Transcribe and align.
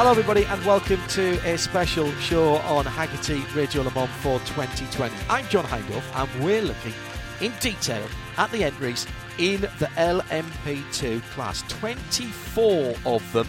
Hello, 0.00 0.12
everybody, 0.12 0.46
and 0.46 0.64
welcome 0.64 0.98
to 1.08 1.32
a 1.46 1.58
special 1.58 2.10
show 2.12 2.54
on 2.54 2.86
Hagerty 2.86 3.44
Radio 3.54 3.82
Le 3.82 3.90
Mans 3.90 4.08
for 4.22 4.38
2020. 4.38 5.14
I'm 5.28 5.46
John 5.48 5.66
Hindhaugh, 5.66 6.02
and 6.22 6.42
we're 6.42 6.62
looking 6.62 6.94
in 7.42 7.52
detail 7.60 8.02
at 8.38 8.50
the 8.50 8.64
entries 8.64 9.06
in 9.36 9.60
the 9.60 9.90
LMP2 9.98 11.20
class. 11.32 11.62
24 11.68 12.94
of 13.04 13.32
them 13.34 13.46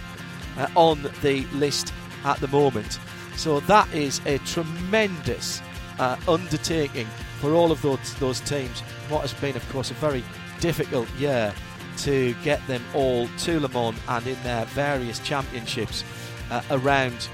uh, 0.58 0.68
on 0.76 1.10
the 1.22 1.46
list 1.54 1.94
at 2.26 2.38
the 2.42 2.50
moment. 2.50 3.00
So 3.38 3.62
that 3.62 3.88
is 3.94 4.20
a 4.26 4.38
tremendous 4.40 5.62
uh, 6.00 6.18
undertaking 6.28 7.08
for 7.40 7.54
all 7.54 7.72
of 7.72 7.82
those, 7.82 8.14
those 8.16 8.42
teams. 8.42 8.82
What 9.08 9.22
has 9.22 9.34
been, 9.36 9.56
of 9.56 9.70
course, 9.70 9.90
a 9.90 9.94
very 9.94 10.22
difficult 10.60 11.10
year 11.12 11.54
to 12.00 12.34
get 12.44 12.66
them 12.68 12.84
all 12.94 13.30
to 13.38 13.62
Le 13.62 13.70
Mans 13.70 13.96
and 14.10 14.28
in 14.28 14.44
their 14.44 14.66
various 14.66 15.20
championships 15.20 16.04
uh, 16.52 16.62
around 16.72 17.28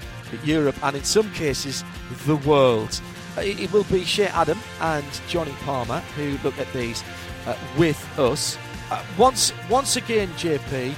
Europe 0.43 0.75
and 0.83 0.95
in 0.95 1.03
some 1.03 1.29
cases 1.33 1.83
the 2.25 2.37
world. 2.37 3.01
Uh, 3.37 3.41
It, 3.41 3.71
will 3.71 3.83
be 3.85 4.03
Shea 4.03 4.27
Adam 4.27 4.59
and 4.79 5.05
Jonny 5.27 5.53
Palmer 5.65 5.99
who 6.15 6.37
look 6.43 6.57
at 6.57 6.71
these 6.73 7.03
uh, 7.45 7.57
with 7.77 7.99
us. 8.19 8.57
Uh, 8.89 9.03
once, 9.17 9.51
once 9.69 9.97
again, 9.97 10.29
JP, 10.29 10.93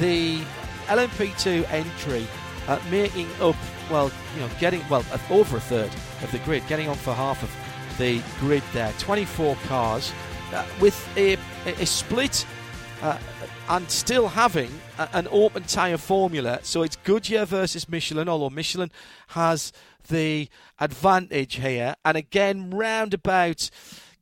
the 0.00 0.40
LMP2 0.86 1.70
entry 1.70 2.26
uh, 2.66 2.78
making 2.90 3.28
up, 3.40 3.56
well, 3.90 4.10
you 4.34 4.40
know, 4.40 4.50
getting 4.58 4.82
well 4.88 5.04
over 5.30 5.56
a 5.56 5.60
third 5.60 5.90
of 6.22 6.30
the 6.32 6.38
grid, 6.40 6.66
getting 6.68 6.88
on 6.88 6.96
for 6.96 7.14
half 7.14 7.42
of 7.42 7.50
the 7.98 8.20
grid 8.40 8.62
there. 8.72 8.92
24 8.98 9.56
cars 9.66 10.12
uh, 10.52 10.64
with 10.80 10.96
a, 11.16 11.34
a, 11.66 11.72
a 11.80 11.86
split 11.86 12.46
uh, 13.02 13.18
and 13.68 13.90
still 13.90 14.28
having 14.28 14.70
a, 14.98 15.08
an 15.12 15.28
open 15.30 15.64
tyre 15.64 15.98
formula. 15.98 16.60
So 16.62 16.82
it's 16.82 16.96
Goodyear 16.96 17.44
versus 17.44 17.88
Michelin, 17.88 18.28
although 18.28 18.50
Michelin 18.50 18.90
has 19.28 19.72
the 20.08 20.48
advantage 20.80 21.56
here. 21.56 21.94
And 22.04 22.16
again, 22.16 22.70
roundabout 22.70 23.70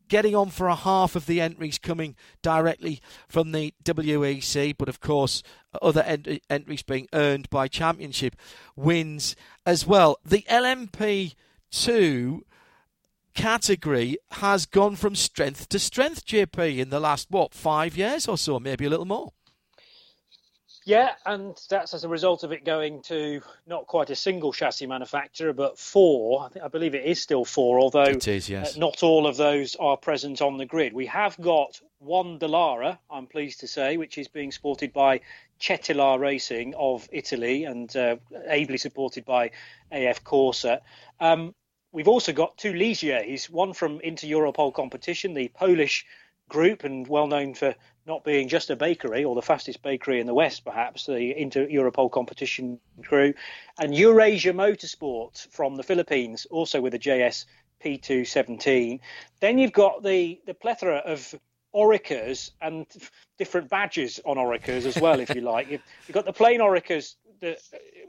getting 0.09 0.35
on 0.35 0.51
for 0.51 0.69
a 0.69 0.75
half 0.75 1.17
of 1.17 1.27
the 1.27 1.41
entries 1.41 1.79
coming 1.79 2.17
directly 2.43 3.01
from 3.29 3.53
the 3.53 3.73
WEC, 3.85 4.75
but 4.77 4.89
of 4.89 5.01
course, 5.01 5.43
other 5.81 6.03
ent- 6.03 6.43
entries 6.49 6.83
being 6.83 7.09
earned 7.13 7.51
by 7.51 7.69
championship 7.69 8.37
wins 8.75 9.37
as 9.65 9.87
well. 9.87 10.19
The 10.25 10.45
LMP2 10.51 12.41
category 13.35 14.17
has 14.33 14.67
gone 14.67 14.97
from 14.97 15.15
strength 15.15 15.69
to 15.69 15.79
strength, 15.79 16.25
JP, 16.27 16.79
in 16.79 16.91
the 16.91 17.01
last, 17.01 17.31
what, 17.31 17.55
five 17.55 17.97
years 17.97 18.27
or 18.27 18.39
so, 18.39 18.59
maybe 18.59 18.87
a 18.87 18.91
little 18.91 19.05
more. 19.05 19.33
Yeah, 20.87 21.15
and 21.27 21.61
that's 21.69 21.95
as 21.95 22.05
a 22.05 22.09
result 22.09 22.45
of 22.45 22.53
it 22.53 22.65
going 22.65 23.03
to 23.03 23.41
not 23.67 23.89
quite 23.89 24.09
a 24.11 24.15
single 24.15 24.53
chassis 24.53 24.87
manufacturer, 24.87 25.53
but 25.53 25.77
four. 25.81 26.45
I, 26.45 26.49
think, 26.49 26.65
I 26.65 26.69
believe 26.69 26.95
it 26.95 27.05
is 27.05 27.21
still 27.21 27.45
four, 27.45 27.81
although 27.81 28.05
It 28.05 28.29
is, 28.29 28.49
yes. 28.49 28.77
uh, 28.77 28.79
not 28.79 29.03
all 29.03 29.27
of 29.27 29.37
those 29.37 29.75
are 29.77 29.97
present 29.97 30.41
on 30.41 30.59
the 30.59 30.65
grid. 30.65 30.93
We 30.93 31.07
have 31.07 31.37
got 31.41 31.81
one 31.99 32.39
Dallara, 32.39 32.99
I'm 33.11 33.27
pleased 33.27 33.59
to 33.61 33.67
say, 33.67 33.97
which 33.97 34.17
is 34.17 34.29
being 34.29 34.53
sported 34.53 34.93
by 34.93 35.23
Cetilar 35.59 36.21
Racing 36.21 36.77
of 36.77 37.09
Italy 37.11 37.65
and 37.65 37.95
uh, 37.97 38.17
ably 38.47 38.79
supported 38.79 39.25
by 39.25 39.51
AF 39.91 40.23
Corsa. 40.23 40.83
Um, 41.19 41.53
we've 41.91 42.07
also 42.07 42.33
got 42.33 42.59
two 42.59 42.73
Ligiers, 42.73 43.51
one 43.51 43.73
from 43.73 43.99
Inter 44.03 44.29
Europol 44.29 44.73
competition, 44.73 45.35
the 45.35 45.49
Polish 45.49 46.07
group, 46.49 46.85
and 46.85 47.09
well 47.09 47.27
known 47.27 47.55
for 47.55 47.75
not 48.07 48.25
being 48.25 48.49
just 48.49 48.71
a 48.71 48.77
bakery 48.77 49.25
or 49.25 49.35
the 49.35 49.43
fastest 49.43 49.83
bakery 49.83 50.21
in 50.21 50.27
the 50.27 50.35
West, 50.35 50.65
perhaps, 50.65 51.07
the 51.07 51.39
Inter 51.39 51.67
Europol 51.67 52.11
competition 52.11 52.79
crew, 53.03 53.35
and 53.79 53.95
Eurasia 53.95 54.53
Motorsport 54.53 55.49
from 55.49 55.77
the 55.77 55.83
Philippines, 55.83 56.47
also 56.51 56.81
with 56.81 56.95
a 56.95 56.99
JS 56.99 57.47
P217. 57.85 59.01
Then 59.41 59.59
you've 59.59 59.73
got 59.73 60.03
the, 60.03 60.41
the 60.47 60.55
plethora 60.55 60.99
of 60.99 61.35
Orecas 61.75 62.53
and 62.63 62.87
different 63.39 63.69
badges 63.69 64.21
on 64.25 64.37
Orecas 64.37 64.87
as 64.87 64.97
well, 64.99 65.21
if 65.21 65.35
you 65.35 65.41
like. 65.43 65.71
You've, 65.71 65.83
you've 66.07 66.15
got 66.15 66.25
the 66.25 66.33
plain 66.33 66.61
Orecas 66.61 67.17
that 67.41 67.59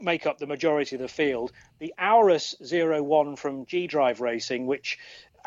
make 0.00 0.26
up 0.26 0.38
the 0.38 0.46
majority 0.46 0.96
of 0.96 1.02
the 1.02 1.08
field, 1.08 1.52
the 1.80 1.92
Aurus 1.98 2.54
01 2.60 3.36
from 3.36 3.66
G 3.66 3.86
Drive 3.86 4.20
Racing, 4.20 4.66
which 4.66 4.98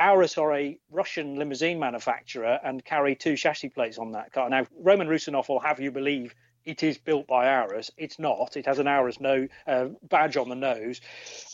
Aurus 0.02 0.38
are 0.38 0.54
a 0.56 0.80
Russian 0.90 1.36
limousine 1.36 1.80
manufacturer 1.80 2.60
and 2.64 2.84
carry 2.84 3.16
two 3.16 3.38
chassis 3.38 3.70
plates 3.70 4.00
on 4.00 4.14
that 4.14 4.32
car. 4.32 4.50
Now, 4.50 4.66
Roman 4.80 5.08
Rusinov 5.08 5.48
will 5.48 5.60
have 5.60 5.80
you 5.80 5.92
believe 5.92 6.34
it 6.66 6.84
is 6.84 6.98
built 6.98 7.28
by 7.28 7.48
Aurus. 7.48 7.92
It's 7.98 8.20
not. 8.20 8.58
It 8.58 8.66
has 8.66 8.80
an 8.80 8.88
Aurus 8.88 9.20
no, 9.20 9.48
uh, 9.68 9.90
badge 10.04 10.38
on 10.38 10.50
the 10.50 10.56
nose, 10.56 11.02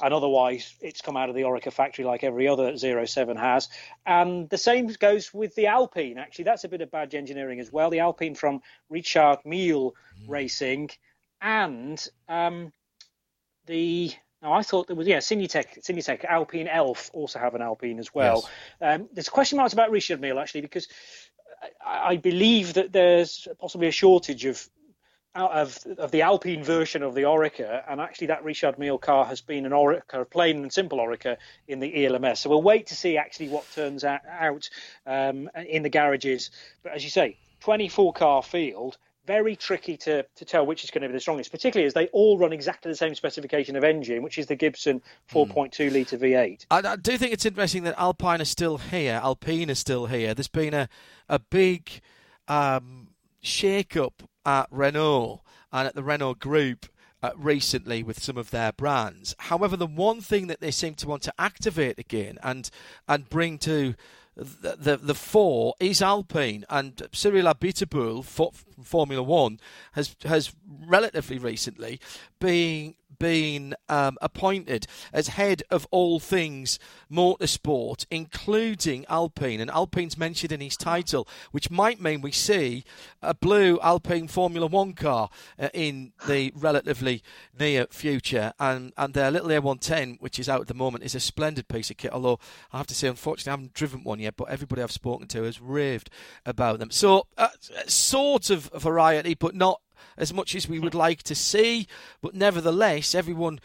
and 0.02 0.13
otherwise 0.13 0.75
it's 0.81 1.02
come 1.02 1.18
out 1.18 1.30
of 1.30 1.35
the 1.35 1.44
Oreca 1.44 1.72
factory 1.72 2.06
like 2.06 2.24
every 2.24 2.47
other 2.47 2.75
07 2.78 3.38
has. 3.38 3.69
And 4.06 4.50
the 4.50 4.58
same 4.58 4.88
goes 4.88 5.34
with 5.34 5.56
the 5.56 5.68
Alpine. 5.68 6.18
Actually, 6.18 6.46
that's 6.46 6.64
a 6.64 6.69
bit 6.69 6.81
of 6.81 6.91
badge 6.91 7.16
engineering 7.16 7.59
as 7.59 7.72
well. 7.72 7.90
The 7.90 8.00
Alpine 8.00 8.35
from 8.35 8.62
Richard 8.90 9.40
Mille 9.46 9.94
Racing 10.28 10.90
and 11.41 12.06
um, 12.28 12.72
the 13.66 14.12
now, 14.41 14.53
I 14.53 14.61
thought 14.61 14.87
there 14.87 14.95
was, 14.95 15.07
yeah, 15.07 15.17
Signatech, 15.17 15.83
Signatech, 15.83 16.23
Alpine 16.23 16.67
Elf 16.67 17.09
also 17.13 17.39
have 17.39 17.55
an 17.55 17.61
Alpine 17.61 17.97
as 17.97 18.13
well. 18.13 18.47
Um, 18.81 19.09
there's 19.11 19.29
question 19.29 19.57
marks 19.57 19.73
about 19.73 19.89
Richard 19.89 20.21
Mille, 20.21 20.39
actually, 20.39 20.61
because 20.61 20.87
I, 21.83 22.09
I 22.09 22.17
believe 22.17 22.75
that 22.75 22.91
there's 22.91 23.47
possibly 23.59 23.87
a 23.87 23.91
shortage 23.91 24.45
of 24.45 24.69
out 25.35 25.51
of, 25.51 25.77
of 25.99 26.11
the 26.11 26.23
Alpine 26.23 26.63
version 26.63 27.03
of 27.03 27.13
the 27.13 27.21
Oreca, 27.21 27.83
and 27.87 28.01
actually 28.01 28.27
that 28.27 28.43
Richard 28.43 28.79
Mille 28.79 28.97
car 28.97 29.25
has 29.25 29.41
been 29.41 29.65
an 29.65 29.71
Oreca, 29.71 30.21
a 30.21 30.25
plain 30.25 30.63
and 30.63 30.73
simple 30.73 30.97
Oreca 30.97 31.37
in 31.67 31.79
the 31.79 32.05
ELMS. 32.05 32.39
So 32.39 32.49
we'll 32.49 32.63
wait 32.63 32.87
to 32.87 32.95
see 32.95 33.17
actually 33.17 33.49
what 33.49 33.71
turns 33.73 34.03
out, 34.03 34.21
out 34.27 34.69
um, 35.05 35.49
in 35.55 35.83
the 35.83 35.89
garages. 35.89 36.49
But 36.81 36.93
as 36.93 37.03
you 37.03 37.11
say, 37.11 37.37
24 37.61 38.13
car 38.13 38.41
field, 38.41 38.97
very 39.27 39.55
tricky 39.55 39.97
to, 39.97 40.23
to 40.23 40.45
tell 40.45 40.65
which 40.65 40.83
is 40.83 40.89
going 40.89 41.01
to 41.03 41.07
be 41.09 41.13
the 41.13 41.19
strongest, 41.19 41.51
particularly 41.51 41.85
as 41.85 41.93
they 41.93 42.07
all 42.07 42.39
run 42.39 42.53
exactly 42.53 42.89
the 42.89 42.97
same 42.97 43.13
specification 43.13 43.75
of 43.75 43.83
engine, 43.83 44.23
which 44.23 44.38
is 44.38 44.47
the 44.47 44.55
Gibson 44.55 45.01
4.2 45.29 45.91
litre 45.93 46.17
V8. 46.17 46.65
I, 46.71 46.79
I 46.79 46.95
do 46.95 47.17
think 47.17 47.33
it's 47.33 47.45
interesting 47.45 47.83
that 47.83 47.99
Alpine 47.99 48.41
is 48.41 48.49
still 48.49 48.77
here. 48.77 49.19
Alpine 49.21 49.69
is 49.69 49.79
still 49.79 50.07
here. 50.07 50.33
There's 50.33 50.47
been 50.47 50.73
a 50.73 50.89
a 51.29 51.39
big 51.39 52.01
um, 52.47 53.09
shake 53.41 53.97
up 53.97 54.23
at 54.45 54.67
Renault 54.71 55.41
and 55.71 55.87
at 55.87 55.93
the 55.93 56.03
Renault 56.03 56.35
Group 56.35 56.85
uh, 57.21 57.31
recently 57.35 58.03
with 58.03 58.21
some 58.21 58.37
of 58.37 58.51
their 58.51 58.71
brands. 58.71 59.35
However, 59.39 59.75
the 59.75 59.87
one 59.87 60.21
thing 60.21 60.47
that 60.47 60.61
they 60.61 60.71
seem 60.71 60.93
to 60.95 61.07
want 61.07 61.23
to 61.23 61.33
activate 61.37 61.99
again 61.99 62.37
and 62.43 62.69
and 63.07 63.29
bring 63.29 63.57
to 63.59 63.95
the, 64.37 64.75
the, 64.79 64.97
the 64.97 65.15
fore 65.15 65.73
is 65.79 66.01
Alpine 66.01 66.63
and 66.69 67.01
Cyril 67.11 67.45
Abiteboul 67.45 68.23
for 68.23 68.51
Formula 68.83 69.23
One 69.23 69.59
has 69.93 70.15
has 70.23 70.53
relatively 70.85 71.39
recently 71.39 71.99
been 72.39 72.93
been 73.19 73.75
um, 73.90 74.17
appointed 74.22 74.87
as 75.14 75.29
head 75.29 75.64
of 75.69 75.87
all 75.91 76.19
things 76.19 76.79
motorsport, 77.11 78.05
including 78.11 79.05
Alpine. 79.09 79.59
And 79.59 79.72
Alpine's 79.72 80.17
mentioned 80.17 80.52
in 80.52 80.61
his 80.61 80.78
title, 80.78 81.28
which 81.52 81.72
might 81.72 82.02
mean 82.02 82.22
we 82.22 82.31
see 82.31 82.84
a 83.22 83.34
blue 83.34 83.79
Alpine 83.81 84.28
Formula 84.28 84.67
One 84.67 84.93
car 84.93 85.29
uh, 85.59 85.69
in 85.73 86.14
the 86.28 86.52
relatively 86.55 87.23
near 87.59 87.87
future. 87.90 88.53
And, 88.59 88.93
and 88.97 89.14
their 89.14 89.31
little 89.31 89.49
A110, 89.49 90.22
which 90.22 90.40
is 90.40 90.49
out 90.49 90.61
at 90.61 90.67
the 90.67 90.73
moment, 90.73 91.03
is 91.03 91.16
a 91.16 91.19
splendid 91.19 91.67
piece 91.67 91.90
of 91.90 91.97
kit. 91.97 92.11
Although 92.11 92.40
I 92.72 92.78
have 92.78 92.87
to 92.87 92.96
say, 92.96 93.08
unfortunately, 93.08 93.49
I 93.52 93.53
haven't 93.53 93.73
driven 93.73 94.03
one 94.03 94.19
yet, 94.19 94.35
but 94.37 94.49
everybody 94.49 94.81
I've 94.81 94.91
spoken 94.91 95.28
to 95.28 95.43
has 95.43 95.61
raved 95.61 96.09
about 96.46 96.79
them. 96.79 96.91
So, 96.91 97.28
uh, 97.37 97.49
sort 97.87 98.49
of 98.49 98.69
variety, 98.73 99.34
but 99.34 99.55
not 99.55 99.81
as 100.17 100.34
much 100.34 100.55
as 100.55 100.67
we 100.67 100.79
would 100.79 100.96
like 101.08 101.23
to 101.23 101.35
see. 101.35 101.88
But 102.22 102.35
nevertheless, 102.35 103.16
everyone, 103.16 103.59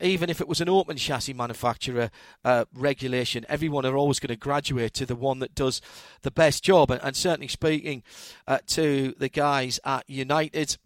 even 0.00 0.30
if 0.30 0.40
it 0.40 0.48
was 0.48 0.60
an 0.60 0.68
open 0.68 0.96
chassis 0.96 1.32
manufacturer 1.32 2.10
uh, 2.44 2.64
regulation, 2.74 3.46
everyone 3.48 3.86
are 3.86 3.96
always 3.96 4.20
going 4.20 4.28
to 4.28 4.36
graduate 4.36 4.94
to 4.94 5.06
the 5.06 5.16
one 5.16 5.38
that 5.40 5.54
does 5.54 5.80
the 6.22 6.30
best 6.30 6.64
job. 6.64 6.90
And, 6.90 7.00
and 7.02 7.16
certainly 7.16 7.48
speaking 7.48 8.02
uh, 8.46 8.58
to 8.68 9.14
the 9.18 9.28
guys 9.28 9.80
at 9.84 10.08
United, 10.08 10.76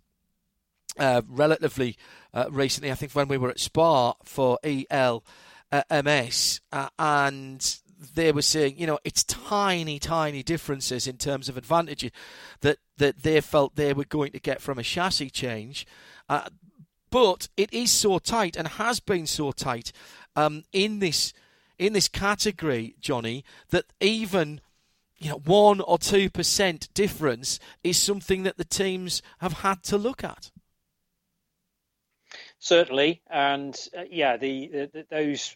uh, 0.99 1.23
relatively 1.29 1.97
uh, 2.35 2.47
recently. 2.51 2.91
I 2.91 2.95
think 2.95 3.13
when 3.13 3.29
we 3.29 3.39
were 3.39 3.51
at 3.51 3.61
Spa 3.61 4.15
for 4.25 4.59
ELMS, 4.65 6.61
uh, 6.73 6.89
and 6.99 7.81
they 8.15 8.33
were 8.33 8.43
saying, 8.43 8.75
you 8.79 8.87
know, 8.87 8.99
it's 9.05 9.25
tiny, 9.25 9.99
tiny 9.99 10.43
differences 10.43 11.07
in 11.07 11.17
terms 11.17 11.49
of 11.49 11.57
advantages 11.57 12.11
that 12.61 12.79
that 12.99 13.23
they 13.23 13.41
felt 13.41 13.77
they 13.77 13.93
were 13.93 14.05
going 14.05 14.33
to 14.33 14.41
get 14.41 14.61
from 14.61 14.79
a 14.79 14.83
chassis 14.83 15.31
change. 15.31 15.87
Uh, 16.29 16.49
but 17.11 17.49
it 17.57 17.73
is 17.73 17.91
so 17.91 18.19
tight 18.19 18.57
and 18.57 18.69
has 18.69 19.01
been 19.01 19.27
so 19.27 19.53
tight 19.53 19.93
um, 20.37 20.65
in 20.73 20.99
this 20.99 21.33
in 21.79 21.93
this 21.93 22.09
category, 22.09 22.97
Jonny, 23.01 23.45
that 23.71 23.87
even 24.01 24.61
you 25.19 25.31
know 25.31 25.43
one 25.45 25.81
or 25.81 25.99
two 25.99 26.31
percent 26.31 26.89
difference 26.95 27.59
is 27.83 27.97
something 27.97 28.43
that 28.45 28.57
the 28.57 28.65
teams 28.65 29.23
have 29.39 29.55
had 29.55 29.83
to 29.85 29.99
look 29.99 30.23
at. 30.23 30.51
Certainly, 32.61 33.23
and 33.31 33.79
uh, 33.97 34.03
yeah, 34.11 34.37
the, 34.37 34.89
the, 34.93 35.07
those 35.11 35.55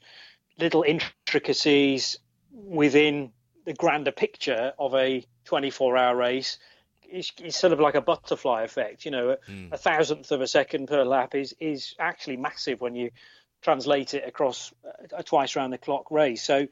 little 0.59 0.85
intricacies 0.85 2.19
within 2.53 3.33
the 3.65 3.75
grander 3.75 4.13
picture 4.13 4.73
of 4.79 4.95
a 4.95 5.25
24-hour 5.47 6.17
race 6.17 6.59
is, 7.11 7.31
is 7.43 7.57
sort 7.57 7.73
of 7.73 7.81
like 7.81 7.95
a 7.95 8.01
butterfly 8.01 8.63
effect. 8.63 9.05
You 9.05 9.11
know, 9.11 9.37
mm. 9.49 9.73
a 9.73 9.79
thousandth 9.79 10.33
of 10.33 10.41
a 10.41 10.47
second 10.47 10.89
per 10.89 11.05
lap 11.05 11.35
is 11.35 11.55
is 11.61 11.95
actually 11.99 12.37
massive 12.37 12.81
when 12.81 12.95
you 12.95 13.11
translate 13.63 14.13
it 14.13 14.27
across 14.27 14.73
a 15.13 15.23
twice 15.23 15.55
round 15.55 15.73
the 15.73 15.79
clock 15.79 16.11
race. 16.11 16.43
So, 16.43 16.67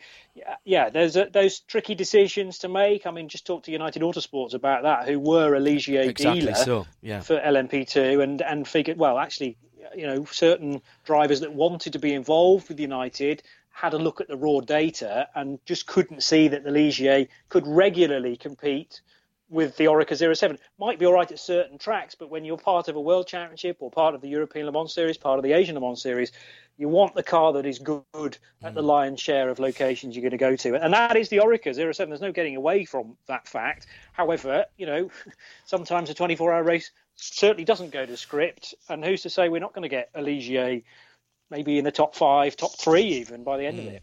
yeah, 0.64 0.90
there's 0.90 1.16
a, 1.16 1.28
those 1.32 1.60
tricky 1.60 1.94
decisions 1.94 2.58
to 2.58 2.68
make. 2.68 3.06
I 3.06 3.12
mean, 3.12 3.28
just 3.28 3.46
talk 3.46 3.64
to 3.64 3.70
United 3.70 4.02
Autosports 4.02 4.54
about 4.54 4.82
that, 4.82 5.08
who 5.08 5.20
were 5.20 5.54
a 5.54 5.60
Ligier 5.60 6.08
exactly 6.08 6.40
dealer 6.40 6.54
so, 6.54 6.86
yeah. 7.00 7.20
for 7.20 7.38
LMP2, 7.38 8.22
and 8.22 8.42
and 8.42 8.66
figured, 8.66 8.98
well, 8.98 9.18
actually, 9.18 9.56
you 9.94 10.06
know, 10.06 10.24
certain 10.24 10.82
drivers 11.04 11.40
that 11.40 11.52
wanted 11.52 11.92
to 11.92 11.98
be 11.98 12.12
involved 12.12 12.68
with 12.68 12.80
United 12.80 13.42
had 13.70 13.94
a 13.94 13.98
look 13.98 14.20
at 14.20 14.28
the 14.28 14.36
raw 14.36 14.60
data 14.60 15.28
and 15.34 15.58
just 15.64 15.86
couldn't 15.86 16.22
see 16.22 16.48
that 16.48 16.64
the 16.64 16.70
Ligier 16.70 17.28
could 17.48 17.66
regularly 17.66 18.36
compete 18.36 19.00
with 19.50 19.76
the 19.76 19.86
Oreca 19.86 20.36
07. 20.36 20.58
Might 20.78 20.98
be 20.98 21.06
all 21.06 21.12
right 21.12 21.30
at 21.30 21.38
certain 21.38 21.76
tracks, 21.76 22.14
but 22.14 22.30
when 22.30 22.44
you're 22.44 22.56
part 22.56 22.88
of 22.88 22.96
a 22.96 23.00
World 23.00 23.26
Championship 23.26 23.78
or 23.80 23.90
part 23.90 24.14
of 24.14 24.20
the 24.20 24.28
European 24.28 24.66
Le 24.66 24.72
Mans 24.72 24.92
Series, 24.92 25.18
part 25.18 25.38
of 25.38 25.42
the 25.42 25.52
Asian 25.52 25.74
Le 25.74 25.80
Mans 25.80 26.00
Series, 26.00 26.30
you 26.78 26.88
want 26.88 27.14
the 27.14 27.22
car 27.22 27.52
that 27.54 27.66
is 27.66 27.78
good 27.78 28.38
at 28.62 28.74
the 28.74 28.80
mm. 28.80 28.86
lion's 28.86 29.20
share 29.20 29.50
of 29.50 29.58
locations 29.58 30.14
you're 30.16 30.22
going 30.22 30.30
to 30.30 30.38
go 30.38 30.56
to. 30.56 30.82
And 30.82 30.94
that 30.94 31.16
is 31.16 31.28
the 31.28 31.38
Oreca 31.38 31.74
07. 31.74 32.08
There's 32.08 32.20
no 32.22 32.32
getting 32.32 32.56
away 32.56 32.84
from 32.84 33.16
that 33.26 33.46
fact. 33.46 33.86
However, 34.12 34.64
you 34.78 34.86
know, 34.86 35.10
sometimes 35.66 36.08
a 36.08 36.14
24 36.14 36.52
hour 36.52 36.62
race 36.62 36.90
certainly 37.16 37.64
doesn't 37.64 37.90
go 37.90 38.06
to 38.06 38.16
script. 38.16 38.74
And 38.88 39.04
who's 39.04 39.22
to 39.22 39.30
say 39.30 39.48
we're 39.48 39.60
not 39.60 39.74
going 39.74 39.82
to 39.82 39.88
get 39.88 40.10
a 40.14 40.22
Ligier 40.22 40.82
maybe 41.50 41.78
in 41.78 41.84
the 41.84 41.92
top 41.92 42.14
five, 42.14 42.56
top 42.56 42.78
three 42.78 43.02
even 43.02 43.42
by 43.42 43.56
the 43.56 43.66
end 43.66 43.78
mm. 43.78 43.86
of 43.86 43.92
it. 43.94 44.02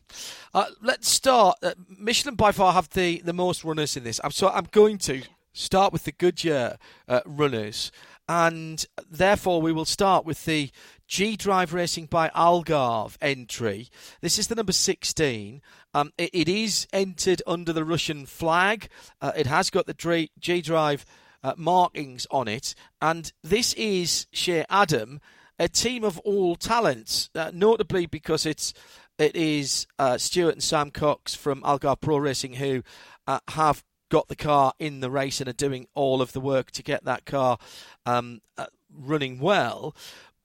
Uh, 0.53 0.65
let's 0.81 1.09
start. 1.09 1.57
Uh, 1.63 1.71
Michelin 1.87 2.35
by 2.35 2.51
far 2.51 2.73
have 2.73 2.89
the, 2.89 3.21
the 3.21 3.33
most 3.33 3.63
runners 3.63 3.95
in 3.97 4.03
this. 4.03 4.19
I'm 4.23 4.31
so 4.31 4.49
I'm 4.49 4.67
going 4.71 4.97
to 4.99 5.23
start 5.53 5.91
with 5.91 6.03
the 6.03 6.11
Goodyear 6.11 6.77
uh, 7.07 7.21
runners, 7.25 7.91
and 8.29 8.85
therefore 9.09 9.61
we 9.61 9.71
will 9.71 9.85
start 9.85 10.25
with 10.25 10.45
the 10.45 10.69
G 11.07 11.35
Drive 11.35 11.73
Racing 11.73 12.07
by 12.07 12.29
Algarve 12.29 13.17
entry. 13.21 13.89
This 14.21 14.37
is 14.37 14.47
the 14.47 14.55
number 14.55 14.73
16. 14.73 15.61
Um, 15.93 16.11
it, 16.17 16.29
it 16.33 16.49
is 16.49 16.87
entered 16.91 17.41
under 17.47 17.71
the 17.73 17.85
Russian 17.85 18.25
flag. 18.25 18.89
Uh, 19.21 19.31
it 19.35 19.47
has 19.47 19.69
got 19.69 19.87
the 19.87 20.29
G 20.39 20.61
Drive 20.61 21.05
uh, 21.43 21.53
markings 21.57 22.27
on 22.29 22.47
it, 22.47 22.75
and 23.01 23.31
this 23.43 23.73
is 23.73 24.27
Shea 24.31 24.65
Adam, 24.69 25.19
a 25.59 25.67
team 25.67 26.03
of 26.03 26.19
all 26.19 26.55
talents, 26.55 27.29
uh, 27.35 27.51
notably 27.53 28.05
because 28.05 28.45
it's 28.45 28.73
it 29.17 29.35
is 29.35 29.87
uh, 29.97 30.17
Stuart 30.17 30.53
and 30.53 30.63
Sam 30.63 30.91
Cox 30.91 31.33
from 31.33 31.61
Algarve 31.61 32.01
Pro 32.01 32.17
Racing 32.17 32.53
who 32.53 32.83
uh, 33.25 33.39
have 33.49 33.83
got 34.09 34.27
the 34.27 34.35
car 34.35 34.73
in 34.79 34.99
the 34.99 35.09
race 35.09 35.39
and 35.39 35.49
are 35.49 35.53
doing 35.53 35.87
all 35.95 36.21
of 36.21 36.31
the 36.31 36.39
work 36.39 36.71
to 36.71 36.83
get 36.83 37.03
that 37.05 37.25
car 37.25 37.57
um, 38.05 38.41
uh, 38.57 38.67
running 38.93 39.39
well. 39.39 39.95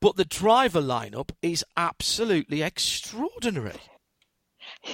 But 0.01 0.17
the 0.17 0.25
driver 0.25 0.81
lineup 0.81 1.31
is 1.43 1.65
absolutely 1.77 2.63
extraordinary. 2.63 3.81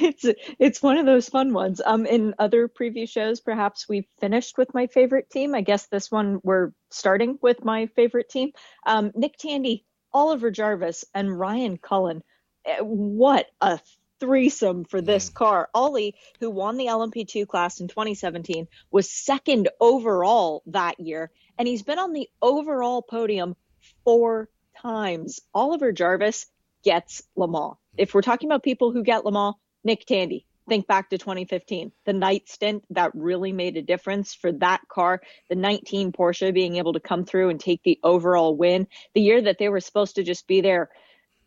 It's 0.01 0.25
it's 0.59 0.83
one 0.83 0.99
of 0.99 1.07
those 1.07 1.29
fun 1.29 1.53
ones. 1.53 1.81
Um, 1.85 2.07
in 2.07 2.35
other 2.39 2.69
preview 2.69 3.09
shows, 3.09 3.41
perhaps 3.41 3.89
we 3.89 4.09
finished 4.21 4.59
with 4.59 4.73
my 4.75 4.87
favorite 4.87 5.31
team. 5.31 5.55
I 5.55 5.61
guess 5.61 5.87
this 5.87 6.11
one 6.11 6.41
we're 6.43 6.73
starting 6.91 7.39
with 7.43 7.65
my 7.65 7.87
favorite 7.87 8.29
team. 8.29 8.53
Um, 8.87 9.13
Nick 9.15 9.37
Tandy, 9.39 9.85
Oliver 10.19 10.51
Jarvis, 10.51 11.05
and 11.15 11.39
Ryan 11.39 11.77
Cullen. 11.77 12.25
Eh, 12.65 12.81
what 12.81 13.47
a 13.61 13.79
threesome 14.19 14.85
for 14.85 15.01
this 15.01 15.31
mm. 15.31 15.35
car. 15.35 15.69
Ollie, 15.73 16.17
who 16.41 16.51
won 16.51 16.77
the 16.77 16.87
LMP2 16.87 17.47
class 17.47 17.79
in 17.79 17.87
2017, 17.87 18.67
was 18.91 19.09
second 19.09 19.69
overall 19.81 20.65
that 20.67 20.99
year, 20.99 21.31
and 21.57 21.69
he's 21.69 21.85
been 21.85 22.01
on 22.01 22.13
the 22.13 22.29
overall 22.43 23.01
podium 23.01 23.55
four 24.03 24.49
times. 24.83 25.39
Oliver 25.55 25.93
Jarvis 25.93 26.47
gets 26.83 27.23
Le 27.37 27.47
Mans. 27.47 27.77
If 27.97 28.13
we're 28.13 28.23
talking 28.23 28.49
about 28.49 28.65
people 28.65 28.91
who 28.91 29.05
get 29.05 29.25
Le 29.25 29.31
Mans, 29.31 29.55
Nick 29.85 30.05
Tandy. 30.05 30.48
Think 30.69 30.87
back 30.87 31.09
to 31.11 31.19
2015, 31.19 31.93
the 32.05 32.13
night 32.13 32.49
stint 32.49 32.85
that 32.91 33.15
really 33.15 33.53
made 33.53 33.79
a 33.79 33.83
difference 33.83 34.35
for 34.35 34.53
that 34.53 34.83
car, 34.89 35.23
the 35.49 35.55
19 35.55 36.13
Porsche 36.13 36.53
being 36.53 36.77
able 36.77 36.93
to 36.93 37.01
come 37.01 37.25
through 37.25 37.49
and 37.49 37.59
take 37.59 37.83
the 37.85 37.99
overall 38.03 38.55
win. 38.55 38.87
The 39.15 39.23
year 39.23 39.41
that 39.41 39.57
they 39.59 39.71
were 39.71 39.81
supposed 39.81 40.17
to 40.17 40.23
just 40.23 40.47
be 40.47 40.61
there 40.61 40.91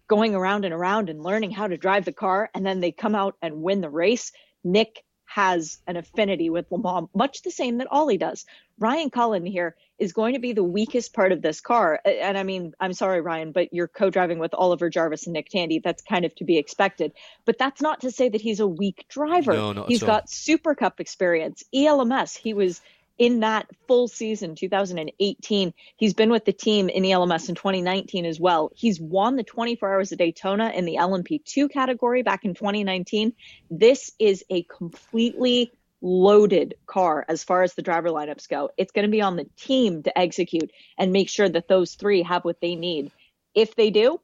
going 0.08 0.34
around 0.34 0.66
and 0.66 0.74
around 0.74 1.10
and 1.10 1.22
learning 1.24 1.52
how 1.52 1.68
to 1.68 1.78
drive 1.78 2.06
the 2.06 2.12
car, 2.12 2.50
and 2.56 2.66
then 2.66 2.80
they 2.80 2.92
come 2.92 3.14
out 3.14 3.36
and 3.44 3.62
win 3.62 3.82
the 3.82 3.90
race. 3.90 4.32
Nick 4.64 5.04
has 5.34 5.78
an 5.88 5.96
affinity 5.96 6.50
with 6.50 6.70
Le 6.72 6.78
Mans, 6.78 7.08
much 7.16 7.42
the 7.42 7.52
same 7.52 7.78
that 7.78 7.88
Ollie 7.90 8.18
does. 8.18 8.46
Ryan 8.80 9.10
Cullen 9.10 9.46
here 9.46 9.78
is 9.98 10.12
going 10.12 10.34
to 10.34 10.40
be 10.40 10.52
the 10.52 10.64
weakest 10.64 11.14
part 11.14 11.32
of 11.32 11.42
this 11.42 11.62
car. 11.62 12.02
And 12.04 12.38
I 12.38 12.44
mean, 12.44 12.74
I'm 12.80 12.92
sorry, 12.92 13.22
Ryan, 13.22 13.54
but 13.54 13.74
you're 13.74 13.88
co 13.88 14.10
driving 14.10 14.40
with 14.40 14.54
Oliver 14.54 14.90
Jarvis 14.90 15.28
and 15.28 15.34
Nick 15.34 15.48
Tandy. 15.50 15.80
That's 15.80 16.02
kind 16.02 16.26
of 16.26 16.36
to 16.36 16.44
be 16.44 16.58
expected. 16.58 17.14
But 17.46 17.58
that's 17.58 17.82
not 17.82 18.02
to 18.02 18.12
say 18.12 18.28
that 18.28 18.42
he's 18.42 18.60
a 18.60 18.68
weak 18.68 19.06
driver. 19.08 19.54
No, 19.54 19.86
he's 19.88 20.04
got 20.04 20.30
Super 20.30 20.76
Cup 20.76 21.00
experience, 21.00 21.64
ELMS. 21.74 22.36
He 22.36 22.54
was 22.54 22.82
in 23.18 23.42
that 23.42 23.70
full 23.88 24.08
season 24.08 24.56
2018 24.56 25.74
he's 25.98 26.14
been 26.14 26.32
with 26.32 26.46
the 26.46 26.54
team 26.54 26.90
in 26.90 27.04
the 27.04 27.12
lms 27.12 27.50
in 27.50 27.56
2019 27.56 28.26
as 28.26 28.40
well. 28.40 28.72
He's 28.76 29.00
won 29.00 29.36
the 29.36 29.44
24 29.44 29.94
hours 29.94 30.12
of 30.12 30.18
daytona 30.18 30.72
in 30.74 30.86
the 30.86 30.96
lmp2 30.96 31.72
category 31.72 32.24
back 32.24 32.46
in 32.46 32.54
2019 32.54 33.34
this 33.70 34.12
is 34.20 34.44
a 34.50 34.64
completely 34.64 35.72
loaded 36.02 36.76
car 36.88 37.26
as 37.28 37.44
far 37.44 37.62
as 37.62 37.76
the 37.76 37.84
driver 37.84 38.10
lineups 38.10 38.50
go. 38.50 38.72
It's 38.76 38.92
going 38.92 39.06
to 39.06 39.12
be 39.12 39.22
on 39.22 39.36
the 39.36 39.48
team 39.56 40.02
to 40.04 40.18
execute 40.18 40.72
and 40.98 41.12
make 41.12 41.30
sure 41.30 41.48
that 41.48 41.68
those 41.68 41.94
three 41.94 42.24
have 42.24 42.44
what 42.44 42.60
they 42.60 42.74
need. 42.76 43.12
If 43.54 43.76
they 43.76 43.90
do 43.90 44.20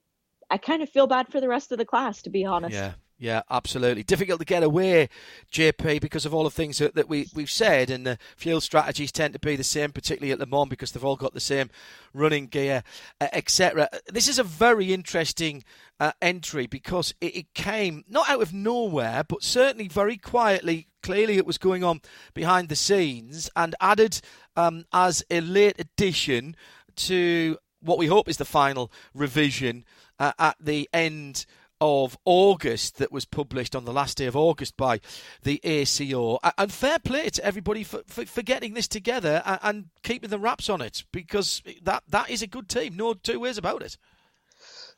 i 0.50 0.58
kind 0.58 0.82
of 0.82 0.90
feel 0.90 1.08
bad 1.08 1.28
for 1.30 1.42
the 1.42 1.48
rest 1.48 1.74
of 1.74 1.78
the 1.78 1.86
class 1.86 2.22
to 2.22 2.30
be 2.30 2.46
honest. 2.46 2.74
Yeah 2.74 2.94
yeah, 3.20 3.42
absolutely. 3.50 4.04
Difficult 4.04 4.40
to 4.40 4.46
get 4.46 4.62
away, 4.62 5.10
JP, 5.52 6.02
because 6.02 6.26
of 6.26 6.36
all 6.36 6.44
the 6.44 6.52
things 6.52 6.78
that, 6.78 6.94
that 6.94 7.10
we, 7.10 7.28
we've 7.34 7.50
said, 7.50 7.90
and 7.90 8.06
the 8.06 8.20
fuel 8.36 8.62
strategies 8.62 9.12
tend 9.12 9.34
to 9.34 9.40
be 9.40 9.56
the 9.56 9.64
same, 9.64 9.92
particularly 9.92 10.32
at 10.32 10.40
Le 10.40 10.46
Mans, 10.46 10.70
because 10.70 10.92
they've 10.92 11.04
all 11.04 11.16
got 11.16 11.34
the 11.34 11.40
same 11.40 11.72
running 12.14 12.46
gear, 12.46 12.84
uh, 13.20 13.28
etc. 13.34 13.90
This 14.08 14.28
is 14.28 14.38
a 14.38 14.44
very 14.44 14.94
interesting 14.94 15.64
uh, 16.00 16.12
entry 16.22 16.68
because 16.68 17.16
it, 17.20 17.36
it 17.36 17.54
came 17.56 18.04
not 18.08 18.30
out 18.30 18.44
of 18.44 18.54
nowhere, 18.54 19.24
but 19.28 19.44
certainly 19.44 19.88
very 19.88 20.18
quietly. 20.18 20.88
Clearly, 21.02 21.38
it 21.38 21.46
was 21.46 21.58
going 21.58 21.84
on 21.84 22.02
behind 22.36 22.70
the 22.70 22.76
scenes 22.76 23.50
and 23.56 23.74
added 23.82 24.22
um, 24.56 24.86
as 24.94 25.24
a 25.32 25.42
late 25.42 25.80
addition 25.80 26.56
to 26.98 27.58
what 27.82 27.98
we 27.98 28.08
hope 28.08 28.30
is 28.30 28.38
the 28.38 28.46
final 28.46 28.92
revision 29.14 29.86
uh, 30.20 30.34
at 30.38 30.58
the 30.60 30.90
end 30.94 31.46
of 31.82 32.18
August 32.26 32.98
that 32.98 33.12
was 33.12 33.26
published 33.26 33.76
on 33.76 33.86
the 33.86 33.94
last 33.94 34.18
day 34.18 34.26
of 34.26 34.36
August 34.36 34.78
by 34.78 35.00
the 35.44 35.60
ACO. 35.64 36.40
And 36.58 36.72
fair 36.72 37.00
play 37.00 37.30
to 37.30 37.46
everybody 37.46 37.84
for, 37.84 38.02
for, 38.08 38.26
for 38.26 38.42
getting 38.42 38.74
this 38.74 38.88
together 38.88 39.42
and, 39.46 39.60
and, 39.64 39.86
keeping 40.04 40.30
the 40.30 40.40
wraps 40.40 40.70
on 40.70 40.82
it 40.82 41.04
because 41.12 41.62
that, 41.84 42.04
that 42.10 42.30
is 42.30 42.42
a 42.42 42.48
good 42.48 42.70
team. 42.70 42.96
No 42.96 43.14
two 43.14 43.40
ways 43.40 43.58
about 43.58 43.82
it. 43.82 43.98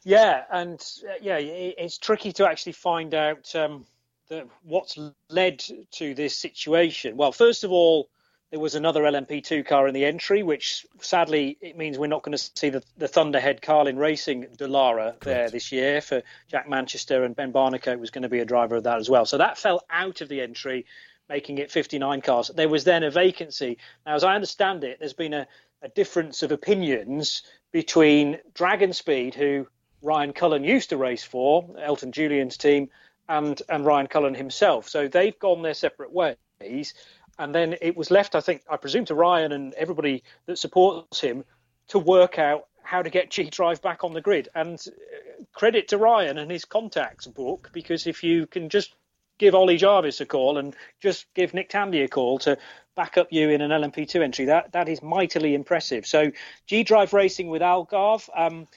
Yeah, 0.04 0.44
and 0.52 0.80
uh, 1.08 1.14
yeah, 1.22 1.38
it's 1.38 1.98
tricky 1.98 2.32
to 2.34 2.48
actually 2.48 2.72
find 2.74 3.14
out 3.14 3.54
um, 3.56 3.86
the, 4.30 4.48
what's 4.64 4.98
led 5.30 5.64
to 5.92 6.14
this 6.14 6.38
situation. 6.38 7.18
Well, 7.18 7.32
first 7.32 7.64
of 7.64 7.72
all, 7.72 8.10
there 8.52 8.60
was 8.60 8.74
another 8.74 9.04
LMP2 9.04 9.66
car 9.66 9.88
in 9.88 9.94
the 9.94 10.06
entry, 10.06 10.42
which 10.42 10.86
sadly 11.02 11.58
it 11.62 11.78
means 11.78 11.98
we're 11.98 12.08
not 12.08 12.24
going 12.24 12.38
to 12.38 12.52
see 12.56 12.70
the, 12.70 12.84
the 12.98 13.08
Thunderhead 13.08 13.62
Carlin 13.62 13.98
Racing 13.98 14.48
Dallara 14.58 15.20
there 15.20 15.50
this 15.50 15.72
year 15.72 16.02
for 16.02 16.24
Jack 16.48 16.68
Manchester 16.68 17.24
and 17.24 17.36
Ben 17.36 17.54
Barnicoat 17.54 18.00
was 18.00 18.10
going 18.10 18.24
to 18.24 18.30
be 18.30 18.40
a 18.40 18.46
driver 18.46 18.78
of 18.78 18.84
that 18.84 18.98
as 18.98 19.10
well. 19.10 19.26
So 19.26 19.38
that 19.38 19.60
fell 19.60 19.84
out 19.90 20.22
of 20.22 20.30
the 20.30 20.42
entry, 20.42 20.88
making 21.28 21.60
it 21.60 21.72
59 21.72 22.22
cars. 22.22 22.50
There 22.54 22.70
was 22.70 22.84
then 22.84 23.04
a 23.04 23.12
vacancy. 23.12 23.78
Now, 24.06 24.16
as 24.16 24.24
I 24.24 24.34
understand 24.34 24.84
it, 24.84 24.98
there's 25.00 25.14
been 25.14 25.34
a, 25.34 25.48
a 25.84 25.90
difference 25.90 26.42
of 26.42 26.52
opinions 26.52 27.44
between 27.72 28.40
Dragon 28.56 28.94
Speed, 28.94 29.36
who 29.36 29.68
Ryan 30.02 30.34
Cullen 30.34 30.64
used 30.64 30.90
to 30.90 30.98
race 30.98 31.24
for, 31.24 31.76
Elton 31.80 32.12
Julian's 32.12 32.58
team, 32.58 32.90
and 33.28 33.62
and 33.70 33.86
Ryan 33.86 34.08
Cullen 34.08 34.34
himself. 34.34 34.90
So 34.90 35.08
they've 35.08 35.38
gone 35.38 35.62
their 35.62 35.76
separate 35.76 36.12
ways, 36.12 36.96
and 37.40 37.56
then 37.56 37.76
it 37.82 37.96
was 37.96 38.12
left, 38.12 38.36
I 38.36 38.42
think, 38.42 38.62
I 38.70 38.78
presume, 38.78 39.06
to 39.06 39.16
Ryan 39.16 39.54
and 39.54 39.74
everybody 39.76 40.24
that 40.46 40.60
supports 40.60 41.22
him 41.22 41.46
to 41.88 41.98
work 41.98 42.38
out 42.38 42.68
how 42.84 43.02
to 43.02 43.10
get 43.10 43.32
G 43.32 43.44
Drive 43.50 43.82
back 43.82 44.04
on 44.04 44.14
the 44.14 44.22
grid. 44.22 44.50
And 44.54 44.78
uh, 44.88 45.44
credit 45.54 45.88
to 45.88 45.98
Ryan 45.98 46.38
and 46.38 46.52
his 46.52 46.66
contacts 46.66 47.28
book 47.28 47.70
because 47.72 48.08
if 48.08 48.24
you 48.24 48.46
can 48.46 48.68
just 48.70 48.94
give 49.38 49.56
Ollie 49.56 49.78
Jarvis 49.78 50.20
a 50.20 50.26
call 50.26 50.58
and 50.58 50.76
just 51.00 51.34
give 51.34 51.54
Nick 51.54 51.70
Tandy 51.70 52.02
a 52.02 52.08
call 52.08 52.40
to 52.40 52.58
back 52.96 53.18
up 53.18 53.28
you 53.32 53.50
in 53.50 53.62
an 53.62 53.72
LMP2 53.72 54.22
entry, 54.22 54.46
that 54.46 54.74
that 54.74 54.90
is 54.90 55.02
mightily 55.02 55.56
impressive. 55.56 56.06
So 56.06 56.32
G 56.68 56.84
Drive 56.84 57.14
Racing 57.14 57.50
with 57.50 57.62
Algarve. 57.62 58.28
Um, 58.36 58.68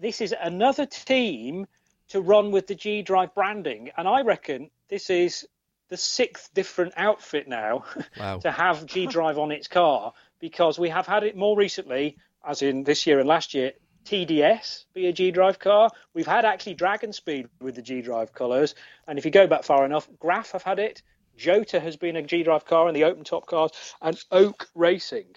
this 0.00 0.22
is 0.22 0.34
another 0.40 0.86
team 0.86 1.66
to 2.08 2.20
run 2.22 2.50
with 2.50 2.66
the 2.66 2.74
G 2.74 3.02
Drive 3.02 3.34
branding, 3.34 3.90
and 3.96 4.08
I 4.08 4.22
reckon 4.22 4.70
this 4.88 5.10
is 5.10 5.46
the 5.88 5.96
sixth 5.96 6.52
different 6.54 6.94
outfit 6.96 7.48
now 7.48 7.84
wow. 8.18 8.38
to 8.38 8.50
have 8.50 8.86
G 8.86 9.06
Drive 9.06 9.38
on 9.38 9.52
its 9.52 9.68
car 9.68 10.12
because 10.40 10.78
we 10.78 10.88
have 10.88 11.06
had 11.06 11.24
it 11.24 11.36
more 11.36 11.56
recently, 11.56 12.16
as 12.46 12.62
in 12.62 12.84
this 12.84 13.06
year 13.06 13.18
and 13.18 13.28
last 13.28 13.54
year. 13.54 13.72
TDS 14.04 14.84
be 14.94 15.08
a 15.08 15.12
G 15.12 15.32
Drive 15.32 15.58
car. 15.58 15.90
We've 16.14 16.28
had 16.28 16.44
actually 16.44 16.74
Dragon 16.74 17.12
Speed 17.12 17.48
with 17.60 17.74
the 17.74 17.82
G 17.82 18.02
Drive 18.02 18.32
colours, 18.32 18.76
and 19.08 19.18
if 19.18 19.24
you 19.24 19.32
go 19.32 19.48
back 19.48 19.64
far 19.64 19.84
enough, 19.84 20.08
Graff 20.20 20.52
have 20.52 20.62
had 20.62 20.78
it. 20.78 21.02
Jota 21.36 21.80
has 21.80 21.96
been 21.96 22.14
a 22.14 22.22
G 22.22 22.44
Drive 22.44 22.64
car 22.64 22.88
in 22.88 22.94
the 22.94 23.02
open 23.02 23.24
top 23.24 23.46
cars, 23.46 23.72
and 24.00 24.16
Oak 24.30 24.68
Racing 24.76 25.34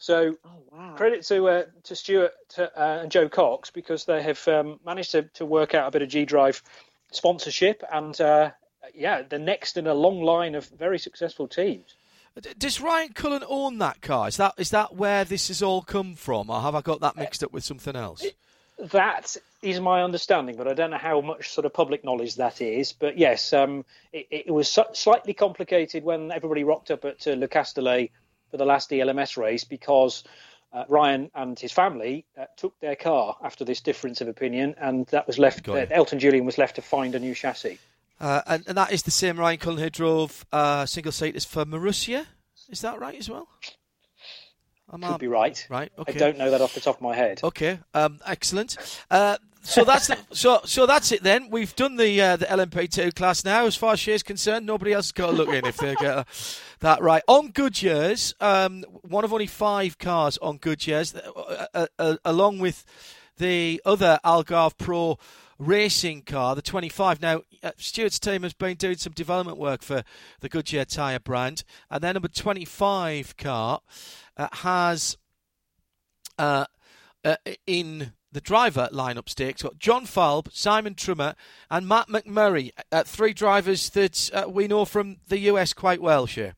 so 0.00 0.34
oh, 0.46 0.62
wow. 0.72 0.94
credit 0.96 1.22
to 1.26 1.46
uh, 1.46 1.64
to 1.84 1.94
Stuart 1.94 2.32
to, 2.48 2.64
uh, 2.80 3.02
and 3.02 3.12
Joe 3.12 3.28
Cox 3.28 3.70
because 3.70 4.06
they 4.06 4.22
have 4.22 4.48
um, 4.48 4.80
managed 4.84 5.12
to, 5.12 5.22
to 5.34 5.44
work 5.44 5.74
out 5.74 5.86
a 5.86 5.90
bit 5.90 6.02
of 6.02 6.08
G 6.08 6.24
Drive 6.24 6.62
sponsorship, 7.12 7.84
and 7.92 8.18
uh, 8.20 8.50
yeah, 8.94 9.22
the 9.22 9.38
next 9.38 9.76
in 9.76 9.86
a 9.86 9.94
long 9.94 10.22
line 10.22 10.54
of 10.54 10.66
very 10.68 10.98
successful 10.98 11.48
teams. 11.48 11.94
Does 12.58 12.80
Ryan 12.80 13.12
Cullen 13.12 13.42
own 13.48 13.78
that 13.78 14.00
car? 14.02 14.28
Is 14.28 14.36
that 14.36 14.54
is 14.56 14.70
that 14.70 14.94
where 14.94 15.24
this 15.24 15.48
has 15.48 15.62
all 15.62 15.82
come 15.82 16.14
from, 16.14 16.48
or 16.48 16.60
have 16.60 16.74
I 16.74 16.80
got 16.80 17.00
that 17.00 17.16
mixed 17.16 17.42
up 17.42 17.52
with 17.52 17.64
something 17.64 17.96
else? 17.96 18.24
That 18.78 19.36
is 19.62 19.80
my 19.80 20.02
understanding, 20.02 20.56
but 20.56 20.66
I 20.66 20.72
don't 20.72 20.90
know 20.90 20.96
how 20.98 21.20
much 21.20 21.50
sort 21.50 21.66
of 21.66 21.74
public 21.74 22.04
knowledge 22.04 22.36
that 22.36 22.62
is. 22.62 22.92
But 22.92 23.18
yes, 23.18 23.52
um, 23.52 23.84
it, 24.12 24.26
it, 24.30 24.50
was 24.50 24.78
slightly 24.94 25.34
complicated 25.34 26.02
when 26.02 26.32
everybody 26.32 26.64
rocked 26.64 26.90
up 26.90 27.04
at 27.04 27.26
uh, 27.26 27.32
Le 27.32 27.46
Castellet 27.46 28.10
for 28.50 28.56
the 28.56 28.64
last 28.64 28.90
ELMS 28.90 29.36
race 29.36 29.64
because 29.64 30.24
uh, 30.72 30.84
Ryan 30.88 31.30
and 31.34 31.58
his 31.58 31.72
family 31.72 32.24
uh, 32.38 32.46
took 32.56 32.78
their 32.80 32.96
car 32.96 33.36
after 33.42 33.64
this 33.64 33.80
difference 33.80 34.20
of 34.20 34.28
opinion, 34.28 34.76
and 34.78 35.06
that 35.08 35.26
was 35.26 35.38
left. 35.38 35.68
Uh, 35.68 35.86
Elton 35.90 36.18
Julian 36.18 36.46
was 36.46 36.58
left 36.58 36.76
to 36.76 36.82
find 36.82 37.14
a 37.14 37.18
new 37.18 37.34
chassis. 37.34 37.78
Uh, 38.20 38.42
and, 38.46 38.64
and, 38.66 38.76
that 38.76 38.92
is 38.92 39.02
the 39.02 39.10
same 39.10 39.38
Ryan 39.38 39.58
Cullen 39.58 39.78
who 39.78 39.88
drove 39.88 40.44
uh, 40.52 40.84
single 40.84 41.12
seaters 41.12 41.46
for 41.46 41.64
Marussia. 41.64 42.26
Is 42.68 42.82
that 42.82 43.00
right 43.00 43.18
as 43.18 43.30
well? 43.30 43.48
Am 44.92 45.00
Could 45.00 45.10
I... 45.10 45.16
be 45.16 45.28
right. 45.28 45.66
Right. 45.70 45.90
Okay. 45.98 46.14
I 46.14 46.18
don't 46.18 46.36
know 46.36 46.50
that 46.50 46.60
off 46.60 46.74
the 46.74 46.80
top 46.80 46.96
of 46.96 47.02
my 47.02 47.14
head. 47.14 47.40
Okay. 47.42 47.78
Um, 47.94 48.20
excellent. 48.26 48.76
Uh, 49.10 49.38
so 49.62 49.84
that's 49.84 50.08
the, 50.08 50.18
so 50.32 50.60
so 50.64 50.86
that's 50.86 51.12
it 51.12 51.22
then. 51.22 51.48
We've 51.50 51.74
done 51.76 51.96
the 51.96 52.20
uh, 52.20 52.36
the 52.36 52.46
LMP2 52.46 53.14
class 53.14 53.44
now. 53.44 53.66
As 53.66 53.76
far 53.76 53.94
as 53.94 54.00
she's 54.00 54.22
concerned, 54.22 54.66
nobody 54.66 54.92
else 54.92 55.06
has 55.06 55.12
got 55.12 55.26
to 55.26 55.32
look 55.32 55.48
in 55.48 55.64
if 55.64 55.76
they 55.76 55.94
get 55.94 56.26
that 56.80 57.02
right. 57.02 57.22
On 57.28 57.50
Goodyear's, 57.50 58.34
um, 58.40 58.84
one 59.02 59.24
of 59.24 59.32
only 59.32 59.46
five 59.46 59.98
cars 59.98 60.38
on 60.38 60.58
Goodyear's, 60.58 61.14
uh, 61.14 61.66
uh, 61.74 61.86
uh, 61.98 62.16
along 62.24 62.58
with 62.58 62.84
the 63.38 63.80
other 63.84 64.18
Algarve 64.24 64.76
Pro 64.76 65.18
racing 65.60 66.22
car, 66.22 66.56
the 66.56 66.62
25. 66.62 67.20
Now, 67.20 67.42
uh, 67.62 67.72
Stuart's 67.76 68.18
team 68.18 68.42
has 68.42 68.54
been 68.54 68.76
doing 68.76 68.96
some 68.96 69.12
development 69.12 69.58
work 69.58 69.82
for 69.82 70.02
the 70.40 70.48
Goodyear 70.48 70.86
tyre 70.86 71.20
brand, 71.20 71.62
and 71.90 72.02
their 72.02 72.14
number 72.14 72.28
25 72.28 73.36
car 73.36 73.80
uh, 74.36 74.48
has 74.52 75.16
uh, 76.38 76.64
uh, 77.24 77.36
in 77.66 78.12
the 78.32 78.40
driver 78.40 78.88
lineup 78.92 79.28
stakes 79.28 79.62
got 79.62 79.78
John 79.78 80.06
Falb, 80.06 80.52
Simon 80.52 80.94
Trummer, 80.94 81.34
and 81.70 81.86
Matt 81.86 82.08
McMurray, 82.08 82.70
uh, 82.90 83.02
three 83.04 83.34
drivers 83.34 83.90
that 83.90 84.30
uh, 84.32 84.48
we 84.48 84.66
know 84.66 84.84
from 84.84 85.18
the 85.28 85.38
US 85.40 85.72
quite 85.72 86.00
well, 86.00 86.26
Shea. 86.26 86.52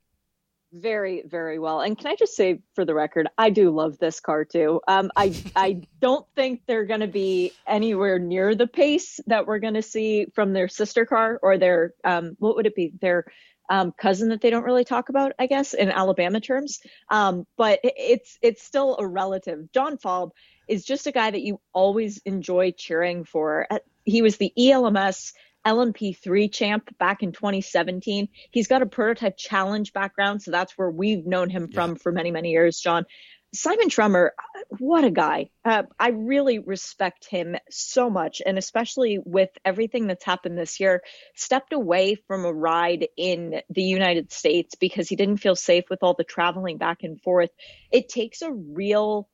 Very, 0.73 1.23
very 1.27 1.59
well. 1.59 1.83
And 1.83 1.99
can 1.99 2.07
I 2.07 2.17
just 2.17 2.35
say, 2.35 2.61
for 2.75 2.87
the 2.87 2.95
record, 2.95 3.29
I 3.37 3.51
do 3.51 3.71
love 3.71 3.99
this 3.99 4.21
car 4.21 4.47
too. 4.47 4.81
Um, 4.89 5.11
I 5.15 5.35
I 5.57 5.83
don't 6.01 6.27
think 6.35 6.63
they're 6.67 6.87
going 6.87 7.01
to 7.01 7.07
be 7.07 7.53
anywhere 7.67 8.19
near 8.19 8.55
the 8.55 8.67
pace 8.67 9.21
that 9.27 9.47
we're 9.47 9.59
going 9.59 9.75
to 9.75 9.83
see 9.83 10.27
from 10.35 10.55
their 10.55 10.69
sister 10.69 11.05
car 11.05 11.39
or 11.43 11.59
their 11.59 11.93
um, 12.05 12.37
what 12.39 12.57
would 12.57 12.67
it 12.67 12.75
be? 12.75 12.93
Their 13.01 13.27
um, 13.69 13.93
cousin 13.93 14.31
that 14.31 14.41
they 14.41 14.49
don't 14.49 14.65
really 14.65 14.85
talk 14.85 15.11
about, 15.11 15.33
I 15.39 15.47
guess, 15.47 15.75
in 15.75 15.91
Alabama 15.91 16.41
terms. 16.41 16.81
Um, 17.11 17.47
but 17.59 17.81
it's 17.83 18.39
it's 18.41 18.63
still 18.63 18.97
a 18.99 19.07
relative. 19.07 19.71
John 19.73 19.99
Falb 19.99 20.31
is 20.69 20.87
just 20.87 21.07
a 21.07 21.13
guy 21.13 21.31
that 21.31 21.43
you 21.43 21.61
always 21.75 22.17
enjoy 22.25 22.71
cheering 22.71 23.25
for. 23.25 23.69
He 24.05 24.23
was 24.23 24.39
the 24.39 24.53
ELMS 24.57 25.35
LMP3 25.67 26.53
champ 26.53 26.97
back 26.99 27.23
in 27.23 27.33
2017. 27.33 28.29
He's 28.51 28.69
got 28.69 28.83
a 28.83 28.87
prototype 28.87 29.37
challenge 29.37 29.93
background, 29.93 30.43
so 30.43 30.51
that's 30.51 30.77
where 30.77 30.91
we've 30.91 31.27
known 31.27 31.51
him 31.51 31.69
from 31.69 31.97
for 31.97 32.13
many, 32.13 32.31
many 32.31 32.51
years, 32.51 32.81
John. 32.81 33.07
Simon 33.55 33.91
Trummer, 33.91 34.33
what 34.79 35.05
a 35.05 35.11
guy. 35.11 35.51
Uh, 35.63 35.83
I 35.99 36.09
really 36.09 36.59
respect 36.59 37.27
him 37.27 37.55
so 37.69 38.09
much, 38.09 38.41
and 38.45 38.57
especially 38.57 39.19
with 39.23 39.51
everything 39.63 40.07
that's 40.07 40.25
happened 40.25 40.57
this 40.57 40.81
year, 40.81 41.03
stepped 41.35 41.75
away 41.75 42.15
from 42.15 42.47
a 42.47 42.53
ride 42.53 43.09
in 43.15 43.61
the 43.69 43.83
United 43.83 44.33
States 44.33 44.75
because 44.75 45.07
he 45.07 45.17
didn't 45.17 45.37
feel 45.37 45.55
safe 45.55 45.85
with 45.91 46.03
all 46.03 46.15
the 46.15 46.25
traveling 46.25 46.79
back 46.79 47.03
and 47.03 47.21
forth. 47.21 47.51
It 47.91 48.09
takes 48.09 48.41
a 48.41 48.51
real 48.51 49.29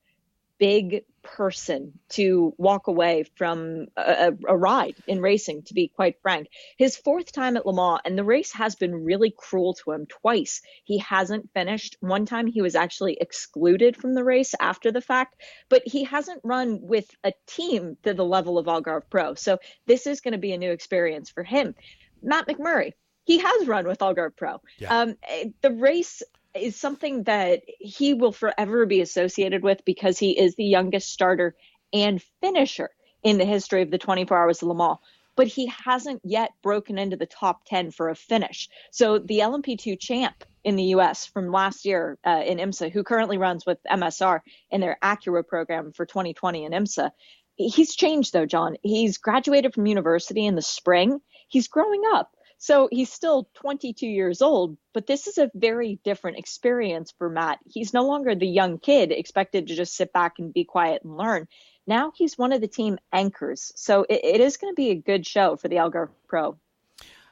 big 0.59 1.05
person 1.23 1.99
to 2.09 2.55
walk 2.57 2.87
away 2.87 3.25
from 3.37 3.87
a, 3.97 4.33
a, 4.49 4.57
ride 4.57 4.95
in 5.07 5.21
racing, 5.21 5.63
to 5.63 5.75
be 5.75 5.89
quite 5.89 6.21
frank. 6.23 6.49
His 6.77 6.97
fourth 6.97 7.33
time 7.33 7.57
at 7.57 7.67
Le 7.67 7.75
Mans, 7.75 8.01
and 8.05 8.17
the 8.17 8.25
race 8.25 8.53
has 8.53 8.75
been 8.75 9.05
really 9.05 9.33
cruel 9.37 9.75
to 9.75 9.93
him 9.93 10.07
twice. 10.07 10.63
He 10.85 10.99
hasn't 10.99 11.51
finished. 11.53 11.97
One 12.01 12.27
time 12.27 12.47
he 12.47 12.63
was 12.63 12.75
actually 12.75 13.19
excluded 13.21 13.97
from 13.97 14.15
the 14.15 14.25
race 14.25 14.55
after 14.59 14.91
the 14.91 15.01
fact, 15.01 15.41
but 15.69 15.83
he 15.85 16.05
hasn't 16.05 16.41
run 16.45 16.81
with 16.83 17.09
a 17.25 17.33
team 17.47 17.97
to 18.05 18.15
the 18.15 18.25
level 18.25 18.59
of 18.59 18.67
Algarve 18.67 19.11
Pro. 19.11 19.35
So 19.35 19.59
this 19.87 20.07
is 20.07 20.21
going 20.21 20.33
to 20.33 20.39
be 20.39 20.53
a 20.53 20.59
new 20.59 20.71
experience 20.71 21.31
for 21.31 21.43
him. 21.43 21.75
Matt 22.23 22.49
McMurray, 22.49 22.93
he 23.25 23.39
has 23.39 23.67
run 23.67 23.87
with 23.87 23.99
Algarve 23.99 24.37
Pro. 24.37 24.61
Yeah. 24.79 25.01
Um, 25.01 25.17
the 25.61 25.73
race 25.73 26.23
is 26.55 26.77
something 26.77 27.25
that 27.25 27.63
he 27.79 28.15
will 28.15 28.33
forever 28.33 28.87
be 28.87 29.01
associated 29.01 29.63
with 29.63 29.85
because 29.85 30.19
he 30.19 30.39
is 30.39 30.55
the 30.57 30.65
youngest 30.65 31.11
starter 31.11 31.55
and 31.93 32.23
finisher 32.41 32.91
in 33.23 33.39
the 33.39 33.45
history 33.45 33.83
of 33.83 33.91
the 33.91 33.99
24 33.99 34.37
Hours 34.37 34.63
of 34.63 34.69
Le 34.69 34.75
Mans. 34.75 34.99
But 35.37 35.47
he 35.47 35.67
hasn't 35.67 36.21
yet 36.25 36.51
broken 36.63 36.99
into 36.99 37.17
the 37.17 37.27
top 37.27 37.65
10 37.67 37.93
for 37.93 38.09
a 38.09 38.17
finish. 38.17 38.69
So 38.91 39.19
the 39.19 39.39
LMP2 39.39 39.99
champ 40.01 40.45
in 40.65 40.75
the 40.75 40.95
US 40.95 41.27
from 41.27 41.53
last 41.53 41.85
year 41.85 42.19
uh, 42.27 42.43
in 42.45 42.59
IMSA, 42.59 42.91
who 42.91 43.05
currently 43.05 43.39
runs 43.39 43.65
with 43.65 43.79
MSR 43.89 44.41
in 44.71 44.81
their 44.81 44.99
Acura 45.03 45.47
program 45.47 45.93
for 45.93 46.07
2020 46.07 46.65
in 46.65 46.73
IMSA, 46.73 47.11
he's 47.57 47.95
changed 47.95 48.33
though, 48.33 48.47
John. 48.47 48.77
He's 48.83 49.19
graduated 49.19 49.75
from 49.75 49.87
university 49.87 50.45
in 50.45 50.57
the 50.57 50.63
spring. 50.63 51.21
He's 51.49 51.69
growing 51.69 52.03
up. 52.13 52.31
So 52.59 52.89
he's 52.91 53.13
still 53.13 53.49
22 53.55 54.07
years 54.07 54.43
old, 54.43 54.77
but 54.93 55.07
this 55.07 55.29
is 55.29 55.39
a 55.39 55.51
very 55.55 56.01
different 56.05 56.39
experience 56.39 57.15
for 57.17 57.31
Matt. 57.31 57.61
He's 57.65 57.95
no 57.95 58.03
longer 58.07 58.35
the 58.35 58.49
young 58.49 58.79
kid 58.79 59.13
expected 59.13 59.69
to 59.69 59.77
just 59.77 59.95
sit 59.95 60.13
back 60.13 60.39
and 60.39 60.53
be 60.53 60.65
quiet 60.65 61.03
and 61.05 61.17
learn. 61.17 61.47
Now 61.87 62.13
he's 62.15 62.37
one 62.37 62.53
of 62.53 62.61
the 62.61 62.69
team 62.69 62.99
anchors. 63.13 63.73
So 63.77 64.05
it, 64.09 64.21
it 64.25 64.41
is 64.41 64.57
going 64.57 64.73
to 64.73 64.77
be 64.77 64.91
a 64.91 64.97
good 64.97 65.25
show 65.25 65.57
for 65.57 65.69
the 65.69 65.77
Algarve 65.77 66.11
Pro. 66.27 66.59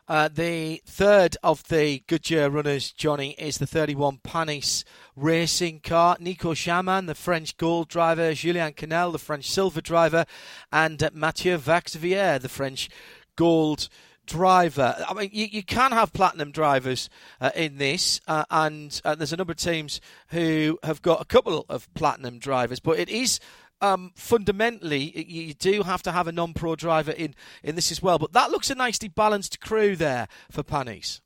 Uh, 0.09 0.28
the 0.33 0.80
third 0.87 1.37
of 1.42 1.64
the 1.64 2.04
Goodyear 2.06 2.49
runners, 2.49 2.92
Jonny, 2.92 3.33
is 3.33 3.59
the 3.59 3.66
31 3.66 4.18
Panis 4.18 4.85
racing 5.16 5.80
car. 5.80 6.16
Nico 6.21 6.54
Jamin, 6.54 7.09
the 7.09 7.14
French 7.16 7.56
gold 7.56 7.88
driver, 7.88 8.33
Julien 8.33 8.73
Canal, 8.73 9.11
the 9.11 9.18
French 9.18 9.50
silver 9.50 9.80
driver, 9.80 10.25
and 10.71 11.11
Mathieu 11.12 11.59
Vaxivière, 11.59 12.40
the 12.40 12.49
French 12.49 12.88
gold 13.35 13.88
driver. 14.26 14.95
I 15.09 15.14
mean, 15.14 15.30
you, 15.33 15.47
you 15.47 15.62
can 15.62 15.92
have 15.92 16.12
platinum 16.12 16.50
drivers 16.50 17.09
uh, 17.40 17.50
in 17.54 17.78
this, 17.78 18.21
uh, 18.26 18.45
and 18.50 19.00
uh, 19.04 19.14
there's 19.14 19.33
a 19.33 19.37
number 19.37 19.52
of 19.52 19.59
teams 19.59 20.00
who 20.28 20.78
have 20.83 21.02
got 21.02 21.21
a 21.21 21.25
couple 21.25 21.64
of 21.68 21.92
platinum 21.95 22.38
drivers, 22.38 22.80
but 22.80 22.99
it 22.99 23.09
is. 23.09 23.40
Um, 23.83 24.12
fundamentally, 24.14 25.12
you 25.28 25.52
do 25.52 25.83
have 25.83 26.02
to 26.04 26.12
have 26.12 26.26
a 26.26 26.33
non-pro 26.33 26.76
driver 26.76 27.11
in, 27.11 27.35
in 27.62 27.75
this 27.75 27.92
as 27.92 28.00
well. 28.00 28.18
But 28.18 28.33
that 28.33 28.50
looks 28.50 28.71
a 28.71 28.75
nicely 28.75 29.09
balanced 29.09 29.61
crew 29.61 29.97
there 29.97 30.28
for 30.50 30.62
Panis. 30.62 31.21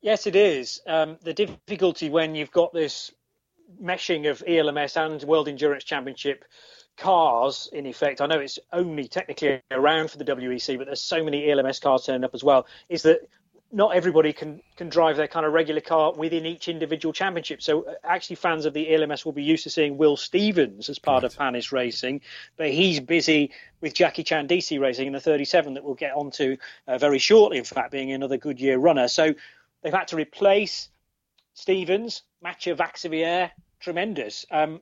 Yes, 0.00 0.26
it 0.26 0.34
is. 0.34 0.80
Um, 0.86 1.18
the 1.22 1.34
difficulty 1.34 2.08
when 2.08 2.34
you've 2.34 2.50
got 2.50 2.72
this 2.72 3.12
meshing 3.82 4.30
of 4.30 4.42
ELMS 4.46 4.96
and 4.96 5.22
World 5.24 5.48
Endurance 5.48 5.84
Championship 5.84 6.44
cars, 6.98 7.68
in 7.72 7.86
effect, 7.86 8.20
I 8.20 8.26
know 8.26 8.38
it's 8.38 8.58
only 8.72 9.08
technically 9.08 9.62
around 9.70 10.10
for 10.10 10.18
the 10.18 10.24
WEC, 10.24 10.76
but 10.76 10.86
there's 10.86 11.00
so 11.00 11.24
many 11.24 11.50
ELMS 11.50 11.80
cars 11.80 12.04
turning 12.04 12.24
up 12.24 12.34
as 12.34 12.44
well, 12.44 12.66
is 12.88 13.02
that 13.02 13.28
not 13.70 13.94
everybody 13.94 14.32
can 14.32 14.62
can 14.76 14.88
drive 14.88 15.16
their 15.16 15.28
kind 15.28 15.44
of 15.44 15.52
regular 15.52 15.80
car 15.80 16.12
within 16.14 16.46
each 16.46 16.68
individual 16.68 17.12
championship. 17.12 17.60
So 17.60 17.82
uh, 17.82 17.94
actually, 18.02 18.36
fans 18.36 18.64
of 18.64 18.72
the 18.72 18.94
ELMS 18.94 19.24
will 19.24 19.32
be 19.32 19.42
used 19.42 19.64
to 19.64 19.70
seeing 19.70 19.98
Will 19.98 20.16
Stevens 20.16 20.88
as 20.88 20.98
part 20.98 21.22
right. 21.22 21.32
of 21.32 21.38
Panis 21.38 21.70
Racing, 21.70 22.22
but 22.56 22.70
he's 22.70 23.00
busy 23.00 23.52
with 23.80 23.94
Jackie 23.94 24.24
Chan 24.24 24.48
DC 24.48 24.80
Racing 24.80 25.06
in 25.06 25.12
the 25.12 25.20
37 25.20 25.74
that 25.74 25.84
we'll 25.84 25.94
get 25.94 26.14
onto 26.14 26.56
uh, 26.86 26.98
very 26.98 27.18
shortly. 27.18 27.58
In 27.58 27.64
fact, 27.64 27.92
being 27.92 28.12
another 28.12 28.38
Goodyear 28.38 28.78
runner, 28.78 29.08
so 29.08 29.34
they've 29.82 29.92
had 29.92 30.08
to 30.08 30.16
replace 30.16 30.88
Stevens, 31.52 32.22
Mathieu 32.42 32.74
Vaxivière, 32.74 33.50
tremendous. 33.80 34.46
Um, 34.50 34.80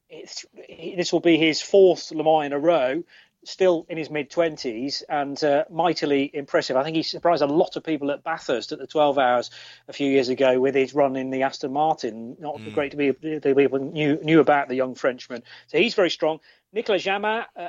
this 0.68 1.12
will 1.12 1.20
be 1.20 1.36
his 1.36 1.60
fourth 1.60 2.10
Le 2.12 2.24
Mans 2.24 2.46
in 2.46 2.52
a 2.52 2.58
row 2.58 3.02
still 3.46 3.86
in 3.88 3.96
his 3.96 4.10
mid 4.10 4.30
20s 4.30 5.02
and 5.08 5.42
uh, 5.42 5.64
mightily 5.70 6.30
impressive. 6.34 6.76
I 6.76 6.82
think 6.82 6.96
he 6.96 7.02
surprised 7.02 7.42
a 7.42 7.46
lot 7.46 7.76
of 7.76 7.84
people 7.84 8.10
at 8.10 8.24
Bathurst 8.24 8.72
at 8.72 8.78
the 8.78 8.86
12 8.86 9.18
hours 9.18 9.50
a 9.88 9.92
few 9.92 10.10
years 10.10 10.28
ago 10.28 10.60
with 10.60 10.74
his 10.74 10.94
run 10.94 11.16
in 11.16 11.30
the 11.30 11.42
Aston 11.42 11.72
Martin. 11.72 12.36
Not 12.40 12.56
mm. 12.56 12.74
great 12.74 12.90
to 12.90 12.96
be 12.96 13.10
the 13.10 13.54
people 13.56 13.78
knew 13.78 14.18
knew 14.22 14.40
about 14.40 14.68
the 14.68 14.74
young 14.74 14.94
Frenchman. 14.94 15.42
So 15.68 15.78
he's 15.78 15.94
very 15.94 16.10
strong. 16.10 16.40
Nicolas 16.72 17.04
Jamin, 17.04 17.44
uh, 17.56 17.68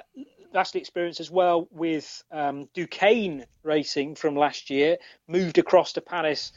vastly 0.51 0.81
experienced 0.81 1.19
as 1.19 1.29
well 1.29 1.67
with 1.71 2.23
um, 2.31 2.67
Duqueine 2.73 3.45
Racing 3.63 4.15
from 4.15 4.35
last 4.35 4.69
year, 4.69 4.97
moved 5.27 5.57
across 5.57 5.93
to 5.93 6.01
Panis 6.01 6.51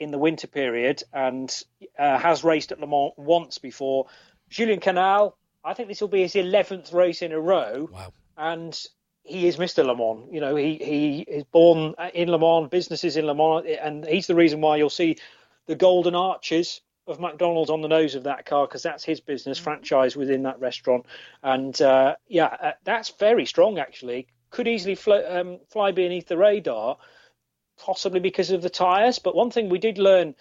in 0.00 0.10
the 0.10 0.18
winter 0.18 0.46
period 0.46 1.02
and 1.12 1.62
uh, 1.98 2.18
has 2.18 2.44
raced 2.44 2.72
at 2.72 2.80
Le 2.80 2.86
Mans 2.86 3.12
once 3.16 3.58
before. 3.58 4.06
Julian 4.48 4.80
Canal, 4.80 5.36
I 5.64 5.74
think 5.74 5.88
this 5.88 6.00
will 6.00 6.08
be 6.08 6.22
his 6.22 6.34
11th 6.34 6.92
race 6.92 7.22
in 7.22 7.32
a 7.32 7.40
row. 7.40 7.88
Wow 7.92 8.12
and 8.36 8.86
he 9.22 9.46
is 9.46 9.56
Mr. 9.56 9.84
Le 9.84 9.96
Mans. 9.96 10.28
You 10.32 10.40
know, 10.40 10.56
he 10.56 10.76
he 10.76 11.20
is 11.20 11.44
born 11.44 11.94
in 12.12 12.30
Le 12.30 12.38
Mans, 12.38 12.68
businesses 12.68 13.16
in 13.16 13.26
Le 13.26 13.34
Mans, 13.34 13.66
and 13.80 14.04
he's 14.04 14.26
the 14.26 14.34
reason 14.34 14.60
why 14.60 14.76
you'll 14.76 14.90
see 14.90 15.16
the 15.66 15.74
golden 15.74 16.14
arches 16.14 16.80
of 17.06 17.20
McDonald's 17.20 17.70
on 17.70 17.82
the 17.82 17.88
nose 17.88 18.14
of 18.14 18.24
that 18.24 18.46
car 18.46 18.66
because 18.66 18.82
that's 18.82 19.04
his 19.04 19.20
business 19.20 19.58
mm-hmm. 19.58 19.64
franchise 19.64 20.16
within 20.16 20.42
that 20.42 20.60
restaurant. 20.60 21.06
And 21.42 21.80
uh, 21.80 22.16
yeah, 22.28 22.56
uh, 22.60 22.72
that's 22.84 23.10
very 23.10 23.46
strong 23.46 23.78
actually. 23.78 24.28
Could 24.50 24.68
easily 24.68 24.94
fly, 24.94 25.22
um, 25.22 25.58
fly 25.68 25.90
beneath 25.90 26.28
the 26.28 26.36
radar, 26.36 26.98
possibly 27.76 28.20
because 28.20 28.50
of 28.50 28.62
the 28.62 28.70
tyres. 28.70 29.18
But 29.18 29.34
one 29.34 29.50
thing 29.50 29.68
we 29.68 29.78
did 29.78 29.98
learn 29.98 30.34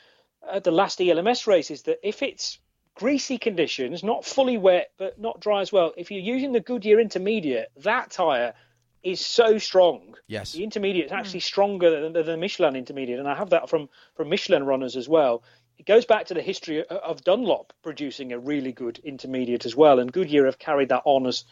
at 0.51 0.63
the 0.63 0.71
last 0.71 1.01
ELMS 1.01 1.47
race 1.47 1.71
is 1.71 1.83
that 1.83 1.99
if 2.07 2.21
it's 2.21 2.59
greasy 2.95 3.37
conditions, 3.37 4.03
not 4.03 4.25
fully 4.25 4.57
wet 4.57 4.91
but 4.97 5.19
not 5.19 5.39
dry 5.39 5.61
as 5.61 5.71
well. 5.71 5.93
If 5.97 6.11
you're 6.11 6.19
using 6.21 6.51
the 6.51 6.59
Goodyear 6.59 6.99
Intermediate, 6.99 7.71
that 7.77 8.11
tyre 8.11 8.53
is 9.01 9.19
so 9.19 9.57
strong. 9.57 10.15
Yes. 10.27 10.53
The 10.53 10.63
Intermediate 10.63 11.07
is 11.07 11.11
actually 11.11 11.41
mm. 11.41 11.43
stronger 11.43 12.01
than 12.01 12.13
the, 12.13 12.23
the 12.23 12.37
Michelin 12.37 12.75
Intermediate, 12.75 13.19
and 13.19 13.27
I 13.27 13.35
have 13.35 13.49
that 13.49 13.69
from 13.69 13.89
from 14.15 14.29
Michelin 14.29 14.65
runners 14.65 14.95
as 14.95 15.09
well. 15.09 15.43
It 15.77 15.85
goes 15.85 16.05
back 16.05 16.27
to 16.27 16.33
the 16.33 16.41
history 16.41 16.85
of 16.85 17.23
Dunlop 17.23 17.73
producing 17.81 18.31
a 18.31 18.39
really 18.39 18.71
good 18.71 18.99
intermediate 18.99 19.65
as 19.65 19.75
well, 19.75 19.99
and 19.99 20.11
Goodyear 20.11 20.45
have 20.45 20.59
carried 20.59 20.89
that 20.89 21.01
on 21.03 21.25
as 21.25 21.45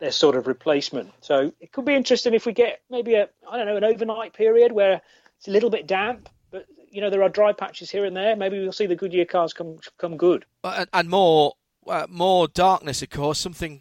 their 0.00 0.10
sort 0.12 0.36
of 0.36 0.46
replacement. 0.46 1.12
So 1.20 1.52
it 1.60 1.72
could 1.72 1.84
be 1.84 1.94
interesting 1.94 2.34
if 2.34 2.44
we 2.44 2.52
get 2.52 2.80
maybe 2.90 3.14
a 3.14 3.28
I 3.48 3.56
don't 3.56 3.66
know 3.66 3.76
an 3.76 3.84
overnight 3.84 4.32
period 4.32 4.72
where 4.72 5.00
it's 5.38 5.48
a 5.48 5.50
little 5.50 5.70
bit 5.70 5.86
damp, 5.86 6.28
but 6.50 6.66
you 6.90 7.00
know 7.00 7.10
there 7.10 7.22
are 7.22 7.28
dry 7.28 7.52
patches 7.52 7.90
here 7.90 8.04
and 8.04 8.16
there. 8.16 8.36
Maybe 8.36 8.58
we'll 8.58 8.72
see 8.72 8.86
the 8.86 8.96
Goodyear 8.96 9.24
cars 9.24 9.52
come 9.52 9.78
come 9.98 10.16
good. 10.16 10.44
Uh, 10.64 10.86
and 10.92 11.08
more 11.08 11.54
uh, 11.86 12.06
more 12.08 12.48
darkness, 12.48 13.02
of 13.02 13.10
course. 13.10 13.38
Something 13.38 13.80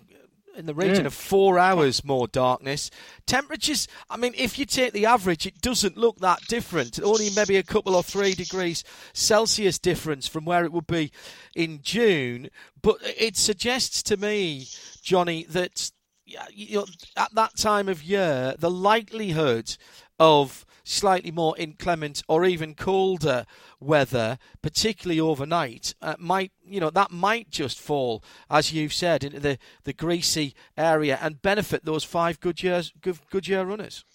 in 0.58 0.66
the 0.66 0.74
region 0.74 1.04
mm. 1.04 1.08
of 1.08 1.14
four 1.14 1.60
hours 1.60 2.04
more 2.04 2.28
darkness. 2.28 2.90
Temperatures, 3.28 3.88
I 4.10 4.18
mean, 4.18 4.34
if 4.36 4.58
you 4.58 4.66
take 4.66 4.92
the 4.92 5.06
average, 5.06 5.46
it 5.46 5.62
doesn't 5.62 5.98
look 5.98 6.18
that 6.20 6.42
different. 6.48 7.00
Only 7.02 7.30
maybe 7.36 7.58
a 7.58 7.64
couple 7.64 7.96
or 7.96 8.04
three 8.04 8.34
degrees 8.34 8.84
Celsius 9.14 9.78
difference 9.78 10.28
from 10.28 10.46
where 10.46 10.66
it 10.66 10.74
would 10.74 10.88
be 10.88 11.12
in 11.56 11.82
June. 11.84 12.50
But 12.82 12.98
it 13.04 13.38
suggests 13.38 14.02
to 14.04 14.18
me, 14.18 14.68
Jonny, 15.02 15.44
that 15.50 15.92
you 16.52 16.80
know, 16.80 16.86
at 17.16 17.34
that 17.36 17.56
time 17.56 17.88
of 17.88 18.04
year, 18.04 18.56
the 18.58 18.72
likelihood 18.72 19.78
of 20.20 20.66
slightly 20.88 21.32
more 21.32 21.56
inclement 21.58 22.24
or 22.28 22.46
even 22.46 22.74
colder 22.74 23.46
weather, 23.80 24.38
particularly 24.62 25.20
overnight, 25.20 25.94
uh, 26.02 26.16
might 26.18 26.52
you 26.66 26.80
know 26.80 26.90
that 26.90 27.12
might 27.12 27.50
just 27.50 27.80
fall, 27.80 28.24
as 28.50 28.72
you've 28.72 28.94
said, 28.94 29.24
into 29.24 29.40
the, 29.40 29.58
the 29.84 29.94
greasy 29.94 30.56
area 30.78 31.18
and 31.22 31.42
benefit 31.42 31.86
those 31.86 32.04
five 32.04 32.40
good 32.40 32.64
years 32.64 32.94
good, 33.02 33.20
Goodyear 33.30 33.66
runners. 33.66 34.06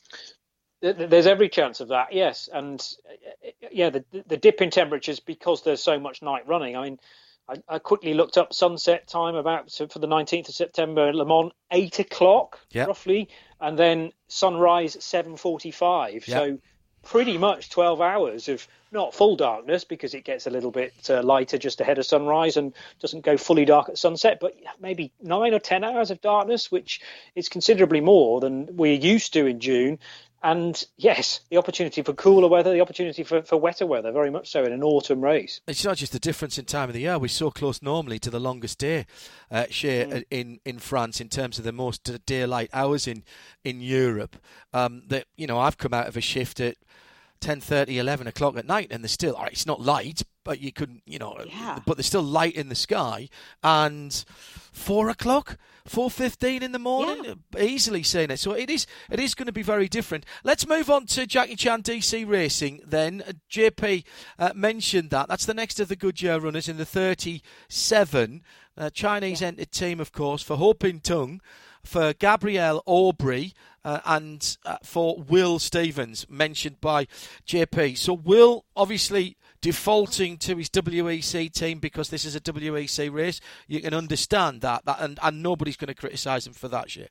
There's 0.80 1.26
every 1.26 1.48
chance 1.48 1.80
of 1.80 1.88
that, 1.88 2.12
yes, 2.12 2.48
and 2.52 2.84
uh, 3.08 3.50
yeah, 3.70 3.90
the 3.90 4.04
the 4.26 4.36
dip 4.36 4.60
in 4.60 4.70
temperatures 4.70 5.20
because 5.20 5.62
there's 5.62 5.82
so 5.82 5.98
much 5.98 6.22
night 6.22 6.46
running. 6.48 6.76
I 6.76 6.82
mean, 6.82 6.98
I, 7.48 7.56
I, 7.68 7.78
quickly 7.78 8.14
looked 8.14 8.38
up 8.38 8.54
sunset 8.54 9.08
time 9.08 9.34
about 9.34 9.70
for 9.70 9.98
the 9.98 10.06
19th 10.06 10.48
of 10.48 10.54
September, 10.54 11.12
Le 11.12 11.24
Mans, 11.26 11.52
eight 11.70 11.98
o'clock 11.98 12.60
yep. 12.70 12.88
roughly, 12.88 13.28
and 13.60 13.78
then 13.78 14.12
sunrise 14.28 14.96
7:45. 14.96 16.12
Yep. 16.12 16.22
So 16.24 16.58
pretty 17.02 17.36
much 17.36 17.70
12 17.70 18.00
hours 18.00 18.48
of 18.48 18.66
not 18.92 19.14
full 19.14 19.36
darkness 19.36 19.84
because 19.84 20.14
it 20.14 20.24
gets 20.24 20.46
a 20.46 20.50
little 20.50 20.70
bit 20.70 20.92
uh, 21.10 21.22
lighter 21.22 21.58
just 21.58 21.80
ahead 21.80 21.98
of 21.98 22.06
sunrise 22.06 22.56
and 22.56 22.74
doesn't 23.00 23.24
go 23.24 23.36
fully 23.36 23.64
dark 23.64 23.88
at 23.88 23.98
sunset, 23.98 24.38
but 24.40 24.54
maybe 24.80 25.12
nine 25.20 25.54
or 25.54 25.58
10 25.58 25.82
hours 25.82 26.10
of 26.10 26.20
darkness, 26.20 26.70
which 26.70 27.00
is 27.34 27.48
considerably 27.48 28.00
more 28.00 28.40
than 28.40 28.68
we're 28.76 28.92
used 28.92 29.32
to 29.32 29.46
in 29.46 29.60
June. 29.60 29.98
And 30.42 30.84
yes, 30.96 31.40
the 31.50 31.56
opportunity 31.56 32.02
for 32.02 32.12
cooler 32.14 32.48
weather, 32.48 32.72
the 32.72 32.80
opportunity 32.80 33.22
for, 33.22 33.42
for 33.42 33.56
wetter 33.56 33.86
weather, 33.86 34.10
very 34.10 34.30
much 34.30 34.50
so 34.50 34.64
in 34.64 34.72
an 34.72 34.82
autumn 34.82 35.20
race. 35.20 35.60
It's 35.68 35.84
not 35.84 35.96
just 35.96 36.12
the 36.12 36.18
difference 36.18 36.58
in 36.58 36.64
time 36.64 36.88
of 36.88 36.94
the 36.94 37.02
year. 37.02 37.18
We're 37.18 37.28
so 37.28 37.50
close 37.50 37.80
normally 37.80 38.18
to 38.20 38.30
the 38.30 38.40
longest 38.40 38.78
day, 38.78 39.06
uh, 39.50 39.64
mm. 39.64 40.12
Uh, 40.12 40.22
in 40.30 40.58
in 40.64 40.78
France 40.78 41.20
in 41.20 41.28
terms 41.28 41.58
of 41.58 41.64
the 41.64 41.72
most 41.72 42.10
daylight 42.26 42.70
hours 42.72 43.06
in 43.06 43.22
in 43.64 43.80
Europe. 43.80 44.36
Um, 44.72 45.02
that 45.08 45.26
you 45.36 45.46
know, 45.46 45.58
I've 45.58 45.78
come 45.78 45.94
out 45.94 46.08
of 46.08 46.16
a 46.16 46.20
shift 46.20 46.58
at 46.60 46.76
10:30, 47.40 47.98
11 47.98 48.26
o'clock 48.26 48.56
at 48.56 48.66
night, 48.66 48.88
and 48.90 49.04
there's 49.04 49.12
still 49.12 49.36
it's 49.50 49.66
not 49.66 49.80
light, 49.80 50.22
but 50.44 50.60
you 50.60 50.72
couldn't, 50.72 51.02
you 51.06 51.18
know, 51.18 51.36
yeah. 51.46 51.80
but 51.86 51.96
there's 51.96 52.06
still 52.06 52.22
light 52.22 52.54
in 52.54 52.68
the 52.68 52.74
sky, 52.74 53.28
and 53.62 54.24
four 54.72 55.08
o'clock, 55.08 55.58
four 55.86 56.10
fifteen 56.10 56.62
in 56.62 56.72
the 56.72 56.78
morning, 56.78 57.24
yeah. 57.24 57.62
easily 57.62 58.02
seeing 58.02 58.30
it. 58.30 58.38
So 58.38 58.52
it 58.52 58.70
is, 58.70 58.86
it 59.10 59.20
is 59.20 59.34
going 59.34 59.46
to 59.46 59.52
be 59.52 59.62
very 59.62 59.88
different. 59.88 60.24
Let's 60.44 60.66
move 60.66 60.90
on 60.90 61.06
to 61.06 61.26
Jackie 61.26 61.56
Chan 61.56 61.82
DC 61.82 62.28
Racing. 62.28 62.80
Then 62.86 63.22
uh, 63.26 63.32
JP 63.50 64.04
uh, 64.38 64.52
mentioned 64.54 65.10
that 65.10 65.28
that's 65.28 65.46
the 65.46 65.54
next 65.54 65.80
of 65.80 65.88
the 65.88 65.96
Goodyear 65.96 66.40
runners 66.40 66.68
in 66.68 66.76
the 66.76 66.86
37. 66.86 68.42
Uh, 68.76 68.90
Chinese 68.90 69.40
yeah. 69.40 69.48
entered 69.48 69.70
team, 69.70 70.00
of 70.00 70.12
course, 70.12 70.42
for 70.42 70.56
Ho 70.56 70.74
Pin 70.74 71.00
Tung 71.00 71.40
for 71.84 72.12
Gabriel 72.12 72.82
Aubry 72.86 73.52
uh, 73.84 74.00
and 74.04 74.56
uh, 74.64 74.76
for 74.82 75.16
Will 75.16 75.58
Stevens, 75.58 76.26
mentioned 76.28 76.80
by 76.80 77.06
JP. 77.46 77.98
So, 77.98 78.12
Will 78.12 78.64
obviously 78.76 79.36
defaulting 79.62 80.36
to 80.36 80.56
his 80.56 80.68
WEC 80.68 81.50
team 81.52 81.78
because 81.78 82.10
this 82.10 82.26
is 82.26 82.36
a 82.36 82.40
WEC 82.40 83.10
race. 83.10 83.40
You 83.66 83.80
can 83.80 83.94
understand 83.94 84.60
that, 84.60 84.84
that 84.84 85.00
and, 85.00 85.18
and 85.22 85.42
nobody's 85.42 85.78
going 85.78 85.88
to 85.88 85.94
criticise 85.94 86.46
him 86.46 86.52
for 86.52 86.68
that 86.68 86.90
Shea. 86.90 87.08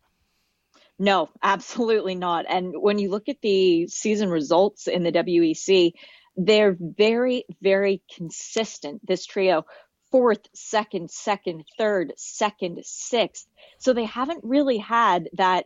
No, 0.99 1.29
absolutely 1.41 2.13
not. 2.13 2.45
And 2.47 2.75
when 2.79 2.99
you 2.99 3.09
look 3.09 3.27
at 3.27 3.41
the 3.41 3.87
season 3.87 4.29
results 4.29 4.87
in 4.87 5.01
the 5.01 5.11
WEC, 5.11 5.93
they're 6.37 6.77
very, 6.79 7.45
very 7.61 8.03
consistent. 8.13 9.05
This 9.07 9.25
trio 9.25 9.65
fourth, 10.11 10.41
second, 10.53 11.09
second, 11.09 11.63
third, 11.77 12.13
second, 12.17 12.79
sixth. 12.83 13.47
So 13.79 13.93
they 13.93 14.05
haven't 14.05 14.43
really 14.43 14.77
had 14.77 15.29
that 15.33 15.65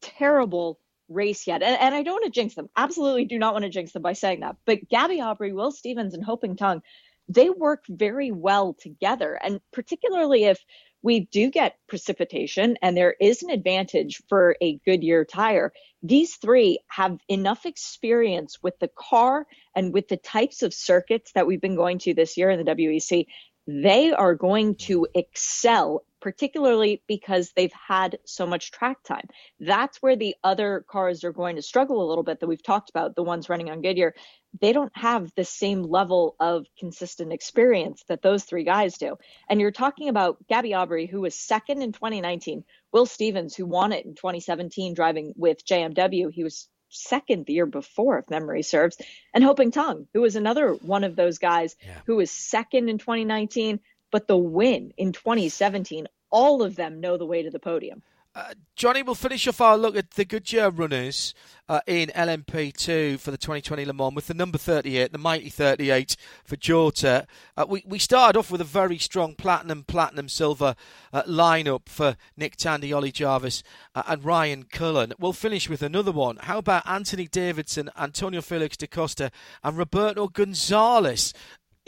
terrible 0.00 0.78
race 1.08 1.46
yet. 1.46 1.62
And, 1.62 1.78
and 1.80 1.94
I 1.94 2.02
don't 2.02 2.14
want 2.14 2.24
to 2.24 2.30
jinx 2.30 2.54
them. 2.54 2.68
Absolutely 2.76 3.24
do 3.24 3.38
not 3.38 3.52
want 3.52 3.64
to 3.64 3.70
jinx 3.70 3.92
them 3.92 4.02
by 4.02 4.12
saying 4.12 4.40
that. 4.40 4.56
But 4.64 4.88
Gabby 4.88 5.18
Aubry, 5.18 5.52
Will 5.52 5.72
Stevens, 5.72 6.14
and 6.14 6.24
Ho-Pin 6.24 6.56
Tung, 6.56 6.82
they 7.28 7.50
work 7.50 7.84
very 7.88 8.30
well 8.30 8.74
together. 8.74 9.38
And 9.42 9.60
particularly 9.72 10.44
if 10.44 10.58
we 11.02 11.20
do 11.20 11.50
get 11.50 11.78
precipitation 11.88 12.76
and 12.82 12.96
there 12.96 13.14
is 13.20 13.42
an 13.42 13.50
advantage 13.50 14.22
for 14.28 14.56
a 14.60 14.78
Goodyear 14.84 15.24
tire, 15.24 15.72
these 16.02 16.36
three 16.36 16.80
have 16.88 17.18
enough 17.28 17.66
experience 17.66 18.58
with 18.62 18.78
the 18.78 18.88
car 18.88 19.46
and 19.74 19.92
with 19.92 20.08
the 20.08 20.16
types 20.16 20.62
of 20.62 20.74
circuits 20.74 21.32
that 21.32 21.46
we've 21.46 21.60
been 21.60 21.76
going 21.76 21.98
to 21.98 22.14
this 22.14 22.36
year 22.36 22.50
in 22.50 22.62
the 22.62 22.74
WEC 22.74 23.26
they 23.68 24.12
are 24.12 24.34
going 24.34 24.74
to 24.76 25.06
excel 25.14 26.02
particularly 26.20 27.02
because 27.06 27.52
they've 27.52 27.72
had 27.72 28.18
so 28.24 28.46
much 28.46 28.70
track 28.70 29.02
time. 29.04 29.28
That's 29.60 29.98
where 29.98 30.16
the 30.16 30.34
other 30.42 30.84
cars 30.88 31.22
are 31.22 31.32
going 31.32 31.56
to 31.56 31.62
struggle 31.62 32.02
a 32.02 32.08
little 32.08 32.24
bit 32.24 32.40
that 32.40 32.46
we've 32.46 32.62
talked 32.62 32.90
about, 32.90 33.14
the 33.14 33.22
ones 33.22 33.48
running 33.48 33.70
on 33.70 33.82
Goodyear. 33.82 34.14
They 34.60 34.72
don't 34.72 34.96
have 34.96 35.30
the 35.36 35.44
same 35.44 35.82
level 35.82 36.34
of 36.40 36.66
consistent 36.78 37.32
experience 37.32 38.04
that 38.08 38.22
those 38.22 38.44
three 38.44 38.64
guys 38.64 38.96
do. 38.96 39.16
And 39.48 39.60
you're 39.60 39.70
talking 39.70 40.08
about 40.08 40.38
Gabby 40.48 40.70
Aubry, 40.70 41.08
who 41.08 41.20
was 41.20 41.34
second 41.34 41.82
in 41.82 41.92
2019, 41.92 42.64
Will 42.92 43.06
Stevens, 43.06 43.54
who 43.54 43.66
won 43.66 43.92
it 43.92 44.06
in 44.06 44.14
2017 44.14 44.94
driving 44.94 45.34
with 45.36 45.64
JMW. 45.64 46.32
He 46.32 46.42
was 46.42 46.68
second 46.88 47.46
the 47.46 47.52
year 47.52 47.66
before, 47.66 48.18
if 48.18 48.30
memory 48.30 48.62
serves, 48.62 48.96
and 49.34 49.44
Ho-Pin 49.44 49.70
Tung, 49.70 50.06
who 50.12 50.20
was 50.20 50.36
another 50.36 50.72
one 50.72 51.04
of 51.04 51.16
those 51.16 51.38
guys 51.38 51.76
yeah. 51.84 51.98
who 52.06 52.16
was 52.16 52.30
second 52.30 52.88
in 52.88 52.98
2019, 52.98 53.80
but 54.10 54.26
the 54.26 54.36
win 54.36 54.92
in 54.96 55.12
2017, 55.12 56.08
all 56.30 56.62
of 56.62 56.76
them 56.76 57.00
know 57.00 57.16
the 57.16 57.26
way 57.26 57.42
to 57.42 57.50
the 57.50 57.58
podium. 57.58 58.02
Uh, 58.38 58.54
Jonny, 58.76 59.02
we'll 59.02 59.16
finish 59.16 59.48
off 59.48 59.60
our 59.60 59.76
look 59.76 59.96
at 59.96 60.12
the 60.12 60.24
Goodyear 60.24 60.70
runners 60.70 61.34
uh, 61.68 61.80
in 61.88 62.08
LMP2 62.10 63.18
for 63.18 63.32
the 63.32 63.36
2020 63.36 63.84
Le 63.84 63.92
Mans 63.92 64.14
with 64.14 64.28
the 64.28 64.34
number 64.34 64.56
38, 64.56 65.10
the 65.10 65.18
mighty 65.18 65.48
38 65.48 66.16
for 66.44 66.54
Jota. 66.54 67.26
Uh, 67.56 67.66
we, 67.68 67.82
we 67.84 67.98
started 67.98 68.38
off 68.38 68.52
with 68.52 68.60
a 68.60 68.64
very 68.64 68.96
strong 68.96 69.34
platinum, 69.34 69.82
platinum, 69.82 70.28
silver 70.28 70.76
uh, 71.12 71.24
lineup 71.24 71.88
for 71.88 72.16
Nick 72.36 72.54
Tandy, 72.54 72.92
Ollie 72.92 73.10
Jarvis, 73.10 73.64
uh, 73.96 74.04
and 74.06 74.24
Ryan 74.24 74.66
Cullen. 74.70 75.12
We'll 75.18 75.32
finish 75.32 75.68
with 75.68 75.82
another 75.82 76.12
one. 76.12 76.36
How 76.36 76.58
about 76.58 76.86
Anthony 76.86 77.26
Davidson, 77.26 77.90
Antonio 77.98 78.40
Felix 78.40 78.76
da 78.76 78.86
Costa, 78.86 79.32
and 79.64 79.76
Roberto 79.76 80.28
Gonzalez? 80.28 81.34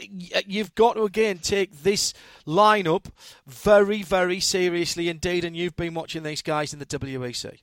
You've 0.09 0.75
got 0.75 0.93
to 0.93 1.03
again 1.03 1.39
take 1.39 1.83
this 1.83 2.13
lineup 2.47 3.05
very, 3.47 4.03
very 4.03 4.39
seriously 4.39 5.09
indeed. 5.09 5.43
And 5.45 5.55
you've 5.55 5.75
been 5.75 5.93
watching 5.93 6.23
these 6.23 6.41
guys 6.41 6.73
in 6.73 6.79
the 6.79 6.85
WEC. 6.85 7.59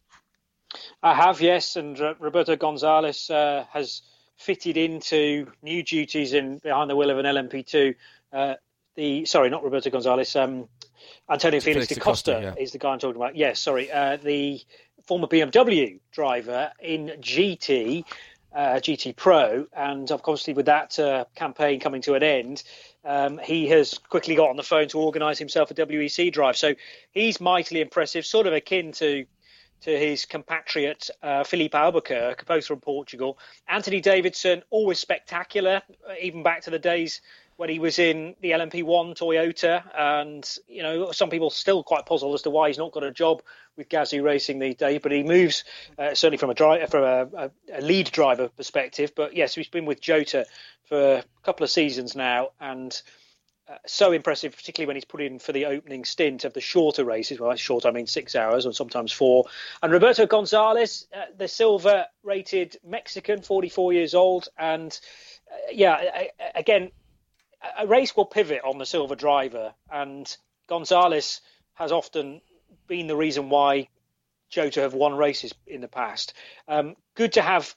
I 1.03 1.15
have, 1.15 1.41
yes. 1.41 1.77
And 1.77 2.01
uh, 2.01 2.15
Roberto 2.19 2.57
Gonzalez 2.57 3.31
uh, 3.31 3.65
has 3.73 4.03
fitted 4.37 4.77
into 4.77 5.51
new 5.63 5.83
duties 5.83 6.33
in 6.33 6.59
behind 6.59 6.91
the 6.91 6.97
wheel 6.97 7.11
of 7.11 7.19
an 7.19 7.27
LMP2. 7.27 7.95
Uh, 8.33 8.55
the 8.95 9.25
sorry, 9.25 9.51
not 9.51 9.63
Roberto 9.63 9.91
Gonzalez. 9.91 10.35
Um, 10.37 10.69
Antonio 11.31 11.61
Felix, 11.61 11.87
Felix 11.87 11.89
da 11.89 12.01
Costa, 12.01 12.33
Costa 12.33 12.55
yeah. 12.57 12.63
is 12.63 12.73
the 12.73 12.79
guy 12.79 12.93
I'm 12.93 12.99
talking 12.99 13.17
about. 13.17 13.37
Yes, 13.37 13.61
sorry. 13.61 13.91
Uh, 13.91 14.17
the 14.17 14.61
former 15.05 15.27
BMW 15.27 16.01
driver 16.11 16.73
in 16.81 17.13
GT 17.21 18.05
uh, 18.55 18.81
GT 18.81 19.15
Pro, 19.15 19.67
and 19.77 20.11
obviously 20.11 20.55
with 20.55 20.67
that 20.67 20.99
uh, 20.99 21.25
campaign 21.35 21.81
coming 21.81 22.03
to 22.03 22.15
an 22.15 22.23
end, 22.23 22.63
um, 23.05 23.39
he 23.39 23.69
has 23.69 23.99
quickly 23.99 24.35
got 24.35 24.51
on 24.51 24.57
the 24.57 24.63
phone 24.63 24.89
to 24.89 24.99
organise 24.99 25.39
himself 25.39 25.71
a 25.71 25.75
WEC 25.75 26.33
drive. 26.33 26.57
So 26.57 26.75
he's 27.13 27.41
mightily 27.41 27.81
impressive, 27.81 28.25
sort 28.27 28.47
of 28.47 28.53
akin 28.53 28.93
to 28.93 29.27
to 29.81 29.97
his 29.97 30.25
compatriot 30.25 31.09
uh, 31.23 31.45
Albuquerque, 31.73 32.45
both 32.47 32.67
from 32.67 32.81
Portugal. 32.81 33.39
Anthony 33.69 34.01
Davidson, 34.01 34.63
always 34.71 34.99
spectacular, 34.99 35.83
even 36.21 36.43
back 36.43 36.63
to 36.63 36.71
the 36.71 36.81
days 36.81 37.21
when 37.59 37.69
he 37.69 37.81
was 37.81 37.99
in 37.99 38.37
the 38.41 38.53
LMP1 38.53 39.19
Toyota, 39.19 39.83
and 39.99 40.49
you 40.69 40.81
know 40.81 41.11
some 41.11 41.29
people 41.29 41.51
still 41.51 41.83
quite 41.83 42.07
puzzled 42.07 42.33
as 42.37 42.43
to 42.43 42.51
why 42.51 42.69
he's 42.69 42.79
not 42.79 42.93
got 42.93 43.03
a 43.03 43.11
job 43.11 43.43
with 43.77 43.89
Gazoo 43.89 44.23
Racing 44.23 44.61
these 44.61 44.77
days. 44.77 45.01
But 45.03 45.11
he 45.11 45.25
moves 45.25 45.65
uh, 45.99 46.15
certainly 46.15 46.39
from 46.39 46.51
a 46.51 46.55
driver, 46.55 46.87
from 46.87 47.03
a, 47.03 47.51
a, 47.73 47.81
lead 47.81 48.13
driver 48.13 48.49
perspective. 48.49 49.13
But 49.17 49.35
yes, 49.35 49.57
he's 49.57 49.67
been 49.67 49.87
with 49.87 50.01
Jota 50.01 50.47
for 50.85 51.17
a 51.17 51.25
couple 51.43 51.65
of 51.65 51.71
seasons 51.71 52.15
now, 52.15 52.51
and 52.61 53.03
uh, 53.69 53.75
so 53.89 54.13
impressive, 54.13 54.55
particularly 54.55 54.87
when 54.87 54.97
he's 54.97 55.05
put 55.05 55.21
in 55.21 55.41
for 55.41 55.51
the 55.51 55.67
opening 55.67 56.05
stint 56.05 56.45
of 56.45 56.53
the 56.53 56.61
shorter 56.61 57.05
races. 57.05 57.41
Well, 57.41 57.57
short, 57.57 57.85
I 57.85 57.91
mean 57.91 58.07
six 58.07 58.37
hours 58.37 58.67
or 58.67 58.73
sometimes 58.73 59.11
four. 59.11 59.47
And 59.83 59.93
Roberto 59.93 60.27
Gonzalez, 60.27 61.09
uh, 61.13 61.25
the 61.37 61.49
silver 61.49 62.07
rated 62.23 62.77
Mexican, 62.87 63.43
44 63.43 63.95
years 63.95 64.15
old. 64.15 64.49
And 64.57 64.97
uh, 65.51 65.73
yeah, 65.73 66.29
again, 66.55 66.93
a 67.79 67.87
race 67.87 68.17
will 68.17 68.27
pivot 68.27 68.63
on 68.65 68.79
the 68.79 68.87
silver 68.87 69.15
driver, 69.15 69.75
and 69.91 70.37
Gonzalez 70.69 71.41
has 71.75 71.93
often 71.93 72.41
been 72.87 73.07
the 73.07 73.17
reason 73.17 73.51
why 73.51 73.89
Jota 74.51 74.81
have 74.81 74.95
won 74.95 75.17
races 75.17 75.55
in 75.67 75.81
the 75.81 75.89
past. 75.89 76.35
Um, 76.67 76.97
good 77.15 77.35
to 77.35 77.43
have 77.43 77.75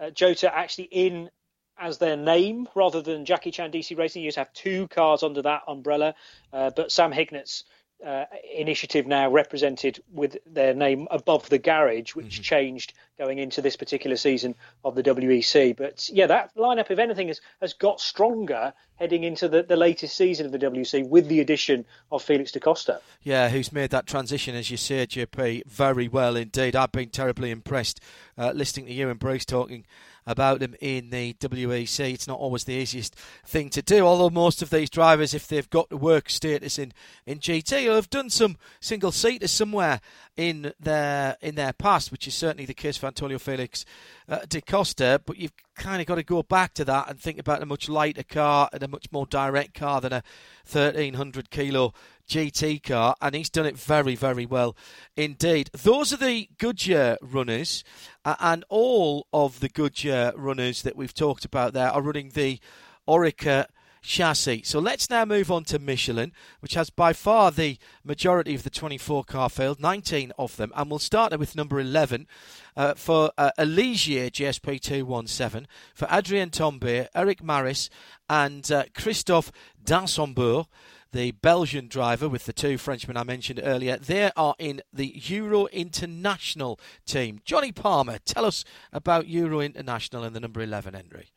uh, 0.00 0.10
Jota 0.10 0.54
actually 0.54 0.88
in 0.90 1.30
as 1.78 1.98
their 1.98 2.16
name 2.16 2.68
rather 2.74 3.00
than 3.00 3.24
Jackie 3.24 3.50
Chan 3.50 3.72
DC 3.72 3.96
Racing. 3.96 4.22
You 4.22 4.28
just 4.28 4.38
have 4.38 4.52
two 4.52 4.86
cars 4.88 5.22
under 5.22 5.42
that 5.42 5.62
umbrella, 5.66 6.14
uh, 6.52 6.70
but 6.76 6.92
Sam 6.92 7.10
Hignett's 7.10 7.64
uh, 8.04 8.24
initiative 8.54 9.06
now 9.06 9.30
represented 9.30 10.02
with 10.12 10.36
their 10.46 10.74
name 10.74 11.06
above 11.10 11.48
the 11.48 11.58
garage, 11.58 12.14
which 12.14 12.34
mm-hmm. 12.34 12.42
changed 12.42 12.94
going 13.18 13.38
into 13.38 13.60
this 13.60 13.76
particular 13.76 14.16
season 14.16 14.54
of 14.84 14.94
the 14.94 15.02
WEC. 15.02 15.76
But 15.76 16.08
yeah, 16.12 16.26
that 16.26 16.54
lineup, 16.56 16.90
if 16.90 16.98
anything, 16.98 17.28
has, 17.28 17.40
has 17.60 17.72
got 17.74 18.00
stronger 18.00 18.72
heading 18.96 19.24
into 19.24 19.48
the, 19.48 19.62
the 19.62 19.76
latest 19.76 20.16
season 20.16 20.46
of 20.46 20.52
the 20.52 20.58
WEC 20.58 21.08
with 21.08 21.28
the 21.28 21.40
addition 21.40 21.84
of 22.10 22.22
Felix 22.22 22.52
da 22.52 22.60
Costa. 22.60 23.00
Yeah, 23.22 23.48
who's 23.48 23.72
made 23.72 23.90
that 23.90 24.06
transition, 24.06 24.54
as 24.54 24.70
you 24.70 24.76
say, 24.76 25.06
JP, 25.06 25.66
very 25.66 26.08
well 26.08 26.36
indeed. 26.36 26.76
I've 26.76 26.92
been 26.92 27.10
terribly 27.10 27.50
impressed 27.50 28.00
uh, 28.38 28.52
listening 28.52 28.86
to 28.86 28.92
you 28.92 29.10
and 29.10 29.18
Bruce 29.18 29.44
talking 29.44 29.84
about 30.30 30.60
them 30.60 30.74
in 30.80 31.10
the 31.10 31.34
WEC. 31.34 32.14
It's 32.14 32.28
not 32.28 32.38
always 32.38 32.64
the 32.64 32.74
easiest 32.74 33.16
thing 33.44 33.68
to 33.70 33.82
do, 33.82 34.06
although 34.06 34.30
most 34.30 34.62
of 34.62 34.70
these 34.70 34.88
drivers, 34.88 35.34
if 35.34 35.48
they've 35.48 35.68
got 35.68 35.88
the 35.88 35.96
work 35.96 36.30
status 36.30 36.78
in, 36.78 36.92
in 37.26 37.40
GT, 37.40 37.94
have 37.94 38.08
done 38.08 38.30
some 38.30 38.56
single 38.80 39.12
seaters 39.12 39.50
somewhere 39.50 40.00
in 40.36 40.72
their 40.78 41.36
in 41.40 41.54
their 41.56 41.72
past, 41.72 42.10
which 42.12 42.26
is 42.26 42.34
certainly 42.34 42.64
the 42.64 42.74
case 42.74 42.96
for 42.96 43.06
Antonio 43.06 43.38
Felix 43.38 43.84
uh, 44.28 44.38
da 44.48 44.60
Costa. 44.60 45.20
But 45.24 45.36
you've 45.36 45.52
kind 45.74 46.00
of 46.00 46.06
got 46.06 46.14
to 46.16 46.22
go 46.22 46.42
back 46.42 46.74
to 46.74 46.84
that 46.84 47.10
and 47.10 47.20
think 47.20 47.38
about 47.38 47.62
a 47.62 47.66
much 47.66 47.88
lighter 47.88 48.22
car 48.22 48.68
and 48.72 48.82
a 48.82 48.88
much 48.88 49.06
more 49.10 49.26
direct 49.26 49.74
car 49.74 50.00
than 50.00 50.12
a 50.12 50.22
1300 50.70 51.50
kilo 51.50 51.92
GT 52.30 52.80
car, 52.80 53.16
and 53.20 53.34
he's 53.34 53.50
done 53.50 53.66
it 53.66 53.76
very, 53.76 54.14
very 54.14 54.46
well 54.46 54.76
indeed. 55.16 55.68
Those 55.72 56.12
are 56.12 56.16
the 56.16 56.48
Goodyear 56.58 57.18
runners, 57.20 57.82
uh, 58.24 58.36
and 58.38 58.64
all 58.68 59.26
of 59.32 59.58
the 59.58 59.68
Goodyear 59.68 60.32
runners 60.36 60.82
that 60.82 60.94
we've 60.94 61.12
talked 61.12 61.44
about 61.44 61.72
there 61.72 61.90
are 61.90 62.00
running 62.00 62.30
the 62.30 62.60
Oreca 63.08 63.66
chassis. 64.00 64.62
So 64.64 64.78
let's 64.78 65.10
now 65.10 65.24
move 65.24 65.50
on 65.50 65.64
to 65.64 65.78
Michelin, 65.80 66.32
which 66.60 66.74
has 66.74 66.88
by 66.88 67.12
far 67.12 67.50
the 67.50 67.78
majority 68.04 68.54
of 68.54 68.62
the 68.62 68.70
24 68.70 69.24
car 69.24 69.50
field, 69.50 69.80
19 69.80 70.32
of 70.38 70.56
them. 70.56 70.72
And 70.76 70.88
we'll 70.88 71.00
start 71.00 71.36
with 71.36 71.56
number 71.56 71.80
11 71.80 72.28
uh, 72.76 72.94
for 72.94 73.32
uh, 73.36 73.50
Ligier 73.58 74.30
JS 74.30 74.60
P217, 74.60 75.66
for 75.94 76.06
Adrien 76.10 76.50
Tambay, 76.50 77.08
Eric 77.12 77.42
Maris, 77.42 77.90
and 78.28 78.70
uh, 78.70 78.84
Christophe 78.94 79.50
d'Ansembourg 79.82 80.66
the 81.12 81.32
Belgian 81.32 81.88
driver 81.88 82.28
with 82.28 82.46
the 82.46 82.52
two 82.52 82.78
Frenchmen 82.78 83.16
I 83.16 83.24
mentioned 83.24 83.60
earlier. 83.62 83.96
They 83.96 84.30
are 84.36 84.54
in 84.58 84.82
the 84.92 85.12
Euro 85.26 85.66
International 85.66 86.78
team. 87.06 87.40
Jonny 87.44 87.72
Palmer, 87.72 88.18
tell 88.24 88.44
us 88.44 88.64
about 88.92 89.26
Euro 89.28 89.60
International 89.60 90.24
and 90.24 90.34
the 90.34 90.40
number 90.40 90.60
11 90.60 90.94
entry. 90.94 91.32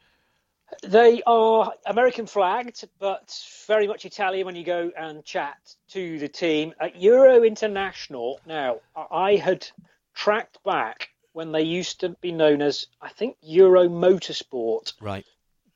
They 0.82 1.22
are 1.28 1.74
American 1.86 2.26
flagged, 2.26 2.88
but 3.00 3.38
very 3.68 3.88
much 3.88 4.06
Italian 4.06 4.46
when 4.46 4.56
you 4.56 4.64
go 4.64 4.92
and 4.98 5.24
chat 5.24 5.58
to 5.90 6.18
the 6.18 6.28
team. 6.28 6.74
At 6.80 7.00
Euro 7.00 7.44
International, 7.44 8.40
now, 8.46 8.80
I 8.96 9.36
had 9.36 9.68
tracked 10.16 10.64
back 10.64 11.10
when 11.34 11.52
they 11.52 11.62
used 11.62 12.00
to 12.00 12.10
be 12.22 12.32
known 12.32 12.62
as, 12.62 12.88
I 13.02 13.10
think, 13.10 13.38
Euro 13.42 13.88
Motorsport. 13.88 14.94
Right. 15.02 15.26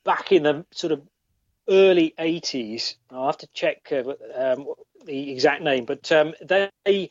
Back 0.03 0.31
in 0.31 0.43
the 0.43 0.65
sort 0.71 0.93
of 0.93 1.01
early 1.69 2.13
80s. 2.17 2.95
I'll 3.12 3.27
have 3.27 3.38
to 3.38 3.47
check 3.53 3.91
uh, 3.91 4.13
um, 4.36 4.67
the 5.06 5.32
exact 5.32 5.62
name, 5.62 5.86
but 5.86 6.12
um, 6.12 6.34
they 6.41 7.10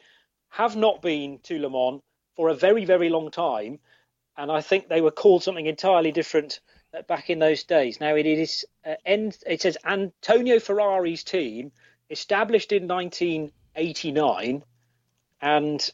have 0.51 0.77
not 0.77 1.03
been 1.03 1.39
to 1.45 1.59
Le 1.59 1.71
Mans 1.71 2.03
for 2.37 2.49
a 2.49 2.55
very, 2.55 2.85
very 2.85 3.09
long 3.09 3.31
time. 3.31 3.79
And 4.37 4.53
I 4.53 4.61
think 4.61 4.89
they 4.89 5.01
were 5.01 5.11
called 5.11 5.43
something 5.43 5.67
entirely 5.67 6.13
different 6.13 6.61
uh, 6.95 7.03
back 7.03 7.31
in 7.31 7.39
those 7.39 7.65
days. 7.65 8.01
Now 8.01 8.15
it 8.15 8.27
is 8.27 8.67
uh, 8.85 8.95
end, 9.05 9.39
it 9.47 9.63
says 9.63 9.79
Antonio 9.85 10.59
Ferrari's 10.59 11.25
team 11.25 11.73
established 12.11 12.73
in 12.73 12.87
1989 12.87 14.63
and 15.41 15.93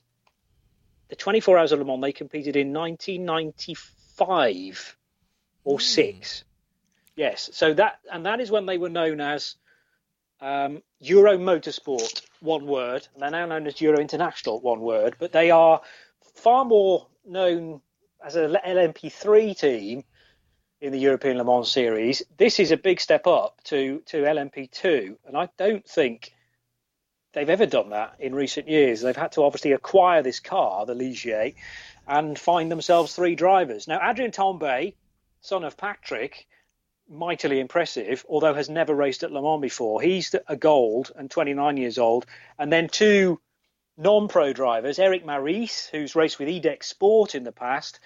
the 1.09 1.16
24 1.16 1.59
Hours 1.59 1.72
of 1.72 1.79
Le 1.79 1.85
Mans 1.85 2.03
they 2.03 2.12
competed 2.12 2.57
in 2.57 2.72
1995 2.72 4.96
or 5.64 5.79
mm. 5.79 5.83
6 5.83 6.44
Yes, 7.14 7.51
so 7.53 7.75
that 7.75 8.01
and 8.11 8.25
that 8.27 8.40
is 8.40 8.51
when 8.51 8.66
they 8.66 8.79
were 8.79 8.88
known 8.88 9.20
as 9.20 9.57
um, 10.40 10.83
Euro 11.01 11.37
Motorsport, 11.38 12.22
one 12.40 12.66
word. 12.66 13.07
They're 13.16 13.31
now 13.31 13.46
known 13.46 13.66
as 13.66 13.81
Euro 13.81 13.98
International, 13.98 14.61
one 14.61 14.81
word, 14.81 15.16
but 15.18 15.33
they 15.33 15.51
are 15.51 15.81
far 16.35 16.64
more 16.64 17.07
known 17.25 17.81
as 18.25 18.37
an 18.37 18.57
LMP3 18.66 19.59
team 19.59 20.05
in 20.81 20.92
the 20.92 20.98
European 20.98 21.38
Le 21.38 21.44
Mans 21.44 21.70
series. 21.70 22.22
This 22.37 22.59
is 22.59 22.72
a 22.72 22.77
big 22.77 23.01
step 23.01 23.27
up 23.27 23.62
to 23.64 24.03
to 24.07 24.22
LMP2, 24.22 25.16
and 25.27 25.37
I 25.37 25.48
don't 25.59 25.87
think 25.87 26.33
they've 27.35 27.48
ever 27.48 27.66
done 27.66 27.90
that 27.90 28.14
in 28.18 28.35
recent 28.35 28.68
years. 28.68 29.03
They've 29.03 29.16
had 29.16 29.33
to 29.33 29.42
obviously 29.42 29.72
acquire 29.72 30.22
this 30.22 30.40
car, 30.40 30.87
the 30.87 30.94
Ligier, 30.94 31.55
and 32.07 32.38
find 32.38 32.70
themselves 32.70 33.14
three 33.14 33.35
drivers. 33.35 33.87
Now, 33.87 34.01
Adrian 34.03 34.33
Tambay, 34.33 34.94
son 35.40 35.64
of 35.64 35.77
Patrick, 35.77 36.46
mightily 37.09 37.61
impressive, 37.61 38.25
although 38.29 38.55
has 38.55 38.69
never 38.69 38.95
raced 38.95 39.23
at 39.23 39.33
Le 39.33 39.43
Mans 39.43 39.61
before. 39.61 40.01
He's 40.01 40.35
a 40.49 40.57
gold 40.57 41.12
and 41.15 41.31
29 41.31 41.77
years 41.77 41.99
old. 41.99 42.27
And 42.59 42.73
then 42.73 42.88
two 42.88 43.41
non 43.97 44.29
pro 44.29 44.53
drivers, 44.53 44.99
Eric 44.99 45.25
Maris, 45.25 45.87
who's 45.87 46.17
raced 46.17 46.38
with 46.38 46.49
IDEC 46.49 46.83
Sport 46.83 47.35
in 47.35 47.45
the 47.45 47.53
past, 47.53 48.01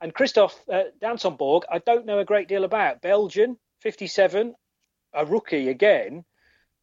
and 0.00 0.14
Christophe 0.14 0.58
uh, 0.70 0.84
d'Ansembourg, 1.00 1.64
I 1.70 1.78
don't 1.78 2.06
know 2.06 2.18
a 2.18 2.24
great 2.24 2.48
deal 2.48 2.64
about. 2.64 3.00
Belgian, 3.00 3.58
57, 3.80 4.54
a 5.14 5.24
rookie 5.24 5.68
again. 5.68 6.24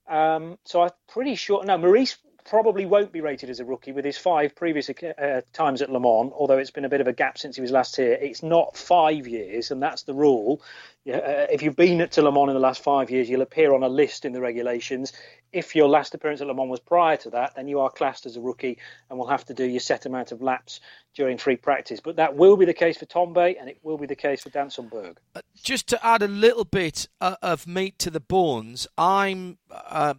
Um, 0.10 0.58
so 0.66 0.82
I'm 0.82 0.92
pretty 1.08 1.36
sure. 1.36 1.64
No, 1.64 1.78
Maris 1.78 2.18
probably 2.46 2.86
won't 2.86 3.12
be 3.12 3.22
rated 3.22 3.50
as 3.50 3.60
a 3.60 3.66
rookie 3.66 3.92
with 3.92 4.06
his 4.06 4.18
five 4.18 4.56
previous 4.56 4.90
uh, 4.90 5.42
times 5.54 5.82
at 5.82 5.90
Le 5.90 6.00
Mans, 6.00 6.32
although 6.36 6.58
it's 6.58 6.72
been 6.72 6.86
a 6.86 6.90
bit 6.90 7.02
of 7.02 7.08
a 7.08 7.14
gap 7.14 7.38
since 7.38 7.56
he 7.56 7.62
was 7.62 7.72
last 7.72 7.96
here. 7.96 8.14
It's 8.14 8.44
not 8.44 8.78
five 8.78 9.28
years, 9.28 9.72
and 9.72 9.82
that's 9.82 10.04
the 10.04 10.14
rule. 10.14 10.62
Uh, 11.08 11.48
if 11.50 11.64
you've 11.64 11.76
been 11.76 12.08
to 12.08 12.22
Le 12.22 12.32
Mans 12.32 12.50
in 12.50 12.54
the 12.54 12.60
last 12.60 12.84
five 12.84 13.10
years, 13.10 13.30
you'll 13.30 13.42
appear 13.42 13.74
on 13.74 13.84
a 13.84 13.90
list 13.90 14.26
in 14.26 14.34
the 14.34 14.42
regulations. 14.42 15.14
If 15.52 15.76
your 15.76 15.90
last 15.90 16.14
appearance 16.14 16.42
at 16.42 16.48
Le 16.48 16.54
Mans 16.54 16.70
was 16.70 16.80
prior 16.80 17.18
to 17.18 17.30
that, 17.32 17.56
then 17.56 17.68
you 17.68 17.80
are 17.80 17.90
classed 17.90 18.26
as 18.26 18.38
a 18.38 18.42
rookie 18.42 18.78
and 19.10 19.18
will 19.18 19.28
have 19.28 19.46
to 19.46 19.54
do 19.54 19.66
your 19.66 19.80
set 19.80 20.06
amount 20.06 20.32
of 20.32 20.42
laps 20.42 20.80
during 21.16 21.38
free 21.38 21.56
practice. 21.56 22.00
But 22.00 22.16
that 22.18 22.36
will 22.36 22.56
be 22.56 22.66
the 22.66 22.74
case 22.74 22.98
for 22.98 23.06
Tambay, 23.06 23.60
and 23.60 23.70
it 23.70 23.80
will 23.84 23.98
be 23.98 24.06
the 24.06 24.16
case 24.16 24.44
for 24.44 24.50
d'Ansembourg. 24.50 25.18
Uh, 25.36 25.42
just 25.62 25.88
to 25.88 26.06
add 26.06 26.22
a 26.22 26.28
little 26.28 26.66
bit 26.66 27.08
uh, 27.20 27.36
of 27.42 27.68
meat 27.68 27.98
to 28.00 28.10
the 28.10 28.20
bones, 28.20 28.88
I'm. 28.98 29.58
Uh, 29.70 30.14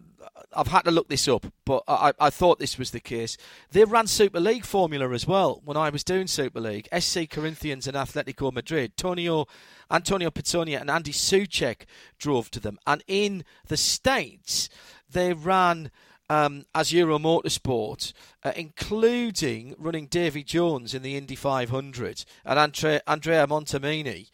I've 0.55 0.67
had 0.67 0.85
to 0.85 0.91
look 0.91 1.09
this 1.09 1.27
up, 1.27 1.45
but 1.65 1.83
I, 1.87 2.13
I, 2.19 2.29
thought 2.29 2.59
this 2.59 2.77
was 2.77 2.91
the 2.91 2.99
case. 2.99 3.37
They 3.71 3.83
ran 3.85 4.07
Super 4.07 4.39
League 4.39 4.65
formula 4.65 5.11
as 5.11 5.27
well 5.27 5.61
when 5.63 5.77
I 5.77 5.89
was 5.89 6.03
doing 6.03 6.27
Super 6.27 6.59
League. 6.59 6.87
SC 6.97 7.29
Corinthians 7.29 7.87
and 7.87 7.95
Atletico 7.95 8.51
Madrid. 8.51 8.97
Tonio, 8.97 9.45
Antonio 9.91 10.31
Pizzonia 10.31 10.81
and 10.81 10.89
Andy 10.89 11.11
Soucek 11.11 11.85
drove 12.17 12.49
to 12.51 12.59
them. 12.59 12.79
And 12.87 13.03
in 13.07 13.43
the 13.67 13.77
States, 13.77 14.69
they 15.09 15.33
ran 15.33 15.91
um, 16.29 16.65
as 16.73 16.91
Euro 16.93 17.19
Motorsport, 17.19 18.13
uh, 18.43 18.53
including 18.55 19.75
running 19.77 20.07
Davy 20.07 20.43
Jones 20.43 20.93
in 20.95 21.03
the 21.03 21.15
Indy 21.15 21.35
500 21.35 22.25
and 22.43 22.59
Andre, 22.59 23.01
Andrea 23.05 23.45
Montermini. 23.47 24.29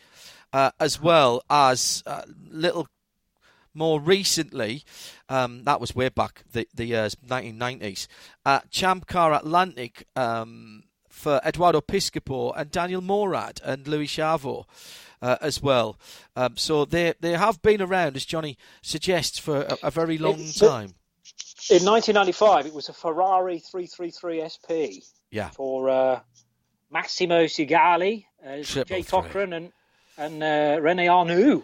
Uh, 0.51 0.71
as 0.79 0.99
well 0.99 1.43
as 1.47 2.01
uh, 2.07 2.23
little 2.49 2.88
more 3.75 3.99
recently, 3.99 4.83
um, 5.30 5.63
that 5.63 5.80
was 5.80 5.96
way 5.96 6.10
back 6.10 6.44
the 6.52 6.68
the 6.74 6.86
years 6.86 7.15
1990s. 7.15 8.08
Uh, 8.46 8.60
Champ 8.70 9.08
Car 9.08 9.34
Atlantic 9.34 10.06
um, 10.15 10.84
for 11.08 11.39
Eduardo 11.46 11.82
Piscopo 11.82 12.54
and 12.56 12.72
Daniel 12.72 13.02
Morad 13.02 13.62
and 13.63 13.88
Louis 13.88 14.08
Chavo. 14.08 14.65
Uh, 15.22 15.36
as 15.42 15.62
well, 15.62 16.00
um, 16.38 16.56
so 16.56 16.86
they 16.86 17.13
they 17.20 17.34
have 17.34 17.62
been 17.62 17.82
around, 17.82 18.15
as 18.15 18.24
Jonny 18.24 18.58
suggests, 18.82 19.38
for 19.38 19.63
a, 19.63 19.78
a 19.84 19.92
very 19.92 20.18
long 20.18 20.38
time. 20.54 20.94
In 21.70 21.84
1995, 21.84 22.68
it 22.68 22.74
was 22.74 22.88
a 22.88 22.94
Ferrari 22.94 23.60
333 23.60 24.48
SP. 24.48 24.72
Yeah. 25.30 25.50
For 25.50 25.89
uh, 25.89 26.22
Massimo 26.89 27.44
Sigala, 27.48 28.24
uh, 28.48 28.62
Jay 28.62 29.04
Cochran, 29.04 29.52
and 29.52 29.74
and 30.18 30.42
uh, 30.42 30.80
Rene 30.82 31.08
Arnoux. 31.08 31.63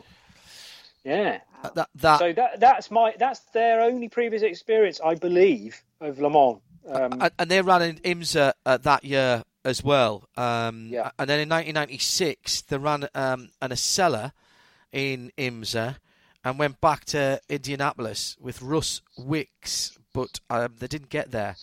Yeah. 1.05 1.39
That, 1.73 1.89
that, 1.95 2.19
so 2.19 2.33
that 2.33 2.59
that's 2.59 2.91
my 2.91 3.13
that's 3.17 3.39
their 3.53 3.81
only 3.81 4.09
previous 4.09 4.41
experience, 4.41 4.99
I 5.03 5.15
believe, 5.15 5.83
of 6.01 6.19
Le 6.19 6.29
Mans. 6.29 6.59
Um, 6.87 7.21
and, 7.21 7.31
and 7.39 7.51
they 7.51 7.61
ran 7.61 7.81
in 7.81 7.95
IMSA 7.97 8.53
uh, 8.65 8.77
that 8.77 9.03
year 9.03 9.43
as 9.63 9.83
well. 9.83 10.29
Um, 10.37 10.89
yeah. 10.91 11.09
And 11.17 11.29
then 11.29 11.39
in 11.39 11.49
1996, 11.49 12.61
they 12.63 12.77
ran 12.77 13.07
um, 13.15 13.49
an 13.61 13.71
Acela 13.71 14.31
in 14.91 15.31
IMSA 15.37 15.97
and 16.43 16.59
went 16.59 16.79
back 16.79 17.05
to 17.05 17.41
Indianapolis 17.49 18.37
with 18.39 18.61
Russ 18.61 19.01
Wicks, 19.17 19.97
but 20.13 20.39
um, 20.49 20.75
they 20.79 20.87
didn't 20.87 21.09
get 21.09 21.31
there. 21.31 21.55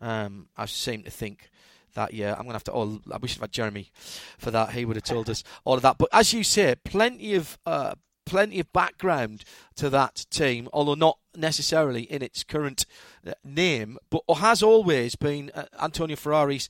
Um, 0.00 0.48
I 0.56 0.64
seem 0.66 1.02
to 1.02 1.10
think 1.10 1.50
that 1.94 2.14
year. 2.14 2.30
I'm 2.30 2.44
going 2.44 2.48
to 2.48 2.54
have 2.54 2.64
to. 2.64 2.72
Oh, 2.72 3.00
I 3.12 3.18
wish 3.18 3.38
I 3.38 3.42
had 3.42 3.52
Jeremy 3.52 3.90
for 4.38 4.50
that. 4.50 4.72
He 4.72 4.84
would 4.84 4.96
have 4.96 5.04
told 5.04 5.28
us 5.28 5.44
all 5.64 5.74
of 5.74 5.82
that. 5.82 5.98
But 5.98 6.08
as 6.12 6.32
you 6.32 6.42
say, 6.42 6.74
plenty 6.82 7.34
of 7.34 7.58
uh, 7.66 7.94
plenty 8.24 8.60
of 8.60 8.72
background 8.72 9.44
to 9.76 9.90
that 9.90 10.26
team, 10.30 10.68
although 10.72 10.94
not 10.94 11.18
necessarily 11.36 12.02
in 12.02 12.22
its 12.22 12.44
current 12.44 12.86
uh, 13.26 13.32
name, 13.44 13.98
but 14.10 14.22
has 14.36 14.62
always 14.62 15.16
been 15.16 15.50
uh, 15.54 15.64
Antonio 15.80 16.16
Ferrari's 16.16 16.68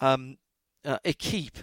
um, 0.00 0.36
uh, 0.84 0.98
equipe, 1.04 1.58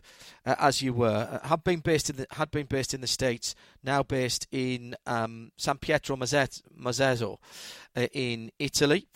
uh, 0.45 0.55
as 0.59 0.81
you 0.81 0.93
were, 0.93 1.39
uh, 1.43 1.47
had 1.47 1.63
been 1.63 1.79
based 1.79 2.09
in 2.09 2.15
the, 2.17 2.27
had 2.31 2.51
been 2.51 2.65
based 2.65 2.93
in 2.93 3.01
the 3.01 3.07
states, 3.07 3.55
now 3.83 4.03
based 4.03 4.47
in 4.51 4.95
um, 5.05 5.51
San 5.57 5.77
Pietro 5.77 6.15
Mazzezzo 6.15 7.37
uh, 7.95 8.07
in 8.13 8.51
Italy. 8.59 9.07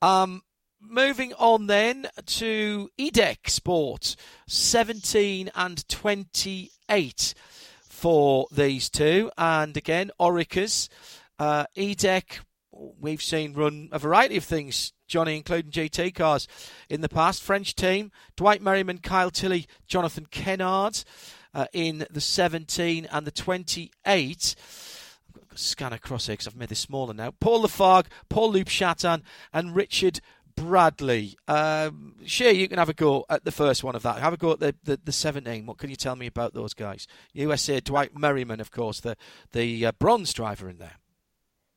Um, 0.00 0.42
moving 0.80 1.32
on 1.34 1.66
then 1.68 2.08
to 2.26 2.90
IDEC 2.98 3.48
Sport, 3.48 4.16
17 4.48 5.50
and 5.54 5.88
28 5.88 7.34
for 8.02 8.48
these 8.50 8.90
two. 8.90 9.30
And 9.38 9.76
again, 9.76 10.10
Oreca's, 10.18 10.88
uh, 11.38 11.66
IDEC, 11.76 12.40
we've 12.72 13.22
seen 13.22 13.52
run 13.52 13.90
a 13.92 13.98
variety 14.00 14.36
of 14.36 14.42
things, 14.42 14.92
Jonny, 15.06 15.36
including 15.36 15.70
GT 15.70 16.12
cars 16.12 16.48
in 16.88 17.00
the 17.00 17.08
past. 17.08 17.44
French 17.44 17.76
team, 17.76 18.10
Dwight 18.34 18.60
Merriman, 18.60 18.98
Kyle 18.98 19.30
Tilley, 19.30 19.66
Jonathan 19.86 20.26
Kennard 20.26 21.04
uh, 21.54 21.66
in 21.72 22.04
the 22.10 22.20
17 22.20 23.06
and 23.06 23.24
the 23.24 23.30
28 23.30 24.56
scan 25.54 25.92
across 25.92 26.26
here 26.26 26.32
because 26.32 26.48
I've 26.48 26.56
made 26.56 26.70
this 26.70 26.80
smaller 26.80 27.14
now. 27.14 27.30
Paul 27.38 27.62
Lafargue, 27.62 28.06
Paul-Loup 28.28 28.66
Chatin, 28.66 29.22
and 29.52 29.76
Richard 29.76 30.20
Bradley. 30.54 31.36
Um, 31.48 32.16
Shea, 32.24 32.52
you 32.52 32.68
can 32.68 32.78
have 32.78 32.88
a 32.88 32.94
go 32.94 33.24
at 33.28 33.44
the 33.44 33.52
first 33.52 33.84
one 33.84 33.94
of 33.94 34.02
that. 34.02 34.18
Have 34.18 34.32
a 34.32 34.36
go 34.36 34.52
at 34.52 34.60
the, 34.60 34.74
the, 34.84 35.00
the 35.04 35.12
17. 35.12 35.66
What 35.66 35.78
can 35.78 35.90
you 35.90 35.96
tell 35.96 36.16
me 36.16 36.26
about 36.26 36.54
those 36.54 36.74
guys? 36.74 37.06
USA 37.32 37.80
Dwight 37.80 38.16
Merriman, 38.16 38.60
of 38.60 38.70
course, 38.70 39.00
the, 39.00 39.16
the 39.52 39.86
uh, 39.86 39.92
bronze 39.92 40.32
driver 40.32 40.68
in 40.68 40.78
there. 40.78 40.96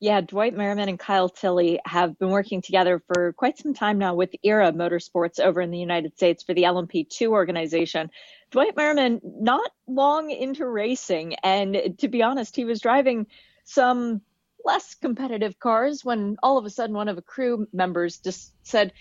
Yeah, 0.02 0.22
Dwight 0.22 0.54
Merriman 0.54 0.90
and 0.90 1.00
Kyle 1.00 1.30
Tilley 1.30 1.80
have 1.86 2.20
been 2.20 2.30
working 2.30 2.62
together 2.62 3.02
for 3.08 3.32
quite 3.34 3.58
some 3.58 3.74
time 3.74 3.98
now 3.98 4.14
with 4.14 4.36
ERA 4.44 4.72
Motorsports 4.74 5.40
over 5.40 5.62
in 5.62 5.72
the 5.72 5.80
United 5.80 6.16
States 6.16 6.44
for 6.44 6.54
the 6.54 6.64
LMP2 6.64 7.28
organization. 7.30 8.12
Dwight 8.52 8.76
Merriman, 8.76 9.22
not 9.24 9.72
long 9.88 10.32
into 10.32 10.68
racing, 10.68 11.36
and 11.36 11.96
to 12.00 12.10
be 12.10 12.22
honest, 12.22 12.56
he 12.56 12.66
was 12.66 12.82
driving 12.82 13.28
some 13.64 14.22
less 14.66 14.96
competitive 14.96 15.60
cars 15.60 16.04
when 16.04 16.38
all 16.44 16.58
of 16.58 16.66
a 16.66 16.70
sudden 16.70 16.96
one 16.96 17.08
of 17.08 17.16
the 17.16 17.22
crew 17.22 17.68
members 17.72 18.18
just 18.18 18.52
said, 18.64 18.92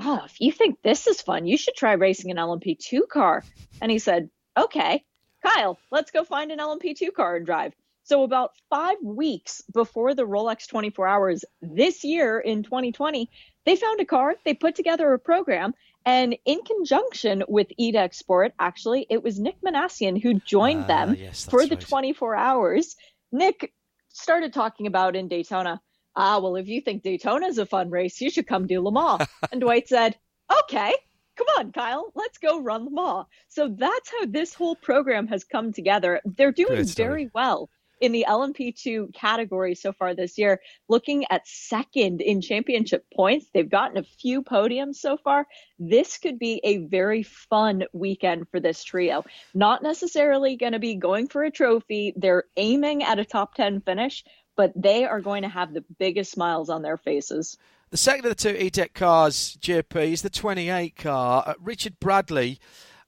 Oh, 0.00 0.22
if 0.24 0.40
you 0.40 0.52
think 0.52 0.80
this 0.82 1.08
is 1.08 1.20
fun, 1.20 1.46
you 1.46 1.56
should 1.56 1.74
try 1.74 1.94
racing 1.94 2.30
an 2.30 2.36
LMP2 2.36 3.08
car. 3.08 3.42
And 3.80 3.90
he 3.90 3.98
said, 3.98 4.30
Okay, 4.56 5.04
Kyle, 5.44 5.78
let's 5.90 6.10
go 6.10 6.24
find 6.24 6.52
an 6.52 6.58
LMP2 6.58 7.12
car 7.14 7.36
and 7.36 7.46
drive. 7.46 7.72
So, 8.04 8.22
about 8.22 8.52
five 8.70 8.96
weeks 9.02 9.62
before 9.72 10.14
the 10.14 10.26
Rolex 10.26 10.66
24 10.66 11.06
Hours 11.06 11.44
this 11.60 12.04
year 12.04 12.38
in 12.38 12.62
2020, 12.62 13.28
they 13.66 13.76
found 13.76 14.00
a 14.00 14.06
car, 14.06 14.34
they 14.44 14.54
put 14.54 14.76
together 14.76 15.12
a 15.12 15.18
program, 15.18 15.74
and 16.06 16.34
in 16.46 16.60
conjunction 16.62 17.44
with 17.48 17.68
IDEC 17.78 18.14
Sport, 18.14 18.54
actually, 18.58 19.06
it 19.10 19.22
was 19.22 19.38
Nick 19.38 19.60
Minassian 19.60 20.20
who 20.20 20.40
joined 20.40 20.84
uh, 20.84 20.86
them 20.86 21.16
yes, 21.18 21.44
for 21.44 21.66
the 21.66 21.74
right. 21.74 21.80
24 21.80 22.34
hours. 22.34 22.96
Nick 23.30 23.74
started 24.18 24.52
talking 24.52 24.86
about 24.86 25.16
in 25.16 25.28
Daytona, 25.28 25.80
ah, 26.16 26.38
well, 26.40 26.56
if 26.56 26.68
you 26.68 26.80
think 26.80 27.02
Daytona 27.02 27.46
is 27.46 27.58
a 27.58 27.66
fun 27.66 27.90
race, 27.90 28.20
you 28.20 28.30
should 28.30 28.46
come 28.46 28.66
do 28.66 28.80
Le 28.80 28.92
Mans. 28.92 29.28
and 29.52 29.60
Dwight 29.60 29.88
said, 29.88 30.16
okay, 30.62 30.94
come 31.36 31.46
on, 31.58 31.72
Kyle, 31.72 32.12
let's 32.14 32.38
go 32.38 32.60
run 32.60 32.84
Le 32.84 32.90
Mans. 32.90 33.26
So 33.48 33.68
that's 33.68 34.10
how 34.10 34.26
this 34.26 34.54
whole 34.54 34.76
program 34.76 35.28
has 35.28 35.44
come 35.44 35.72
together. 35.72 36.20
They're 36.24 36.52
doing 36.52 36.84
very 36.84 37.30
well 37.34 37.70
in 38.00 38.12
the 38.12 38.26
LMP2 38.28 39.14
category 39.14 39.74
so 39.74 39.92
far 39.92 40.14
this 40.14 40.38
year, 40.38 40.60
looking 40.88 41.24
at 41.30 41.46
second 41.46 42.20
in 42.20 42.40
championship 42.40 43.04
points. 43.14 43.46
They've 43.52 43.68
gotten 43.68 43.98
a 43.98 44.02
few 44.02 44.42
podiums 44.42 44.96
so 44.96 45.16
far. 45.16 45.46
This 45.78 46.18
could 46.18 46.38
be 46.38 46.60
a 46.64 46.78
very 46.78 47.22
fun 47.22 47.84
weekend 47.92 48.48
for 48.50 48.60
this 48.60 48.82
trio. 48.84 49.24
Not 49.54 49.82
necessarily 49.82 50.56
going 50.56 50.72
to 50.72 50.78
be 50.78 50.94
going 50.94 51.28
for 51.28 51.44
a 51.44 51.50
trophy. 51.50 52.12
They're 52.16 52.44
aiming 52.56 53.02
at 53.02 53.18
a 53.18 53.24
top 53.24 53.54
10 53.54 53.80
finish, 53.82 54.24
but 54.56 54.72
they 54.74 55.04
are 55.04 55.20
going 55.20 55.42
to 55.42 55.48
have 55.48 55.72
the 55.72 55.84
biggest 55.98 56.32
smiles 56.32 56.68
on 56.68 56.82
their 56.82 56.96
faces. 56.96 57.56
The 57.90 57.96
second 57.96 58.26
of 58.26 58.30
the 58.30 58.34
two 58.34 58.54
IDEC 58.54 58.92
cars, 58.92 59.56
JP, 59.60 60.12
is 60.12 60.22
the 60.22 60.28
28 60.28 60.96
car. 60.96 61.44
Uh, 61.46 61.54
Richard 61.58 61.98
Bradley 61.98 62.60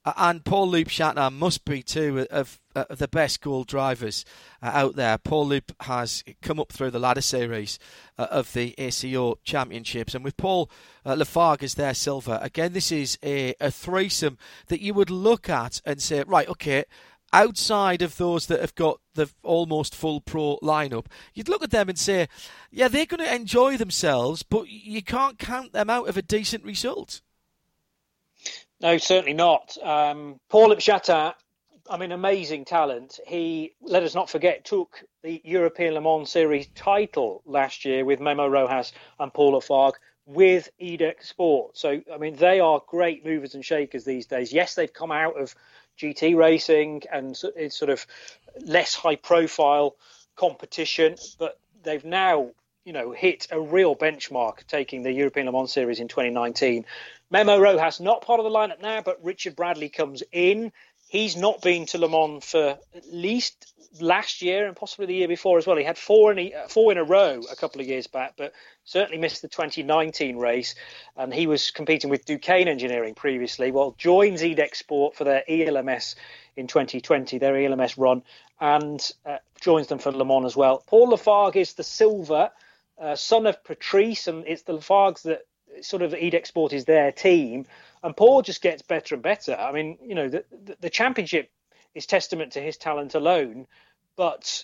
and 0.05 0.43
Paul 0.43 0.69
Loup 0.69 0.87
Chatin 0.87 1.33
must 1.33 1.63
be 1.63 1.83
two 1.83 2.25
of, 2.31 2.59
of 2.75 2.97
the 2.97 3.07
best 3.07 3.35
school 3.35 3.63
drivers 3.63 4.25
uh, 4.61 4.71
out 4.73 4.95
there. 4.95 5.17
Paul 5.17 5.47
Loup 5.47 5.71
has 5.81 6.23
come 6.41 6.59
up 6.59 6.71
through 6.71 6.91
the 6.91 6.99
ladder 6.99 7.21
series 7.21 7.77
uh, 8.17 8.27
of 8.31 8.53
the 8.53 8.73
ACO 8.79 9.37
Championships, 9.43 10.15
and 10.15 10.23
with 10.23 10.37
Paul 10.37 10.71
uh, 11.05 11.15
Lafargue 11.15 11.63
as 11.63 11.75
their 11.75 11.93
silver, 11.93 12.39
again, 12.41 12.73
this 12.73 12.91
is 12.91 13.17
a, 13.23 13.53
a 13.59 13.69
threesome 13.69 14.37
that 14.67 14.81
you 14.81 14.93
would 14.93 15.11
look 15.11 15.49
at 15.49 15.81
and 15.85 16.01
say, 16.01 16.23
right, 16.25 16.49
okay, 16.49 16.83
outside 17.33 18.01
of 18.01 18.17
those 18.17 18.47
that 18.47 18.59
have 18.59 18.75
got 18.75 18.99
the 19.13 19.29
almost 19.43 19.95
full 19.95 20.19
pro 20.19 20.57
lineup, 20.63 21.05
you'd 21.33 21.49
look 21.49 21.63
at 21.63 21.71
them 21.71 21.89
and 21.89 21.99
say, 21.99 22.27
yeah, 22.71 22.87
they're 22.87 23.05
going 23.05 23.23
to 23.23 23.35
enjoy 23.35 23.77
themselves, 23.77 24.43
but 24.43 24.67
you 24.67 25.01
can't 25.03 25.37
count 25.37 25.73
them 25.73 25.89
out 25.89 26.09
of 26.09 26.17
a 26.17 26.21
decent 26.21 26.63
result. 26.63 27.21
No, 28.81 28.97
certainly 28.97 29.33
not. 29.33 29.77
Um, 29.83 30.39
Paul 30.49 30.75
Chatin, 30.77 31.33
I 31.87 31.97
mean, 31.97 32.11
amazing 32.11 32.65
talent. 32.65 33.19
He, 33.27 33.75
let 33.81 34.01
us 34.01 34.15
not 34.15 34.29
forget, 34.29 34.65
took 34.65 35.03
the 35.21 35.39
European 35.43 35.93
Le 35.93 36.01
Mans 36.01 36.31
Series 36.31 36.67
title 36.73 37.43
last 37.45 37.85
year 37.85 38.03
with 38.03 38.19
Memo 38.19 38.47
Rojas 38.47 38.91
and 39.19 39.31
Paul 39.31 39.53
Lafargue 39.53 39.95
with 40.25 40.69
IDEC 40.81 41.23
Sport. 41.23 41.77
So, 41.77 42.01
I 42.11 42.17
mean, 42.17 42.35
they 42.37 42.59
are 42.59 42.81
great 42.87 43.23
movers 43.23 43.53
and 43.53 43.63
shakers 43.63 44.03
these 44.03 44.25
days. 44.25 44.51
Yes, 44.51 44.73
they've 44.73 44.91
come 44.91 45.11
out 45.11 45.39
of 45.39 45.53
GT 45.99 46.35
racing 46.35 47.03
and 47.11 47.39
it's 47.55 47.77
sort 47.77 47.91
of 47.91 48.07
less 48.65 48.95
high 48.95 49.15
profile 49.15 49.95
competition, 50.35 51.17
but 51.37 51.59
they've 51.83 52.05
now 52.05 52.49
you 52.83 52.93
know 52.93 53.11
hit 53.11 53.47
a 53.51 53.59
real 53.59 53.95
benchmark 53.95 54.65
taking 54.67 55.03
the 55.03 55.11
European 55.11 55.45
Le 55.45 55.51
Mans 55.51 55.71
Series 55.71 55.99
in 55.99 56.07
2019. 56.07 56.85
Memo 57.31 57.57
Rojas 57.57 58.01
not 58.01 58.23
part 58.23 58.41
of 58.41 58.43
the 58.43 58.49
lineup 58.49 58.81
now, 58.81 59.01
but 59.01 59.23
Richard 59.23 59.55
Bradley 59.55 59.87
comes 59.87 60.21
in. 60.33 60.73
He's 61.07 61.37
not 61.37 61.61
been 61.61 61.85
to 61.87 61.97
Le 61.97 62.09
Mans 62.09 62.43
for 62.43 62.77
at 62.93 63.13
least 63.13 63.73
last 64.01 64.41
year 64.41 64.67
and 64.67 64.75
possibly 64.75 65.05
the 65.05 65.13
year 65.13 65.29
before 65.29 65.57
as 65.57 65.65
well. 65.65 65.77
He 65.77 65.83
had 65.85 65.97
four 65.97 66.33
in 66.33 66.39
a, 66.39 66.53
four 66.67 66.91
in 66.91 66.97
a 66.97 67.03
row 67.05 67.41
a 67.49 67.55
couple 67.55 67.79
of 67.79 67.87
years 67.87 68.07
back, 68.07 68.33
but 68.37 68.53
certainly 68.83 69.17
missed 69.17 69.41
the 69.41 69.47
2019 69.47 70.37
race. 70.37 70.75
And 71.15 71.33
he 71.33 71.47
was 71.47 71.71
competing 71.71 72.09
with 72.09 72.25
Duqueine 72.25 72.67
Engineering 72.67 73.15
previously. 73.15 73.71
Well, 73.71 73.95
joins 73.97 74.41
IDEC 74.41 74.75
Sport 74.75 75.15
for 75.15 75.23
their 75.23 75.43
ELMS 75.49 76.15
in 76.57 76.67
2020, 76.67 77.37
their 77.37 77.55
ELMS 77.55 77.97
run, 77.97 78.23
and 78.59 79.09
uh, 79.25 79.37
joins 79.61 79.87
them 79.87 79.99
for 79.99 80.11
Le 80.11 80.25
Mans 80.25 80.45
as 80.45 80.57
well. 80.57 80.83
Paul 80.85 81.11
Lafargue 81.11 81.55
is 81.55 81.73
the 81.73 81.83
silver, 81.83 82.51
uh, 82.99 83.15
son 83.15 83.47
of 83.47 83.63
Patrice, 83.63 84.27
and 84.27 84.45
it's 84.47 84.63
the 84.63 84.73
Lafargues 84.73 85.21
that 85.23 85.43
sort 85.81 86.01
of 86.01 86.13
IDEC 86.13 86.47
Sport 86.47 86.73
is 86.73 86.85
their 86.85 87.11
team. 87.11 87.65
And 88.03 88.15
Paul 88.15 88.41
just 88.41 88.61
gets 88.61 88.81
better 88.81 89.15
and 89.15 89.23
better. 89.23 89.55
I 89.55 89.71
mean, 89.71 89.97
you 90.03 90.15
know, 90.15 90.29
the, 90.29 90.43
the, 90.63 90.77
the 90.81 90.89
championship 90.89 91.51
is 91.93 92.05
testament 92.05 92.53
to 92.53 92.61
his 92.61 92.77
talent 92.77 93.15
alone. 93.15 93.67
But 94.15 94.63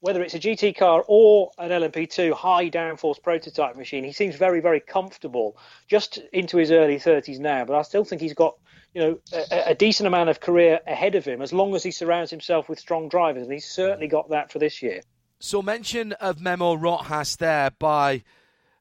whether 0.00 0.22
it's 0.22 0.34
a 0.34 0.38
GT 0.38 0.76
car 0.76 1.02
or 1.06 1.50
an 1.58 1.70
LMP2 1.70 2.32
high 2.34 2.68
downforce 2.68 3.22
prototype 3.22 3.76
machine, 3.76 4.04
he 4.04 4.12
seems 4.12 4.36
very, 4.36 4.60
very 4.60 4.80
comfortable 4.80 5.56
just 5.88 6.18
into 6.32 6.58
his 6.58 6.70
early 6.70 6.96
30s 6.96 7.38
now. 7.38 7.64
But 7.64 7.76
I 7.76 7.82
still 7.82 8.04
think 8.04 8.20
he's 8.20 8.34
got, 8.34 8.54
you 8.92 9.00
know, 9.00 9.18
a, 9.50 9.70
a 9.70 9.74
decent 9.74 10.06
amount 10.06 10.28
of 10.28 10.40
career 10.40 10.80
ahead 10.86 11.14
of 11.14 11.24
him 11.24 11.40
as 11.40 11.54
long 11.54 11.74
as 11.74 11.82
he 11.82 11.90
surrounds 11.90 12.30
himself 12.30 12.68
with 12.68 12.78
strong 12.78 13.08
drivers. 13.08 13.44
And 13.44 13.52
he's 13.52 13.64
certainly 13.64 14.08
got 14.08 14.28
that 14.28 14.52
for 14.52 14.58
this 14.58 14.82
year. 14.82 15.00
So, 15.38 15.62
mention 15.62 16.12
of 16.12 16.40
Memo 16.40 16.74
Rojas 16.74 17.36
there 17.36 17.70
by 17.70 18.24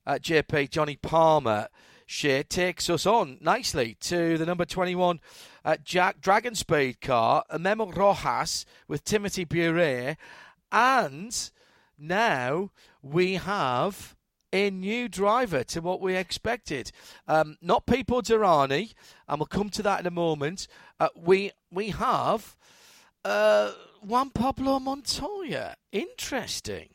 uh, 0.06 0.14
JP 0.14 0.70
Jonny 0.70 0.96
Palmer. 0.96 1.68
Shea 2.06 2.44
takes 2.44 2.90
us 2.90 3.06
on 3.06 3.38
nicely 3.42 3.96
to 4.02 4.38
the 4.38 4.46
number 4.46 4.66
21 4.66 5.20
uh, 5.64 5.78
Jack 5.84 6.20
Dragon 6.22 6.54
Speed 6.54 7.02
car, 7.02 7.44
Memo 7.58 7.92
Rojas 7.92 8.66
with 8.88 9.04
Timothy 9.04 9.46
Buret, 9.46 10.18
and 10.72 11.52
now 11.98 12.72
we 13.02 13.36
have 13.36 14.16
a 14.52 14.70
new 14.70 15.10
driver 15.10 15.64
to 15.64 15.82
what 15.82 16.00
we 16.00 16.16
expected. 16.16 16.92
Um, 17.28 17.58
not 17.62 17.88
Pipo 17.88 18.22
Derani, 18.22 18.94
and 19.28 19.40
we'll 19.40 19.48
come 19.48 19.70
to 19.70 19.82
that 19.82 20.02
in 20.02 20.06
a 20.06 20.12
moment. 20.12 20.68
Uh, 21.00 21.10
we 21.16 21.52
we 21.72 21.90
have 21.90 22.56
uh, 23.26 23.72
Juan 24.02 24.30
Pablo 24.30 24.80
Montoya. 24.80 25.76
Interesting 25.92 26.90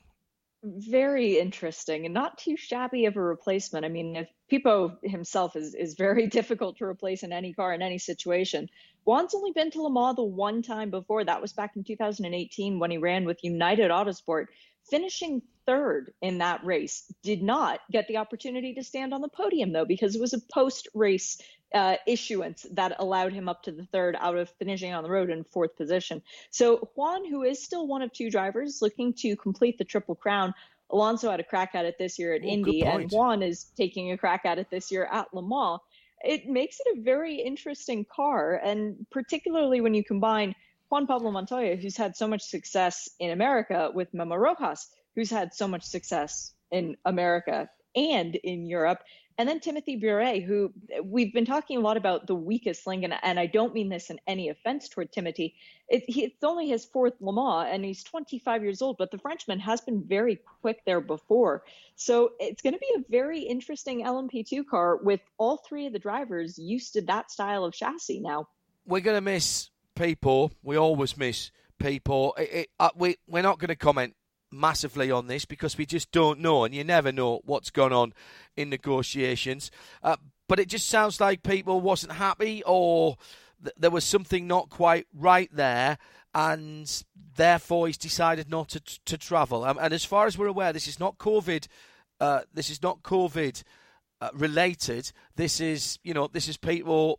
very 0.62 1.38
interesting 1.38 2.05
and 2.05 2.14
not 2.14 2.38
too 2.38 2.57
shabby 2.57 3.07
of 3.07 3.16
a 3.16 3.23
replacement. 3.23 3.85
I 3.85 3.88
mean, 3.88 4.16
if 4.16 4.29
Pipo 4.51 4.97
himself 5.03 5.57
is, 5.57 5.75
is 5.75 5.94
very 5.94 6.27
difficult 6.38 6.79
to 6.79 6.85
replace 6.85 7.23
in 7.23 7.33
any 7.33 7.53
car 7.53 7.73
in 7.73 7.83
any 7.83 7.99
situation. 7.99 8.68
Juan's 9.05 9.35
only 9.35 9.53
been 9.53 9.71
to 9.71 9.83
Le 9.83 9.90
Mans 9.90 10.16
the 10.16 10.23
one 10.23 10.62
time 10.62 10.90
before. 10.90 11.25
That 11.25 11.40
was 11.40 11.53
back 11.53 11.77
in 11.77 11.85
2018 11.85 12.79
when 12.79 12.90
he 12.90 12.99
ran 12.99 13.25
with 13.25 13.44
United 13.44 13.90
Autosport, 13.90 14.47
finishing 14.90 15.42
third 15.64 16.12
in 16.21 16.38
that 16.38 16.64
race. 16.64 17.05
Did 17.23 17.42
not 17.42 17.81
get 17.90 18.09
the 18.09 18.16
opportunity 18.16 18.75
to 18.75 18.83
stand 18.83 19.14
on 19.14 19.21
the 19.21 19.29
podium 19.29 19.73
though, 19.73 19.85
because 19.85 20.14
it 20.14 20.21
was 20.21 20.33
a 20.33 20.40
post 20.53 20.88
race 20.94 21.40
uh, 21.74 21.96
issuance 22.07 22.66
that 22.72 22.96
allowed 22.98 23.33
him 23.33 23.48
up 23.48 23.62
to 23.64 23.72
the 23.72 23.85
third 23.87 24.16
out 24.18 24.37
of 24.37 24.50
finishing 24.59 24.92
on 24.92 25.02
the 25.02 25.11
road 25.11 25.31
in 25.31 25.44
fourth 25.44 25.76
position. 25.76 26.22
So 26.50 26.88
Juan, 26.94 27.28
who 27.28 27.42
is 27.42 27.62
still 27.62 27.87
one 27.87 28.02
of 28.02 28.12
two 28.12 28.31
drivers 28.31 28.81
looking 28.81 29.12
to 29.14 29.37
complete 29.37 29.78
the 29.78 29.85
triple 29.85 30.14
crown, 30.14 30.54
Alonso 30.90 31.31
had 31.31 31.40
a 31.40 31.44
crack 31.44 31.74
at 31.74 31.85
it 31.85 31.98
this 31.98 32.18
year 32.18 32.35
at 32.35 32.42
oh, 32.42 32.48
Indy, 32.48 32.85
and 32.85 33.11
Juan 33.11 33.42
is 33.42 33.64
taking 33.76 34.12
a 34.12 34.18
crack 34.18 34.42
at 34.44 34.59
it 34.59 34.70
this 34.70 34.90
year 34.90 35.07
at 35.11 35.33
Le 35.35 35.42
Mans. 35.42 35.81
It 36.24 36.48
makes 36.48 36.78
it 36.81 36.98
a 36.98 37.02
very 37.02 37.37
interesting 37.37 38.04
car, 38.04 38.54
and 38.54 39.07
particularly 39.11 39.81
when 39.81 39.94
you 39.94 40.02
combine 40.02 40.54
Juan 40.88 41.07
Pablo 41.07 41.31
Montoya, 41.31 41.76
who's 41.76 41.96
had 41.96 42.16
so 42.16 42.26
much 42.26 42.42
success 42.42 43.09
in 43.18 43.31
America, 43.31 43.90
with 43.94 44.12
Memo 44.14 44.37
Rojas, 44.37 44.88
who's 45.14 45.31
had 45.31 45.54
so 45.54 45.68
much 45.68 45.83
success 45.83 46.54
in 46.70 46.96
America 47.04 47.68
and 47.94 48.35
in 48.37 48.66
Europe. 48.66 49.02
And 49.38 49.48
then 49.48 49.61
Timothy 49.61 50.01
Buret, 50.01 50.44
who 50.44 50.72
we've 51.05 51.33
been 51.33 51.46
talking 51.46 51.79
a 51.79 51.81
lot 51.81 51.96
about 51.96 52.27
the 52.27 52.35
weakest 52.35 52.88
link, 52.88 53.05
and, 53.05 53.14
and 53.22 53.38
I 53.38 53.46
don't 53.46 53.72
mean 53.72 53.88
this 53.88 54.11
in 54.11 54.18
any 54.27 54.48
offense 54.48 54.88
toward 54.88 55.12
Timothy. 55.12 55.55
It, 55.88 56.03
he, 56.09 56.24
it's 56.24 56.42
only 56.42 56.68
his 56.68 56.85
fourth 56.85 57.14
Le 57.20 57.33
Mans, 57.33 57.72
and 57.72 57.85
he's 57.85 58.03
25 58.03 58.64
years 58.64 58.83
old, 58.83 58.96
but 58.98 59.12
the 59.12 59.18
Frenchman 59.18 59.61
has 59.61 59.81
been 59.81 60.03
very 60.03 60.40
quick 60.61 60.81
there 60.85 61.01
before. 61.01 61.62
So 61.94 62.33
it's 62.40 62.62
going 62.62 62.74
to 62.74 62.81
be 62.81 62.92
a 62.96 63.05
very 63.09 63.42
interesting 63.42 64.05
LMP2 64.05 64.66
car 64.66 64.96
with 64.96 65.20
all 65.38 65.59
three 65.59 65.87
of 65.87 65.92
the 65.92 66.01
drivers 66.01 66.59
used 66.59 66.94
to 66.94 67.03
that 67.03 67.31
style 67.31 67.64
of 67.64 67.72
chassis 67.72 68.18
now. 68.18 68.48
We're 68.87 69.03
going 69.03 69.18
to 69.18 69.20
miss 69.20 69.70
Pipo. 69.94 70.51
We 70.64 70.77
always 70.77 71.16
miss 71.16 71.53
Pipo. 71.79 72.37
It, 72.37 72.53
it, 72.53 72.68
uh, 72.81 72.90
we, 72.96 73.16
we're 73.29 73.44
not 73.44 73.61
going 73.61 73.68
to 73.68 73.77
comment 73.77 74.16
massively 74.50 75.11
on 75.11 75.26
this 75.26 75.44
because 75.44 75.78
we 75.78 75.87
just 75.87 76.11
don't 76.12 76.40
know, 76.40 76.64
and 76.64 76.74
you 76.74 76.84
never 76.84 77.12
know 77.12 77.40
what's 77.44 77.70
gone 77.70 77.92
on 77.92 78.12
in 78.56 78.70
negotiations. 78.70 79.70
Uh, 80.02 80.16
but 80.48 80.58
it 80.58 80.68
just 80.68 80.88
sounds 80.88 81.20
like 81.20 81.42
Pipo 81.42 81.80
wasn't 81.80 82.12
happy, 82.12 82.62
or 82.64 83.16
th- 83.62 83.74
there 83.78 83.90
was 83.90 84.04
something 84.04 84.46
not 84.46 84.70
quite 84.70 85.06
right 85.14 85.50
there, 85.52 85.98
and 86.34 87.04
therefore 87.37 87.87
he's 87.87 87.98
decided 87.98 88.50
not 88.50 88.68
to 88.70 88.80
to 89.04 89.18
travel. 89.18 89.64
Um, 89.64 89.78
and 89.80 89.92
as 89.92 90.04
far 90.04 90.26
as 90.26 90.38
we're 90.38 90.46
aware, 90.46 90.72
this 90.72 90.88
is 90.88 90.98
not 90.98 91.18
COVID. 91.18 91.66
Uh, 92.20 92.40
this 92.52 92.70
is 92.70 92.82
not 92.82 93.02
COVID. 93.02 93.62
Uh, 94.20 94.30
related. 94.34 95.12
This 95.37 95.61
is, 95.61 96.00
you 96.02 96.12
know, 96.12 96.26
this 96.26 96.48
is 96.48 96.56
Pipo 96.56 97.18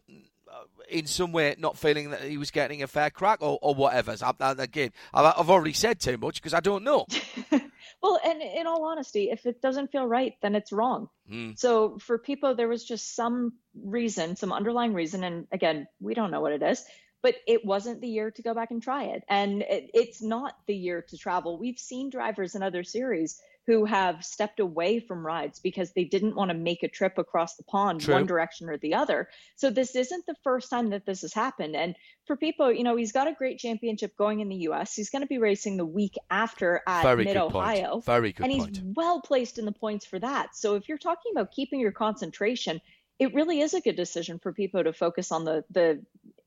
in 0.90 1.06
some 1.06 1.32
way 1.32 1.56
not 1.58 1.78
feeling 1.78 2.12
that 2.12 2.22
he 2.22 2.38
was 2.38 2.52
getting 2.52 2.84
a 2.84 2.88
fair 2.88 3.10
crack 3.10 3.42
or, 3.42 3.60
or 3.62 3.76
whatever. 3.76 4.16
So, 4.18 4.32
again, 4.40 4.92
I've 5.14 5.50
already 5.50 5.74
said 5.74 6.00
too 6.00 6.18
much 6.18 6.36
because 6.36 6.54
I 6.54 6.60
don't 6.60 6.84
know. 6.84 7.06
well, 8.02 8.20
and 8.24 8.42
in 8.42 8.68
all 8.68 8.86
honesty, 8.86 9.30
if 9.32 9.46
it 9.46 9.62
doesn't 9.62 9.92
feel 9.92 10.06
right, 10.06 10.34
then 10.42 10.56
it's 10.56 10.72
wrong. 10.72 11.10
Mm. 11.32 11.58
So 11.58 11.98
for 12.00 12.18
Pipo, 12.18 12.56
there 12.56 12.68
was 12.68 12.84
just 12.84 13.16
some 13.16 13.54
reason, 13.84 14.36
some 14.36 14.52
underlying 14.52 14.94
reason, 14.94 15.24
and 15.24 15.48
again, 15.52 15.88
we 16.00 16.14
don't 16.14 16.32
know 16.32 16.42
what 16.42 16.54
it 16.54 16.64
is. 16.64 16.84
But 17.22 17.36
it 17.46 17.66
wasn't 17.66 18.00
the 18.00 18.08
year 18.08 18.32
to 18.32 18.42
go 18.42 18.54
back 18.54 18.72
and 18.72 18.82
try 18.82 19.04
it. 19.06 19.24
And 19.28 19.62
it, 19.64 19.92
it's 19.94 20.22
not 20.22 20.56
the 20.68 20.76
year 20.76 21.02
to 21.10 21.18
travel. 21.18 21.60
We've 21.60 21.78
seen 21.78 22.10
drivers 22.10 22.56
in 22.56 22.64
other 22.64 22.86
series 22.86 23.42
who 23.70 23.86
have 23.86 24.26
stepped 24.26 24.60
away 24.60 25.00
from 25.00 25.24
rides 25.24 25.60
because 25.60 25.92
they 25.92 26.04
didn't 26.04 26.36
want 26.36 26.50
to 26.50 26.58
make 26.58 26.82
a 26.82 26.88
trip 26.88 27.20
across 27.20 27.56
the 27.56 27.62
pond 27.62 28.02
True. 28.02 28.16
one 28.16 28.26
direction 28.26 28.68
or 28.68 28.78
the 28.80 28.96
other. 28.96 29.30
So 29.58 29.70
this 29.70 29.96
isn't 29.96 30.26
the 30.26 30.34
first 30.44 30.72
time 30.72 30.90
that 30.90 31.06
this 31.06 31.22
has 31.22 31.34
happened. 31.34 31.76
And 31.76 31.96
for 32.26 32.36
Pipo, 32.36 32.76
you 32.76 32.84
know, 32.84 32.96
he's 32.96 33.12
got 33.12 33.28
a 33.28 33.34
great 33.34 33.60
championship 33.60 34.18
going 34.18 34.40
in 34.40 34.50
the 34.50 34.56
US. 34.70 34.96
He's 34.96 35.12
going 35.12 35.22
to 35.22 35.28
be 35.28 35.38
racing 35.38 35.78
the 35.78 35.86
week 35.86 36.16
after 36.32 36.82
at 36.88 37.16
Mid 37.16 37.38
Ohio. 37.38 38.00
Very 38.00 38.32
good 38.32 38.42
And 38.42 38.52
he's 38.52 38.64
point. 38.64 38.82
well 38.96 39.22
placed 39.22 39.60
in 39.60 39.66
the 39.66 39.72
points 39.72 40.04
for 40.04 40.18
that. 40.18 40.56
So 40.56 40.74
if 40.74 40.90
you're 40.90 40.98
talking 40.98 41.32
about 41.36 41.52
keeping 41.52 41.80
your 41.80 41.92
concentration, 41.92 42.82
it 43.20 43.36
really 43.36 43.60
is 43.60 43.76
a 43.76 43.82
good 43.82 43.98
decision 43.98 44.40
for 44.40 44.52
Pipo 44.52 44.84
to 44.84 44.94
focus 44.94 45.32
on 45.32 45.46
the 45.46 45.64
the 45.70 46.04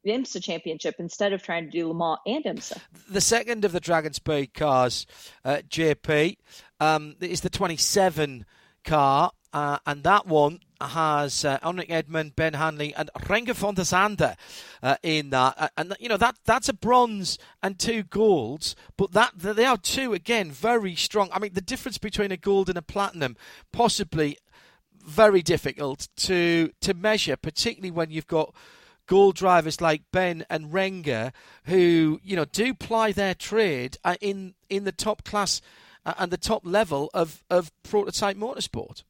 IMSA 0.07 0.43
championship 0.43 0.97
instead 0.99 1.33
of 1.33 1.43
trying 1.43 1.67
to 1.67 1.71
do 1.71 1.89
Le 1.89 1.95
Mans 1.95 2.19
and 2.27 2.45
IMSA. 2.45 2.79
The 3.09 3.21
second 3.21 3.65
of 3.65 3.73
the 3.73 3.81
Dragon 3.81 4.13
Speed 4.13 4.55
cars, 4.55 5.07
uh, 5.45 5.59
JP, 5.69 6.39
um, 6.83 7.15
is 7.21 7.43
the 7.43 7.51
27 7.51 8.45
car, 8.85 9.31
uh, 9.53 9.79
and 9.87 10.03
that 10.03 10.27
one 10.27 10.59
has 10.81 11.45
uh, 11.45 11.59
Henrik 11.63 11.89
Hedman, 11.89 12.35
Ben 12.35 12.55
Hanley, 12.55 12.93
and 12.95 13.09
Renger 13.21 13.55
van 13.55 13.75
der 13.75 13.83
Zande 13.83 14.35
uh, 14.83 14.97
in 15.05 15.31
that. 15.31 15.55
Uh, 15.57 15.69
and 15.77 15.95
you 16.01 16.09
know 16.09 16.17
that 16.17 16.37
that's 16.45 16.69
a 16.69 16.75
bronze 16.75 17.39
and 17.63 17.79
two 17.79 18.03
golds, 18.03 18.75
but 18.97 19.13
that 19.13 19.33
they 19.39 19.65
are 19.65 19.77
two 19.77 20.13
again 20.13 20.51
very 20.51 20.97
strong. 20.97 21.29
I 21.33 21.39
mean, 21.39 21.53
the 21.55 21.61
difference 21.61 21.99
between 21.99 22.33
a 22.33 22.37
gold 22.37 22.69
and 22.69 22.77
a 22.77 22.83
platinum 22.83 23.37
possibly 23.71 24.37
very 25.05 25.43
difficult 25.43 26.09
to 26.17 26.73
to 26.81 26.95
measure, 26.95 27.37
particularly 27.37 27.93
when 27.93 28.11
you've 28.11 28.27
got 28.27 28.53
goal 29.07 29.31
drivers 29.31 29.81
like 29.81 30.03
Ben 30.11 30.45
and 30.51 30.73
Renger 30.73 31.33
who 31.65 32.19
you 32.25 32.35
know 32.35 32.45
do 32.47 32.75
ply 32.75 33.13
their 33.13 33.35
trade 33.35 33.99
uh, 34.03 34.17
in 34.21 34.55
in 34.69 34.83
the 34.83 34.93
top 34.93 35.23
class 35.23 35.61
and 36.05 36.31
the 36.31 36.37
top 36.37 36.63
level 36.65 37.11
of 37.15 37.45
of 37.51 37.71
prototype 37.83 38.37
motorsport. 38.37 39.03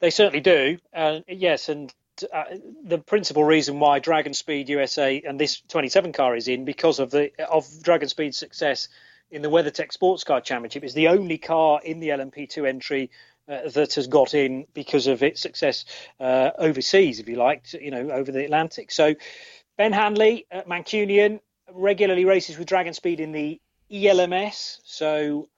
They 0.00 0.10
certainly 0.10 0.40
do. 0.40 0.78
Uh, 0.94 1.20
yes, 1.28 1.68
and 1.68 1.92
uh, 2.32 2.44
the 2.84 2.98
principal 2.98 3.44
reason 3.44 3.80
why 3.80 3.98
Dragon 3.98 4.34
Speed 4.34 4.68
USA 4.68 5.20
and 5.26 5.40
this 5.40 5.60
27 5.68 6.12
car 6.12 6.36
is 6.36 6.48
in 6.48 6.64
because 6.64 6.98
of 6.98 7.10
the 7.10 7.30
of 7.48 7.66
Dragon 7.82 8.08
Speed's 8.08 8.38
success 8.38 8.88
in 9.30 9.42
the 9.42 9.50
WeatherTech 9.50 9.92
Sports 9.92 10.24
Car 10.24 10.40
Championship. 10.40 10.84
is 10.84 10.94
the 10.94 11.08
only 11.08 11.38
car 11.38 11.80
in 11.84 12.00
the 12.00 12.08
LMP2 12.08 12.66
entry 12.66 13.10
uh, 13.48 13.68
that 13.68 13.94
has 13.94 14.06
got 14.06 14.34
in 14.34 14.66
because 14.72 15.06
of 15.06 15.22
its 15.22 15.40
success 15.40 15.84
uh, 16.18 16.50
overseas, 16.58 17.20
if 17.20 17.28
you 17.28 17.36
like, 17.36 17.72
you 17.74 17.90
know, 17.90 18.10
over 18.10 18.32
the 18.32 18.44
Atlantic. 18.44 18.90
So 18.90 19.14
Ben 19.76 19.92
Hanley, 19.92 20.46
Mancunian, 20.66 21.40
regularly 21.72 22.24
races 22.24 22.56
with 22.58 22.66
Dragon 22.66 22.94
Speed 22.94 23.20
in 23.20 23.32
the 23.32 23.60
ELMS. 23.90 24.80
So 24.84 25.48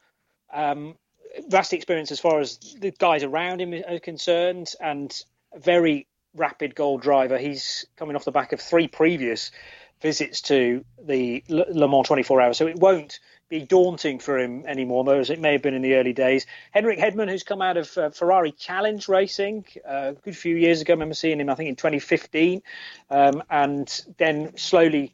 um, 0.52 0.96
vast 1.48 1.72
experience 1.72 2.10
as 2.10 2.20
far 2.20 2.40
as 2.40 2.58
the 2.78 2.90
guys 2.90 3.22
around 3.22 3.60
him 3.60 3.74
are 3.88 3.98
concerned, 3.98 4.74
and 4.80 5.24
very 5.56 6.06
rapid 6.34 6.74
goal 6.74 6.98
driver. 6.98 7.38
He's 7.38 7.86
coming 7.96 8.16
off 8.16 8.24
the 8.24 8.32
back 8.32 8.52
of 8.52 8.60
three 8.60 8.88
previous 8.88 9.50
visits 10.00 10.40
to 10.42 10.84
the 11.02 11.44
Le 11.48 11.88
Mans 11.88 12.06
24 12.06 12.40
hours, 12.40 12.56
so 12.56 12.66
it 12.66 12.76
won't 12.76 13.20
be 13.50 13.60
daunting 13.60 14.18
for 14.18 14.38
him 14.38 14.64
anymore, 14.66 15.04
though, 15.04 15.18
as 15.18 15.28
it 15.28 15.40
may 15.40 15.52
have 15.52 15.62
been 15.62 15.74
in 15.74 15.82
the 15.82 15.94
early 15.94 16.12
days. 16.12 16.46
Henrik 16.70 16.98
Hedman, 16.98 17.28
who's 17.28 17.42
come 17.42 17.60
out 17.60 17.76
of 17.76 17.98
uh, 17.98 18.10
Ferrari 18.10 18.52
Challenge 18.52 19.06
Racing 19.08 19.64
uh, 19.86 20.12
a 20.12 20.12
good 20.14 20.36
few 20.36 20.56
years 20.56 20.80
ago, 20.80 20.92
I 20.92 20.94
remember 20.94 21.14
seeing 21.14 21.40
him, 21.40 21.50
I 21.50 21.54
think, 21.56 21.68
in 21.68 21.76
2015, 21.76 22.62
um, 23.10 23.42
and 23.50 24.04
then 24.16 24.56
slowly 24.56 25.12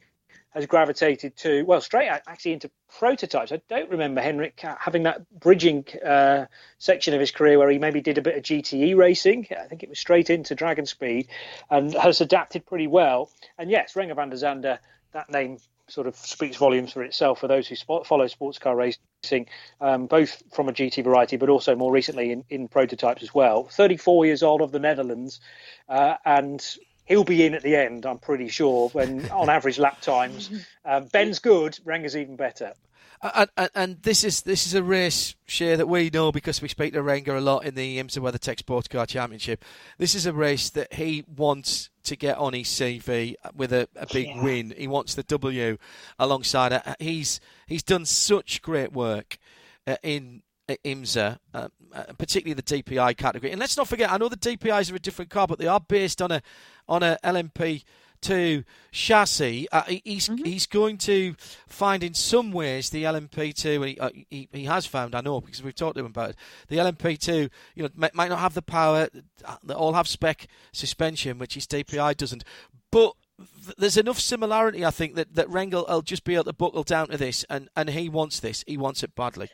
has 0.57 0.65
gravitated 0.65 1.37
to 1.37 1.61
well 1.63 1.79
straight 1.81 2.09
actually 2.09 2.53
into 2.53 2.71
prototypes. 2.97 3.51
I 3.51 3.61
don't 3.69 3.91
remember 3.91 4.21
Henrik 4.21 4.59
having 4.79 5.03
that 5.03 5.21
bridging 5.39 5.85
uh, 6.03 6.47
section 6.79 7.13
of 7.13 7.19
his 7.19 7.29
career 7.31 7.59
where 7.59 7.69
he 7.69 7.77
maybe 7.77 8.01
did 8.01 8.17
a 8.17 8.23
bit 8.23 8.37
of 8.37 8.43
GTE 8.43 8.97
racing. 8.97 9.47
I 9.51 9.67
think 9.67 9.83
it 9.83 9.89
was 9.89 9.99
straight 9.99 10.31
into 10.31 10.55
Dragon 10.55 10.87
Speed 10.87 11.27
and 11.69 11.93
has 11.93 12.21
adapted 12.21 12.65
pretty 12.65 12.87
well. 12.87 13.29
And 13.59 13.69
yes, 13.69 13.93
Renger 13.93 14.15
van 14.15 14.29
der 14.29 14.37
Zande, 14.37 14.79
that 15.13 15.29
name 15.29 15.59
sort 15.89 16.07
of 16.07 16.15
speaks 16.15 16.57
volumes 16.57 16.91
for 16.91 17.03
itself 17.03 17.39
for 17.39 17.47
those 17.47 17.67
who 17.67 17.75
follow 18.03 18.27
sports 18.27 18.57
car 18.57 18.75
racing, 18.75 19.47
um, 19.79 20.07
both 20.07 20.41
from 20.51 20.69
a 20.69 20.73
GT 20.73 21.03
variety, 21.03 21.37
but 21.37 21.49
also 21.49 21.75
more 21.75 21.91
recently 21.91 22.31
in, 22.31 22.43
in 22.49 22.67
prototypes 22.67 23.21
as 23.21 23.33
well. 23.33 23.65
34 23.65 24.25
years 24.25 24.43
old 24.43 24.61
of 24.61 24.71
the 24.71 24.79
Netherlands, 24.79 25.39
uh, 25.87 26.15
and 26.25 26.77
he'll 27.07 27.23
be 27.23 27.45
in 27.45 27.55
at 27.55 27.63
the 27.63 27.75
end, 27.75 28.05
I'm 28.05 28.19
pretty 28.19 28.49
sure, 28.49 28.89
when 28.89 29.29
on 29.31 29.49
average 29.49 29.79
lap 29.79 30.01
times. 30.01 30.51
Uh, 30.85 31.01
Ben's 31.01 31.39
good, 31.39 31.79
Renger's 31.85 32.15
even 32.15 32.35
better. 32.35 32.73
And, 33.21 33.49
and, 33.57 33.69
and, 33.73 34.01
this 34.03 34.23
is 34.23 34.43
this 34.43 34.67
is 34.67 34.75
a 34.75 34.83
race 34.83 35.35
share 35.47 35.75
that 35.77 35.87
we 35.87 36.11
know 36.11 36.31
because 36.31 36.61
we 36.61 36.67
speak 36.67 36.93
to 36.93 37.01
Renger 37.01 37.35
a 37.35 37.41
lot 37.41 37.65
in 37.65 37.73
the 37.73 37.97
IMSA 37.97 38.19
WeatherTech 38.19 38.59
Sports 38.59 38.87
Car 38.87 39.07
Championship. 39.07 39.65
This 39.97 40.13
is 40.13 40.27
a 40.27 40.33
race 40.33 40.69
that 40.69 40.93
he 40.93 41.23
wants 41.35 41.89
to 42.03 42.15
get 42.15 42.37
on 42.37 42.53
his 42.53 42.67
CV 42.67 43.33
with 43.55 43.73
a, 43.73 43.89
a 43.95 44.05
big 44.05 44.27
yeah. 44.27 44.43
win. 44.43 44.73
He 44.77 44.87
wants 44.87 45.15
the 45.15 45.23
W 45.23 45.79
alongside 46.19 46.73
it. 46.73 46.83
He's 46.99 47.39
he's 47.65 47.81
done 47.81 48.05
such 48.05 48.61
great 48.61 48.93
work 48.93 49.39
uh, 49.87 49.95
in 50.03 50.43
IMSA, 50.69 51.39
uh, 51.53 51.67
uh, 51.93 52.03
particularly 52.17 52.53
the 52.53 52.61
DPI 52.83 53.17
category. 53.17 53.51
And 53.51 53.59
let's 53.59 53.77
not 53.77 53.87
forget, 53.87 54.11
I 54.11 54.17
know 54.17 54.29
the 54.29 54.37
DPIs 54.37 54.91
are 54.91 54.95
a 54.95 54.99
different 54.99 55.31
car, 55.31 55.47
but 55.47 55.59
they 55.59 55.67
are 55.67 55.79
based 55.79 56.21
on 56.21 56.31
a 56.31 56.41
on 56.87 57.03
a 57.03 57.17
LMP 57.23 57.83
two 58.21 58.63
chassis. 58.91 59.67
Uh, 59.71 59.83
he's 59.83 60.27
mm-hmm. 60.29 60.43
he's 60.43 60.65
going 60.65 60.97
to 60.97 61.35
find 61.67 62.03
in 62.03 62.13
some 62.13 62.51
ways 62.51 62.89
the 62.89 63.03
LMP2. 63.03 63.87
He, 63.87 63.99
uh, 63.99 64.09
he, 64.29 64.49
he 64.51 64.65
has 64.65 64.85
found, 64.85 65.15
I 65.15 65.21
know, 65.21 65.41
because 65.41 65.63
we've 65.63 65.75
talked 65.75 65.95
to 65.95 66.01
him 66.01 66.07
about 66.07 66.31
it. 66.31 66.35
The 66.67 66.77
LMP2, 66.77 67.49
you 67.75 67.83
know, 67.83 67.89
might, 67.95 68.15
might 68.15 68.29
not 68.29 68.39
have 68.39 68.53
the 68.53 68.61
power. 68.61 69.07
They 69.63 69.73
all 69.73 69.93
have 69.93 70.07
spec 70.07 70.47
suspension, 70.71 71.39
which 71.39 71.53
his 71.55 71.67
DPI 71.67 72.17
doesn't. 72.17 72.43
But 72.91 73.13
there's 73.77 73.97
enough 73.97 74.19
similarity, 74.19 74.85
I 74.85 74.91
think, 74.91 75.15
that 75.15 75.35
that 75.35 75.47
Renger 75.47 75.87
will 75.87 76.01
just 76.01 76.23
be 76.23 76.35
able 76.35 76.45
to 76.45 76.53
buckle 76.53 76.83
down 76.83 77.09
to 77.09 77.17
this, 77.17 77.45
and 77.49 77.69
and 77.75 77.89
he 77.89 78.09
wants 78.09 78.39
this. 78.39 78.63
He 78.67 78.77
wants 78.77 79.03
it 79.03 79.15
badly. 79.15 79.49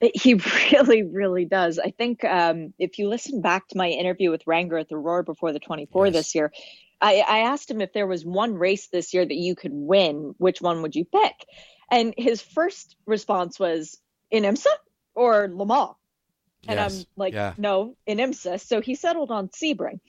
He 0.14 0.34
really, 0.72 1.02
really 1.02 1.44
does. 1.44 1.78
I 1.78 1.90
think 1.90 2.24
um, 2.24 2.72
if 2.78 2.98
you 2.98 3.08
listen 3.08 3.42
back 3.42 3.68
to 3.68 3.78
my 3.78 3.88
interview 3.88 4.30
with 4.30 4.44
Renger 4.46 4.80
at 4.80 4.88
the 4.88 4.96
Roar 4.96 5.22
before 5.22 5.52
the 5.52 5.60
24 5.60 6.06
yes. 6.06 6.14
this 6.14 6.34
year, 6.34 6.52
I, 7.00 7.24
I 7.26 7.38
asked 7.40 7.70
him 7.70 7.80
if 7.80 7.92
there 7.92 8.06
was 8.06 8.24
one 8.24 8.54
race 8.54 8.88
this 8.88 9.12
year 9.14 9.24
that 9.24 9.34
you 9.34 9.54
could 9.54 9.72
win, 9.74 10.34
which 10.38 10.60
one 10.60 10.82
would 10.82 10.94
you 10.94 11.04
pick? 11.04 11.34
And 11.90 12.14
his 12.16 12.40
first 12.40 12.96
response 13.06 13.58
was 13.58 13.98
in 14.30 14.44
IMSA 14.44 14.66
or 15.14 15.48
Le 15.52 15.66
Mans. 15.66 15.96
And 16.68 16.78
yes. 16.78 17.00
I'm 17.00 17.06
like, 17.16 17.32
yeah. 17.32 17.54
no, 17.56 17.96
in 18.06 18.18
IMSA. 18.18 18.60
So 18.60 18.80
he 18.80 18.94
settled 18.94 19.30
on 19.30 19.48
Sebring. 19.48 20.00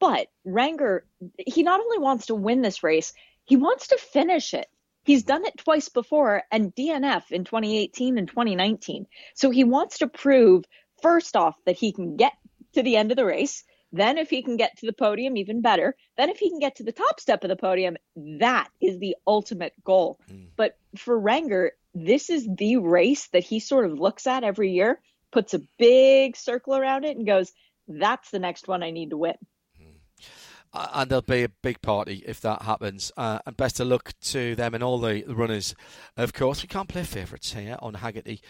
But 0.00 0.28
Renger, 0.46 1.00
he 1.36 1.62
not 1.62 1.80
only 1.80 1.98
wants 1.98 2.26
to 2.26 2.34
win 2.34 2.62
this 2.62 2.82
race, 2.82 3.12
he 3.44 3.56
wants 3.56 3.88
to 3.88 3.98
finish 3.98 4.54
it. 4.54 4.66
He's 5.10 5.24
done 5.24 5.44
it 5.44 5.58
twice 5.58 5.88
before 5.88 6.44
and 6.52 6.72
DNF 6.72 7.32
in 7.32 7.42
2018 7.42 8.16
and 8.16 8.28
2019. 8.28 9.08
So 9.34 9.50
he 9.50 9.64
wants 9.64 9.98
to 9.98 10.06
prove, 10.06 10.64
first 11.02 11.34
off, 11.34 11.56
that 11.66 11.74
he 11.74 11.90
can 11.90 12.14
get 12.14 12.34
to 12.74 12.84
the 12.84 12.94
end 12.94 13.10
of 13.10 13.16
the 13.16 13.24
race. 13.24 13.64
Then, 13.90 14.18
if 14.18 14.30
he 14.30 14.44
can 14.44 14.56
get 14.56 14.76
to 14.76 14.86
the 14.86 14.92
podium, 14.92 15.36
even 15.36 15.62
better. 15.62 15.96
Then, 16.16 16.30
if 16.30 16.38
he 16.38 16.48
can 16.48 16.60
get 16.60 16.76
to 16.76 16.84
the 16.84 16.92
top 16.92 17.18
step 17.18 17.42
of 17.42 17.48
the 17.48 17.56
podium, 17.56 17.96
that 18.14 18.68
is 18.80 19.00
the 19.00 19.16
ultimate 19.26 19.72
goal. 19.82 20.20
Mm. 20.30 20.50
But 20.54 20.78
for 20.96 21.20
Renger, 21.20 21.70
this 21.92 22.30
is 22.30 22.48
the 22.48 22.76
race 22.76 23.26
that 23.32 23.42
he 23.42 23.58
sort 23.58 23.86
of 23.86 23.98
looks 23.98 24.28
at 24.28 24.44
every 24.44 24.70
year, 24.70 25.00
puts 25.32 25.54
a 25.54 25.62
big 25.76 26.36
circle 26.36 26.76
around 26.76 27.04
it, 27.04 27.16
and 27.16 27.26
goes, 27.26 27.50
That's 27.88 28.30
the 28.30 28.38
next 28.38 28.68
one 28.68 28.84
I 28.84 28.92
need 28.92 29.10
to 29.10 29.16
win. 29.16 29.34
And 30.72 31.10
there'll 31.10 31.22
be 31.22 31.42
a 31.42 31.48
big 31.48 31.82
party 31.82 32.22
if 32.26 32.40
that 32.42 32.62
happens. 32.62 33.10
Uh, 33.16 33.40
and 33.44 33.56
best 33.56 33.80
of 33.80 33.88
luck 33.88 34.12
to 34.22 34.54
them 34.54 34.74
and 34.74 34.82
all 34.84 34.98
the 34.98 35.24
runners, 35.26 35.74
of 36.16 36.32
course. 36.32 36.62
We 36.62 36.68
can't 36.68 36.88
play 36.88 37.02
favourites 37.02 37.52
here 37.54 37.76
on 37.80 37.94
Hagerty 37.94 38.40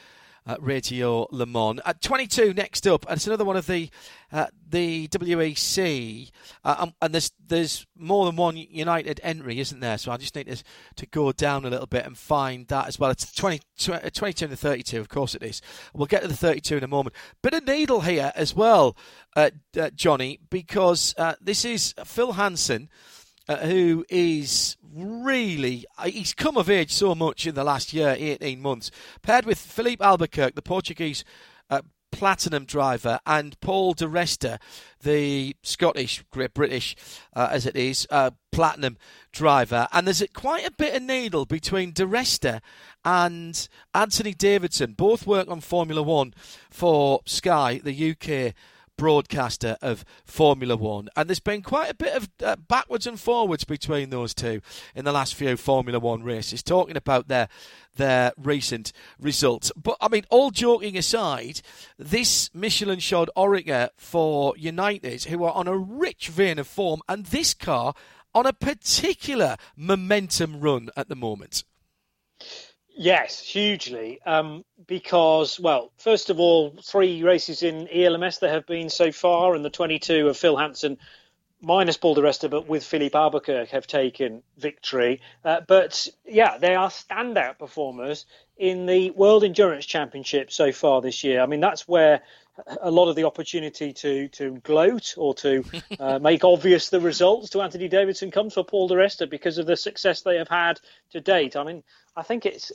uh, 0.46 0.56
Radio 0.60 1.26
Le 1.30 1.46
Mans. 1.46 1.80
At 1.84 2.00
22 2.00 2.54
next 2.54 2.86
up, 2.86 3.04
and 3.06 3.16
it's 3.16 3.26
another 3.26 3.44
one 3.44 3.56
of 3.56 3.66
the 3.66 3.90
uh, 4.32 4.46
the 4.68 5.08
WEC, 5.08 6.30
uh, 6.64 6.76
um, 6.78 6.94
and 7.02 7.12
there's 7.12 7.32
there's 7.44 7.86
more 7.96 8.26
than 8.26 8.36
one 8.36 8.56
United 8.56 9.20
entry, 9.24 9.58
isn't 9.58 9.80
there? 9.80 9.98
So 9.98 10.12
I 10.12 10.16
just 10.16 10.36
need 10.36 10.46
to, 10.46 10.62
to 10.96 11.06
go 11.06 11.32
down 11.32 11.64
a 11.64 11.70
little 11.70 11.86
bit 11.86 12.06
and 12.06 12.16
find 12.16 12.68
that 12.68 12.86
as 12.86 12.98
well. 12.98 13.10
It's 13.10 13.32
20, 13.32 13.60
22 13.78 14.44
and 14.44 14.52
the 14.52 14.56
32, 14.56 15.00
of 15.00 15.08
course 15.08 15.34
it 15.34 15.42
is. 15.42 15.60
We'll 15.92 16.06
get 16.06 16.22
to 16.22 16.28
the 16.28 16.36
32 16.36 16.76
in 16.76 16.84
a 16.84 16.88
moment. 16.88 17.16
Bit 17.42 17.54
of 17.54 17.66
needle 17.66 18.02
here 18.02 18.32
as 18.36 18.54
well, 18.54 18.96
uh, 19.34 19.50
uh, 19.78 19.90
Jonny, 19.90 20.38
because 20.48 21.14
uh, 21.18 21.34
this 21.40 21.64
is 21.64 21.94
Phil 22.04 22.32
Hanson 22.32 22.88
uh, 23.48 23.56
who 23.58 24.04
is 24.08 24.76
really 24.92 25.84
uh, 25.98 26.04
he's 26.04 26.34
come 26.34 26.56
of 26.56 26.68
age 26.68 26.92
so 26.92 27.14
much 27.14 27.46
in 27.46 27.54
the 27.54 27.64
last 27.64 27.92
year, 27.92 28.16
18 28.18 28.60
months, 28.60 28.90
paired 29.22 29.44
with 29.44 29.58
Filipe 29.58 30.02
Albuquerque, 30.02 30.54
the 30.54 30.62
Portuguese 30.62 31.24
uh, 31.68 31.82
platinum 32.10 32.64
driver, 32.64 33.20
and 33.26 33.58
Paul 33.60 33.94
di 33.94 34.04
Resta, 34.04 34.58
the 35.02 35.56
Scottish, 35.62 36.24
Great 36.30 36.54
British, 36.54 36.96
uh, 37.34 37.48
as 37.50 37.66
it 37.66 37.76
is, 37.76 38.06
uh, 38.10 38.30
platinum 38.52 38.98
driver. 39.32 39.88
And 39.92 40.06
there's 40.06 40.22
quite 40.34 40.66
a 40.66 40.72
bit 40.72 40.94
of 40.94 41.02
needle 41.02 41.46
between 41.46 41.92
di 41.92 42.04
Resta 42.04 42.60
and 43.04 43.68
Anthony 43.94 44.34
Davidson. 44.34 44.94
Both 44.94 45.26
work 45.26 45.48
on 45.48 45.60
Formula 45.60 46.02
One 46.02 46.34
for 46.70 47.20
Sky, 47.26 47.80
the 47.82 48.10
UK 48.10 48.54
broadcaster 49.00 49.78
of 49.80 50.04
Formula 50.26 50.76
One. 50.76 51.08
And 51.16 51.26
there's 51.26 51.40
been 51.40 51.62
quite 51.62 51.90
a 51.90 51.94
bit 51.94 52.14
of 52.14 52.28
uh, 52.44 52.56
backwards 52.56 53.06
and 53.06 53.18
forwards 53.18 53.64
between 53.64 54.10
those 54.10 54.34
two 54.34 54.60
in 54.94 55.06
the 55.06 55.12
last 55.12 55.34
few 55.34 55.56
Formula 55.56 55.98
One 55.98 56.22
races, 56.22 56.62
talking 56.62 56.98
about 56.98 57.26
their 57.26 57.48
their 57.96 58.32
recent 58.36 58.92
results. 59.18 59.72
But 59.74 59.96
I 60.02 60.08
mean, 60.08 60.26
all 60.28 60.50
joking 60.50 60.98
aside, 60.98 61.62
this 61.98 62.50
Michelin 62.52 62.98
shod 62.98 63.30
Oreca 63.34 63.88
for 63.96 64.54
United, 64.58 65.24
who 65.24 65.44
are 65.44 65.54
on 65.54 65.66
a 65.66 65.78
rich 65.78 66.28
vein 66.28 66.58
of 66.58 66.66
form, 66.66 67.00
and 67.08 67.24
this 67.24 67.54
car 67.54 67.94
on 68.34 68.44
a 68.44 68.52
particular 68.52 69.56
momentum 69.76 70.60
run 70.60 70.90
at 70.94 71.08
the 71.08 71.16
moment. 71.16 71.64
Yes, 73.02 73.40
hugely. 73.40 74.20
Um, 74.26 74.62
because, 74.86 75.58
well, 75.58 75.90
first 75.96 76.28
of 76.28 76.38
all, 76.38 76.76
three 76.82 77.22
races 77.22 77.62
in 77.62 77.88
ELMS 77.88 78.40
there 78.40 78.52
have 78.52 78.66
been 78.66 78.90
so 78.90 79.10
far, 79.10 79.54
and 79.54 79.64
the 79.64 79.70
22 79.70 80.28
of 80.28 80.36
Phil 80.36 80.54
Hanson 80.54 80.98
minus 81.62 81.96
Paul 81.96 82.14
di 82.14 82.20
Resta, 82.20 82.50
but 82.50 82.68
with 82.68 82.84
Filipe 82.84 83.14
Albuquerque, 83.14 83.70
have 83.70 83.86
taken 83.86 84.42
victory. 84.58 85.22
Uh, 85.46 85.62
but 85.66 86.08
yeah, 86.26 86.58
they 86.58 86.74
are 86.74 86.90
standout 86.90 87.58
performers 87.58 88.26
in 88.58 88.84
the 88.84 89.12
World 89.12 89.44
Endurance 89.44 89.86
Championship 89.86 90.52
so 90.52 90.70
far 90.70 91.00
this 91.00 91.24
year. 91.24 91.40
I 91.40 91.46
mean, 91.46 91.60
that's 91.60 91.88
where 91.88 92.20
a 92.82 92.90
lot 92.90 93.08
of 93.08 93.16
the 93.16 93.24
opportunity 93.24 93.94
to 93.94 94.28
to 94.28 94.58
gloat 94.58 95.14
or 95.16 95.32
to 95.34 95.64
uh, 95.98 96.18
make 96.22 96.44
obvious 96.44 96.90
the 96.90 97.00
results 97.00 97.48
to 97.50 97.62
Anthony 97.62 97.88
Davidson 97.88 98.30
comes 98.30 98.52
for 98.52 98.64
Paul 98.64 98.88
di 98.88 98.94
Resta 98.94 99.28
because 99.28 99.56
of 99.56 99.64
the 99.64 99.76
success 99.76 100.20
they 100.20 100.36
have 100.36 100.48
had 100.48 100.80
to 101.12 101.20
date. 101.22 101.56
I 101.56 101.64
mean, 101.64 101.82
I 102.16 102.22
think 102.22 102.44
it's 102.44 102.72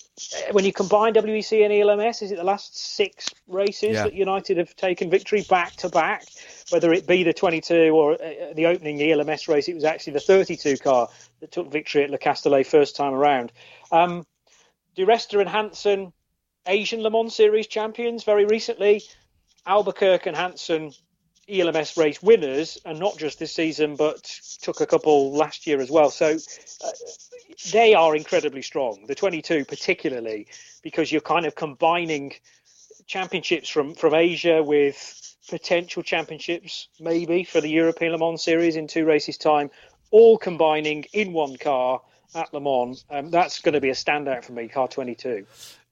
when 0.52 0.64
you 0.64 0.72
combine 0.72 1.14
WEC 1.14 1.64
and 1.64 1.74
ELMS, 1.74 2.22
is 2.22 2.32
it 2.32 2.38
the 2.38 2.44
last 2.44 2.78
six 2.78 3.28
races 3.48 3.94
yeah. 3.94 4.04
that 4.04 4.14
United 4.14 4.58
have 4.58 4.76
taken 4.76 5.10
victory 5.10 5.46
back 5.50 5.74
to 5.78 5.90
back? 5.90 6.24
Whether 6.70 6.94
it 6.94 7.06
be 7.06 7.24
the 7.24 7.34
22 7.34 7.76
or 7.94 8.14
uh, 8.14 8.54
the 8.56 8.66
opening 8.66 9.02
ELMS 9.02 9.48
race, 9.48 9.68
it 9.68 9.76
was 9.76 9.84
actually 9.84 10.14
the 10.14 10.22
32 10.22 10.78
car 10.78 11.10
that 11.42 11.52
took 11.52 11.70
victory 11.70 12.04
at 12.04 12.10
Le 12.10 12.18
Castellet 12.18 12.66
first 12.66 12.96
time 12.96 13.14
around. 13.14 13.52
Um, 13.92 14.26
di 14.96 15.04
Resta 15.04 15.40
and 15.40 15.50
Hanson, 15.50 16.14
Asian 16.66 17.02
Le 17.02 17.12
Mans 17.12 17.36
Series 17.36 17.68
champions 17.68 18.24
very 18.24 18.46
recently. 18.46 19.04
Albuquerque 19.68 20.30
and 20.30 20.38
Hanson 20.38 20.94
ELMS 21.48 21.98
race 21.98 22.22
winners, 22.24 22.80
and 22.86 23.00
not 23.00 23.18
just 23.18 23.40
this 23.40 23.54
season, 23.54 23.96
but 23.96 24.24
took 24.62 24.82
a 24.82 24.86
couple 24.86 25.32
last 25.32 25.68
year 25.68 25.80
as 25.80 25.92
well. 25.92 26.10
So 26.10 26.38
uh, 26.84 26.92
they 27.72 27.94
are 27.94 28.16
incredibly 28.16 28.62
strong. 28.62 29.06
The 29.08 29.16
22, 29.16 29.66
particularly, 29.66 30.48
because 30.82 31.12
you're 31.12 31.22
kind 31.22 31.46
of 31.46 31.56
combining 31.56 32.34
championships 33.06 33.70
from 33.70 33.94
from 33.94 34.16
Asia 34.16 34.64
with 34.64 35.22
potential 35.50 36.02
championships, 36.02 36.88
maybe 37.00 37.44
for 37.44 37.62
the 37.62 37.70
European 37.70 38.14
Le 38.14 38.18
Mans 38.18 38.42
Series 38.42 38.76
in 38.76 38.88
two 38.88 39.06
races' 39.06 39.38
time, 39.38 39.70
all 40.12 40.38
combining 40.38 41.06
in 41.14 41.34
one 41.34 41.56
car 41.58 42.02
at 42.34 42.54
Le 42.54 42.60
Mans. 42.60 43.06
Um, 43.10 43.30
that's 43.30 43.62
going 43.62 43.74
to 43.74 43.82
be 43.82 43.90
a 43.90 43.94
standout 43.94 44.44
for 44.44 44.54
me, 44.54 44.68
car 44.68 44.88
22. 44.88 45.46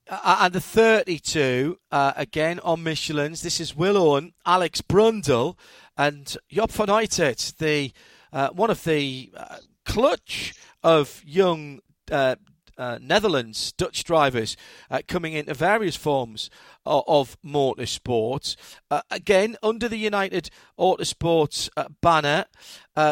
Uh, 0.06 0.38
and 0.42 0.52
the 0.52 0.60
32, 0.60 1.78
uh, 1.90 2.12
again 2.14 2.60
on 2.60 2.82
Michelin's. 2.82 3.40
This 3.40 3.58
is 3.58 3.74
Will 3.74 3.96
Owen, 3.96 4.34
Alex 4.44 4.82
Brundle, 4.82 5.56
and 5.96 6.36
Job 6.50 6.70
van 6.72 6.88
Uitert, 6.88 7.56
the 7.56 7.90
uh, 8.30 8.50
one 8.50 8.68
of 8.68 8.84
the 8.84 9.32
uh, 9.34 9.56
clutch 9.86 10.52
of 10.82 11.22
young 11.24 11.80
uh, 12.10 12.36
uh, 12.76 12.98
Netherlands 13.00 13.72
Dutch 13.72 14.04
drivers 14.04 14.58
coming 15.06 15.32
into 15.32 15.54
various 15.54 15.96
forms 15.96 16.50
of, 16.84 17.04
of 17.06 17.36
motorsport. 17.42 18.56
Again, 19.10 19.56
under 19.62 19.88
the 19.88 19.96
United 19.96 20.50
Autosports 20.78 21.70
banner, 22.02 22.44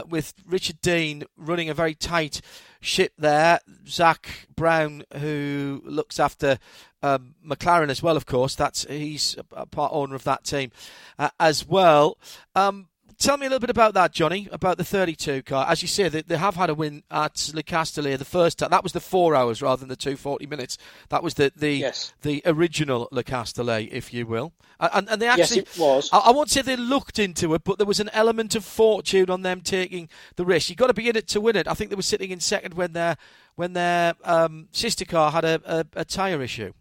with 0.09 0.35
Richard 0.45 0.83
Dean 0.83 1.23
running 1.39 1.71
a 1.71 1.75
very 1.75 1.95
tight 1.95 2.43
ship 2.83 3.13
there. 3.17 3.61
Zak 3.89 4.49
Brown, 4.55 5.05
who 5.19 5.81
looks 5.85 6.21
after 6.21 6.59
um, 7.03 7.35
McLaren 7.47 7.89
as 7.89 8.03
well, 8.03 8.17
of 8.17 8.27
course. 8.27 8.55
That's 8.55 8.85
he's 8.85 9.37
a 9.53 9.65
part 9.65 9.93
owner 9.95 10.15
of 10.15 10.25
that 10.25 10.45
team 10.45 10.71
uh, 11.19 11.31
as 11.41 11.67
well. 11.67 12.19
Um, 12.55 12.89
Tell 13.23 13.37
me 13.37 13.47
a 13.47 13.49
little 13.49 13.61
bit 13.61 13.71
about 13.71 13.95
that, 13.95 14.11
Jonny, 14.11 14.49
about 14.51 14.79
the 14.79 14.85
32 14.85 15.45
car. 15.45 15.65
As 15.69 15.81
you 15.81 15.87
say, 15.87 16.09
they, 16.09 16.23
they 16.23 16.37
have 16.37 16.57
had 16.57 16.69
a 16.71 16.75
win 16.75 17.05
at 17.09 17.53
Le 17.55 17.63
Castellet 17.63 18.19
the 18.19 18.25
first 18.25 18.59
time. 18.59 18.71
That 18.71 18.83
was 18.83 18.95
the 18.95 19.01
four 19.01 19.37
hours 19.37 19.63
rather 19.63 19.79
than 19.79 19.89
the 19.89 19.95
240 19.95 20.47
minutes. 20.47 20.77
That 21.09 21.23
was 21.23 21.35
the 21.35 21.53
the, 21.55 21.73
yes. 21.73 22.15
the 22.23 22.43
original 22.45 23.09
Le 23.13 23.23
Castellet, 23.23 23.91
if 23.93 24.13
you 24.13 24.27
will. 24.27 24.53
And, 24.81 25.09
and 25.09 25.23
they 25.23 25.29
actually, 25.29 25.59
yes, 25.59 25.77
it 25.77 25.81
was. 25.81 26.11
I, 26.13 26.19
I, 26.19 26.31
won't 26.33 26.51
say 26.51 26.63
they 26.63 26.75
looked 26.75 27.21
into 27.21 27.55
it, 27.55 27.63
but 27.63 27.79
there 27.79 27.87
was 27.87 28.01
an 28.01 28.11
element 28.13 28.57
of 28.57 28.65
fortune 28.65 29.31
on 29.31 29.43
them 29.43 29.61
taking 29.61 30.09
the 30.35 30.45
risk. 30.45 30.69
You've 30.69 30.79
got 30.79 30.89
to 30.89 30.95
be 30.95 31.09
in 31.09 31.15
it 31.15 31.29
to 31.29 31.41
win 31.41 31.55
it. 31.55 31.69
I 31.69 31.75
think 31.75 31.91
they 31.91 31.97
were 31.97 32.03
sitting 32.03 32.33
in 32.33 32.41
second 32.41 32.75
when 32.75 32.93
their 32.93 33.17
when 33.55 33.75
their 33.75 34.15
um, 34.25 34.67
sister 34.73 35.05
car 35.05 35.31
had 35.31 35.45
a, 35.45 35.61
a, 35.65 35.87
a 35.95 36.05
tyre 36.05 36.43
issue. 36.43 36.73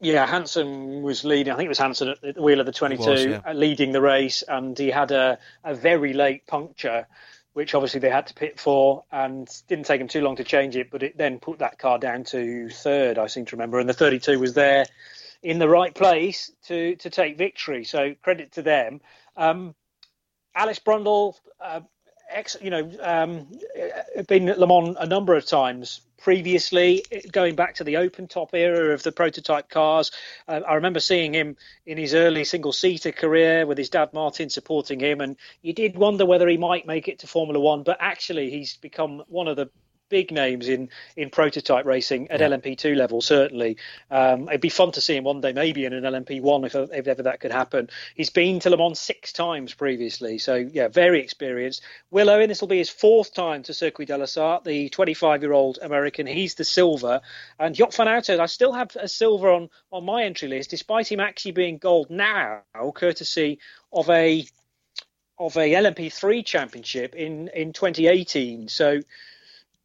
Yeah, 0.00 0.26
Hanson 0.26 1.02
was 1.02 1.24
leading. 1.24 1.52
I 1.52 1.56
think 1.56 1.66
it 1.66 1.70
was 1.70 1.78
Hanson 1.78 2.08
at 2.08 2.20
the 2.20 2.40
wheel 2.40 2.60
of 2.60 2.66
the 2.66 2.72
22, 2.72 3.10
was, 3.10 3.24
yeah. 3.24 3.40
Uh, 3.44 3.52
leading 3.52 3.92
the 3.92 4.00
race, 4.00 4.42
and 4.46 4.78
he 4.78 4.90
had 4.90 5.10
a, 5.10 5.38
a 5.64 5.74
very 5.74 6.12
late 6.12 6.46
puncture, 6.46 7.06
which 7.52 7.74
obviously 7.74 7.98
they 7.98 8.10
had 8.10 8.28
to 8.28 8.34
pit 8.34 8.60
for, 8.60 9.04
and 9.10 9.48
didn't 9.66 9.86
take 9.86 10.00
him 10.00 10.06
too 10.06 10.20
long 10.20 10.36
to 10.36 10.44
change 10.44 10.76
it. 10.76 10.90
But 10.90 11.02
it 11.02 11.18
then 11.18 11.40
put 11.40 11.58
that 11.58 11.78
car 11.78 11.98
down 11.98 12.22
to 12.24 12.70
third, 12.70 13.18
I 13.18 13.26
seem 13.26 13.44
to 13.46 13.56
remember, 13.56 13.80
and 13.80 13.88
the 13.88 13.94
32 13.94 14.38
was 14.38 14.54
there 14.54 14.86
in 15.42 15.58
the 15.58 15.68
right 15.68 15.94
place 15.94 16.52
to 16.66 16.96
to 16.96 17.10
take 17.10 17.36
victory. 17.36 17.84
So 17.84 18.14
credit 18.22 18.52
to 18.52 18.62
them. 18.62 19.00
Um, 19.36 19.74
Alex 20.54 20.80
Brundle, 20.84 21.34
uh, 21.60 21.80
ex, 22.28 22.56
you 22.60 22.70
know, 22.70 22.90
um, 23.00 23.46
been 24.26 24.48
at 24.48 24.58
Le 24.58 24.66
Mans 24.66 24.96
a 24.98 25.06
number 25.06 25.34
of 25.34 25.46
times 25.46 26.00
previously, 26.18 27.04
going 27.30 27.54
back 27.54 27.76
to 27.76 27.84
the 27.84 27.96
open 27.96 28.26
top 28.26 28.54
era 28.54 28.92
of 28.92 29.02
the 29.02 29.12
prototype 29.12 29.68
cars. 29.68 30.10
Uh, 30.46 30.60
I 30.68 30.74
remember 30.74 31.00
seeing 31.00 31.32
him 31.32 31.56
in 31.86 31.96
his 31.96 32.12
early 32.12 32.44
single 32.44 32.72
seater 32.72 33.12
career 33.12 33.66
with 33.66 33.78
his 33.78 33.88
dad 33.88 34.12
Martin 34.12 34.50
supporting 34.50 35.00
him, 35.00 35.20
and 35.20 35.36
you 35.62 35.72
did 35.72 35.96
wonder 35.96 36.26
whether 36.26 36.48
he 36.48 36.56
might 36.56 36.86
make 36.86 37.08
it 37.08 37.20
to 37.20 37.26
Formula 37.26 37.60
One. 37.60 37.82
But 37.82 37.98
actually, 38.00 38.50
he's 38.50 38.76
become 38.76 39.22
one 39.28 39.48
of 39.48 39.56
the 39.56 39.70
big 40.08 40.30
names 40.30 40.68
in 40.68 40.88
in 41.16 41.30
prototype 41.30 41.84
racing 41.84 42.30
at 42.30 42.40
yeah. 42.40 42.48
LMP2 42.48 42.96
level. 42.96 43.20
Certainly, 43.20 43.76
um, 44.10 44.48
it'd 44.48 44.60
be 44.60 44.68
fun 44.68 44.92
to 44.92 45.00
see 45.00 45.16
him 45.16 45.24
one 45.24 45.40
day, 45.40 45.52
maybe 45.52 45.84
in 45.84 45.92
an 45.92 46.04
LMP1 46.04 46.66
if, 46.66 46.74
if 46.74 47.06
ever 47.06 47.22
that 47.22 47.40
could 47.40 47.52
happen. 47.52 47.88
He's 48.14 48.30
been 48.30 48.60
to 48.60 48.70
Le 48.70 48.76
Mans 48.76 48.98
six 48.98 49.32
times 49.32 49.74
previously, 49.74 50.38
so 50.38 50.54
yeah, 50.54 50.88
very 50.88 51.20
experienced. 51.20 51.82
Will 52.10 52.30
Owen, 52.30 52.48
this 52.48 52.60
will 52.60 52.68
be 52.68 52.78
his 52.78 52.90
fourth 52.90 53.34
time 53.34 53.62
to 53.64 53.74
Circuit 53.74 54.08
de 54.08 54.16
la 54.16 54.26
Sarthe, 54.26 54.64
the 54.64 54.88
25 54.88 55.42
year 55.42 55.52
old 55.52 55.78
American. 55.82 56.26
He's 56.26 56.54
the 56.54 56.64
silver, 56.64 57.20
and 57.58 57.74
Job 57.74 57.92
van 57.92 58.06
Uitert, 58.06 58.40
I 58.40 58.46
still 58.46 58.72
have 58.72 58.94
a 58.96 59.08
silver 59.08 59.50
on 59.50 59.68
on 59.92 60.04
my 60.04 60.24
entry 60.24 60.48
list, 60.48 60.70
despite 60.70 61.10
him 61.10 61.20
actually 61.20 61.52
being 61.52 61.78
gold 61.78 62.10
now, 62.10 62.62
courtesy 62.94 63.58
of 63.92 64.08
a 64.10 64.46
of 65.38 65.56
a 65.56 65.70
LMP3 65.70 66.44
championship 66.44 67.14
in 67.14 67.48
in 67.48 67.72
2018. 67.72 68.68
So 68.68 69.00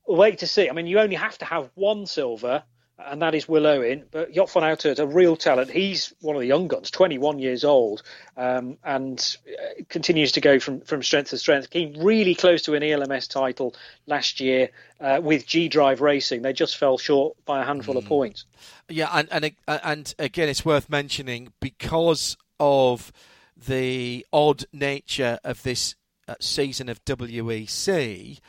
wait 0.07 0.39
to 0.39 0.47
see. 0.47 0.69
I 0.69 0.73
mean, 0.73 0.87
you 0.87 0.99
only 0.99 1.15
have 1.15 1.37
to 1.39 1.45
have 1.45 1.69
one 1.75 2.05
silver, 2.05 2.63
and 2.99 3.21
that 3.21 3.35
is 3.35 3.47
Will 3.47 3.65
Owen. 3.65 4.05
But 4.11 4.33
Job 4.33 4.49
van 4.49 4.63
Uitert, 4.63 4.99
a 4.99 5.07
real 5.07 5.35
talent. 5.35 5.69
He's 5.69 6.13
one 6.21 6.35
of 6.35 6.41
the 6.41 6.47
young 6.47 6.67
guns, 6.67 6.91
21 6.91 7.39
years 7.39 7.63
old, 7.63 8.03
um, 8.37 8.77
and 8.83 9.37
uh, 9.47 9.83
continues 9.89 10.33
to 10.33 10.41
go 10.41 10.59
from, 10.59 10.81
from 10.81 11.03
strength 11.03 11.29
to 11.31 11.37
strength. 11.37 11.69
Came 11.69 11.93
really 11.97 12.35
close 12.35 12.61
to 12.63 12.75
an 12.75 12.83
ELMS 12.83 13.27
title 13.27 13.75
last 14.07 14.39
year 14.39 14.69
uh, 14.99 15.19
with 15.21 15.45
G 15.45 15.67
Drive 15.67 16.01
Racing. 16.01 16.41
They 16.41 16.53
just 16.53 16.77
fell 16.77 16.97
short 16.97 17.35
by 17.45 17.61
a 17.61 17.65
handful 17.65 17.95
mm. 17.95 17.99
of 17.99 18.05
points. 18.05 18.45
Yeah, 18.89 19.09
and, 19.13 19.27
and 19.31 19.51
and 19.67 20.15
again, 20.19 20.49
it's 20.49 20.65
worth 20.65 20.89
mentioning 20.89 21.53
because 21.59 22.37
of 22.59 23.11
the 23.55 24.25
odd 24.33 24.65
nature 24.73 25.39
of 25.43 25.63
this 25.63 25.95
uh, 26.27 26.35
season 26.39 26.89
of 26.89 27.03
WEC 27.05 28.39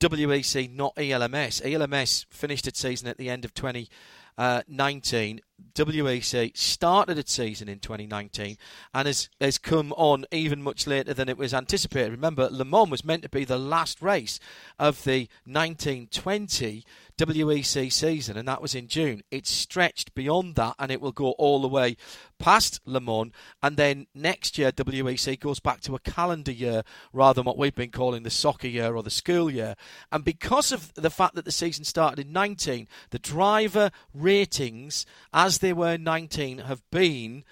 WEC, 0.00 0.72
not 0.74 0.92
ELMS. 0.96 1.60
ELMS 1.64 2.26
finished 2.30 2.66
its 2.66 2.80
season 2.80 3.08
at 3.08 3.18
the 3.18 3.28
end 3.28 3.44
of 3.44 3.52
2019. 3.54 5.40
WEC 5.74 6.56
started 6.56 7.18
its 7.18 7.32
season 7.32 7.68
in 7.68 7.80
2019 7.80 8.56
and 8.94 9.06
has, 9.06 9.28
has 9.40 9.58
come 9.58 9.92
on 9.94 10.24
even 10.30 10.62
much 10.62 10.86
later 10.86 11.12
than 11.12 11.28
it 11.28 11.36
was 11.36 11.52
anticipated. 11.52 12.12
Remember, 12.12 12.48
Le 12.50 12.64
Mans 12.64 12.90
was 12.90 13.04
meant 13.04 13.22
to 13.24 13.28
be 13.28 13.44
the 13.44 13.58
last 13.58 14.00
race 14.00 14.38
of 14.78 15.02
the 15.02 15.28
1920 15.44 16.84
WEC 17.18 17.92
season, 17.92 18.36
and 18.36 18.46
that 18.46 18.62
was 18.62 18.74
in 18.74 18.86
June. 18.86 19.22
It's 19.30 19.50
stretched 19.50 20.14
beyond 20.14 20.54
that, 20.54 20.76
and 20.78 20.90
it 20.90 21.00
will 21.00 21.12
go 21.12 21.32
all 21.32 21.60
the 21.60 21.68
way 21.68 21.96
past 22.38 22.80
Le 22.84 23.00
Mans. 23.00 23.32
And 23.62 23.76
then 23.76 24.06
next 24.14 24.56
year, 24.56 24.70
WEC 24.70 25.40
goes 25.40 25.60
back 25.60 25.80
to 25.82 25.96
a 25.96 26.00
calendar 26.00 26.52
year 26.52 26.82
rather 27.12 27.38
than 27.38 27.44
what 27.44 27.58
we've 27.58 27.74
been 27.74 27.90
calling 27.90 28.22
the 28.22 28.30
soccer 28.30 28.68
year 28.68 28.94
or 28.94 29.02
the 29.02 29.10
school 29.10 29.50
year. 29.50 29.74
And 30.12 30.24
because 30.24 30.72
of 30.72 30.94
the 30.94 31.10
fact 31.10 31.34
that 31.34 31.44
the 31.44 31.52
season 31.52 31.84
started 31.84 32.24
in 32.24 32.32
19, 32.32 32.86
the 33.10 33.18
driver 33.18 33.90
ratings, 34.14 35.04
as 35.32 35.58
they 35.58 35.72
were 35.72 35.94
in 35.94 36.04
19, 36.04 36.58
have 36.58 36.82
been. 36.90 37.44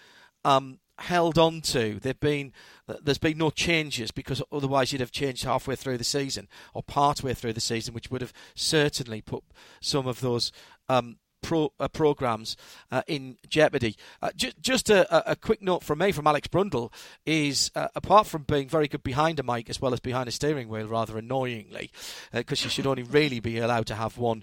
Um, 0.45 0.79
held 0.99 1.39
on 1.39 1.61
to. 1.61 1.99
They've 2.01 2.19
been 2.19 2.53
there's 3.03 3.19
been 3.19 3.39
no 3.39 3.51
changes 3.51 4.11
because 4.11 4.43
otherwise 4.53 4.93
you'd 4.93 5.01
have 5.01 5.11
changed 5.11 5.45
halfway 5.45 5.77
through 5.77 5.99
the 5.99 6.05
season 6.05 6.49
or 6.73 6.83
partway 6.83 7.35
through 7.35 7.53
the 7.55 7.61
season, 7.61 7.95
which 7.95 8.11
would 8.11 8.21
have 8.21 8.33
certainly 8.55 9.21
put 9.21 9.43
some 9.81 10.07
of 10.07 10.21
those 10.21 10.53
um, 10.89 11.19
pro, 11.47 11.73
uh, 11.79 11.87
programs 11.87 12.57
uh, 12.91 13.03
in 13.07 13.37
jeopardy. 13.49 13.97
Uh, 14.21 14.31
ju- 14.35 14.51
just 14.61 14.91
a, 14.91 15.31
a, 15.31 15.37
quick 15.37 15.63
note 15.63 15.85
from 15.85 16.01
me, 16.01 16.11
from 16.11 16.27
Alex 16.27 16.49
Brundle, 16.49 16.93
is 17.25 17.71
apart 17.75 18.27
from 18.27 18.43
being 18.43 18.69
very 18.69 18.89
good 18.89 19.05
behind 19.05 19.39
a 19.39 19.45
mic 19.45 19.71
as 19.71 19.81
well 19.81 19.93
as 19.93 20.01
behind 20.01 20.29
a 20.29 20.33
steering 20.33 20.69
wheel, 20.69 20.89
rather 20.89 21.17
annoyingly, 21.17 21.93
because 22.33 22.65
you 22.65 22.71
should 22.71 22.87
only 22.87 23.05
really 23.05 23.39
be 23.39 23.59
allowed 23.59 23.87
to 23.87 23.95
have 23.95 24.19
one 24.19 24.43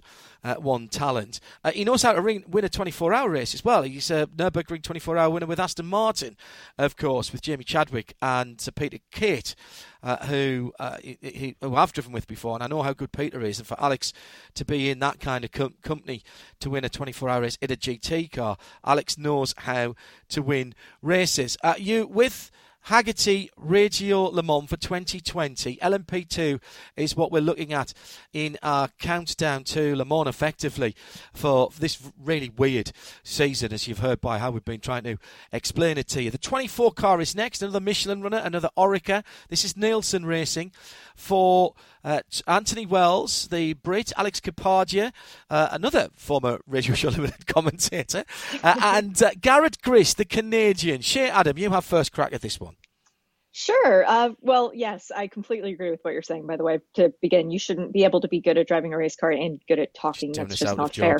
one 0.60 0.88
talent. 0.88 1.40
He 1.74 1.84
knows 1.84 2.02
how 2.02 2.14
to 2.14 2.22
ring, 2.22 2.44
win 2.48 2.66
a 2.66 2.70
24 2.70 3.14
hour 3.14 3.30
race 3.30 3.54
as 3.54 3.66
well. 3.66 3.84
He's 3.84 4.12
a 4.12 4.28
Nürburgring 4.28 4.84
24 4.84 5.18
hour 5.18 5.30
winner 5.30 5.46
with 5.46 5.60
Aston 5.60 5.86
Martin, 5.86 6.38
of 6.78 6.96
course, 6.96 7.32
with 7.32 7.42
Jamie 7.42 7.64
Chadwick 7.64 8.16
and 8.22 8.66
Peter 8.76 9.00
Cate. 9.12 9.56
Uh, 10.04 10.26
who 10.26 10.74
uh, 10.80 10.98
he, 11.02 11.56
who 11.62 11.76
I've 11.76 11.94
driven 11.94 12.12
with 12.12 12.28
before, 12.28 12.56
and 12.56 12.64
I 12.64 12.68
know 12.68 12.82
how 12.82 12.92
good 12.92 13.14
Peter 13.14 13.42
is. 13.42 13.58
And 13.60 13.66
for 13.66 13.82
Alex 13.82 14.12
to 14.54 14.66
be 14.66 14.90
in 14.90 15.00
that 15.00 15.22
kind 15.22 15.46
of 15.46 15.54
com- 15.54 15.76
company 15.82 16.24
to 16.60 16.70
win 16.70 16.84
a 16.84 16.90
24-hour 16.90 17.42
race 17.42 17.58
in 17.62 17.72
a 17.72 17.78
GT 17.78 18.30
car, 18.30 18.58
Alex 18.84 19.18
knows 19.18 19.56
how 19.60 19.96
to 20.28 20.42
win 20.42 20.76
races. 21.02 21.56
Uh, 21.64 21.76
you 21.78 22.06
with 22.06 22.52
Hagerty 22.88 23.48
Radio 23.56 24.24
Le 24.24 24.44
Mans 24.44 24.68
for 24.68 24.76
2020. 24.76 25.78
LMP2 25.78 26.62
is 26.98 27.16
what 27.16 27.32
we're 27.32 27.40
looking 27.42 27.72
at 27.72 27.94
in 28.34 28.58
our 28.62 28.90
countdown 29.00 29.64
to 29.64 29.96
Le 29.96 30.04
Mans 30.04 30.28
effectively 30.28 30.94
for 31.34 31.70
this 31.80 32.12
really 32.22 32.50
weird 32.50 32.92
season, 33.24 33.72
as 33.72 33.88
you've 33.88 34.00
heard 34.00 34.20
by 34.20 34.38
how 34.38 34.52
we've 34.52 34.66
been 34.66 34.82
trying 34.82 35.04
to 35.04 35.18
explain 35.54 35.98
it 35.98 36.10
to 36.10 36.22
you. 36.22 36.30
The 36.30 36.38
24 36.38 36.92
car 36.92 37.22
is 37.22 37.36
next, 37.36 37.62
another 37.62 37.80
Michelin 37.80 38.22
runner, 38.22 38.42
another 38.44 38.70
Oreca. 38.78 39.24
This 39.48 39.64
is 39.64 39.78
Nielsen 39.78 40.26
Racing 40.26 40.74
for 41.16 41.76
uh, 42.04 42.22
Anthony 42.48 42.86
Wells, 42.86 43.48
the 43.48 43.74
Brit, 43.74 44.12
Alex 44.18 44.40
Kapadia, 44.40 45.12
uh, 45.50 45.70
another 45.72 46.10
former 46.14 46.60
Radio 46.68 46.96
Show 46.96 47.10
Limited 47.10 47.48
commentator, 47.48 48.24
uh, 48.64 48.76
and 48.82 49.22
uh, 49.22 49.32
Garrett 49.40 49.82
Grist, 49.82 50.18
the 50.18 50.26
Canadian. 50.26 51.02
Shea 51.02 51.30
Adam, 51.30 51.58
you 51.58 51.70
have 51.72 51.86
first 51.86 52.12
crack 52.12 52.34
at 52.34 52.42
this 52.42 52.60
one. 52.60 52.76
Sure. 53.56 54.04
Uh, 54.08 54.30
well, 54.42 54.72
yes, 54.74 55.12
I 55.16 55.28
completely 55.28 55.74
agree 55.74 55.92
with 55.92 56.00
what 56.02 56.12
you're 56.12 56.24
saying. 56.24 56.48
By 56.48 56.58
the 56.58 56.64
way, 56.64 56.80
to 56.96 57.14
begin, 57.22 57.52
you 57.52 57.60
shouldn't 57.60 57.94
be 57.94 58.04
able 58.04 58.22
to 58.22 58.28
be 58.28 58.42
good 58.42 58.58
at 58.58 58.68
driving 58.68 58.94
a 58.94 58.98
race 58.98 59.16
car 59.16 59.30
and 59.30 59.62
good 59.68 59.78
at 59.78 59.94
talking. 59.94 60.34
Just 60.34 60.50
That's 60.50 60.60
just 60.60 60.76
not 60.76 60.96
fair. 60.96 61.20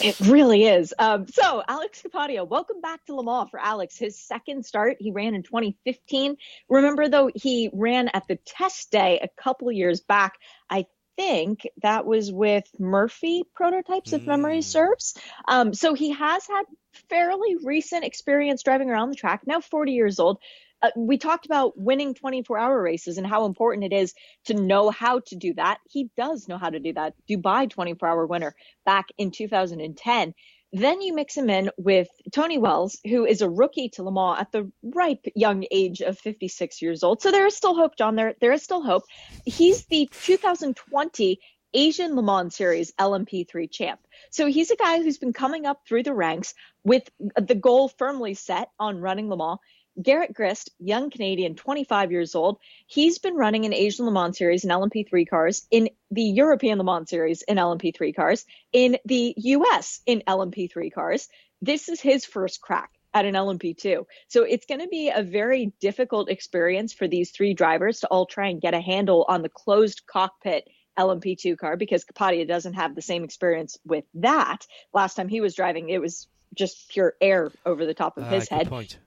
It 0.00 0.20
really 0.20 0.66
is. 0.66 0.94
Um, 1.00 1.26
so, 1.26 1.64
Alex 1.66 2.00
Kapadia, 2.00 2.46
welcome 2.46 2.80
back 2.80 3.04
to 3.06 3.16
Le 3.16 3.24
Mans 3.24 3.50
for 3.50 3.58
Alex. 3.58 3.98
His 3.98 4.16
second 4.16 4.66
start, 4.66 4.98
he 5.00 5.10
ran 5.10 5.34
in 5.34 5.42
2015. 5.42 6.36
Remember, 6.68 7.08
though, 7.08 7.28
he 7.34 7.70
ran 7.72 8.08
at 8.14 8.28
the 8.28 8.36
test 8.36 8.92
day 8.92 9.18
a 9.20 9.42
couple 9.42 9.72
years 9.72 10.00
back. 10.00 10.34
I 10.70 10.86
think 11.16 11.66
that 11.82 12.06
was 12.06 12.30
with 12.30 12.70
Murphy 12.78 13.42
prototypes, 13.52 14.12
if 14.12 14.22
mm. 14.22 14.26
memory 14.26 14.62
serves. 14.62 15.18
Um, 15.48 15.74
so 15.74 15.94
he 15.94 16.12
has 16.12 16.46
had 16.46 16.66
fairly 17.08 17.56
recent 17.64 18.04
experience 18.04 18.62
driving 18.62 18.90
around 18.90 19.10
the 19.10 19.16
track. 19.16 19.42
Now 19.44 19.60
40 19.60 19.90
years 19.90 20.20
old 20.20 20.38
uh, 20.82 20.90
we 20.96 21.18
talked 21.18 21.46
about 21.46 21.78
winning 21.78 22.14
24 22.14 22.58
hour 22.58 22.82
races 22.82 23.18
and 23.18 23.26
how 23.26 23.46
important 23.46 23.84
it 23.84 23.94
is 23.94 24.14
to 24.46 24.54
know 24.54 24.90
how 24.90 25.20
to 25.26 25.36
do 25.36 25.54
that. 25.54 25.78
He 25.88 26.10
does 26.16 26.48
know 26.48 26.58
how 26.58 26.70
to 26.70 26.78
do 26.78 26.92
that. 26.92 27.14
Dubai 27.28 27.68
24 27.68 28.08
hour 28.08 28.26
winner 28.26 28.54
back 28.84 29.08
in 29.18 29.30
2010. 29.30 30.34
Then 30.72 31.00
you 31.00 31.14
mix 31.14 31.34
him 31.34 31.48
in 31.48 31.70
with 31.78 32.08
Tony 32.30 32.58
Wells, 32.58 32.98
who 33.06 33.24
is 33.24 33.40
a 33.40 33.48
rookie 33.48 33.88
to 33.90 34.02
Le 34.02 34.12
Mans 34.12 34.38
at 34.38 34.52
the 34.52 34.70
ripe 34.82 35.24
young 35.34 35.64
age 35.70 36.02
of 36.02 36.18
56 36.18 36.82
years 36.82 37.02
old. 37.02 37.22
So 37.22 37.30
there 37.30 37.46
is 37.46 37.56
still 37.56 37.74
hope, 37.74 37.96
John. 37.96 38.16
There, 38.16 38.34
there 38.40 38.52
is 38.52 38.62
still 38.62 38.82
hope. 38.82 39.04
He's 39.46 39.86
the 39.86 40.08
2020 40.12 41.40
Asian 41.74 42.16
Le 42.16 42.22
Mans 42.22 42.54
Series 42.54 42.92
LMP3 42.92 43.70
champ. 43.70 44.00
So 44.30 44.46
he's 44.46 44.70
a 44.70 44.76
guy 44.76 45.02
who's 45.02 45.18
been 45.18 45.32
coming 45.32 45.64
up 45.64 45.80
through 45.86 46.02
the 46.02 46.14
ranks 46.14 46.54
with 46.84 47.08
the 47.36 47.54
goal 47.54 47.88
firmly 47.88 48.34
set 48.34 48.70
on 48.78 49.00
running 49.00 49.28
Le 49.28 49.36
Mans. 49.36 49.58
Garrett 50.00 50.32
Grist, 50.32 50.70
young 50.78 51.10
Canadian, 51.10 51.54
25 51.54 52.12
years 52.12 52.34
old, 52.34 52.58
he's 52.86 53.18
been 53.18 53.34
running 53.34 53.64
an 53.64 53.74
Asian 53.74 54.06
Le 54.06 54.12
Mans 54.12 54.36
series 54.36 54.64
in 54.64 54.70
LMP3 54.70 55.28
cars, 55.28 55.66
in 55.70 55.90
the 56.10 56.22
European 56.22 56.78
Le 56.78 56.84
Mans 56.84 57.08
series 57.08 57.42
in 57.42 57.56
LMP3 57.56 58.14
cars, 58.14 58.46
in 58.72 58.98
the 59.04 59.34
US 59.36 60.00
in 60.06 60.22
LMP3 60.26 60.92
cars. 60.92 61.28
This 61.60 61.88
is 61.88 62.00
his 62.00 62.24
first 62.24 62.60
crack 62.60 62.90
at 63.12 63.24
an 63.24 63.34
LMP2. 63.34 64.04
So 64.28 64.44
it's 64.44 64.66
going 64.66 64.80
to 64.80 64.88
be 64.88 65.10
a 65.10 65.22
very 65.22 65.72
difficult 65.80 66.30
experience 66.30 66.92
for 66.92 67.08
these 67.08 67.30
three 67.30 67.54
drivers 67.54 68.00
to 68.00 68.06
all 68.08 68.26
try 68.26 68.48
and 68.48 68.60
get 68.60 68.74
a 68.74 68.80
handle 68.80 69.24
on 69.28 69.42
the 69.42 69.48
closed 69.48 70.02
cockpit 70.06 70.68
LMP2 70.98 71.56
car 71.56 71.76
because 71.76 72.04
Kapadia 72.04 72.46
doesn't 72.46 72.74
have 72.74 72.94
the 72.94 73.02
same 73.02 73.24
experience 73.24 73.78
with 73.84 74.04
that. 74.14 74.66
Last 74.92 75.14
time 75.14 75.28
he 75.28 75.40
was 75.40 75.54
driving, 75.54 75.88
it 75.88 76.00
was 76.00 76.28
just 76.54 76.90
pure 76.90 77.14
air 77.20 77.50
over 77.66 77.86
the 77.86 77.94
top 77.94 78.18
of 78.18 78.24
uh, 78.24 78.30
his 78.30 78.48
head. 78.48 78.68
Point 78.68 78.98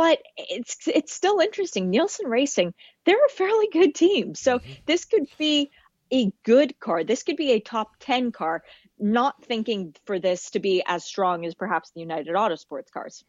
but 0.00 0.18
it's 0.38 0.88
it's 0.88 1.12
still 1.12 1.40
interesting. 1.40 1.90
Nielsen 1.90 2.26
Racing, 2.26 2.72
they're 3.04 3.22
a 3.22 3.28
fairly 3.28 3.68
good 3.70 3.94
team. 3.94 4.34
So 4.34 4.58
mm-hmm. 4.58 4.72
this 4.86 5.04
could 5.04 5.26
be 5.36 5.70
a 6.10 6.32
good 6.42 6.80
car. 6.80 7.04
This 7.04 7.22
could 7.22 7.36
be 7.36 7.52
a 7.52 7.60
top 7.60 7.90
10 8.00 8.32
car, 8.32 8.62
not 8.98 9.44
thinking 9.44 9.94
for 10.06 10.18
this 10.18 10.52
to 10.52 10.58
be 10.58 10.82
as 10.86 11.04
strong 11.04 11.44
as 11.44 11.54
perhaps 11.54 11.90
the 11.90 12.00
United 12.00 12.34
Autosports 12.34 12.90
cars. 12.90 13.22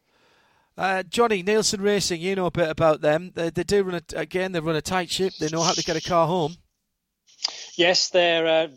Uh, 0.78 1.02
Jonny, 1.02 1.42
Nielsen 1.42 1.82
Racing, 1.82 2.22
you 2.22 2.36
know 2.36 2.46
a 2.46 2.50
bit 2.50 2.70
about 2.70 3.02
them. 3.02 3.32
They, 3.34 3.50
they 3.50 3.64
do 3.64 3.82
run 3.82 3.96
a, 3.96 4.18
again, 4.18 4.52
they 4.52 4.60
run 4.60 4.74
a 4.74 4.80
tight 4.80 5.10
ship. 5.10 5.34
They 5.38 5.50
know 5.50 5.60
how 5.60 5.72
to 5.72 5.84
get 5.84 5.98
a 5.98 6.08
car 6.08 6.26
home. 6.26 6.54
Yes, 7.76 8.08
they're 8.08 8.46
uh, 8.46 8.68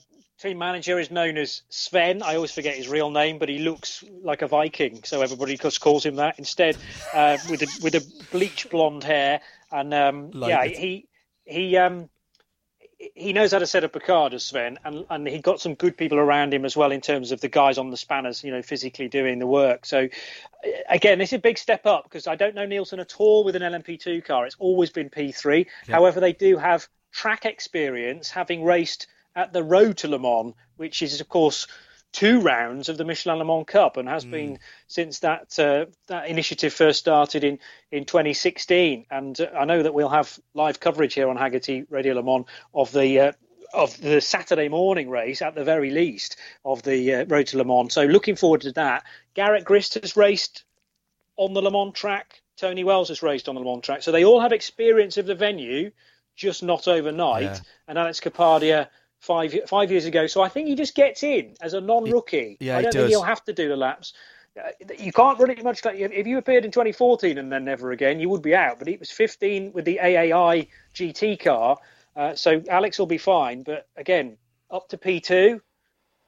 team 0.46 0.58
manager 0.58 1.00
is 1.00 1.12
known 1.12 1.38
as 1.38 1.64
Sven. 1.70 2.22
I 2.22 2.36
always 2.36 2.52
forget 2.52 2.76
his 2.76 2.88
real 2.88 3.10
name, 3.10 3.38
but 3.40 3.50
he 3.50 3.60
looks 3.60 4.04
like 4.22 4.42
a 4.42 4.48
Viking, 4.48 5.04
so 5.04 5.22
everybody 5.22 5.58
just 5.58 5.82
calls 5.82 6.06
him 6.06 6.16
that 6.18 6.38
instead. 6.38 6.78
Uh, 7.14 7.38
with 7.50 7.64
a 7.64 7.68
with 7.82 7.96
a 7.96 8.06
bleach 8.32 8.70
blonde 8.70 9.04
hair, 9.04 9.42
and 9.72 9.94
um, 9.94 10.32
like 10.32 10.50
yeah, 10.50 10.64
it. 10.64 10.78
he 10.78 11.08
he 11.46 11.78
um, 11.78 12.10
he 12.98 13.34
knows 13.34 13.52
how 13.52 13.60
to 13.60 13.68
set 13.68 13.84
up 13.84 13.96
a 13.96 14.00
car, 14.00 14.30
does 14.30 14.46
Sven, 14.46 14.78
and 14.86 15.06
and 15.10 15.28
he 15.28 15.40
got 15.40 15.60
some 15.60 15.74
good 15.74 15.98
people 15.98 16.20
around 16.20 16.54
him 16.54 16.64
as 16.64 16.78
well 16.78 16.92
in 16.92 17.02
terms 17.02 17.32
of 17.32 17.42
the 17.42 17.50
guys 17.50 17.78
on 17.78 17.90
the 17.90 17.98
spanners, 17.98 18.44
you 18.44 18.52
know, 18.52 18.62
physically 18.62 19.08
doing 19.08 19.40
the 19.40 19.48
work. 19.48 19.86
So 19.86 20.08
again, 20.90 21.20
this 21.20 21.30
is 21.30 21.38
a 21.38 21.40
big 21.40 21.58
step 21.58 21.86
up 21.86 22.04
because 22.04 22.28
I 22.28 22.36
don't 22.36 22.56
know 22.56 22.66
Nielsen 22.66 23.00
at 23.00 23.16
all 23.20 23.44
with 23.44 23.56
an 23.56 23.62
LMP2 23.62 24.24
car. 24.26 24.46
It's 24.46 24.56
always 24.60 24.92
been 24.92 25.10
P3. 25.10 25.66
Yeah. 25.66 25.96
However, 25.96 26.20
they 26.20 26.34
do 26.34 26.58
have 26.58 26.88
track 27.12 27.46
experience, 27.46 28.30
having 28.30 28.64
raced 28.64 29.08
at 29.36 29.54
the 29.54 29.64
Road 29.64 29.98
to 29.98 30.08
Le 30.08 30.20
Mans, 30.20 30.54
which 30.78 31.02
is, 31.02 31.22
of 31.22 31.30
course, 31.30 31.68
two 32.16 32.40
rounds 32.40 32.88
of 32.88 32.98
the 32.98 33.04
Michelin 33.04 33.40
Le 33.40 33.46
Mans 33.46 33.66
Cup 33.68 33.98
and 33.98 34.08
has 34.08 34.24
mm. 34.24 34.32
been 34.32 34.60
since 34.88 35.20
that 35.20 35.60
uh, 35.60 35.86
that 36.08 36.30
initiative 36.30 36.74
first 36.74 37.00
started 37.00 37.44
in, 37.44 37.60
in 37.92 38.06
2016. 38.06 39.06
And 39.12 39.40
uh, 39.40 39.48
I 39.54 39.66
know 39.66 39.84
that 39.84 39.94
we'll 39.94 40.08
have 40.08 40.40
live 40.54 40.80
coverage 40.80 41.14
here 41.14 41.30
on 41.30 41.38
Hagerty 41.38 41.86
Radio 41.90 42.14
Le 42.14 42.24
Mans 42.24 42.46
of 42.74 42.94
the 42.94 43.20
uh, 43.20 43.32
of 43.74 44.00
the 44.00 44.22
Saturday 44.22 44.70
morning 44.70 45.10
race 45.10 45.42
at 45.42 45.56
the 45.56 45.66
very 45.66 45.92
least 45.92 46.38
of 46.64 46.82
the 46.84 47.16
uh, 47.16 47.26
Road 47.26 47.48
to 47.48 47.58
Le 47.58 47.66
Mans. 47.66 47.94
So 47.94 48.06
looking 48.06 48.38
forward 48.38 48.62
to 48.62 48.72
that. 48.74 49.04
Garrett 49.34 49.66
Grist 49.66 49.96
has 49.96 50.16
raced 50.16 50.64
on 51.36 51.54
the 51.54 51.62
Le 51.62 51.72
Mans 51.72 51.94
track. 51.94 52.42
Tony 52.56 52.86
Wells 52.86 53.10
has 53.10 53.22
raced 53.22 53.50
on 53.50 53.56
the 53.56 53.62
Le 53.62 53.70
Mans 53.70 53.84
track. 53.84 54.04
So 54.04 54.14
they 54.14 54.24
all 54.24 54.40
have 54.40 54.54
experience 54.54 55.18
of 55.18 55.26
the 55.26 55.36
venue, 55.36 55.92
just 56.38 56.64
not 56.64 56.88
overnight. 56.88 57.44
Yeah. 57.44 57.60
And 57.90 57.98
Alex 57.98 58.22
Kapadia 58.22 58.88
five 59.26 59.54
five 59.68 59.92
years 59.92 60.06
ago. 60.06 60.28
So 60.28 60.42
I 60.42 60.50
think 60.50 60.68
he 60.68 60.76
just 60.76 60.96
gets 60.96 61.24
in 61.24 61.56
as 61.62 61.74
a 61.74 61.82
non-rookie. 61.82 62.58
Yeah, 62.60 62.78
I 62.78 62.82
don't 62.82 62.94
he 62.94 63.00
think 63.00 63.10
he'll 63.10 63.24
have 63.24 63.44
to 63.46 63.54
do 63.54 63.68
the 63.68 63.76
laps. 63.76 64.14
Uh, 64.58 64.70
you 64.98 65.12
can't 65.12 65.38
run 65.38 65.50
it 65.50 65.62
much. 65.64 65.84
Like, 65.84 66.00
if 66.00 66.28
you 66.28 66.38
appeared 66.38 66.64
in 66.64 66.72
2014 66.72 67.38
and 67.38 67.52
then 67.52 67.66
never 67.66 67.92
again, 67.92 68.22
you 68.22 68.30
would 68.30 68.42
be 68.42 68.56
out. 68.56 68.80
But 68.80 68.88
it 68.88 69.00
was 69.00 69.12
15 69.12 69.74
with 69.74 69.84
the 69.84 70.00
AAI 70.02 70.70
GT 70.94 71.40
car, 71.40 71.78
uh, 72.16 72.36
so 72.36 72.64
Alex 72.70 72.98
will 72.98 73.06
be 73.06 73.18
fine. 73.18 73.64
But 73.64 73.88
again, 73.98 74.38
up 74.72 74.88
to 74.90 74.98
P2, 74.98 75.60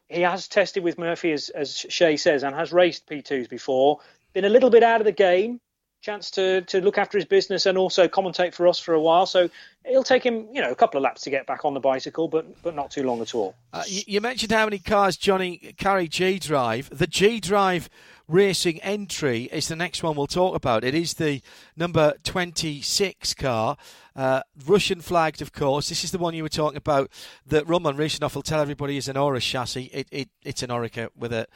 he 0.10 0.22
has 0.22 0.48
tested 0.48 0.84
with 0.84 0.98
Murphy, 0.98 1.32
as, 1.32 1.50
as 1.50 1.86
Shea 1.90 2.18
says, 2.18 2.44
and 2.44 2.56
has 2.56 2.74
raced 2.74 3.08
P2s 3.08 3.50
before. 3.50 4.00
Been 4.34 4.46
a 4.46 4.50
little 4.50 4.70
bit 4.70 4.84
out 4.84 5.00
of 5.00 5.06
the 5.06 5.14
game, 5.14 5.62
chance 6.02 6.32
to 6.32 6.62
to 6.62 6.82
look 6.82 6.98
after 6.98 7.18
his 7.18 7.26
business 7.26 7.66
and 7.66 7.78
also 7.78 8.08
commentate 8.08 8.54
for 8.54 8.68
us 8.68 8.80
for 8.80 8.94
a 8.94 9.02
while. 9.02 9.26
So 9.26 9.50
it'll 9.84 10.04
take 10.04 10.24
him, 10.24 10.48
you 10.54 10.62
know, 10.62 10.72
a 10.72 10.76
couple 10.76 10.98
of 10.98 11.04
laps 11.04 11.22
to 11.24 11.30
get 11.30 11.46
back 11.48 11.66
on 11.66 11.74
the 11.74 11.80
bicycle, 11.80 12.28
but 12.28 12.62
but 12.62 12.76
not 12.76 12.92
too 12.92 13.04
long 13.04 13.22
at 13.22 13.34
all. 13.34 13.56
Uh, 13.74 13.84
you, 13.88 14.22
mentioned 14.22 14.52
how 14.52 14.66
many 14.66 14.80
cars 14.80 15.18
Jonny 15.18 15.74
carry 15.78 16.08
G 16.08 16.40
Drive. 16.40 16.90
The 16.92 17.08
G 17.08 17.40
Drive 17.40 17.90
racing 18.28 18.82
entry 18.82 19.44
is 19.52 19.68
the 19.68 19.76
next 19.76 20.04
one 20.04 20.16
we'll 20.16 20.28
talk 20.28 20.56
about. 20.56 20.84
It 20.84 20.94
is 20.94 21.14
the 21.14 21.42
number 21.78 22.14
26 22.24 23.34
car, 23.36 23.78
uh, 24.16 24.42
Russian 24.66 25.00
flagged, 25.00 25.42
of 25.42 25.54
course. 25.54 25.90
This 25.90 26.04
is 26.04 26.12
the 26.12 26.18
one 26.18 26.34
you 26.34 26.44
were 26.44 26.50
talking 26.50 26.78
about 26.78 27.10
that 27.46 27.68
Roman 27.70 27.96
Rusanov 27.96 28.36
will 28.36 28.42
tell 28.42 28.60
everybody 28.60 28.98
is 28.98 29.08
an 29.08 29.16
Aurus 29.16 29.46
chassis. 29.46 29.90
It, 29.94 30.08
it, 30.12 30.30
it's 30.44 30.64
an 30.64 30.70
Oreca 30.70 31.10
with 31.16 31.32
a 31.32 31.48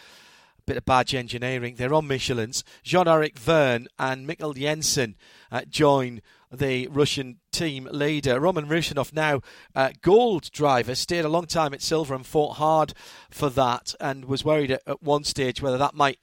bit 0.71 0.77
of 0.77 0.85
badge 0.85 1.13
engineering. 1.13 1.75
They're 1.75 1.93
on 1.93 2.07
Michelin's. 2.07 2.63
Jean 2.81 3.05
Eric 3.05 3.37
Vergne 3.37 3.87
and 3.99 4.25
Mikkel 4.25 4.55
Jensen 4.55 5.17
uh, 5.51 5.63
join 5.67 6.21
the 6.49 6.87
Russian 6.87 7.39
team 7.51 7.89
leader. 7.91 8.39
Roman 8.39 8.69
Rusanov, 8.69 9.11
now 9.11 9.41
uh, 9.75 9.89
gold 10.01 10.49
driver, 10.51 10.95
stayed 10.95 11.25
a 11.25 11.29
long 11.29 11.45
time 11.45 11.73
at 11.73 11.81
silver 11.81 12.15
and 12.15 12.25
fought 12.25 12.55
hard 12.55 12.93
for 13.29 13.49
that 13.49 13.95
and 13.99 14.23
was 14.23 14.45
worried 14.45 14.71
at, 14.71 14.81
at 14.87 15.03
one 15.03 15.25
stage 15.25 15.61
whether 15.61 15.77
that 15.77 15.93
might 15.93 16.19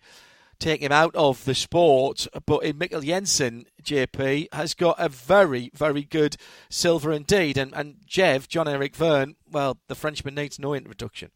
take 0.59 0.80
him 0.80 0.92
out 0.92 1.14
of 1.14 1.44
the 1.44 1.55
sport. 1.55 2.26
But 2.46 2.64
in 2.64 2.78
Mikkel 2.78 3.05
Jensen, 3.05 3.66
JP, 3.82 4.46
has 4.55 4.72
got 4.72 4.96
a 4.99 5.11
very, 5.11 5.70
very 5.74 6.05
good 6.05 6.38
silver 6.70 7.12
indeed. 7.12 7.59
And, 7.59 7.74
and 7.74 7.96
Jev, 8.09 8.49
John 8.49 8.66
Eric 8.66 8.96
Vergne, 8.96 9.36
well, 9.46 9.76
the 9.88 9.94
Frenchman 9.94 10.36
needs 10.36 10.59
no 10.59 10.72
introduction. 10.72 11.32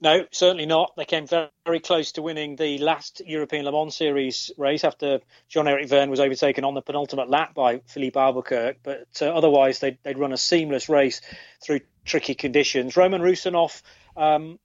No, 0.00 0.26
certainly 0.30 0.66
not. 0.66 0.94
They 0.96 1.04
came 1.04 1.26
very, 1.26 1.48
very 1.64 1.80
close 1.80 2.12
to 2.12 2.22
winning 2.22 2.56
the 2.56 2.78
last 2.78 3.20
European 3.26 3.64
Le 3.64 3.72
Mans 3.72 3.94
Series 3.94 4.50
race 4.56 4.84
after 4.84 5.20
Jean-Eric 5.48 5.88
Vergne 5.88 6.10
was 6.10 6.20
overtaken 6.20 6.64
on 6.64 6.74
the 6.74 6.80
penultimate 6.80 7.28
lap 7.28 7.54
by 7.54 7.78
Filipe 7.86 8.16
Albuquerque. 8.16 8.78
But 8.82 9.08
uh, 9.20 9.26
otherwise, 9.26 9.80
they'd, 9.80 9.98
they'd, 10.02 10.18
run 10.18 10.32
a 10.32 10.38
seamless 10.38 10.88
race 10.88 11.20
through 11.62 11.80
tricky 12.04 12.34
conditions. 12.34 12.96
Roman 12.96 13.20
Rusanov, 13.20 13.82
um, 14.16 14.58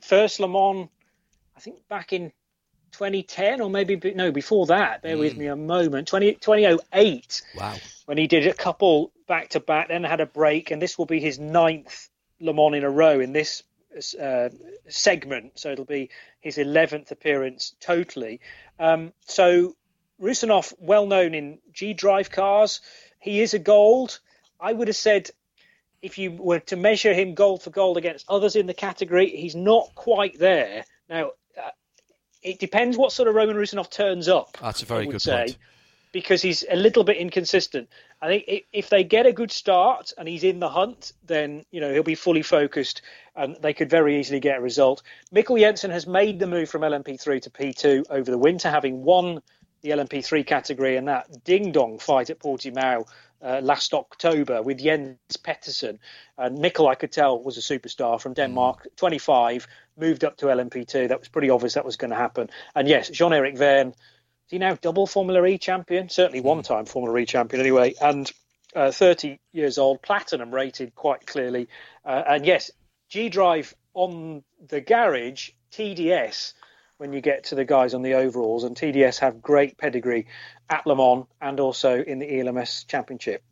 first 0.00 0.40
Le 0.40 0.48
Mans, 0.48 0.88
I 1.56 1.60
think 1.60 1.86
back 1.88 2.12
in 2.12 2.32
2010 2.92 3.60
or 3.60 3.70
maybe 3.70 4.12
no 4.14 4.32
before 4.32 4.66
that. 4.66 5.02
Bear 5.02 5.16
mm. 5.16 5.20
with 5.20 5.36
me 5.36 5.46
a 5.46 5.56
moment. 5.56 6.08
20, 6.08 6.34
2008. 6.34 7.42
Wow. 7.56 7.74
When 8.06 8.18
he 8.18 8.26
did 8.26 8.46
a 8.46 8.54
couple 8.54 9.12
back 9.26 9.50
to 9.50 9.60
back, 9.60 9.88
then 9.88 10.04
had 10.04 10.20
a 10.20 10.26
break, 10.26 10.70
and 10.70 10.80
this 10.80 10.98
will 10.98 11.06
be 11.06 11.20
his 11.20 11.38
ninth 11.38 12.08
Le 12.40 12.52
Mans 12.52 12.76
in 12.76 12.84
a 12.84 12.90
row 12.90 13.20
in 13.20 13.32
this 13.32 13.62
uh, 14.20 14.48
segment, 14.88 15.58
so 15.58 15.70
it'll 15.70 15.84
be 15.84 16.10
his 16.40 16.56
11th 16.56 17.10
appearance 17.10 17.74
totally. 17.80 18.40
Um, 18.78 19.12
so 19.26 19.76
Rusanov, 20.20 20.72
well 20.78 21.06
known 21.06 21.34
in 21.34 21.58
G 21.72 21.94
drive 21.94 22.30
cars, 22.30 22.80
he 23.18 23.40
is 23.40 23.54
a 23.54 23.58
gold. 23.58 24.20
I 24.60 24.72
would 24.72 24.88
have 24.88 24.96
said 24.96 25.30
if 26.02 26.18
you 26.18 26.32
were 26.32 26.60
to 26.60 26.76
measure 26.76 27.14
him 27.14 27.34
gold 27.34 27.62
for 27.62 27.70
gold 27.70 27.96
against 27.96 28.26
others 28.28 28.56
in 28.56 28.66
the 28.66 28.74
category, 28.74 29.30
he's 29.30 29.56
not 29.56 29.94
quite 29.94 30.38
there. 30.38 30.84
Now, 31.08 31.30
uh, 31.56 31.70
it 32.42 32.58
depends 32.58 32.98
what 32.98 33.10
sort 33.10 33.28
of 33.28 33.34
Roman 33.34 33.56
Rusanov 33.56 33.90
turns 33.90 34.28
up. 34.28 34.58
That's 34.60 34.82
a 34.82 34.86
very 34.86 35.06
good 35.06 35.22
say, 35.22 35.36
point. 35.36 35.58
Because 36.12 36.42
he's 36.42 36.62
a 36.70 36.76
little 36.76 37.04
bit 37.04 37.16
inconsistent. 37.16 37.88
I 38.24 38.28
think 38.28 38.64
if 38.72 38.88
they 38.88 39.04
get 39.04 39.26
a 39.26 39.32
good 39.32 39.52
start 39.52 40.14
and 40.16 40.26
he's 40.26 40.44
in 40.44 40.58
the 40.58 40.70
hunt, 40.70 41.12
then 41.26 41.62
you 41.70 41.78
know 41.78 41.92
he'll 41.92 42.02
be 42.02 42.14
fully 42.14 42.40
focused 42.40 43.02
and 43.36 43.54
they 43.60 43.74
could 43.74 43.90
very 43.90 44.18
easily 44.18 44.40
get 44.40 44.56
a 44.56 44.62
result. 44.62 45.02
Mikkel 45.34 45.60
Jensen 45.60 45.90
has 45.90 46.06
made 46.06 46.38
the 46.38 46.46
move 46.46 46.70
from 46.70 46.80
LMP3 46.80 47.42
to 47.42 47.50
P2 47.50 48.06
over 48.08 48.30
the 48.30 48.38
winter, 48.38 48.70
having 48.70 49.04
won 49.04 49.42
the 49.82 49.90
LMP3 49.90 50.46
category 50.46 50.96
in 50.96 51.04
that 51.04 51.44
ding 51.44 51.70
dong 51.70 51.98
fight 51.98 52.30
at 52.30 52.38
Portimao 52.38 53.06
uh, 53.42 53.60
last 53.62 53.92
October 53.92 54.62
with 54.62 54.78
Jens 54.82 55.18
Petersen. 55.42 55.98
And 56.38 56.56
Mikkel, 56.56 56.88
I 56.88 56.94
could 56.94 57.12
tell, 57.12 57.42
was 57.42 57.58
a 57.58 57.60
superstar 57.60 58.18
from 58.18 58.32
Denmark, 58.32 58.84
mm. 58.84 58.96
25, 58.96 59.66
moved 59.98 60.24
up 60.24 60.38
to 60.38 60.46
LMP2. 60.46 61.08
That 61.08 61.18
was 61.18 61.28
pretty 61.28 61.50
obvious 61.50 61.74
that 61.74 61.84
was 61.84 61.98
going 61.98 62.10
to 62.10 62.16
happen. 62.16 62.48
And 62.74 62.88
yes, 62.88 63.10
Jean 63.10 63.34
Eric 63.34 63.58
Vergne, 63.58 63.90
is 63.90 63.94
he 64.46 64.58
now 64.58 64.74
double 64.74 65.06
Formula 65.06 65.44
E 65.46 65.58
champion? 65.58 66.08
Certainly 66.08 66.40
one 66.40 66.60
mm. 66.60 66.64
time 66.64 66.86
Formula 66.86 67.18
E 67.18 67.26
champion 67.26 67.60
anyway. 67.60 67.94
And 68.00 68.30
uh, 68.74 68.90
30 68.90 69.38
years 69.52 69.78
old, 69.78 70.02
platinum 70.02 70.52
rated 70.52 70.94
quite 70.94 71.26
clearly. 71.26 71.68
Uh, 72.04 72.22
and 72.26 72.46
yes, 72.46 72.70
G 73.08 73.28
Drive 73.28 73.74
on 73.94 74.42
the 74.66 74.80
garage, 74.80 75.50
TDS, 75.72 76.54
when 76.98 77.12
you 77.12 77.20
get 77.20 77.44
to 77.44 77.54
the 77.54 77.64
guys 77.64 77.94
on 77.94 78.02
the 78.02 78.14
overalls, 78.14 78.64
and 78.64 78.76
TDS 78.76 79.20
have 79.20 79.42
great 79.42 79.78
pedigree 79.78 80.26
at 80.68 80.86
Le 80.86 80.96
Mans 80.96 81.26
and 81.40 81.60
also 81.60 82.02
in 82.02 82.18
the 82.18 82.40
ELMS 82.40 82.84
Championship. 82.84 83.42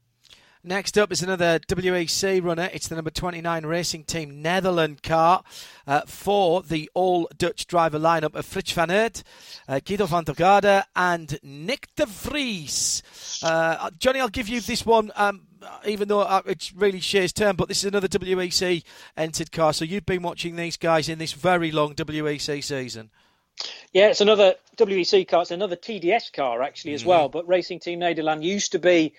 Next 0.64 0.96
up 0.96 1.10
is 1.10 1.24
another 1.24 1.58
WEC 1.58 2.40
runner. 2.40 2.70
It's 2.72 2.86
the 2.86 2.94
number 2.94 3.10
29 3.10 3.66
Racing 3.66 4.04
Team 4.04 4.44
Nederland 4.44 5.02
car 5.02 5.42
uh, 5.88 6.02
for 6.06 6.62
the 6.62 6.88
all 6.94 7.28
Dutch 7.36 7.66
driver 7.66 7.98
lineup 7.98 8.36
of 8.36 8.46
Frits 8.46 8.72
van 8.72 8.88
Eerd, 8.88 9.24
uh, 9.66 9.80
Giedo 9.84 10.06
van 10.06 10.22
der 10.22 10.34
Garde, 10.34 10.84
and 10.94 11.36
Nick 11.42 11.88
de 11.96 12.06
Vries. 12.06 13.02
Uh, 13.42 13.90
Jonny, 13.98 14.20
I'll 14.20 14.28
give 14.28 14.48
you 14.48 14.60
this 14.60 14.86
one. 14.86 15.10
Um, 15.16 15.48
even 15.84 16.06
though 16.06 16.20
uh, 16.20 16.42
it's 16.46 16.72
really 16.72 17.00
Shea's 17.00 17.32
turn, 17.32 17.56
but 17.56 17.66
this 17.66 17.78
is 17.78 17.86
another 17.86 18.06
WEC 18.06 18.84
entered 19.16 19.50
car. 19.50 19.72
So 19.72 19.84
you've 19.84 20.06
been 20.06 20.22
watching 20.22 20.54
these 20.54 20.76
guys 20.76 21.08
in 21.08 21.18
this 21.18 21.32
very 21.32 21.72
long 21.72 21.96
WEC 21.96 22.62
season. 22.62 23.10
Yeah, 23.92 24.10
it's 24.10 24.20
another 24.20 24.54
WEC 24.76 25.26
car. 25.26 25.42
It's 25.42 25.50
another 25.50 25.76
TDS 25.76 26.32
car 26.32 26.62
actually 26.62 26.94
as 26.94 27.00
mm-hmm. 27.00 27.08
well. 27.08 27.28
But 27.28 27.48
Racing 27.48 27.80
Team 27.80 27.98
Nederland 27.98 28.44
used 28.44 28.70
to 28.72 28.78
be 28.78 29.12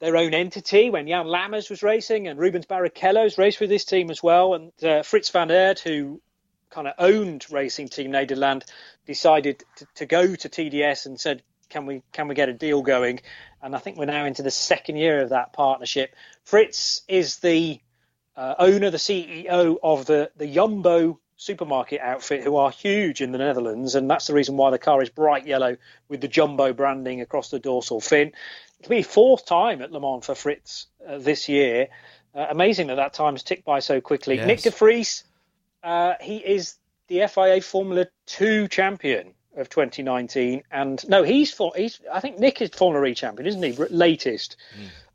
their 0.00 0.16
own 0.16 0.32
entity 0.34 0.90
when 0.90 1.08
Jan 1.08 1.26
Lammers 1.26 1.70
was 1.70 1.82
racing 1.82 2.28
and 2.28 2.38
Rubens 2.38 2.66
Barrichello's 2.66 3.38
raced 3.38 3.60
with 3.60 3.70
this 3.70 3.84
team 3.84 4.10
as 4.10 4.22
well. 4.22 4.54
And 4.54 4.72
uh, 4.82 5.02
Frits 5.02 5.32
van 5.32 5.48
Eerd, 5.48 5.80
who 5.80 6.20
kind 6.70 6.86
of 6.86 6.94
owned 6.98 7.46
Racing 7.50 7.88
Team 7.88 8.12
Nederland, 8.12 8.64
decided 9.06 9.64
to, 9.76 9.86
to, 9.96 10.06
go 10.06 10.34
to 10.34 10.48
TDS 10.48 11.06
and 11.06 11.18
said, 11.18 11.42
"Can 11.68 11.86
we 11.86 12.02
can 12.12 12.28
we 12.28 12.34
get 12.34 12.48
a 12.48 12.52
deal 12.52 12.82
going?" 12.82 13.20
And 13.62 13.74
I 13.74 13.78
think 13.78 13.96
we're 13.96 14.06
now 14.06 14.24
into 14.24 14.42
the 14.42 14.50
second 14.50 14.96
year 14.96 15.20
of 15.20 15.30
that 15.30 15.52
partnership. 15.52 16.14
Frits 16.46 17.02
is 17.08 17.38
the 17.38 17.80
uh, 18.36 18.54
owner, 18.58 18.90
the 18.90 18.98
CEO 18.98 19.76
of 19.82 20.06
the 20.06 20.30
the 20.36 20.46
Jumbo 20.46 21.18
supermarket 21.38 22.00
outfit 22.00 22.42
who 22.42 22.56
are 22.56 22.70
huge 22.70 23.20
in 23.20 23.30
the 23.30 23.38
Netherlands, 23.38 23.94
and 23.94 24.10
that's 24.10 24.26
the 24.26 24.34
reason 24.34 24.56
why 24.56 24.70
the 24.70 24.78
car 24.78 25.00
is 25.00 25.08
bright 25.08 25.46
yellow 25.46 25.76
with 26.08 26.20
the 26.20 26.28
jumbo 26.28 26.72
branding 26.72 27.20
across 27.20 27.48
the 27.50 27.60
dorsal 27.60 28.00
fin. 28.00 28.32
It'll 28.80 28.90
be 28.90 29.02
fourth 29.02 29.46
time 29.46 29.82
at 29.82 29.90
Le 29.90 30.00
Mans 30.00 30.24
for 30.24 30.34
Frits 30.34 30.86
uh, 31.06 31.18
this 31.18 31.48
year. 31.48 31.88
Uh, 32.34 32.46
amazing 32.50 32.88
that 32.88 32.96
that 32.96 33.14
time 33.14 33.34
has 33.34 33.42
ticked 33.42 33.64
by 33.64 33.80
so 33.80 34.00
quickly. 34.00 34.36
Yes. 34.36 34.46
Nick 34.46 34.60
de 34.62 34.70
Vries, 34.70 35.24
uh, 35.82 36.14
he 36.20 36.36
is 36.36 36.76
the 37.08 37.26
FIA 37.26 37.60
Formula 37.60 38.06
Two 38.26 38.68
champion 38.68 39.34
of 39.56 39.68
2019, 39.68 40.62
and 40.70 41.08
no, 41.08 41.24
he's 41.24 41.52
for 41.52 41.72
he's 41.74 42.00
I 42.12 42.20
think 42.20 42.38
Nick 42.38 42.62
is 42.62 42.70
Formula 42.70 43.04
E 43.06 43.14
champion, 43.14 43.48
isn't 43.48 43.62
he? 43.62 43.72
Latest. 43.72 44.56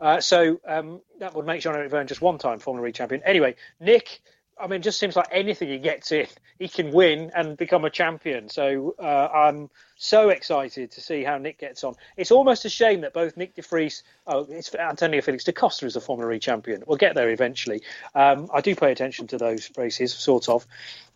Mm. 0.02 0.24
so 0.24 0.60
um, 0.68 1.02
that 1.20 1.34
would 1.36 1.46
make 1.46 1.62
John 1.62 1.76
Eric 1.76 2.08
just 2.08 2.22
one 2.22 2.40
time 2.40 2.60
Formula 2.60 2.90
E 2.90 2.92
champion. 2.92 3.22
Anyway, 3.24 3.56
Nick 3.80 4.22
I 4.60 4.68
mean, 4.68 4.82
just 4.82 5.00
seems 5.00 5.16
like 5.16 5.28
anything 5.32 5.70
he 5.70 5.80
gets 5.80 6.12
in, 6.12 6.28
he 6.60 6.68
can 6.68 6.92
win 6.92 7.32
and 7.36 7.58
become 7.58 7.86
a 7.86 7.90
champion. 7.90 8.50
So 8.50 8.96
uh, 9.00 9.28
I'm 9.34 9.70
so 9.96 10.30
excited 10.30 10.92
to 10.92 11.02
see 11.02 11.24
how 11.24 11.38
Nick 11.38 11.60
gets 11.60 11.84
on. 11.84 11.96
It's 12.18 12.32
almost 12.32 12.66
a 12.66 12.70
shame 12.70 13.02
that 13.02 13.14
both 13.14 13.36
Nick 13.36 13.56
de 13.56 13.62
Vries, 13.62 14.04
oh, 14.28 14.46
it's 14.50 14.74
Antonio 14.76 15.22
Felix 15.22 15.44
da 15.44 15.52
Costa 15.52 15.86
is 15.86 15.96
a 15.96 16.02
Formula 16.02 16.32
E 16.34 16.40
champion. 16.40 16.84
We'll 16.86 16.98
get 16.98 17.16
there 17.16 17.30
eventually. 17.30 17.82
Um, 18.16 18.50
I 18.54 18.62
do 18.62 18.76
pay 18.76 18.92
attention 18.92 19.28
to 19.28 19.38
those 19.38 19.72
races, 19.76 20.14
sort 20.14 20.50
of. 20.50 20.66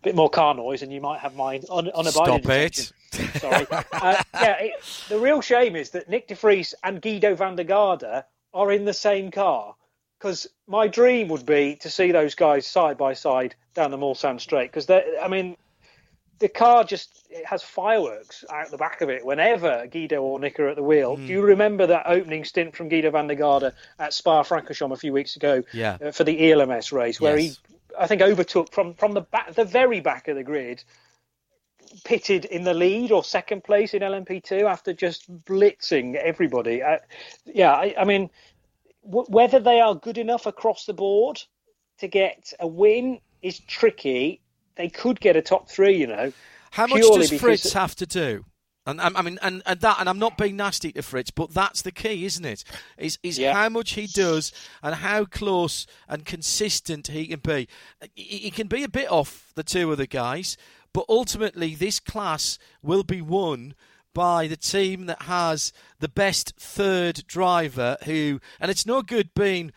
A 0.00 0.04
bit 0.04 0.14
more 0.14 0.30
car 0.30 0.54
noise, 0.54 0.82
and 0.82 0.92
you 0.92 1.00
might 1.00 1.20
have 1.20 1.34
mine 1.36 1.64
un- 1.70 1.90
unabided. 1.94 2.12
Stop 2.12 2.50
it. 2.50 2.92
Sorry. 3.40 3.66
uh, 3.92 4.22
yeah, 4.34 4.56
it, 4.60 4.72
the 5.08 5.18
real 5.18 5.40
shame 5.40 5.76
is 5.76 5.90
that 5.90 6.08
Nick 6.08 6.28
de 6.28 6.34
Vries 6.34 6.74
and 6.82 7.00
Giedo 7.00 7.36
van 7.36 7.56
der 7.56 7.64
Garde 7.64 8.24
are 8.54 8.72
in 8.72 8.84
the 8.84 8.94
same 8.94 9.30
car 9.30 9.74
because 10.18 10.48
my 10.66 10.88
dream 10.88 11.28
would 11.28 11.46
be 11.46 11.76
to 11.76 11.90
see 11.90 12.12
those 12.12 12.34
guys 12.34 12.66
side 12.66 12.98
by 12.98 13.12
side 13.14 13.54
down 13.74 13.90
the 13.90 13.96
Mulsanne 13.96 14.40
Straight. 14.40 14.72
Because 14.72 14.90
I 14.90 15.28
mean, 15.28 15.56
the 16.38 16.48
car 16.48 16.84
just 16.84 17.26
it 17.30 17.44
has 17.46 17.62
fireworks 17.62 18.44
out 18.50 18.70
the 18.70 18.76
back 18.76 19.00
of 19.00 19.10
it 19.10 19.24
whenever 19.24 19.86
Giedo 19.86 20.22
or 20.22 20.40
Nick 20.40 20.58
are 20.58 20.68
at 20.68 20.76
the 20.76 20.82
wheel. 20.82 21.16
Mm. 21.16 21.26
Do 21.26 21.32
you 21.32 21.42
remember 21.42 21.86
that 21.86 22.04
opening 22.06 22.44
stint 22.44 22.74
from 22.74 22.88
Giedo 22.88 23.12
van 23.12 23.26
der 23.26 23.34
Garde 23.34 23.72
at 23.98 24.14
Spa-Francorchamps 24.14 24.92
a 24.92 24.96
few 24.96 25.12
weeks 25.12 25.36
ago 25.36 25.62
yeah. 25.72 25.98
uh, 26.02 26.10
for 26.10 26.24
the 26.24 26.50
ELMS 26.50 26.92
race, 26.92 27.20
where 27.20 27.38
yes. 27.38 27.58
he, 27.68 27.76
I 27.98 28.06
think, 28.06 28.22
overtook 28.22 28.72
from 28.72 28.94
from 28.94 29.12
the 29.12 29.22
back, 29.22 29.54
the 29.54 29.64
very 29.64 30.00
back 30.00 30.28
of 30.28 30.36
the 30.36 30.44
grid, 30.44 30.82
pitted 32.04 32.44
in 32.44 32.64
the 32.64 32.74
lead 32.74 33.12
or 33.12 33.22
second 33.22 33.64
place 33.64 33.94
in 33.94 34.02
LMP2 34.02 34.62
after 34.62 34.92
just 34.92 35.30
blitzing 35.44 36.14
everybody. 36.14 36.82
Uh, 36.82 36.98
yeah, 37.46 37.72
I, 37.72 37.94
I 37.98 38.04
mean 38.04 38.30
whether 39.02 39.60
they 39.60 39.80
are 39.80 39.94
good 39.94 40.18
enough 40.18 40.46
across 40.46 40.84
the 40.84 40.94
board 40.94 41.42
to 41.98 42.08
get 42.08 42.52
a 42.60 42.66
win 42.66 43.20
is 43.42 43.60
tricky. 43.60 44.40
They 44.76 44.88
could 44.88 45.20
get 45.20 45.36
a 45.36 45.42
top 45.42 45.68
three, 45.68 45.96
you 45.96 46.06
know. 46.06 46.32
How 46.70 46.86
much 46.86 47.02
does 47.02 47.30
Frits 47.30 47.72
have 47.72 47.94
to 47.96 48.06
do? 48.06 48.44
And 48.88 49.00
I 49.02 49.20
mean, 49.20 49.38
and, 49.42 49.62
and 49.66 49.80
that, 49.80 49.96
and 50.00 50.08
I'm 50.08 50.18
not 50.18 50.38
being 50.38 50.56
nasty 50.56 50.92
to 50.92 51.02
Frits, 51.02 51.30
but 51.34 51.52
that's 51.52 51.82
the 51.82 51.92
key, 51.92 52.24
isn't 52.24 52.44
it? 52.44 52.64
Is 52.96 53.18
is 53.22 53.38
yeah. 53.38 53.52
how 53.52 53.68
much 53.68 53.92
he 53.92 54.06
does 54.06 54.50
and 54.82 54.94
how 54.94 55.26
close 55.26 55.86
and 56.08 56.24
consistent 56.24 57.08
he 57.08 57.26
can 57.26 57.40
be. 57.40 57.68
He 58.14 58.50
can 58.50 58.66
be 58.66 58.82
a 58.84 58.88
bit 58.88 59.10
off 59.10 59.52
the 59.56 59.62
two 59.62 59.92
other 59.92 60.06
guys, 60.06 60.56
but 60.94 61.04
ultimately 61.06 61.74
this 61.74 62.00
class 62.00 62.58
will 62.82 63.02
be 63.02 63.20
won 63.20 63.74
by 64.18 64.48
the 64.48 64.56
team 64.56 65.06
that 65.06 65.22
has 65.22 65.72
the 66.00 66.08
best 66.08 66.52
third 66.58 67.24
driver 67.28 67.96
who, 68.02 68.40
and 68.58 68.68
it's 68.68 68.84
no 68.84 69.00
good 69.00 69.32
being, 69.32 69.70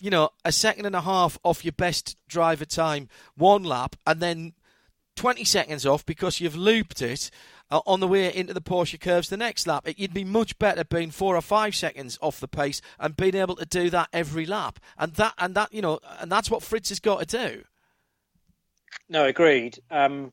you 0.00 0.10
know, 0.10 0.30
a 0.44 0.50
second 0.50 0.84
and 0.84 0.96
a 0.96 1.02
half 1.02 1.38
off 1.44 1.64
your 1.64 1.70
best 1.70 2.16
driver 2.26 2.64
time 2.64 3.08
one 3.36 3.62
lap 3.62 3.94
and 4.04 4.18
then 4.18 4.52
20 5.14 5.44
seconds 5.44 5.86
off 5.86 6.04
because 6.04 6.40
you've 6.40 6.56
looped 6.56 7.02
it 7.02 7.30
uh, 7.70 7.82
on 7.86 8.00
the 8.00 8.08
way 8.08 8.34
into 8.34 8.52
the 8.52 8.60
Porsche 8.60 9.00
curves 9.00 9.28
the 9.28 9.36
next 9.36 9.64
lap. 9.64 9.86
It, 9.86 9.96
you'd 9.96 10.12
be 10.12 10.24
much 10.24 10.58
better 10.58 10.82
being 10.82 11.12
four 11.12 11.36
or 11.36 11.40
five 11.40 11.76
seconds 11.76 12.18
off 12.20 12.40
the 12.40 12.48
pace 12.48 12.82
and 12.98 13.16
being 13.16 13.36
able 13.36 13.54
to 13.54 13.64
do 13.64 13.90
that 13.90 14.08
every 14.12 14.44
lap. 14.44 14.80
And 14.98 15.12
that, 15.14 15.34
and 15.38 15.54
that, 15.54 15.72
you 15.72 15.82
know, 15.82 16.00
and 16.18 16.32
that's 16.32 16.50
what 16.50 16.62
Frits 16.64 16.88
has 16.88 16.98
got 16.98 17.20
to 17.20 17.26
do. 17.26 17.62
No, 19.08 19.26
agreed. 19.26 19.78
Um, 19.88 20.32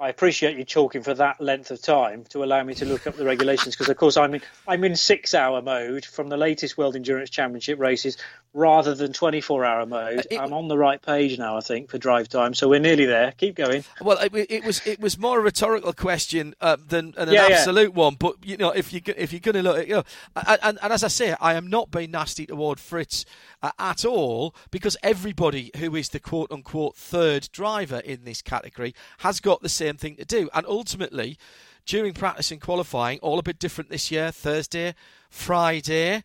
I 0.00 0.10
appreciate 0.10 0.56
you 0.56 0.64
talking 0.64 1.02
for 1.02 1.12
that 1.14 1.40
length 1.40 1.72
of 1.72 1.82
time 1.82 2.22
to 2.28 2.44
allow 2.44 2.62
me 2.62 2.72
to 2.74 2.84
look 2.84 3.08
up 3.08 3.16
the 3.16 3.24
regulations 3.24 3.74
because, 3.74 3.88
of 3.88 3.96
course, 3.96 4.16
I'm 4.16 4.34
in 4.34 4.42
I'm 4.68 4.84
in 4.84 4.94
six 4.94 5.34
hour 5.34 5.60
mode 5.60 6.04
from 6.04 6.28
the 6.28 6.36
latest 6.36 6.78
World 6.78 6.94
Endurance 6.94 7.30
Championship 7.30 7.80
races 7.80 8.16
rather 8.54 8.94
than 8.94 9.12
24 9.12 9.64
hour 9.64 9.86
mode. 9.86 10.26
It, 10.30 10.38
I'm 10.38 10.52
on 10.52 10.68
the 10.68 10.78
right 10.78 11.00
page 11.00 11.38
now, 11.38 11.56
I 11.56 11.60
think, 11.60 11.90
for 11.90 11.98
drive 11.98 12.28
time, 12.28 12.54
so 12.54 12.68
we're 12.68 12.80
nearly 12.80 13.04
there. 13.04 13.32
Keep 13.32 13.56
going. 13.56 13.84
Well, 14.00 14.18
it, 14.18 14.34
it 14.50 14.64
was 14.64 14.84
it 14.86 15.00
was 15.00 15.18
more 15.18 15.38
a 15.38 15.42
rhetorical 15.42 15.92
question 15.92 16.54
uh, 16.60 16.76
than 16.86 17.14
an 17.16 17.30
yeah, 17.30 17.48
absolute 17.50 17.92
yeah. 17.92 18.02
one, 18.02 18.14
but 18.14 18.36
you 18.44 18.56
know, 18.56 18.70
if 18.70 18.92
you 18.92 19.00
if 19.16 19.32
you're 19.32 19.40
going 19.40 19.56
to 19.56 19.62
look, 19.62 19.78
at, 19.78 19.88
you 19.88 19.96
know, 19.96 20.04
and, 20.34 20.78
and 20.82 20.92
as 20.92 21.04
I 21.04 21.08
say, 21.08 21.34
I 21.40 21.54
am 21.54 21.68
not 21.68 21.90
being 21.90 22.10
nasty 22.10 22.46
toward 22.46 22.78
Frits 22.78 23.24
uh, 23.62 23.72
at 23.78 24.04
all 24.04 24.54
because 24.70 24.96
everybody 25.02 25.70
who 25.76 25.94
is 25.94 26.08
the 26.10 26.20
quote 26.20 26.50
unquote 26.50 26.96
third 26.96 27.48
driver 27.52 27.98
in 27.98 28.24
this 28.24 28.42
category 28.42 28.94
has 29.18 29.40
got 29.40 29.62
the 29.62 29.68
same 29.68 29.96
thing 29.96 30.16
to 30.16 30.24
do. 30.24 30.48
And 30.54 30.66
ultimately, 30.66 31.38
during 31.86 32.12
practice 32.12 32.50
and 32.50 32.60
qualifying, 32.60 33.18
all 33.20 33.38
a 33.38 33.42
bit 33.42 33.58
different 33.58 33.90
this 33.90 34.10
year 34.10 34.30
Thursday, 34.30 34.94
Friday. 35.30 36.22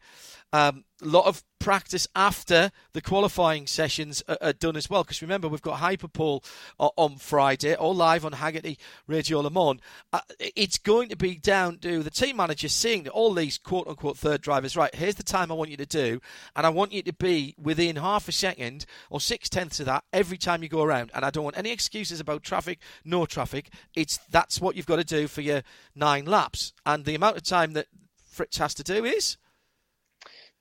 Um, 0.53 0.85
a 1.01 1.07
lot 1.07 1.25
of 1.25 1.43
practice 1.59 2.07
after 2.15 2.71
the 2.93 3.01
qualifying 3.01 3.65
sessions 3.65 4.21
are, 4.27 4.37
are 4.39 4.53
done 4.53 4.75
as 4.77 4.89
well. 4.89 5.03
Because 5.03 5.21
remember, 5.21 5.47
we've 5.47 5.61
got 5.61 5.79
Hyperpole 5.79 6.43
on 6.77 7.17
Friday, 7.17 7.73
all 7.75 7.95
live 7.95 8.23
on 8.23 8.33
Hagerty 8.33 8.77
Radio 9.07 9.39
Le 9.39 9.49
Mans. 9.49 9.81
Uh, 10.13 10.19
it's 10.39 10.77
going 10.77 11.09
to 11.09 11.15
be 11.15 11.35
down 11.35 11.79
to 11.79 12.03
the 12.03 12.11
team 12.11 12.37
manager 12.37 12.69
seeing 12.69 13.03
that 13.03 13.11
all 13.11 13.33
these 13.33 13.57
quote 13.57 13.87
unquote 13.87 14.17
third 14.17 14.41
drivers. 14.41 14.77
Right, 14.77 14.93
here's 14.93 15.15
the 15.15 15.23
time 15.23 15.51
I 15.51 15.55
want 15.55 15.71
you 15.71 15.77
to 15.77 15.85
do, 15.85 16.21
and 16.55 16.67
I 16.67 16.69
want 16.69 16.93
you 16.93 17.01
to 17.01 17.13
be 17.13 17.55
within 17.57 17.95
half 17.95 18.27
a 18.27 18.31
second 18.31 18.85
or 19.09 19.19
six 19.19 19.49
tenths 19.49 19.79
of 19.79 19.87
that 19.87 20.03
every 20.13 20.37
time 20.37 20.61
you 20.61 20.69
go 20.69 20.83
around. 20.83 21.09
And 21.15 21.25
I 21.25 21.31
don't 21.31 21.43
want 21.43 21.57
any 21.57 21.71
excuses 21.71 22.19
about 22.19 22.43
traffic, 22.43 22.79
no 23.03 23.25
traffic. 23.25 23.69
It's 23.95 24.17
that's 24.29 24.61
what 24.61 24.75
you've 24.75 24.85
got 24.85 24.97
to 24.97 25.03
do 25.03 25.27
for 25.27 25.41
your 25.41 25.63
nine 25.95 26.25
laps, 26.25 26.73
and 26.85 27.05
the 27.05 27.15
amount 27.15 27.37
of 27.37 27.43
time 27.43 27.73
that 27.73 27.87
Frits 28.31 28.57
has 28.57 28.75
to 28.75 28.83
do 28.83 29.03
is 29.05 29.37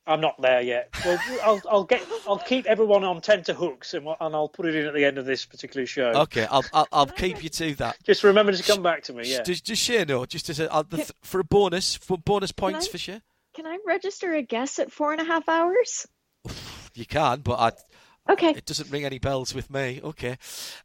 I'm 0.07 0.21
not 0.21 0.41
there 0.41 0.61
yet. 0.61 0.89
Well, 1.05 1.19
I'll, 1.45 1.63
I'll 1.71 1.85
get, 1.85 2.03
I'll 2.27 2.39
keep 2.39 2.67
everyone 2.67 3.05
on 3.05 3.21
tenterhooks, 3.21 3.95
and, 3.95 4.07
and 4.21 4.35
I'll 4.35 4.49
put 4.49 4.67
it 4.67 4.75
in 4.75 4.87
at 4.87 4.95
the 4.95 5.05
end 5.05 5.17
of 5.17 5.27
this 5.27 5.45
particular 5.45 5.87
show. 5.87 6.11
Okay, 6.11 6.45
I'll, 6.51 6.65
I'll, 6.73 6.89
I'll 6.93 7.07
keep 7.07 7.43
you 7.43 7.49
to 7.51 7.75
that. 7.77 8.03
Just 8.03 8.25
remember 8.25 8.53
to 8.53 8.63
come 8.63 8.83
back 8.83 9.05
to 9.05 9.13
me. 9.13 9.31
Yeah, 9.31 9.43
just, 9.43 9.65
just 9.65 9.81
share 9.81 10.05
no, 10.05 10.25
just 10.27 10.51
as 10.51 10.59
a, 10.59 10.73
uh, 10.73 10.83
the, 10.89 11.09
for 11.23 11.41
a 11.41 11.45
bonus, 11.45 11.95
for 11.95 12.19
bonus 12.19 12.51
points 12.51 12.89
I, 12.89 12.91
for 12.91 12.99
sure. 12.99 13.21
Can 13.55 13.67
I 13.67 13.79
register 13.87 14.35
a 14.35 14.43
guess 14.43 14.81
at 14.81 14.91
four 14.91 15.13
and 15.13 15.21
a 15.21 15.25
half 15.25 15.49
hours? 15.49 16.07
You 16.95 17.07
can, 17.07 17.41
but 17.41 17.59
I. 17.59 18.33
Okay. 18.33 18.51
It 18.51 18.67
doesn't 18.67 18.91
ring 18.91 19.07
any 19.07 19.19
bells 19.19 19.55
with 19.55 19.71
me. 19.71 19.99
Okay, 20.05 20.37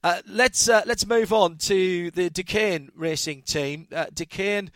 uh, 0.05 0.21
let's 0.25 0.69
uh, 0.69 0.83
let's 0.85 1.05
move 1.05 1.33
on 1.33 1.57
to 1.57 2.11
the 2.11 2.29
Duqueine 2.29 2.91
racing 2.95 3.41
team. 3.41 3.89
Uh, 3.91 4.05
Duqueine, 4.13 4.71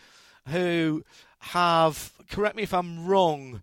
who 0.48 1.04
have 1.38 2.12
correct 2.30 2.54
me 2.54 2.64
if 2.64 2.74
I'm 2.74 3.06
wrong 3.06 3.62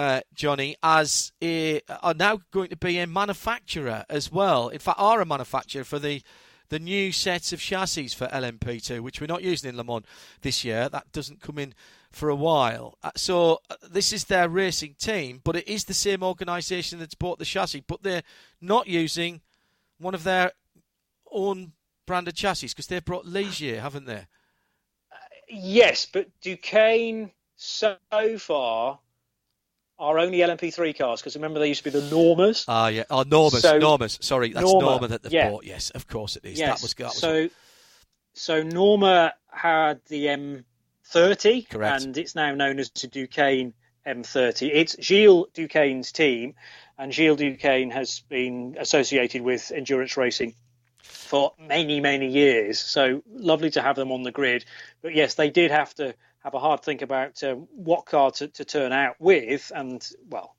uh, 0.00 0.22
Jonny, 0.34 0.76
as 0.82 1.30
a, 1.42 1.82
are 2.02 2.14
now 2.14 2.40
going 2.52 2.70
to 2.70 2.76
be 2.76 2.98
a 2.98 3.06
manufacturer 3.06 4.06
as 4.08 4.32
well. 4.32 4.70
In 4.70 4.78
fact, 4.78 4.98
are 4.98 5.20
a 5.20 5.26
manufacturer 5.26 5.84
for 5.84 5.98
the 5.98 6.22
the 6.70 6.78
new 6.78 7.12
sets 7.12 7.52
of 7.52 7.60
chassis 7.60 8.08
for 8.08 8.26
LMP2, 8.28 9.00
which 9.00 9.20
we're 9.20 9.26
not 9.26 9.42
using 9.42 9.68
in 9.68 9.76
Le 9.76 9.84
Mans 9.84 10.06
this 10.40 10.64
year. 10.64 10.88
That 10.88 11.12
doesn't 11.12 11.42
come 11.42 11.58
in 11.58 11.74
for 12.12 12.30
a 12.30 12.34
while. 12.34 12.96
Uh, 13.02 13.10
so 13.14 13.58
uh, 13.68 13.74
this 13.90 14.10
is 14.12 14.24
their 14.24 14.48
racing 14.48 14.94
team, 14.94 15.42
but 15.44 15.56
it 15.56 15.68
is 15.68 15.84
the 15.84 15.92
same 15.92 16.22
organisation 16.22 16.98
that's 16.98 17.16
bought 17.16 17.38
the 17.38 17.44
chassis, 17.44 17.84
but 17.86 18.02
they're 18.02 18.22
not 18.58 18.86
using 18.86 19.42
one 19.98 20.14
of 20.14 20.24
their 20.24 20.52
own 21.30 21.72
branded 22.06 22.36
chassis 22.36 22.68
because 22.68 22.86
they've 22.86 23.04
brought 23.04 23.26
Ligier, 23.26 23.80
haven't 23.80 24.06
they? 24.06 24.26
Uh, 25.12 25.28
yes, 25.48 26.06
but 26.10 26.28
Duqueine 26.40 27.32
so 27.56 27.98
far 28.38 29.00
are 30.00 30.18
only 30.18 30.38
LMP3 30.38 30.96
cars 30.98 31.20
because 31.20 31.36
remember 31.36 31.60
they 31.60 31.68
used 31.68 31.84
to 31.84 31.90
be 31.92 31.98
the 31.98 32.06
Normas. 32.06 32.64
Ah, 32.66 32.88
yeah. 32.88 33.04
Oh, 33.10 33.22
Normas. 33.22 33.60
So, 33.60 33.78
Normas. 33.78 34.20
Sorry, 34.22 34.52
that's 34.52 34.64
Norma, 34.64 34.86
Norma 34.86 35.08
that 35.08 35.22
they've 35.22 35.32
yeah. 35.32 35.50
bought. 35.50 35.64
Yes, 35.64 35.90
of 35.90 36.08
course 36.08 36.36
it 36.36 36.44
is. 36.44 36.58
Yes. 36.58 36.80
That 36.80 36.82
was, 36.82 36.94
that 36.94 37.04
was 37.04 37.18
so. 37.18 37.48
So 38.32 38.62
Norma 38.62 39.34
had 39.52 40.00
the 40.08 40.26
M30, 40.26 41.68
correct, 41.68 42.04
and 42.04 42.16
it's 42.16 42.34
now 42.34 42.54
known 42.54 42.78
as 42.78 42.90
the 42.90 43.08
Duqueine 43.08 43.74
M30. 44.06 44.70
It's 44.72 44.96
Gilles 45.00 45.46
Duqueine's 45.52 46.12
team, 46.12 46.54
and 46.98 47.12
Gilles 47.12 47.36
Duqueine 47.36 47.90
has 47.90 48.20
been 48.28 48.76
associated 48.78 49.42
with 49.42 49.70
endurance 49.74 50.16
racing 50.16 50.54
for 51.02 51.52
many, 51.58 52.00
many 52.00 52.28
years. 52.28 52.78
So 52.78 53.22
lovely 53.30 53.70
to 53.72 53.82
have 53.82 53.96
them 53.96 54.12
on 54.12 54.22
the 54.22 54.32
grid. 54.32 54.64
But 55.02 55.14
yes, 55.14 55.34
they 55.34 55.50
did 55.50 55.70
have 55.70 55.94
to 55.96 56.14
have 56.40 56.54
a 56.54 56.58
hard 56.58 56.82
think 56.82 57.02
about 57.02 57.42
uh, 57.42 57.54
what 57.54 58.06
car 58.06 58.30
to, 58.32 58.48
to 58.48 58.64
turn 58.64 58.92
out 58.92 59.16
with, 59.18 59.70
and 59.74 60.06
well, 60.28 60.56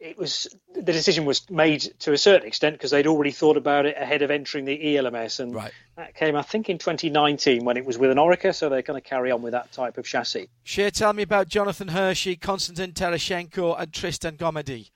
it 0.00 0.18
was 0.18 0.48
the 0.74 0.82
decision 0.82 1.24
was 1.24 1.48
made 1.50 1.80
to 2.00 2.12
a 2.12 2.18
certain 2.18 2.46
extent 2.46 2.74
because 2.74 2.90
they'd 2.90 3.06
already 3.06 3.30
thought 3.30 3.56
about 3.56 3.86
it 3.86 3.96
ahead 3.96 4.22
of 4.22 4.30
entering 4.30 4.64
the 4.64 4.96
ELMS, 4.96 5.40
and 5.40 5.54
right. 5.54 5.72
that 5.96 6.14
came, 6.14 6.36
I 6.36 6.42
think, 6.42 6.68
in 6.68 6.78
2019 6.78 7.64
when 7.64 7.76
it 7.76 7.84
was 7.84 7.98
with 7.98 8.10
an 8.10 8.18
Oreca, 8.18 8.54
so 8.54 8.68
they're 8.68 8.82
going 8.82 9.00
to 9.00 9.08
carry 9.08 9.30
on 9.30 9.42
with 9.42 9.52
that 9.52 9.72
type 9.72 9.98
of 9.98 10.04
chassis. 10.04 10.48
Shea, 10.62 10.90
tell 10.90 11.12
me 11.12 11.22
about 11.22 11.48
Jonathan 11.48 11.88
Hirschi, 11.88 12.40
Konstantin 12.40 12.92
Tereshchenko, 12.92 13.74
and 13.78 13.92
Tristan 13.92 14.36
Gommendy 14.36 14.90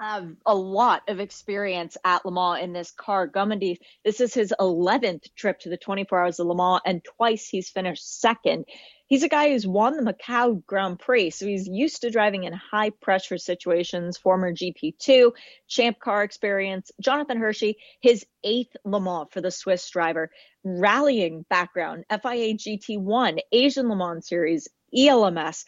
have 0.00 0.34
a 0.46 0.54
lot 0.54 1.02
of 1.08 1.20
experience 1.20 1.96
at 2.04 2.24
Le 2.24 2.32
Mans 2.32 2.62
in 2.62 2.72
this 2.72 2.90
car. 2.90 3.28
Gommendy, 3.28 3.76
this 4.04 4.20
is 4.20 4.32
his 4.32 4.54
11th 4.58 5.34
trip 5.36 5.60
to 5.60 5.68
the 5.68 5.76
24 5.76 6.18
Hours 6.18 6.40
of 6.40 6.46
Le 6.46 6.56
Mans, 6.56 6.80
and 6.86 7.04
twice 7.04 7.46
he's 7.46 7.68
finished 7.68 8.20
second. 8.20 8.64
He's 9.06 9.22
a 9.24 9.28
guy 9.28 9.50
who's 9.50 9.66
won 9.66 9.96
the 9.96 10.12
Macau 10.12 10.64
Grand 10.64 10.98
Prix, 10.98 11.30
so 11.30 11.46
he's 11.46 11.66
used 11.66 12.00
to 12.02 12.10
driving 12.10 12.44
in 12.44 12.52
high 12.52 12.90
pressure 12.90 13.38
situations, 13.38 14.16
former 14.16 14.54
GP2, 14.54 15.32
champ 15.68 15.98
car 15.98 16.22
experience. 16.22 16.90
Jonathan 17.00 17.38
Hirschi, 17.38 17.74
his 18.00 18.24
eighth 18.44 18.76
Le 18.84 19.00
Mans 19.00 19.28
for 19.30 19.40
the 19.40 19.50
Swiss 19.50 19.88
driver, 19.90 20.30
rallying 20.64 21.44
background, 21.50 22.04
FIA 22.08 22.54
GT1, 22.54 23.40
Asian 23.52 23.88
Le 23.88 23.96
Mans 23.96 24.26
Series, 24.26 24.68
ELMS, 24.96 25.64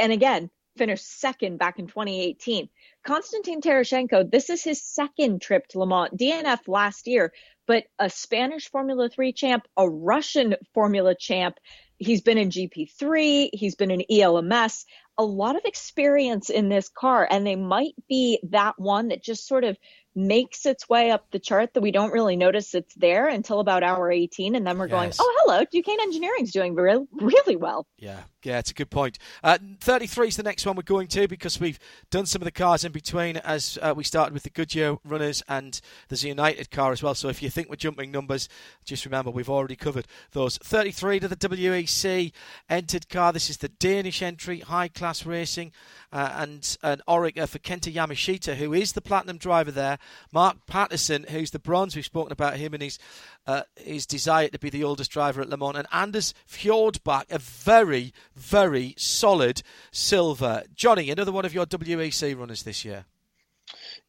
and 0.00 0.12
again, 0.12 0.50
finished 0.76 1.20
second 1.20 1.58
back 1.58 1.78
in 1.78 1.86
2018. 1.86 2.68
Konstantin 3.04 3.60
Tereshchenko, 3.60 4.30
this 4.30 4.50
is 4.50 4.62
his 4.62 4.82
second 4.82 5.40
trip 5.42 5.66
to 5.68 5.78
Le 5.78 5.86
Mans, 5.86 6.10
DNF 6.10 6.68
last 6.68 7.06
year, 7.06 7.32
but 7.66 7.84
a 7.98 8.10
Spanish 8.10 8.70
Formula 8.70 9.08
3 9.08 9.32
champ, 9.32 9.66
a 9.76 9.88
Russian 9.88 10.56
Formula 10.72 11.14
champ. 11.14 11.56
He's 11.98 12.22
been 12.22 12.38
in 12.38 12.50
GP3, 12.50 13.50
he's 13.52 13.76
been 13.76 13.90
in 13.90 14.04
ELMS, 14.10 14.84
a 15.16 15.24
lot 15.24 15.56
of 15.56 15.62
experience 15.64 16.50
in 16.50 16.68
this 16.68 16.88
car, 16.88 17.26
and 17.30 17.46
they 17.46 17.56
might 17.56 17.94
be 18.08 18.40
that 18.50 18.74
one 18.78 19.08
that 19.08 19.22
just 19.22 19.46
sort 19.46 19.64
of 19.64 19.76
makes 20.14 20.64
its 20.66 20.88
way 20.88 21.10
up 21.10 21.26
the 21.30 21.38
chart 21.38 21.74
that 21.74 21.80
we 21.80 21.90
don't 21.90 22.12
really 22.12 22.36
notice 22.36 22.74
it's 22.74 22.94
there 22.94 23.26
until 23.26 23.60
about 23.60 23.82
hour 23.82 24.10
18 24.10 24.54
and 24.54 24.64
then 24.64 24.78
we're 24.78 24.86
yes. 24.86 24.92
going 24.92 25.12
oh 25.18 25.34
hello 25.40 25.64
duqueine 25.72 26.00
engineering's 26.00 26.52
doing 26.52 26.74
re- 26.74 27.04
really 27.12 27.56
well 27.56 27.86
yeah 27.98 28.20
yeah 28.44 28.58
it's 28.58 28.70
a 28.70 28.74
good 28.74 28.90
point 28.90 29.18
uh, 29.42 29.58
33 29.80 30.28
is 30.28 30.36
the 30.36 30.42
next 30.42 30.64
one 30.66 30.76
we're 30.76 30.82
going 30.82 31.08
to 31.08 31.26
because 31.26 31.58
we've 31.58 31.78
done 32.10 32.26
some 32.26 32.42
of 32.42 32.44
the 32.44 32.52
cars 32.52 32.84
in 32.84 32.92
between 32.92 33.36
as 33.38 33.78
uh, 33.82 33.92
we 33.96 34.04
started 34.04 34.32
with 34.32 34.42
the 34.42 34.50
goodyear 34.50 34.96
runners 35.04 35.42
and 35.48 35.80
there's 36.08 36.24
a 36.24 36.28
united 36.28 36.70
car 36.70 36.92
as 36.92 37.02
well 37.02 37.14
so 37.14 37.28
if 37.28 37.42
you 37.42 37.50
think 37.50 37.68
we're 37.68 37.76
jumping 37.76 38.10
numbers 38.10 38.48
just 38.84 39.04
remember 39.04 39.30
we've 39.30 39.50
already 39.50 39.76
covered 39.76 40.06
those 40.32 40.58
33 40.58 41.20
to 41.20 41.28
the 41.28 41.36
wec 41.36 42.32
entered 42.68 43.08
car 43.08 43.32
this 43.32 43.50
is 43.50 43.58
the 43.58 43.68
danish 43.68 44.22
entry 44.22 44.60
high 44.60 44.88
class 44.88 45.26
racing 45.26 45.72
uh, 46.14 46.32
and 46.36 46.78
an 46.84 47.02
Oreca 47.08 47.48
for 47.48 47.58
Kenta 47.58 47.92
Yamashita, 47.92 48.54
who 48.54 48.72
is 48.72 48.92
the 48.92 49.00
platinum 49.00 49.36
driver 49.36 49.72
there. 49.72 49.98
Mark 50.32 50.64
Patterson, 50.66 51.26
who's 51.28 51.50
the 51.50 51.58
bronze. 51.58 51.96
We've 51.96 52.04
spoken 52.04 52.30
about 52.30 52.56
him 52.56 52.72
and 52.72 52.82
his 52.82 53.00
uh, 53.46 53.62
his 53.76 54.06
desire 54.06 54.48
to 54.48 54.58
be 54.58 54.70
the 54.70 54.84
oldest 54.84 55.10
driver 55.10 55.40
at 55.40 55.48
Le 55.48 55.56
Mans. 55.56 55.76
And 55.76 55.86
Anders 55.92 56.34
Fjordbach, 56.48 57.30
a 57.30 57.38
very, 57.38 58.12
very 58.34 58.94
solid 58.96 59.62
silver. 59.90 60.62
Jonny, 60.74 61.10
another 61.10 61.32
one 61.32 61.44
of 61.44 61.54
your 61.54 61.66
WEC 61.66 62.38
runners 62.38 62.62
this 62.62 62.84
year. 62.84 63.04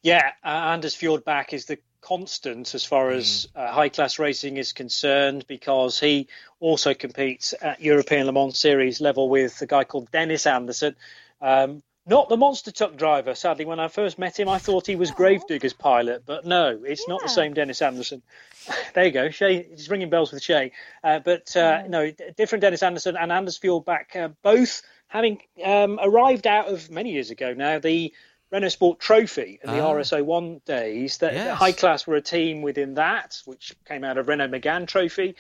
Yeah, 0.02 0.32
uh, 0.44 0.48
Anders 0.48 0.96
Fjordbach 0.96 1.54
is 1.54 1.66
the 1.66 1.80
constant 2.02 2.76
as 2.76 2.86
far 2.86 3.10
as 3.10 3.48
mm. 3.56 3.60
uh, 3.60 3.72
high 3.72 3.90
class 3.90 4.20
racing 4.20 4.58
is 4.58 4.74
concerned 4.74 5.46
because 5.48 6.00
he 6.00 6.28
also 6.60 6.94
competes 6.94 7.54
at 7.62 7.82
European 7.82 8.28
Le 8.28 8.32
Mans 8.32 8.58
Series 8.58 9.02
level 9.02 9.28
with 9.28 9.60
a 9.62 9.66
guy 9.66 9.84
called 9.84 10.12
Dennis 10.12 10.46
Anderson. 10.46 10.96
Um, 11.42 11.82
Not 12.08 12.30
the 12.30 12.38
monster 12.38 12.72
truck 12.72 12.98
driver. 12.98 13.34
Sadly, 13.34 13.66
when 13.66 13.80
I 13.80 13.88
first 13.88 14.20
met 14.20 14.40
him, 14.40 14.48
I 14.48 14.60
thought 14.60 14.86
he 14.86 14.96
was 14.96 15.10
Gravedigger's 15.10 15.74
pilot, 15.74 16.24
but 16.26 16.46
no, 16.46 16.80
it's 16.84 17.04
yeah. 17.08 17.14
not 17.14 17.22
the 17.24 17.30
same 17.30 17.56
Dennis 17.56 17.82
Anderson. 17.82 18.22
there 18.94 19.06
you 19.06 19.12
go. 19.12 19.30
Shea, 19.32 19.64
he's 19.64 19.90
ringing 19.90 20.12
bells 20.12 20.32
with 20.32 20.44
Shea. 20.44 20.72
Uh, 21.04 21.20
but 21.20 21.56
uh, 21.56 21.88
no, 21.88 22.12
different 22.38 22.62
Dennis 22.62 22.84
Anderson 22.84 23.18
and 23.18 23.32
Anders 23.32 23.58
Fjordbach, 23.58 24.16
uh, 24.16 24.30
both 24.44 24.84
having 25.08 25.42
um, 25.64 26.00
arrived 26.02 26.46
out 26.46 26.68
of 26.68 26.92
many 26.92 27.12
years 27.12 27.32
ago 27.32 27.54
now. 27.54 27.80
The 27.80 28.14
Renault 28.52 28.70
Sport 28.70 29.00
Trophy 29.00 29.60
in 29.64 29.72
the 29.72 29.80
ah. 29.80 29.94
RS01 29.94 30.64
days. 30.66 31.18
That 31.18 31.34
yes. 31.34 31.58
High 31.58 31.72
Class 31.72 32.06
were 32.06 32.16
a 32.16 32.22
team 32.22 32.62
within 32.62 32.94
that, 32.96 33.42
which 33.46 33.76
came 33.88 34.04
out 34.04 34.18
of 34.18 34.28
Renault 34.28 34.50
Megane 34.50 34.88
Trophy. 34.88 35.36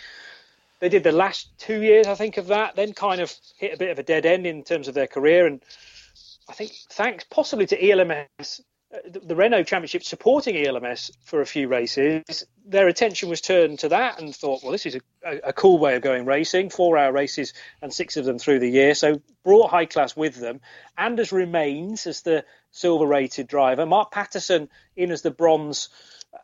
They 0.80 0.89
did 0.89 1.03
the 1.03 1.11
last 1.11 1.47
two 1.57 1.82
years, 1.82 2.07
I 2.07 2.16
think, 2.16 2.38
of 2.38 2.47
that. 2.47 2.76
Then 2.76 2.93
kind 2.93 3.22
of 3.22 3.34
hit 3.57 3.74
a 3.74 3.78
bit 3.78 3.91
of 3.91 3.99
a 3.99 4.03
dead 4.03 4.26
end 4.26 4.45
in 4.45 4.63
terms 4.63 4.88
of 4.88 4.95
their 4.95 5.07
career, 5.07 5.45
and 5.45 5.61
I 6.50 6.54
think 6.54 6.72
thanks 6.91 7.26
possibly 7.30 7.66
to 7.68 7.89
ELMS, 7.89 8.62
uh, 8.93 8.98
the 9.24 9.36
Renault 9.36 9.64
Championship 9.64 10.04
supporting 10.04 10.56
ELMS 10.58 11.12
for 11.24 11.41
a 11.41 11.46
few 11.46 11.68
races, 11.68 12.46
their 12.66 12.88
attention 12.88 13.30
was 13.30 13.41
turned 13.41 13.80
to 13.80 13.89
that 13.89 14.22
and 14.22 14.36
thought, 14.36 14.62
well, 14.62 14.72
this 14.72 14.86
is 14.86 14.98
a, 15.26 15.39
a 15.46 15.54
cool 15.54 15.80
way 15.80 15.96
of 15.96 16.02
going 16.02 16.26
racing, 16.26 16.70
four 16.70 16.98
hour 16.98 17.12
races 17.12 17.54
and 17.82 17.93
six 17.93 18.16
of 18.18 18.26
them 18.26 18.38
through 18.38 18.60
the 18.60 18.70
year. 18.70 18.93
So 18.93 19.22
brought 19.43 19.72
high 19.72 19.86
class 19.86 20.16
with 20.16 20.36
them. 20.36 20.62
Anders 20.98 21.32
remains 21.32 22.06
as 22.06 22.22
the 22.22 22.46
silver 22.72 23.08
rated 23.08 23.48
driver. 23.48 23.86
Mark 23.86 24.12
Patterson 24.12 24.70
in 24.96 25.12
as 25.12 25.24
the 25.24 25.32
bronze 25.32 25.89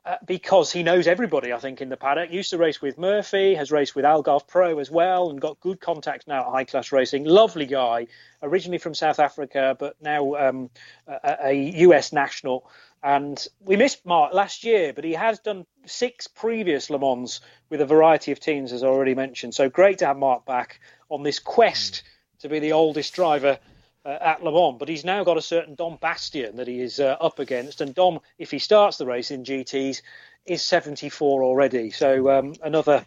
uh, 0.06 0.18
because 0.26 0.72
he 0.72 0.84
knows 0.84 1.08
everybody, 1.08 1.54
I 1.54 1.60
think, 1.60 1.82
in 1.82 1.90
the 1.90 1.98
paddock. 1.98 2.32
Used 2.32 2.52
to 2.52 2.58
race 2.58 2.82
with 2.82 2.98
Murphy, 2.98 3.56
has 3.56 3.72
raced 3.72 3.96
with 3.96 4.06
Algarve 4.06 4.48
Pro 4.48 4.80
as 4.80 4.90
well, 4.90 5.30
and 5.30 5.40
got 5.40 5.60
good 5.60 5.80
contacts 5.80 6.28
now 6.28 6.42
at 6.42 6.52
high 6.52 6.64
class 6.64 6.92
racing. 6.92 7.26
Lovely 7.26 7.66
guy, 7.66 8.08
originally 8.42 8.78
from 8.78 8.94
South 8.94 9.20
Africa, 9.20 9.76
but 9.80 10.02
now 10.02 10.36
um, 10.36 10.70
a, 11.08 11.38
a, 11.46 11.54
US 11.88 12.12
national. 12.14 12.70
And 13.04 13.46
we 13.60 13.76
missed 13.76 14.06
Mark 14.06 14.34
last 14.34 14.64
year, 14.64 14.94
but 14.94 15.04
he 15.04 15.14
has 15.14 15.40
done 15.40 15.66
six 15.86 16.28
previous 16.28 16.90
Le 16.90 17.00
Mans 17.00 17.42
with 17.70 17.82
a 17.82 17.86
variety 17.86 18.32
of 18.32 18.40
teams, 18.40 18.74
as 18.74 18.84
I 18.84 18.88
already 18.88 19.16
mentioned. 19.16 19.56
So 19.56 19.70
great 19.70 20.00
to 20.00 20.06
have 20.06 20.18
Mark 20.18 20.46
back 20.46 20.80
on 21.10 21.24
this 21.24 21.40
quest 21.40 22.04
to 22.40 22.50
be 22.50 22.60
the 22.60 22.72
oldest 22.74 23.14
driver 23.14 23.60
uh, 24.06 24.18
at 24.22 24.44
Le 24.44 24.52
Mans, 24.52 24.78
but 24.78 24.90
he's 24.90 25.06
now 25.06 25.24
got 25.24 25.38
a 25.38 25.42
certain 25.42 25.76
Dom 25.76 25.98
Bastien 26.02 26.56
that 26.56 26.68
he 26.68 26.82
is 26.82 27.00
uh, 27.00 27.18
up 27.20 27.40
against. 27.40 27.82
And 27.82 27.94
Dom, 27.94 28.20
if 28.38 28.52
he 28.52 28.60
starts 28.60 28.98
the 28.98 29.06
race 29.06 29.32
in 29.32 29.44
GTs, 29.44 30.02
is 30.46 30.64
74 30.64 31.44
already. 31.44 31.92
So 31.92 32.30
um, 32.30 32.56
another 32.64 33.06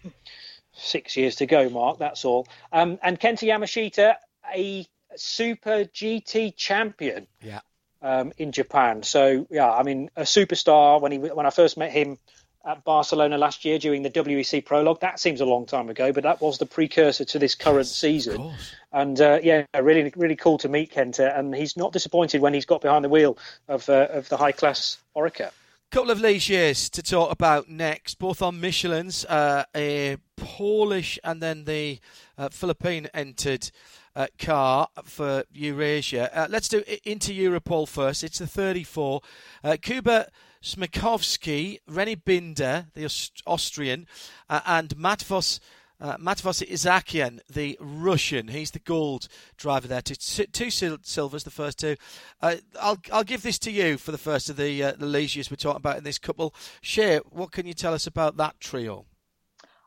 six 0.73 1.17
years 1.17 1.37
to 1.37 1.47
go, 1.47 1.69
Mark. 1.69 1.99
That's 1.99 2.25
all. 2.25 2.47
Um, 2.73 2.99
and 3.03 3.19
Kenta 3.19 3.49
Yamashita, 3.49 4.17
a 4.55 4.87
Super 5.17 5.85
GT 5.85 6.57
champion. 6.57 7.27
Yeah. 7.41 7.61
Um, 8.03 8.35
in 8.37 8.53
Japan, 8.53 9.03
so 9.03 9.47
yeah, 9.49 9.73
I 9.73 9.83
mean 9.83 10.11
a 10.15 10.25
superstar. 10.25 11.01
When 11.01 11.11
he 11.11 11.17
when 11.17 11.47
I 11.47 11.51
first 11.51 11.79
met 11.79 11.91
him, 11.91 12.19
at 12.67 12.85
Barcelona 12.85 13.39
last 13.39 13.65
year 13.65 13.79
during 13.79 14.03
the 14.03 14.11
WEC 14.11 14.65
prologue. 14.65 15.01
That 15.01 15.21
seems 15.21 15.41
a 15.41 15.45
long 15.45 15.67
time 15.67 15.89
ago, 15.89 16.13
but 16.13 16.23
that 16.23 16.41
was 16.41 16.59
the 16.59 16.67
precursor 16.67 17.25
to 17.25 17.39
this 17.39 17.55
current 17.55 17.87
yes, 17.87 17.93
season. 17.93 18.53
And 18.93 19.21
uh, 19.21 19.41
yeah, 19.43 19.65
really, 19.79 20.13
really 20.17 20.37
cool 20.37 20.59
to 20.59 20.69
meet 20.69 20.93
Kenta, 20.93 21.39
and 21.39 21.55
he's 21.55 21.77
not 21.77 21.93
disappointed 21.93 22.41
when 22.41 22.55
he's 22.55 22.67
got 22.67 22.81
behind 22.81 23.05
the 23.05 23.09
wheel 23.09 23.39
of 23.69 23.89
uh, 23.89 24.09
of 24.11 24.29
the 24.29 24.37
high 24.37 24.53
class 24.53 24.99
Oreca. 25.17 25.51
Couple 25.91 26.11
of 26.11 26.19
Ligiers 26.19 26.91
to 26.91 27.03
talk 27.03 27.31
about 27.31 27.69
next, 27.69 28.19
both 28.19 28.43
on 28.43 28.61
Michelin's, 28.61 29.25
uh, 29.27 29.65
a 29.77 30.17
Polish 30.37 31.21
and 31.23 31.41
then 31.41 31.65
the 31.65 32.01
uh, 32.39 32.49
Philippine 32.49 33.09
entered. 33.15 33.71
Uh, 34.17 34.29
car 34.39 34.87
for 35.03 35.43
Eurasia. 35.53 36.31
Uh, 36.33 36.47
let's 36.49 36.69
do 36.69 36.85
Inter 37.03 37.33
Europol 37.33 37.89
first. 37.89 38.23
It's 38.23 38.39
the 38.39 38.47
34. 38.47 39.21
Uh, 39.65 39.77
Kuba 39.83 40.29
Smiechowski, 40.65 41.79
René 41.89 42.19
Binder, 42.25 42.87
the 42.95 43.05
Aust- 43.05 43.43
Austrian, 43.47 44.07
uh, 44.49 44.61
and 44.67 44.97
Matevos. 44.97 45.61
Uh, 46.01 46.17
Matevos 46.17 46.61
Isaakyan, 46.69 47.39
the 47.49 47.79
Russian, 47.81 48.49
he's 48.49 48.73
the 48.73 48.81
gold 48.81 49.29
driver 49.57 49.87
there. 49.87 50.03
Two, 50.03 50.17
two 50.47 50.69
silvers, 50.69 51.45
the 51.45 51.51
first 51.53 51.79
two. 51.79 51.95
Uh, 52.43 52.57
I'll 52.81 52.99
I'll 53.13 53.23
give 53.23 53.43
this 53.43 53.61
to 53.61 53.71
you 53.71 53.97
for 53.97 54.11
the 54.11 54.19
first 54.19 54.51
of 54.51 54.57
the 54.57 54.83
uh, 54.83 54.93
the 54.99 55.07
Ligiers 55.07 55.51
we're 55.51 55.57
talking 55.57 55.77
about 55.77 55.97
in 55.97 56.05
this 56.05 56.19
couple. 56.19 56.53
Shea, 56.83 57.19
what 57.31 57.53
can 57.53 57.65
you 57.67 57.75
tell 57.75 57.95
us 57.95 58.09
about 58.09 58.37
that 58.39 58.59
trio? 58.59 59.07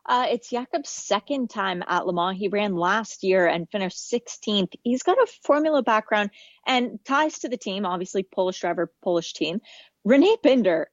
Uh, 0.08 0.24
it's 0.30 0.48
Jakob's 0.48 0.88
second 0.88 1.50
time 1.50 1.84
at 1.86 2.06
Le 2.06 2.14
Mans. 2.14 2.38
He 2.38 2.48
ran 2.48 2.74
last 2.74 3.22
year 3.22 3.46
and 3.46 3.68
finished 3.70 4.10
16th. 4.10 4.72
He's 4.82 5.02
got 5.02 5.18
a 5.18 5.26
Formula 5.42 5.82
background 5.82 6.30
and 6.66 6.98
ties 7.04 7.40
to 7.40 7.48
the 7.50 7.58
team, 7.58 7.84
obviously 7.84 8.22
Polish 8.22 8.60
driver, 8.60 8.90
Polish 9.02 9.34
team. 9.34 9.60
René 10.06 10.40
Binder, 10.42 10.88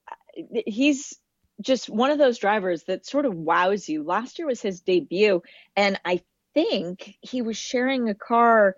he's 0.66 1.18
just 1.62 1.90
one 1.90 2.12
of 2.12 2.18
those 2.18 2.38
drivers 2.38 2.84
that 2.84 3.06
sort 3.06 3.26
of 3.26 3.34
wows 3.34 3.88
you. 3.88 4.04
Last 4.04 4.40
year 4.40 4.48
was 4.48 4.62
his 4.62 4.82
debut, 4.82 5.42
and 5.76 6.00
I 6.04 6.22
think 6.54 7.16
he 7.22 7.42
was 7.42 7.58
sharing 7.58 8.10
a 8.10 8.16
car. 8.16 8.76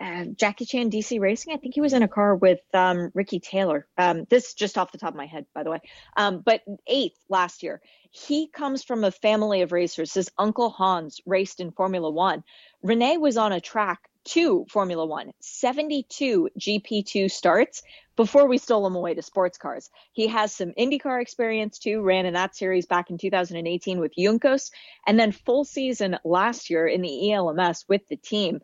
Uh, 0.00 0.24
Jackie 0.34 0.64
Chan 0.64 0.90
DC 0.90 1.20
Racing. 1.20 1.54
I 1.54 1.58
think 1.58 1.74
he 1.74 1.80
was 1.80 1.92
in 1.92 2.02
a 2.02 2.08
car 2.08 2.34
with 2.34 2.60
um, 2.74 3.10
Ricky 3.14 3.38
Taylor. 3.38 3.86
Um, 3.96 4.24
this 4.28 4.54
just 4.54 4.76
off 4.76 4.90
the 4.90 4.98
top 4.98 5.10
of 5.10 5.16
my 5.16 5.26
head, 5.26 5.46
by 5.54 5.62
the 5.62 5.70
way. 5.70 5.80
Um, 6.16 6.42
but 6.44 6.62
eighth 6.88 7.18
last 7.28 7.62
year. 7.62 7.80
He 8.10 8.48
comes 8.48 8.82
from 8.82 9.04
a 9.04 9.12
family 9.12 9.62
of 9.62 9.70
racers. 9.70 10.12
His 10.12 10.30
uncle 10.36 10.70
Hans 10.70 11.20
raced 11.24 11.60
in 11.60 11.70
Formula 11.70 12.10
One. 12.10 12.42
René 12.84 13.18
was 13.18 13.36
on 13.36 13.52
a 13.52 13.60
track 13.60 14.00
to 14.24 14.64
Formula 14.68 15.04
One, 15.04 15.32
72 15.40 16.48
GP2 16.58 17.30
starts 17.30 17.82
before 18.16 18.46
we 18.46 18.58
stole 18.58 18.86
him 18.86 18.94
away 18.94 19.14
to 19.14 19.22
sports 19.22 19.58
cars. 19.58 19.90
He 20.12 20.26
has 20.28 20.54
some 20.54 20.72
IndyCar 20.78 21.20
experience 21.20 21.78
too, 21.78 22.02
ran 22.02 22.26
in 22.26 22.34
that 22.34 22.54
series 22.54 22.86
back 22.86 23.10
in 23.10 23.18
2018 23.18 23.98
with 23.98 24.14
Juncos, 24.16 24.70
and 25.06 25.18
then 25.18 25.32
full 25.32 25.64
season 25.64 26.18
last 26.24 26.70
year 26.70 26.86
in 26.86 27.02
the 27.02 27.32
ELMS 27.32 27.86
with 27.88 28.06
the 28.08 28.16
team. 28.16 28.60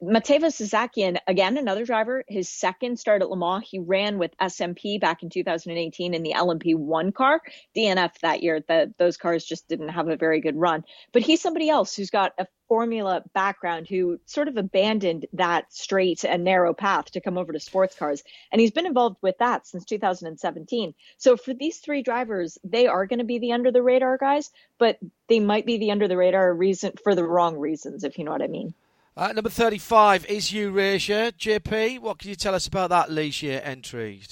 Matevos 0.00 0.60
Isaakyan, 0.60 1.18
again, 1.26 1.58
another 1.58 1.84
driver, 1.84 2.22
his 2.28 2.48
second 2.48 3.00
start 3.00 3.20
at 3.20 3.30
Le 3.30 3.36
Mans. 3.36 3.68
He 3.68 3.80
ran 3.80 4.16
with 4.16 4.30
SMP 4.38 5.00
back 5.00 5.24
in 5.24 5.28
2018 5.28 6.14
in 6.14 6.22
the 6.22 6.34
LMP1 6.36 7.12
car. 7.12 7.42
DNF 7.76 8.16
that 8.20 8.40
year, 8.40 8.60
the, 8.68 8.94
those 8.98 9.16
cars 9.16 9.44
just 9.44 9.66
didn't 9.66 9.88
have 9.88 10.06
a 10.06 10.16
very 10.16 10.40
good 10.40 10.54
run. 10.54 10.84
But 11.10 11.22
he's 11.22 11.42
somebody 11.42 11.68
else 11.68 11.96
who's 11.96 12.10
got 12.10 12.32
a 12.38 12.46
formula 12.68 13.24
background 13.34 13.88
who 13.88 14.20
sort 14.24 14.46
of 14.46 14.56
abandoned 14.56 15.26
that 15.32 15.72
straight 15.72 16.24
and 16.24 16.44
narrow 16.44 16.74
path 16.74 17.10
to 17.10 17.20
come 17.20 17.36
over 17.36 17.52
to 17.52 17.58
sports 17.58 17.96
cars. 17.96 18.22
And 18.52 18.60
he's 18.60 18.70
been 18.70 18.86
involved 18.86 19.16
with 19.20 19.38
that 19.38 19.66
since 19.66 19.84
2017. 19.84 20.94
So 21.16 21.36
for 21.36 21.52
these 21.52 21.78
three 21.78 22.02
drivers, 22.02 22.56
they 22.62 22.86
are 22.86 23.06
going 23.06 23.18
to 23.18 23.24
be 23.24 23.40
the 23.40 23.50
under 23.50 23.72
the 23.72 23.82
radar 23.82 24.16
guys, 24.16 24.52
but 24.78 24.96
they 25.28 25.40
might 25.40 25.66
be 25.66 25.78
the 25.78 25.90
under 25.90 26.06
the 26.06 26.16
radar 26.16 26.54
reason 26.54 26.92
for 27.02 27.16
the 27.16 27.24
wrong 27.24 27.58
reasons, 27.58 28.04
if 28.04 28.16
you 28.16 28.22
know 28.22 28.30
what 28.30 28.42
I 28.42 28.46
mean. 28.46 28.74
Uh, 29.18 29.32
number 29.32 29.50
35 29.50 30.26
is 30.26 30.52
Eurasia. 30.52 31.32
JP, 31.36 31.98
what 31.98 32.20
can 32.20 32.30
you 32.30 32.36
tell 32.36 32.54
us 32.54 32.68
about 32.68 32.90
that 32.90 33.08
Ligier 33.10 33.60
entry? 33.64 34.22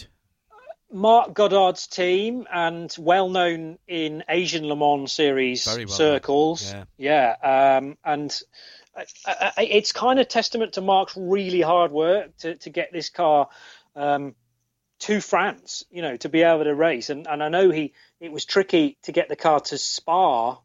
Mark 0.93 1.35
Goddard's 1.35 1.89
team 1.89 2.47
and 2.53 2.95
well 2.97 3.29
known 3.29 3.79
in 3.89 4.23
Asian 4.29 4.65
Le 4.65 4.77
Mans 4.77 5.13
series 5.13 5.67
well 5.67 5.89
circles. 5.89 6.73
Yeah, 6.73 7.35
yeah 7.43 7.79
um, 7.79 7.99
and 8.05 8.41
I, 8.97 9.53
I, 9.57 9.65
it's 9.65 9.91
kind 9.91 10.21
of 10.21 10.29
testament 10.29 10.75
to 10.75 10.83
Mark's 10.83 11.17
really 11.17 11.63
hard 11.63 11.91
work 11.91 12.37
to, 12.39 12.55
to 12.55 12.71
get 12.71 12.93
this 12.93 13.09
car 13.09 13.49
um, 13.97 14.37
to 15.01 15.21
France, 15.21 15.85
you 15.91 16.03
know, 16.03 16.17
to 16.19 16.29
be 16.29 16.43
able 16.43 16.63
to 16.63 16.77
race. 16.77 17.11
And, 17.11 17.27
and 17.27 17.43
I 17.43 17.49
know 17.49 17.71
he 17.71 17.93
it 18.21 18.31
was 18.31 18.45
tricky 18.45 18.99
to 19.03 19.11
get 19.11 19.29
the 19.29 19.35
car 19.35 19.59
to 19.59 19.79
Spa 19.79 20.59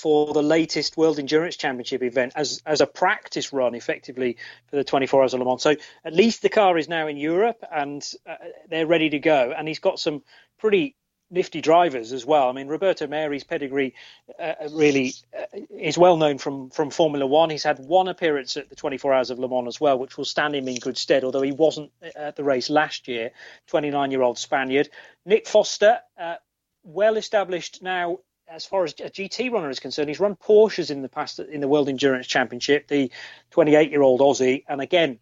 for 0.00 0.32
the 0.32 0.42
latest 0.42 0.96
World 0.96 1.18
Endurance 1.18 1.56
Championship 1.56 2.02
event 2.02 2.32
as 2.34 2.62
as 2.64 2.80
a 2.80 2.86
practice 2.86 3.52
run, 3.52 3.74
effectively 3.74 4.38
for 4.68 4.76
the 4.76 4.84
24 4.84 5.22
Hours 5.22 5.34
of 5.34 5.40
Le 5.40 5.46
Mans. 5.46 5.62
So 5.62 5.76
at 6.04 6.14
least 6.14 6.42
the 6.42 6.48
car 6.48 6.78
is 6.78 6.88
now 6.88 7.06
in 7.06 7.16
Europe 7.16 7.62
and 7.70 8.02
uh, 8.26 8.36
they're 8.68 8.86
ready 8.86 9.10
to 9.10 9.18
go. 9.18 9.52
And 9.56 9.68
he's 9.68 9.78
got 9.78 10.00
some 10.00 10.22
pretty 10.58 10.96
nifty 11.30 11.60
drivers 11.60 12.12
as 12.12 12.26
well. 12.26 12.48
I 12.48 12.52
mean, 12.52 12.66
Roberto 12.66 13.06
Merhi's 13.06 13.44
pedigree 13.44 13.94
uh, 14.38 14.54
really 14.72 15.14
uh, 15.38 15.60
is 15.70 15.98
well 15.98 16.16
known 16.16 16.38
from 16.38 16.70
from 16.70 16.90
Formula 16.90 17.26
One. 17.26 17.50
He's 17.50 17.62
had 17.62 17.78
one 17.78 18.08
appearance 18.08 18.56
at 18.56 18.70
the 18.70 18.76
24 18.76 19.12
Hours 19.12 19.30
of 19.30 19.38
Le 19.38 19.48
Mans 19.48 19.68
as 19.68 19.80
well, 19.80 19.98
which 19.98 20.16
will 20.16 20.24
stand 20.24 20.56
him 20.56 20.66
in 20.66 20.76
good 20.76 20.96
stead. 20.96 21.24
Although 21.24 21.42
he 21.42 21.52
wasn't 21.52 21.92
at 22.16 22.36
the 22.36 22.44
race 22.44 22.70
last 22.70 23.06
year, 23.06 23.32
29 23.68 24.10
year 24.10 24.22
old 24.22 24.38
Spaniard 24.38 24.88
Nick 25.26 25.46
Foster. 25.46 26.00
Uh, 26.18 26.36
well 26.82 27.18
established 27.18 27.82
now 27.82 28.18
as 28.50 28.66
far 28.66 28.84
as 28.84 28.92
a 28.94 29.08
GT 29.08 29.50
runner 29.50 29.70
is 29.70 29.80
concerned, 29.80 30.08
he's 30.08 30.20
run 30.20 30.34
Porsches 30.34 30.90
in 30.90 31.02
the 31.02 31.08
past 31.08 31.38
in 31.38 31.60
the 31.60 31.68
World 31.68 31.88
Endurance 31.88 32.26
Championship, 32.26 32.88
the 32.88 33.10
28 33.52 33.90
year 33.90 34.02
old 34.02 34.20
Aussie. 34.20 34.64
And 34.68 34.80
again, 34.80 35.18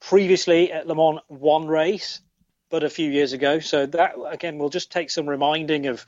previously 0.00 0.72
at 0.72 0.86
Le 0.86 0.94
Mans, 0.94 1.20
one 1.26 1.66
race, 1.66 2.20
but 2.70 2.84
a 2.84 2.90
few 2.90 3.10
years 3.10 3.32
ago. 3.32 3.58
So 3.58 3.86
that, 3.86 4.14
again, 4.30 4.58
will 4.58 4.70
just 4.70 4.92
take 4.92 5.10
some 5.10 5.28
reminding 5.28 5.86
of 5.86 6.06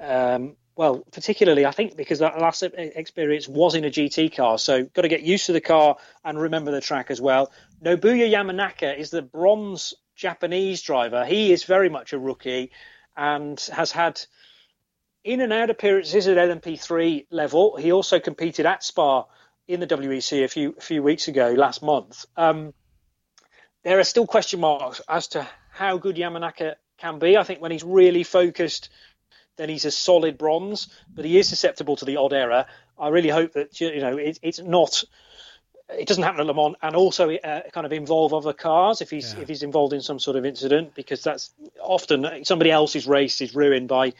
um, 0.00 0.56
well, 0.76 1.02
particularly 1.10 1.64
I 1.64 1.70
think 1.70 1.96
because 1.96 2.18
that 2.18 2.38
last 2.38 2.62
experience 2.62 3.48
was 3.48 3.74
in 3.74 3.84
a 3.84 3.90
GT 3.90 4.36
car, 4.36 4.58
so 4.58 4.84
got 4.84 5.02
to 5.02 5.08
get 5.08 5.22
used 5.22 5.46
to 5.46 5.52
the 5.52 5.60
car 5.60 5.96
and 6.22 6.38
remember 6.38 6.70
the 6.70 6.82
track 6.82 7.10
as 7.10 7.20
well. 7.20 7.50
Nobuya 7.82 8.30
Yamanaka 8.30 8.96
is 8.96 9.10
the 9.10 9.22
bronze 9.22 9.94
Japanese 10.14 10.82
driver. 10.82 11.24
He 11.24 11.50
is 11.50 11.64
very 11.64 11.88
much 11.88 12.12
a 12.12 12.18
rookie 12.18 12.72
and 13.16 13.58
has 13.72 13.90
had 13.90 14.20
in 15.26 15.40
and 15.40 15.52
out 15.52 15.70
appearances 15.70 16.28
at 16.28 16.36
LMP3 16.36 17.26
level. 17.30 17.76
He 17.76 17.92
also 17.92 18.20
competed 18.20 18.64
at 18.64 18.84
Spa 18.84 19.24
in 19.68 19.80
the 19.80 19.86
WEC 19.86 20.44
a 20.44 20.48
few 20.48 20.74
a 20.78 20.80
few 20.80 21.02
weeks 21.02 21.28
ago, 21.28 21.52
last 21.52 21.82
month. 21.82 22.24
Um, 22.36 22.72
there 23.82 23.98
are 23.98 24.04
still 24.04 24.26
question 24.26 24.60
marks 24.60 25.00
as 25.08 25.28
to 25.28 25.46
how 25.70 25.98
good 25.98 26.16
Yamanaka 26.16 26.76
can 26.98 27.18
be. 27.18 27.36
I 27.36 27.42
think 27.42 27.60
when 27.60 27.72
he's 27.72 27.84
really 27.84 28.22
focused 28.22 28.88
then 29.56 29.68
he's 29.68 29.84
a 29.84 29.90
solid 29.90 30.38
bronze, 30.38 30.88
but 31.12 31.24
he 31.24 31.38
is 31.38 31.48
susceptible 31.48 31.96
to 31.96 32.04
the 32.04 32.16
odd 32.16 32.32
error. 32.32 32.66
I 32.98 33.08
really 33.08 33.30
hope 33.30 33.52
that 33.54 33.80
you 33.80 34.00
know 34.00 34.16
it, 34.16 34.38
it's 34.42 34.60
not. 34.60 35.04
It 35.88 36.08
doesn't 36.08 36.24
happen 36.24 36.40
at 36.40 36.46
Le 36.46 36.54
Mans, 36.54 36.74
and 36.82 36.96
also 36.96 37.30
uh, 37.30 37.60
kind 37.72 37.86
of 37.86 37.92
involve 37.92 38.34
other 38.34 38.52
cars 38.52 39.00
if 39.00 39.10
he's 39.10 39.34
yeah. 39.34 39.40
if 39.40 39.48
he's 39.48 39.62
involved 39.62 39.92
in 39.92 40.00
some 40.00 40.18
sort 40.18 40.36
of 40.36 40.44
incident, 40.44 40.94
because 40.94 41.22
that's 41.22 41.54
often 41.80 42.44
somebody 42.44 42.70
else's 42.70 43.06
race 43.06 43.40
is 43.40 43.54
ruined 43.54 43.88
by 43.88 44.12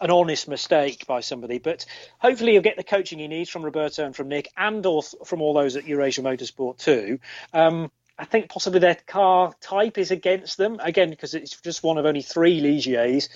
an 0.00 0.10
honest 0.10 0.48
mistake 0.48 1.06
by 1.06 1.20
somebody. 1.20 1.58
But 1.58 1.86
hopefully, 2.18 2.52
he'll 2.52 2.62
get 2.62 2.76
the 2.76 2.84
coaching 2.84 3.18
he 3.18 3.28
needs 3.28 3.50
from 3.50 3.64
Roberto 3.64 4.04
and 4.04 4.14
from 4.14 4.28
Nick, 4.28 4.48
and 4.56 4.84
or 4.86 5.02
from 5.02 5.42
all 5.42 5.54
those 5.54 5.76
at 5.76 5.86
Eurasia 5.86 6.22
Motorsport 6.22 6.78
too. 6.78 7.18
Um, 7.52 7.90
I 8.18 8.24
think 8.26 8.50
possibly 8.50 8.80
their 8.80 8.98
car 9.06 9.54
type 9.60 9.96
is 9.96 10.10
against 10.10 10.58
them 10.58 10.78
again 10.80 11.08
because 11.08 11.34
it's 11.34 11.58
just 11.60 11.82
one 11.82 11.96
of 11.96 12.04
only 12.04 12.20
three 12.22 12.60
Ligiers 12.60 13.30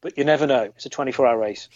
but 0.00 0.16
you 0.18 0.24
never 0.24 0.46
know. 0.46 0.62
It's 0.76 0.86
a 0.86 0.90
24 0.90 1.26
hour 1.26 1.38
race. 1.38 1.68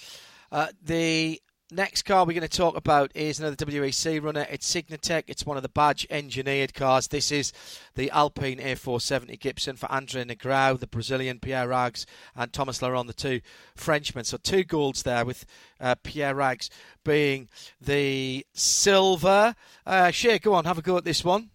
Uh, 0.53 0.69
the 0.85 1.41
next 1.73 2.03
car 2.03 2.25
we're 2.25 2.33
going 2.33 2.49
to 2.49 2.49
talk 2.49 2.77
about 2.77 3.11
is 3.15 3.39
another 3.39 3.57
WEC 3.57 4.23
runner. 4.23 4.47
It's 4.51 4.73
Signatech. 4.73 5.25
It's 5.27 5.47
one 5.47 5.57
of 5.57 5.63
the 5.63 5.69
badge 5.69 6.07
engineered 6.11 6.75
cars. 6.75 7.09
This 7.09 7.31
is 7.31 7.53
the 7.95 8.11
Alpine 8.11 8.59
A470 8.59 9.39
Gibson 9.39 9.77
for 9.77 9.91
Andre 9.91 10.25
Negrão, 10.25 10.79
the 10.79 10.87
Brazilian 10.87 11.39
Pierre 11.39 11.69
Ragues, 11.69 12.07
and 12.35 12.53
Thomas 12.53 12.83
Laurent, 12.83 13.07
the 13.07 13.13
two 13.13 13.41
Frenchmen. 13.75 14.25
So 14.25 14.37
two 14.37 14.65
golds 14.65 15.03
there 15.03 15.25
with 15.25 15.47
uh, 15.81 15.95
Pierre 16.03 16.35
Ragues 16.35 16.71
being 17.05 17.49
the 17.81 18.47
silver. 18.53 19.55
Uh, 19.87 20.11
Shea, 20.11 20.39
go 20.39 20.55
on, 20.55 20.65
have 20.65 20.79
a 20.79 20.83
go 20.83 20.97
at 20.97 21.05
this 21.05 21.25
one. 21.25 21.51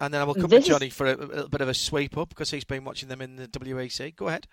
And 0.00 0.14
then 0.14 0.22
I 0.22 0.24
will 0.24 0.34
come 0.34 0.48
this 0.48 0.64
to 0.64 0.70
Jonny 0.70 0.88
for 0.88 1.06
a, 1.06 1.14
a 1.14 1.16
little 1.16 1.48
bit 1.48 1.60
of 1.60 1.68
a 1.68 1.74
sweep 1.74 2.16
up 2.16 2.30
because 2.30 2.50
he's 2.50 2.64
been 2.64 2.84
watching 2.84 3.08
them 3.08 3.20
in 3.20 3.36
the 3.36 3.48
WEC. 3.48 4.16
Go 4.16 4.28
ahead 4.28 4.46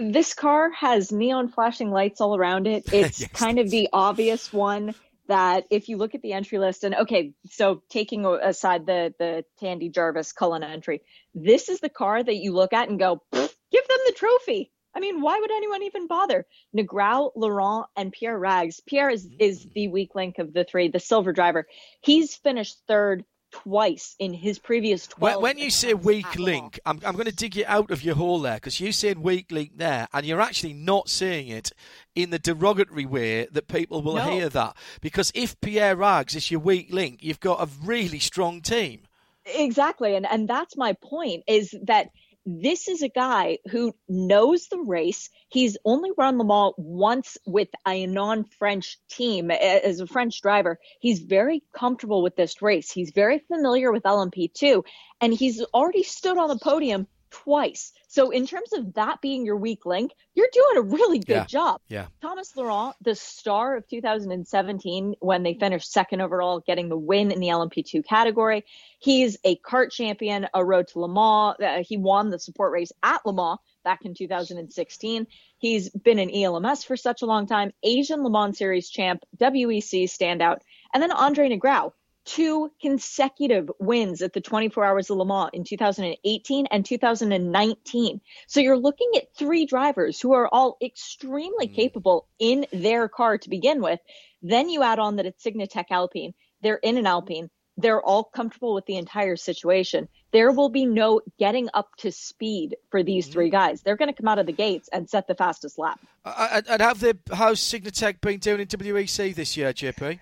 this 0.00 0.34
car 0.34 0.70
has 0.70 1.12
neon 1.12 1.48
flashing 1.48 1.90
lights 1.90 2.20
all 2.20 2.36
around 2.36 2.66
it. 2.66 2.84
It's 2.92 3.20
yes. 3.20 3.30
kind 3.32 3.58
of 3.58 3.70
the 3.70 3.88
obvious 3.92 4.52
one 4.52 4.94
that 5.28 5.64
if 5.70 5.88
you 5.88 5.96
look 5.96 6.14
at 6.14 6.22
the 6.22 6.32
entry 6.32 6.58
list 6.58 6.82
and 6.82 6.94
okay, 6.94 7.32
so 7.46 7.82
taking 7.88 8.26
aside 8.26 8.86
the 8.86 9.14
the 9.18 9.44
Tandy 9.58 9.88
Jarvis 9.88 10.32
Cullen 10.32 10.62
entry, 10.62 11.02
this 11.34 11.68
is 11.68 11.80
the 11.80 11.88
car 11.88 12.22
that 12.22 12.36
you 12.36 12.52
look 12.52 12.72
at 12.72 12.88
and 12.88 12.98
go, 12.98 13.22
give 13.32 13.88
them 13.88 13.98
the 14.06 14.14
trophy. 14.16 14.72
I 14.92 14.98
mean, 14.98 15.20
why 15.20 15.38
would 15.38 15.52
anyone 15.52 15.84
even 15.84 16.08
bother? 16.08 16.46
Negrão, 16.76 17.30
Laurent, 17.36 17.86
and 17.96 18.12
Pierre 18.12 18.38
Ragues. 18.38 18.80
Pierre 18.80 19.10
is, 19.10 19.28
is 19.38 19.64
mm. 19.64 19.72
the 19.72 19.88
weak 19.88 20.16
link 20.16 20.38
of 20.38 20.52
the 20.52 20.64
three, 20.64 20.88
the 20.88 20.98
silver 20.98 21.32
driver. 21.32 21.66
He's 22.00 22.34
finished 22.34 22.76
third 22.88 23.24
twice 23.50 24.16
in 24.18 24.32
his 24.32 24.58
previous 24.58 25.06
12. 25.06 25.34
When, 25.34 25.42
when 25.42 25.58
you 25.58 25.70
say 25.70 25.94
weak 25.94 26.38
link, 26.38 26.78
I'm, 26.86 27.00
I'm 27.04 27.14
going 27.14 27.26
to 27.26 27.34
dig 27.34 27.56
you 27.56 27.64
out 27.66 27.90
of 27.90 28.04
your 28.04 28.14
hole 28.14 28.40
there 28.40 28.56
because 28.56 28.80
you 28.80 28.92
said 28.92 29.18
weak 29.18 29.50
link 29.50 29.72
there, 29.76 30.08
and 30.12 30.24
you're 30.26 30.40
actually 30.40 30.72
not 30.72 31.08
saying 31.08 31.48
it 31.48 31.72
in 32.14 32.30
the 32.30 32.38
derogatory 32.38 33.06
way 33.06 33.46
that 33.46 33.68
people 33.68 34.02
will 34.02 34.16
no. 34.16 34.30
hear 34.30 34.48
that. 34.48 34.76
Because 35.00 35.32
if 35.34 35.60
Pierre 35.60 35.96
Ragues 35.96 36.34
is 36.34 36.50
your 36.50 36.60
weak 36.60 36.92
link, 36.92 37.22
you've 37.22 37.40
got 37.40 37.62
a 37.62 37.68
really 37.84 38.18
strong 38.18 38.60
team. 38.60 39.02
Exactly, 39.46 40.14
and 40.14 40.26
and 40.26 40.46
that's 40.46 40.76
my 40.76 40.92
point 40.92 41.44
is 41.46 41.74
that 41.84 42.10
this 42.46 42.88
is 42.88 43.02
a 43.02 43.08
guy 43.08 43.58
who 43.70 43.94
knows 44.08 44.68
the 44.68 44.78
race. 44.78 45.28
He's 45.48 45.76
only 45.84 46.10
run 46.16 46.38
Le 46.38 46.44
Mans 46.44 46.74
once 46.78 47.36
with 47.46 47.68
a 47.86 48.06
non 48.06 48.44
French 48.44 48.98
team 49.08 49.50
as 49.50 50.00
a 50.00 50.06
French 50.06 50.40
driver. 50.40 50.78
He's 51.00 51.20
very 51.20 51.62
comfortable 51.74 52.22
with 52.22 52.36
this 52.36 52.62
race. 52.62 52.90
He's 52.90 53.12
very 53.12 53.40
familiar 53.40 53.92
with 53.92 54.04
LMP2, 54.04 54.84
and 55.20 55.34
he's 55.34 55.62
already 55.74 56.02
stood 56.02 56.38
on 56.38 56.48
the 56.48 56.58
podium 56.58 57.06
twice. 57.30 57.92
So 58.08 58.30
in 58.30 58.46
terms 58.46 58.72
of 58.72 58.94
that 58.94 59.20
being 59.20 59.44
your 59.46 59.56
weak 59.56 59.86
link, 59.86 60.12
you're 60.34 60.48
doing 60.52 60.76
a 60.76 60.82
really 60.82 61.18
good 61.18 61.34
yeah. 61.34 61.44
job. 61.46 61.80
Yeah. 61.88 62.06
Thomas 62.20 62.56
Laurent, 62.56 62.94
the 63.02 63.14
star 63.14 63.76
of 63.76 63.88
2017 63.88 65.14
when 65.20 65.42
they 65.42 65.54
finished 65.54 65.92
second 65.92 66.20
overall, 66.20 66.60
getting 66.60 66.88
the 66.88 66.96
win 66.96 67.30
in 67.30 67.40
the 67.40 67.48
LMP2 67.48 68.04
category. 68.04 68.64
He's 68.98 69.36
a 69.44 69.56
kart 69.56 69.90
champion, 69.90 70.48
a 70.52 70.64
road 70.64 70.88
to 70.88 71.00
Le 71.00 71.08
Mans. 71.08 71.56
Uh, 71.60 71.82
he 71.86 71.96
won 71.96 72.30
the 72.30 72.38
support 72.38 72.72
race 72.72 72.92
at 73.02 73.24
Le 73.24 73.32
Mans 73.32 73.58
back 73.84 74.04
in 74.04 74.14
2016. 74.14 75.26
He's 75.58 75.90
been 75.90 76.18
in 76.18 76.34
ELMS 76.34 76.84
for 76.84 76.96
such 76.96 77.22
a 77.22 77.26
long 77.26 77.46
time, 77.46 77.72
Asian 77.82 78.22
Le 78.22 78.30
Mans 78.30 78.56
Series 78.56 78.90
champ, 78.90 79.22
WEC 79.38 80.04
standout, 80.04 80.58
and 80.92 81.02
then 81.02 81.12
Andre 81.12 81.48
Negrão, 81.48 81.92
two 82.24 82.70
consecutive 82.80 83.70
wins 83.78 84.22
at 84.22 84.32
the 84.32 84.40
24 84.40 84.84
Hours 84.84 85.10
of 85.10 85.16
Le 85.16 85.26
Mans 85.26 85.50
in 85.52 85.64
2018 85.64 86.66
and 86.66 86.84
2019. 86.84 88.20
So 88.46 88.60
you're 88.60 88.76
looking 88.76 89.10
at 89.16 89.34
three 89.36 89.66
drivers 89.66 90.20
who 90.20 90.32
are 90.34 90.48
all 90.48 90.76
extremely 90.82 91.68
mm. 91.68 91.74
capable 91.74 92.26
in 92.38 92.66
their 92.72 93.08
car 93.08 93.38
to 93.38 93.48
begin 93.48 93.82
with. 93.82 94.00
Then 94.42 94.68
you 94.68 94.82
add 94.82 94.98
on 94.98 95.16
that 95.16 95.26
it's 95.26 95.44
Signatech 95.44 95.86
Alpine. 95.90 96.34
They're 96.62 96.76
in 96.76 96.98
an 96.98 97.06
Alpine. 97.06 97.50
They're 97.76 98.02
all 98.02 98.24
comfortable 98.24 98.74
with 98.74 98.84
the 98.86 98.96
entire 98.96 99.36
situation. 99.36 100.08
There 100.32 100.52
will 100.52 100.68
be 100.68 100.84
no 100.84 101.22
getting 101.38 101.68
up 101.72 101.88
to 101.98 102.12
speed 102.12 102.76
for 102.90 103.02
these 103.02 103.24
mm-hmm. 103.24 103.32
three 103.32 103.50
guys. 103.50 103.80
They're 103.82 103.96
going 103.96 104.12
to 104.12 104.14
come 104.14 104.28
out 104.28 104.38
of 104.38 104.46
the 104.46 104.52
gates 104.52 104.88
and 104.92 105.08
set 105.08 105.26
the 105.26 105.34
fastest 105.34 105.78
lap. 105.78 105.98
Uh, 106.24 106.60
and 106.68 106.82
have 106.82 107.00
the 107.00 107.18
how's 107.32 107.60
Signatech 107.60 108.20
been 108.20 108.38
doing 108.38 108.60
in 108.60 108.66
WEC 108.66 109.34
this 109.34 109.56
year, 109.56 109.72
JP? 109.72 110.20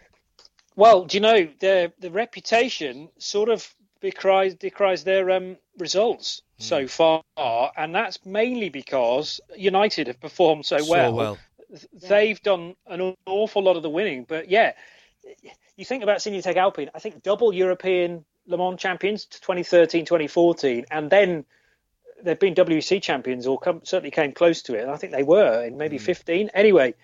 Well, 0.78 1.06
do 1.06 1.16
you 1.16 1.20
know 1.20 1.48
the 1.58 1.92
the 1.98 2.12
reputation 2.12 3.08
sort 3.18 3.48
of 3.48 3.68
decries 4.00 4.54
decries 4.54 5.02
their 5.02 5.28
um, 5.32 5.56
results 5.76 6.42
mm. 6.60 6.62
so 6.62 6.86
far, 6.86 7.24
and 7.76 7.92
that's 7.92 8.24
mainly 8.24 8.68
because 8.68 9.40
United 9.56 10.06
have 10.06 10.20
performed 10.20 10.66
so, 10.66 10.78
so 10.78 10.88
well. 10.88 11.12
well. 11.14 11.38
They've 11.92 12.40
done 12.40 12.76
an 12.86 13.16
awful 13.26 13.64
lot 13.64 13.76
of 13.76 13.82
the 13.82 13.90
winning, 13.90 14.22
but 14.22 14.50
yeah, 14.50 14.74
you 15.76 15.84
think 15.84 16.04
about 16.04 16.18
Signatech 16.18 16.54
Alpine. 16.54 16.90
I 16.94 17.00
think 17.00 17.24
double 17.24 17.52
European 17.52 18.24
Le 18.46 18.56
Mans 18.56 18.80
champions 18.80 19.24
2013, 19.24 20.04
2014, 20.04 20.86
and 20.92 21.10
then 21.10 21.44
they've 22.22 22.38
been 22.38 22.54
WC 22.54 23.02
champions 23.02 23.48
or 23.48 23.58
come, 23.58 23.80
certainly 23.82 24.12
came 24.12 24.30
close 24.30 24.62
to 24.62 24.74
it. 24.74 24.86
I 24.86 24.96
think 24.96 25.12
they 25.12 25.24
were 25.24 25.64
in 25.64 25.76
maybe 25.76 25.98
mm. 25.98 26.02
15. 26.02 26.50
Anyway, 26.54 26.94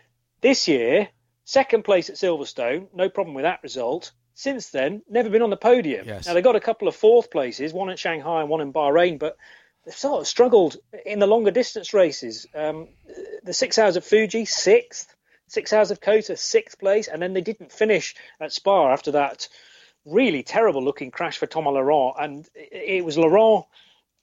this 0.42 0.68
year 0.68 1.08
Second 1.44 1.84
place 1.84 2.10
at 2.10 2.16
Silverstone, 2.16 2.88
no 2.94 3.08
problem 3.08 3.34
with 3.34 3.44
that 3.44 3.62
result. 3.62 4.12
Since 4.34 4.70
then, 4.70 5.02
never 5.08 5.30
been 5.30 5.42
on 5.42 5.50
the 5.50 5.56
podium. 5.56 6.06
Yes. 6.06 6.26
Now 6.26 6.34
they 6.34 6.42
got 6.42 6.56
a 6.56 6.60
couple 6.60 6.88
of 6.88 6.96
fourth 6.96 7.30
places, 7.30 7.72
one 7.72 7.90
at 7.90 7.98
Shanghai 7.98 8.40
and 8.40 8.48
one 8.48 8.60
in 8.60 8.72
Bahrain, 8.72 9.18
but 9.18 9.36
they've 9.84 9.94
sort 9.94 10.20
of 10.20 10.26
struggled 10.26 10.76
in 11.06 11.18
the 11.18 11.26
longer 11.26 11.50
distance 11.50 11.94
races. 11.94 12.46
Um, 12.54 12.88
the 13.44 13.52
six 13.52 13.78
hours 13.78 13.96
of 13.96 14.04
Fuji, 14.04 14.44
sixth. 14.44 15.14
Six 15.46 15.74
hours 15.74 15.90
of 15.90 16.00
COTA, 16.00 16.38
sixth 16.38 16.78
place, 16.78 17.06
and 17.06 17.20
then 17.20 17.34
they 17.34 17.42
didn't 17.42 17.70
finish 17.70 18.14
at 18.40 18.50
Spa 18.50 18.90
after 18.90 19.12
that 19.12 19.46
really 20.06 20.42
terrible 20.42 20.82
looking 20.82 21.10
crash 21.10 21.36
for 21.36 21.46
Thomas 21.46 21.72
Laurent. 21.74 22.14
And 22.18 22.48
it 22.54 23.04
was 23.04 23.18
Laurent 23.18 23.66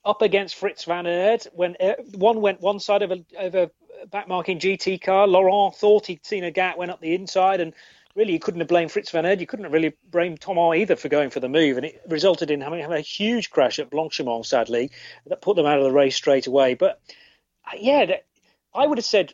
up 0.03 0.23
against 0.23 0.59
Frits 0.59 0.85
van 0.85 1.05
Eerd 1.05 1.47
when 1.53 1.75
uh, 1.79 1.93
one 2.15 2.41
went 2.41 2.59
one 2.59 2.79
side 2.79 3.03
of 3.03 3.11
a, 3.11 3.23
of 3.37 3.55
a 3.55 3.71
backmarking 4.07 4.59
GT 4.59 5.01
car. 5.01 5.27
Laurent 5.27 5.75
thought 5.75 6.07
he'd 6.07 6.25
seen 6.25 6.43
a 6.43 6.51
gap, 6.51 6.77
went 6.77 6.91
up 6.91 7.01
the 7.01 7.15
inside, 7.15 7.59
and 7.61 7.73
really 8.15 8.33
you 8.33 8.39
couldn't 8.39 8.61
have 8.61 8.67
blamed 8.67 8.91
Frits 8.91 9.11
van 9.11 9.25
Eerd. 9.25 9.39
You 9.39 9.47
couldn't 9.47 9.65
have 9.65 9.73
really 9.73 9.93
blamed 10.09 10.41
Thomas 10.41 10.77
either 10.77 10.95
for 10.95 11.09
going 11.09 11.29
for 11.29 11.39
the 11.39 11.49
move, 11.49 11.77
and 11.77 11.85
it 11.85 12.01
resulted 12.07 12.51
in 12.51 12.61
having, 12.61 12.83
a 12.83 12.99
huge 12.99 13.49
crash 13.49 13.79
at 13.79 13.89
Blanchimont, 13.89 14.45
sadly, 14.45 14.91
that 15.27 15.41
put 15.41 15.55
them 15.55 15.65
out 15.65 15.77
of 15.77 15.83
the 15.83 15.91
race 15.91 16.15
straight 16.15 16.47
away. 16.47 16.73
But 16.73 17.01
uh, 17.65 17.77
yeah, 17.79 18.17
I 18.73 18.85
would 18.85 18.97
have 18.97 19.05
said 19.05 19.33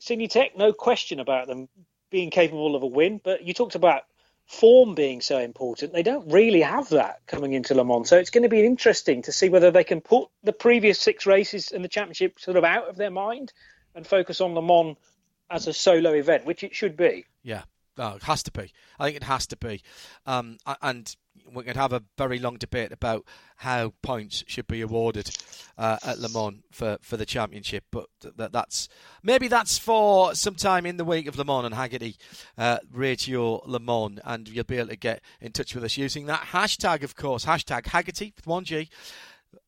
Signatech, 0.00 0.56
no 0.56 0.72
question 0.72 1.20
about 1.20 1.46
them 1.46 1.68
being 2.10 2.30
capable 2.30 2.76
of 2.76 2.82
a 2.82 2.86
win. 2.86 3.20
But 3.22 3.42
you 3.42 3.54
talked 3.54 3.74
about 3.74 4.02
form 4.46 4.94
being 4.94 5.20
so 5.20 5.38
important. 5.38 5.92
They 5.92 6.02
don't 6.02 6.30
really 6.30 6.60
have 6.60 6.90
that 6.90 7.20
coming 7.26 7.54
into 7.54 7.74
Le 7.74 7.84
Mans. 7.84 8.08
So 8.08 8.18
it's 8.18 8.30
going 8.30 8.42
to 8.42 8.48
be 8.48 8.64
interesting 8.64 9.22
to 9.22 9.32
see 9.32 9.48
whether 9.48 9.70
they 9.70 9.84
can 9.84 10.00
put 10.00 10.28
the 10.42 10.52
previous 10.52 11.00
six 11.00 11.26
races 11.26 11.70
in 11.70 11.82
the 11.82 11.88
championship 11.88 12.38
sort 12.38 12.56
of 12.56 12.64
out 12.64 12.88
of 12.88 12.96
their 12.96 13.10
mind 13.10 13.52
and 13.94 14.06
focus 14.06 14.40
on 14.40 14.54
Le 14.54 14.62
Mans 14.62 14.96
as 15.50 15.66
a 15.66 15.72
solo 15.72 16.12
event, 16.12 16.44
which 16.44 16.64
it 16.64 16.74
should 16.74 16.96
be. 16.96 17.24
Yeah. 17.42 17.62
Oh, 17.96 18.16
it 18.16 18.24
has 18.24 18.42
to 18.44 18.50
be. 18.50 18.72
I 18.98 19.04
think 19.04 19.16
it 19.16 19.22
has 19.22 19.46
to 19.48 19.56
be. 19.56 19.82
Um, 20.26 20.58
and 20.82 21.14
we 21.52 21.62
could 21.64 21.76
have 21.76 21.92
a 21.92 22.02
very 22.18 22.38
long 22.38 22.56
debate 22.56 22.90
about 22.92 23.24
how 23.56 23.92
points 24.02 24.42
should 24.46 24.66
be 24.66 24.80
awarded 24.80 25.30
uh, 25.78 25.98
at 26.04 26.18
Le 26.18 26.28
Mans 26.28 26.62
for, 26.72 26.98
for 27.02 27.16
the 27.16 27.26
championship. 27.26 27.84
But 27.92 28.06
that, 28.36 28.52
that's 28.52 28.88
maybe 29.22 29.46
that's 29.46 29.78
for 29.78 30.34
sometime 30.34 30.86
in 30.86 30.96
the 30.96 31.04
week 31.04 31.28
of 31.28 31.38
Le 31.38 31.44
Mans 31.44 31.66
and 31.66 31.74
Hagerty 31.74 32.16
uh, 32.58 32.78
Radio 32.92 33.62
Le 33.64 33.78
Mans, 33.78 34.18
and 34.24 34.48
you'll 34.48 34.64
be 34.64 34.78
able 34.78 34.88
to 34.88 34.96
get 34.96 35.22
in 35.40 35.52
touch 35.52 35.74
with 35.74 35.84
us 35.84 35.96
using 35.96 36.26
that 36.26 36.48
hashtag, 36.52 37.04
of 37.04 37.14
course, 37.14 37.44
hashtag 37.44 37.84
Hagerty 37.84 38.34
with 38.34 38.46
one 38.46 38.64
G. 38.64 38.88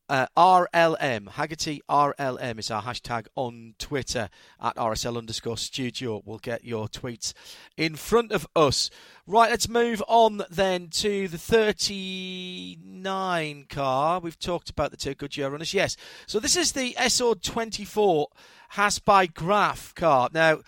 Uh, 0.09 0.25
RLM, 0.37 1.27
Hagerty 1.31 1.81
RLM 1.89 2.59
is 2.59 2.71
our 2.71 2.81
hashtag 2.81 3.27
on 3.35 3.75
Twitter 3.77 4.29
at 4.61 4.77
RSL 4.77 5.17
underscore 5.17 5.57
studio. 5.57 6.23
We'll 6.25 6.37
get 6.37 6.63
your 6.63 6.87
tweets 6.87 7.33
in 7.75 7.97
front 7.97 8.31
of 8.31 8.47
us. 8.55 8.89
Right, 9.25 9.49
let's 9.49 9.67
move 9.67 10.01
on 10.07 10.43
then 10.49 10.87
to 10.91 11.27
the 11.27 11.37
39 11.37 13.65
car. 13.67 14.21
We've 14.21 14.39
talked 14.39 14.69
about 14.69 14.91
the 14.91 14.97
two 14.97 15.13
Goodyear 15.13 15.49
runners. 15.49 15.73
Yes, 15.73 15.97
so 16.25 16.39
this 16.39 16.55
is 16.55 16.71
the 16.71 16.93
SO24 16.93 18.27
Haas 18.69 18.99
by 18.99 19.25
Graff 19.25 19.93
car. 19.93 20.29
Now, 20.31 20.59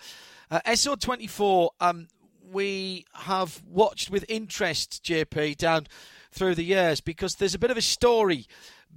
uh, 0.50 0.60
SO24, 0.66 1.70
um, 1.80 2.08
we 2.52 3.06
have 3.14 3.62
watched 3.66 4.10
with 4.10 4.26
interest, 4.28 5.02
JP, 5.02 5.56
down 5.56 5.86
through 6.30 6.54
the 6.54 6.62
years 6.62 7.00
because 7.00 7.36
there's 7.36 7.54
a 7.54 7.58
bit 7.58 7.70
of 7.70 7.78
a 7.78 7.82
story 7.82 8.46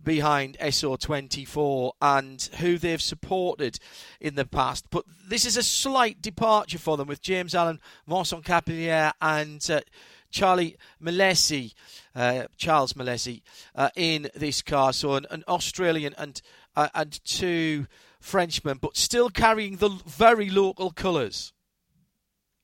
behind 0.02 0.58
SO24 0.60 1.92
and 2.02 2.42
who 2.60 2.78
they've 2.78 3.02
supported 3.02 3.80
in 4.20 4.36
the 4.36 4.46
past. 4.46 4.86
But 4.90 5.06
this 5.28 5.46
is 5.46 5.58
a 5.58 5.64
slight 5.64 6.22
departure 6.22 6.78
for 6.78 6.98
them 6.98 7.08
with 7.08 7.22
James 7.22 7.56
Allen, 7.56 7.80
Vincent 8.08 8.46
Capillaire, 8.46 9.14
and 9.22 9.66
uh, 9.70 9.82
Charlie 10.30 10.76
Milesi, 11.02 11.74
uh, 12.16 12.44
Charles 12.58 12.94
Milesi, 12.94 13.42
uh, 13.76 13.90
in 13.96 14.30
this 14.36 14.62
car. 14.62 14.94
So 14.94 15.14
an, 15.14 15.26
an 15.30 15.44
Australian 15.48 16.14
and 16.18 16.42
uh, 16.76 16.90
and 16.94 17.24
two 17.24 17.88
Frenchmen, 18.20 18.80
but 18.82 18.98
still 18.98 19.30
carrying 19.30 19.78
the 19.78 19.90
very 19.90 20.50
local 20.50 20.92
colours. 20.92 21.54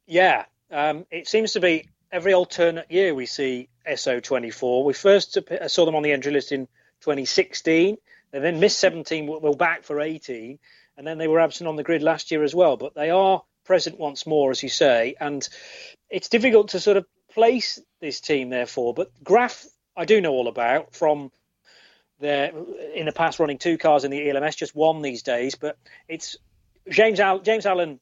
Yeah, 0.08 0.46
um, 0.72 1.06
it 1.12 1.28
seems 1.28 1.54
to 1.54 1.60
be 1.60 1.88
every 2.12 2.34
alternate 2.34 2.92
year 2.92 3.14
we 3.14 3.26
see 3.26 3.70
SO24. 3.88 4.84
We 4.84 4.94
first 4.94 5.38
saw 5.68 5.86
them 5.86 5.96
on 5.96 6.04
the 6.04 6.12
entry 6.12 6.32
list 6.32 6.52
in 6.52 6.68
2016. 7.02 7.98
They 8.32 8.40
then 8.40 8.60
missed 8.60 8.80
17, 8.80 9.26
were 9.26 9.56
back 9.56 9.84
for 9.84 10.00
18, 10.00 10.60
and 10.98 11.08
then 11.08 11.18
they 11.18 11.28
were 11.28 11.40
absent 11.40 11.68
on 11.68 11.76
the 11.76 11.84
grid 11.84 12.04
last 12.04 12.32
year 12.32 12.44
as 12.44 12.54
well. 12.54 12.78
But 12.78 12.94
they 12.94 13.10
are 13.10 13.42
present 13.66 14.00
once 14.00 14.28
more, 14.28 14.52
as 14.52 14.62
you 14.62 14.70
say, 14.70 15.16
and 15.20 15.48
it's 16.10 16.30
difficult 16.30 16.70
to 16.70 16.80
sort 16.80 16.98
of 16.98 17.06
place 17.32 17.80
this 18.02 18.20
team, 18.20 18.50
therefore. 18.50 18.94
But 18.94 19.12
Graff, 19.24 19.66
I 19.96 20.06
do 20.06 20.22
know 20.22 20.32
all 20.32 20.48
about 20.48 20.96
from 20.96 21.32
their 22.20 22.52
in 22.94 23.06
the 23.06 23.12
past 23.12 23.40
running 23.40 23.58
two 23.58 23.78
cars 23.78 24.04
in 24.04 24.12
the 24.12 24.30
ELMS, 24.30 24.56
just 24.56 24.76
one 24.76 25.02
these 25.02 25.24
days. 25.24 25.56
But 25.56 25.78
it's 26.08 26.38
James 26.90 27.20
Al- 27.20 27.40
James 27.40 27.66
Allen. 27.66 28.00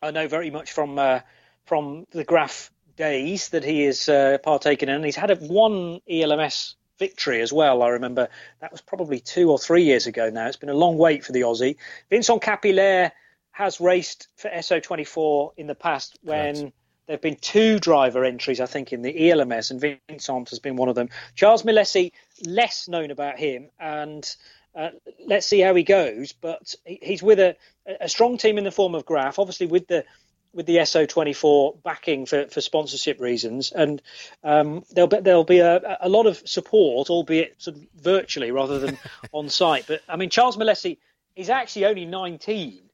I 0.00 0.10
know 0.10 0.28
very 0.28 0.50
much 0.50 0.72
from 0.72 0.98
uh, 0.98 1.20
from 1.64 2.06
the 2.10 2.24
Graff 2.24 2.70
days 2.96 3.48
that 3.50 3.64
he 3.64 3.84
is 3.84 4.08
uh, 4.08 4.38
partaken 4.42 4.88
in. 4.88 5.04
He's 5.04 5.16
had 5.16 5.30
a 5.30 5.36
one 5.36 6.00
ELMS 6.08 6.76
victory 6.98 7.40
as 7.40 7.52
well. 7.52 7.82
I 7.82 7.88
remember 7.88 8.28
that 8.60 8.72
was 8.72 8.80
probably 8.80 9.20
two 9.20 9.50
or 9.50 9.58
three 9.58 9.84
years 9.84 10.06
ago 10.06 10.30
now. 10.30 10.46
It's 10.46 10.56
been 10.56 10.68
a 10.68 10.74
long 10.74 10.98
wait 10.98 11.24
for 11.24 11.32
the 11.32 11.42
Aussie. 11.42 11.76
Vincent 12.10 12.42
Capillaire 12.42 13.12
has 13.52 13.80
raced 13.80 14.28
for 14.36 14.48
SO24 14.50 15.52
in 15.56 15.66
the 15.66 15.74
past 15.74 16.18
when 16.22 16.72
there 17.08 17.14
have 17.14 17.22
been 17.22 17.36
two 17.36 17.78
driver 17.78 18.24
entries, 18.24 18.60
I 18.60 18.66
think, 18.66 18.92
in 18.92 19.02
the 19.02 19.30
ELMS, 19.30 19.70
and 19.70 19.80
Vincent 19.80 20.50
has 20.50 20.58
been 20.58 20.76
one 20.76 20.90
of 20.90 20.94
them. 20.94 21.08
Charles 21.34 21.62
Milesi, 21.62 22.12
less 22.44 22.86
known 22.86 23.10
about 23.10 23.38
him, 23.38 23.70
and 23.80 24.36
uh, 24.74 24.90
let's 25.26 25.46
see 25.46 25.60
how 25.60 25.74
he 25.74 25.84
goes. 25.84 26.32
But 26.32 26.74
he's 26.84 27.22
with 27.22 27.40
a, 27.40 27.56
a 28.00 28.08
strong 28.08 28.36
team 28.36 28.58
in 28.58 28.64
the 28.64 28.70
form 28.70 28.94
of 28.94 29.06
Graff, 29.06 29.38
obviously 29.38 29.66
with 29.66 29.86
the 29.88 30.04
with 30.52 30.66
the 30.66 30.76
SO24 30.76 31.82
backing 31.82 32.26
for, 32.26 32.46
for 32.48 32.60
sponsorship 32.60 33.20
reasons, 33.20 33.72
and 33.72 34.00
um, 34.42 34.84
there'll 34.90 35.08
be 35.08 35.20
there'll 35.20 35.44
be 35.44 35.58
a, 35.58 35.98
a 36.00 36.08
lot 36.08 36.26
of 36.26 36.42
support, 36.48 37.10
albeit 37.10 37.60
sort 37.60 37.76
of 37.76 37.82
virtually 37.94 38.50
rather 38.50 38.78
than 38.78 38.98
on 39.32 39.48
site. 39.48 39.86
But 39.86 40.00
I 40.08 40.16
mean, 40.16 40.30
Charles 40.30 40.56
Milesi 40.56 40.98
is 41.36 41.50
actually 41.50 41.86
only 41.86 42.04
19, 42.04 42.88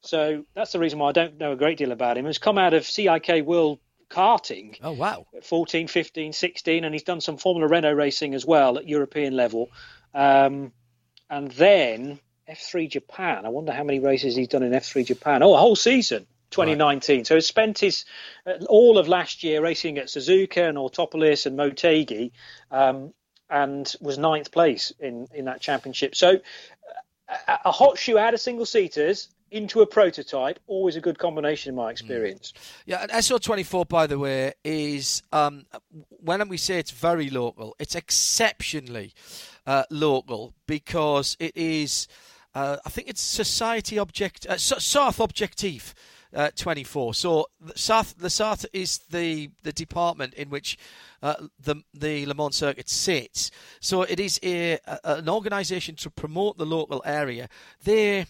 so 0.00 0.44
that's 0.54 0.72
the 0.72 0.78
reason 0.78 0.98
why 0.98 1.08
I 1.08 1.12
don't 1.12 1.38
know 1.38 1.52
a 1.52 1.56
great 1.56 1.78
deal 1.78 1.92
about 1.92 2.18
him. 2.18 2.26
He's 2.26 2.38
come 2.38 2.58
out 2.58 2.74
of 2.74 2.84
CIK 2.84 3.44
World 3.44 3.78
Karting. 4.10 4.78
Oh 4.82 4.92
wow! 4.92 5.26
14, 5.42 5.88
15, 5.88 6.32
16, 6.32 6.84
and 6.84 6.94
he's 6.94 7.02
done 7.02 7.20
some 7.20 7.36
Formula 7.36 7.68
Renault 7.68 7.94
racing 7.94 8.34
as 8.34 8.44
well 8.44 8.78
at 8.78 8.88
European 8.88 9.34
level, 9.36 9.70
um, 10.14 10.72
and 11.30 11.50
then 11.52 12.18
F3 12.48 12.90
Japan. 12.90 13.44
I 13.44 13.48
wonder 13.48 13.72
how 13.72 13.84
many 13.84 13.98
races 13.98 14.36
he's 14.36 14.48
done 14.48 14.62
in 14.62 14.72
F3 14.72 15.06
Japan. 15.06 15.42
Oh, 15.42 15.54
a 15.54 15.58
whole 15.58 15.76
season. 15.76 16.26
2019. 16.56 17.18
Right. 17.18 17.26
So 17.26 17.34
he 17.34 17.40
spent 17.40 17.78
his 17.78 18.04
uh, 18.46 18.64
all 18.68 18.98
of 18.98 19.08
last 19.08 19.44
year 19.44 19.62
racing 19.62 19.98
at 19.98 20.06
Suzuka 20.06 20.68
and 20.68 20.78
Autopolis 20.78 21.46
and 21.46 21.58
Motegi, 21.58 22.32
um, 22.70 23.12
and 23.50 23.94
was 24.00 24.18
ninth 24.18 24.50
place 24.50 24.92
in 24.98 25.28
in 25.34 25.44
that 25.44 25.60
championship. 25.60 26.14
So 26.14 26.40
uh, 27.28 27.56
a, 27.64 27.70
hot 27.70 27.98
shoe 27.98 28.18
out 28.18 28.34
of 28.34 28.40
single 28.40 28.66
seaters 28.66 29.28
into 29.50 29.80
a 29.80 29.86
prototype, 29.86 30.58
always 30.66 30.96
a 30.96 31.00
good 31.00 31.18
combination 31.18 31.70
in 31.70 31.76
my 31.76 31.90
experience. 31.90 32.52
Mm. 32.52 32.82
Yeah, 32.86 33.02
and 33.02 33.10
SO24, 33.12 33.88
by 33.88 34.06
the 34.06 34.18
way, 34.18 34.54
is 34.64 35.22
um, 35.32 35.66
when 36.08 36.48
we 36.48 36.56
say 36.56 36.78
it's 36.78 36.90
very 36.90 37.30
local, 37.30 37.76
it's 37.78 37.94
exceptionally 37.94 39.12
uh, 39.66 39.84
local 39.90 40.54
because 40.66 41.36
it 41.38 41.56
is. 41.56 42.08
Uh, 42.54 42.78
I 42.86 42.88
think 42.88 43.08
it's 43.08 43.20
Society 43.20 43.98
Object, 43.98 44.46
uh, 44.48 44.54
Sarthe 44.54 45.18
Objectif 45.18 45.92
uh, 46.34 46.50
24. 46.54 47.14
So 47.14 47.46
Sarthe, 47.74 48.14
the 48.16 48.28
Sarthe 48.28 48.66
is 48.72 48.98
the 49.10 49.50
the 49.62 49.72
department 49.72 50.34
in 50.34 50.50
which 50.50 50.78
uh, 51.22 51.34
the 51.58 51.76
the 51.94 52.26
Le 52.26 52.34
Mans 52.34 52.54
circuit 52.54 52.88
sits. 52.88 53.50
So 53.80 54.02
it 54.02 54.20
is 54.20 54.38
a, 54.42 54.78
a, 54.86 54.98
an 55.04 55.28
organisation 55.28 55.96
to 55.96 56.10
promote 56.10 56.58
the 56.58 56.66
local 56.66 57.02
area. 57.04 57.48
They 57.84 58.26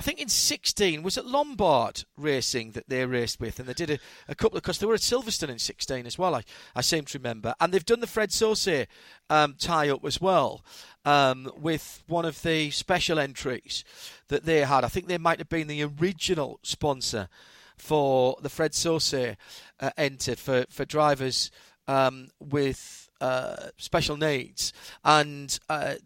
I 0.00 0.02
think 0.02 0.18
in 0.18 0.30
16 0.30 1.02
was 1.02 1.18
it 1.18 1.26
Lombard 1.26 2.04
Racing 2.16 2.70
that 2.70 2.88
they 2.88 3.04
raced 3.04 3.38
with, 3.38 3.60
and 3.60 3.68
they 3.68 3.74
did 3.74 3.90
a, 3.90 3.98
a 4.28 4.34
couple 4.34 4.56
of 4.56 4.62
because 4.62 4.78
they 4.78 4.86
were 4.86 4.94
at 4.94 5.00
Silverstone 5.00 5.50
in 5.50 5.58
16 5.58 6.06
as 6.06 6.16
well. 6.16 6.34
I, 6.34 6.42
I 6.74 6.80
seem 6.80 7.04
to 7.04 7.18
remember, 7.18 7.54
and 7.60 7.70
they've 7.70 7.84
done 7.84 8.00
the 8.00 8.06
Fred 8.06 8.30
Sausset 8.30 8.86
um, 9.28 9.56
tie 9.58 9.90
up 9.90 10.02
as 10.06 10.18
well 10.18 10.64
um, 11.04 11.52
with 11.54 12.02
one 12.06 12.24
of 12.24 12.40
the 12.40 12.70
special 12.70 13.18
entries 13.18 13.84
that 14.28 14.46
they 14.46 14.60
had. 14.60 14.84
I 14.84 14.88
think 14.88 15.06
they 15.06 15.18
might 15.18 15.38
have 15.38 15.50
been 15.50 15.66
the 15.66 15.84
original 15.84 16.60
sponsor 16.62 17.28
for 17.76 18.38
the 18.40 18.48
Fred 18.48 18.72
Sausset 18.72 19.36
uh, 19.80 19.90
entered 19.98 20.38
for 20.38 20.64
for 20.70 20.86
drivers 20.86 21.50
um, 21.86 22.28
with 22.40 23.10
uh, 23.20 23.68
special 23.76 24.16
needs 24.16 24.72
and. 25.04 25.58
Uh, 25.68 25.96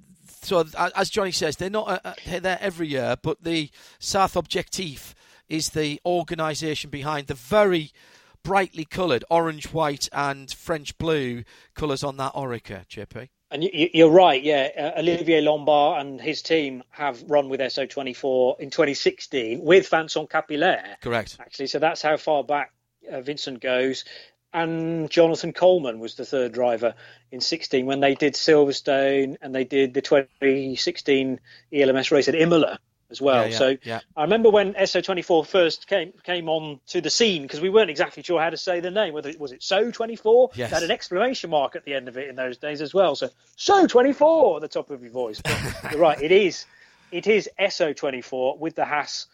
so 0.45 0.65
as 0.95 1.11
Jonny 1.11 1.33
says, 1.33 1.57
they're 1.57 1.71
not 1.71 1.89
uh, 1.89 1.99
uh, 2.05 2.15
they're 2.27 2.41
there 2.41 2.59
every 2.61 2.89
year, 2.89 3.17
but 3.21 3.43
the 3.43 3.71
Sarthe 3.99 4.35
Objectif 4.35 5.15
is 5.49 5.71
the 5.71 6.01
organisation 6.05 6.91
behind 6.91 7.27
the 7.27 7.35
very 7.35 7.93
brightly 8.43 8.85
coloured 8.85 9.25
orange, 9.31 9.73
white, 9.73 10.09
and 10.13 10.53
French 10.53 10.97
blue 10.99 11.45
colours 11.75 12.05
on 12.05 12.17
that 12.19 12.35
Oreca, 12.35 12.87
JP. 12.87 13.29
And 13.51 13.63
you're 13.63 14.11
right, 14.11 14.43
yeah. 14.43 14.69
Uh, 14.77 15.01
Olivier 15.01 15.41
Lombard 15.41 16.05
and 16.05 16.21
his 16.21 16.43
team 16.43 16.83
have 16.91 17.23
run 17.29 17.49
with 17.49 17.61
SO24 17.61 18.59
in 18.59 18.71
2016 18.71 19.63
with 19.63 19.89
Vincent 19.89 20.29
Capillaire. 20.29 21.01
Correct. 21.01 21.37
Actually, 21.39 21.69
so 21.69 21.79
that's 21.79 22.03
how 22.03 22.17
far 22.17 22.43
back 22.43 22.73
uh, 23.11 23.21
Vincent 23.21 23.61
goes 23.61 24.05
and 24.55 25.11
Jonathan 25.11 25.53
Coleman 25.53 25.99
was 25.99 26.15
the 26.15 26.25
third 26.25 26.53
driver 26.53 26.95
in 27.33 27.41
16 27.41 27.85
when 27.85 27.99
they 28.01 28.15
did 28.15 28.35
Silverstone 28.35 29.37
and 29.43 29.53
they 29.53 29.65
did 29.65 29.93
the 29.93 30.01
2016 30.01 31.41
ELMS 31.73 32.11
race 32.13 32.29
at 32.29 32.37
Imola 32.37 32.79
as 33.11 33.21
well. 33.21 33.43
Yeah, 33.43 33.51
yeah, 33.51 33.59
so 33.59 33.77
yeah. 33.83 34.01
I 34.17 34.23
remember 34.23 34.51
when 34.51 34.75
SO24 34.75 35.47
first 35.47 35.89
came 35.89 36.13
came 36.23 36.49
on 36.49 36.81
to 36.89 37.01
the 37.01 37.11
scene 37.11 37.43
because 37.43 37.61
we 37.61 37.69
weren't 37.69 37.91
exactly 37.91 38.23
sure 38.23 38.41
how 38.41 38.51
to 38.51 38.57
say 38.57 38.79
the 38.79 38.93
name. 38.93 39.13
Whether 39.13 39.29
it 39.29 39.41
was 39.41 39.51
it 39.51 39.61
So24, 39.61 40.57
yes. 40.57 40.71
had 40.71 40.85
an 40.85 40.91
exclamation 40.93 41.51
mark 41.51 41.75
at 41.75 41.85
the 41.85 41.95
end 41.95 42.09
of 42.09 42.17
it 42.17 42.29
in 42.29 42.37
those 42.37 42.57
days 42.57 42.81
as 42.81 42.95
well. 42.95 43.17
So 43.17 43.31
So24 43.59 44.57
at 44.57 44.63
the 44.63 44.69
top 44.69 44.91
of 44.91 45.03
your 45.03 45.13
voice. 45.13 45.43
But 45.43 45.61
you're 45.91 46.01
right, 46.01 46.23
it 46.23 46.33
is 46.33 46.65
it 47.11 47.27
is 47.27 47.51
SO24 47.61 48.59
with 48.59 48.77
the 48.77 48.85
Haas 48.85 49.27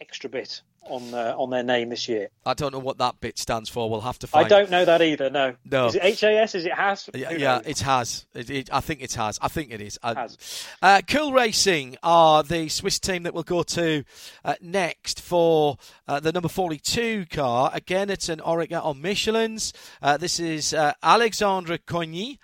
extra 0.00 0.28
bit 0.28 0.60
on 0.88 1.12
uh, 1.14 1.34
on 1.36 1.50
their 1.50 1.62
name 1.62 1.88
this 1.90 2.08
year. 2.08 2.28
I 2.44 2.54
don't 2.54 2.72
know 2.72 2.78
what 2.78 2.98
that 2.98 3.20
bit 3.20 3.38
stands 3.38 3.68
for. 3.68 3.90
We'll 3.90 4.00
have 4.02 4.18
to 4.20 4.26
find. 4.26 4.46
I 4.46 4.48
don't 4.48 4.70
know 4.70 4.84
that 4.84 5.02
either. 5.02 5.30
No. 5.30 5.54
No. 5.64 5.86
Is 5.86 5.94
it 5.96 6.20
HAS? 6.20 6.54
Is 6.54 6.66
it 6.66 6.74
has? 6.74 7.10
Yeah, 7.14 7.32
yeah 7.32 7.60
it 7.64 7.80
has. 7.80 8.26
It, 8.34 8.50
it, 8.50 8.68
I 8.72 8.80
think 8.80 9.02
it 9.02 9.14
has. 9.14 9.38
I 9.42 9.48
think 9.48 9.70
it 9.72 9.80
is. 9.80 9.98
I- 10.02 10.14
Has. 10.14 10.66
Uh, 10.82 11.00
cool 11.06 11.32
Racing 11.32 11.96
are 12.02 12.42
the 12.42 12.68
Swiss 12.68 12.98
team 12.98 13.24
that 13.24 13.34
we'll 13.34 13.42
go 13.42 13.62
to 13.62 14.04
uh, 14.44 14.54
next 14.60 15.20
for 15.20 15.76
uh, 16.08 16.20
the 16.20 16.32
number 16.32 16.48
42 16.48 17.26
car. 17.26 17.70
Again, 17.74 18.10
it's 18.10 18.28
an 18.28 18.40
Oreca 18.40 18.84
on 18.84 19.00
Michelin's. 19.00 19.72
Uh, 20.02 20.16
this 20.16 20.40
is 20.40 20.72
uh, 20.72 20.92
Alexandre 21.02 21.78
Coigny, 21.78 22.38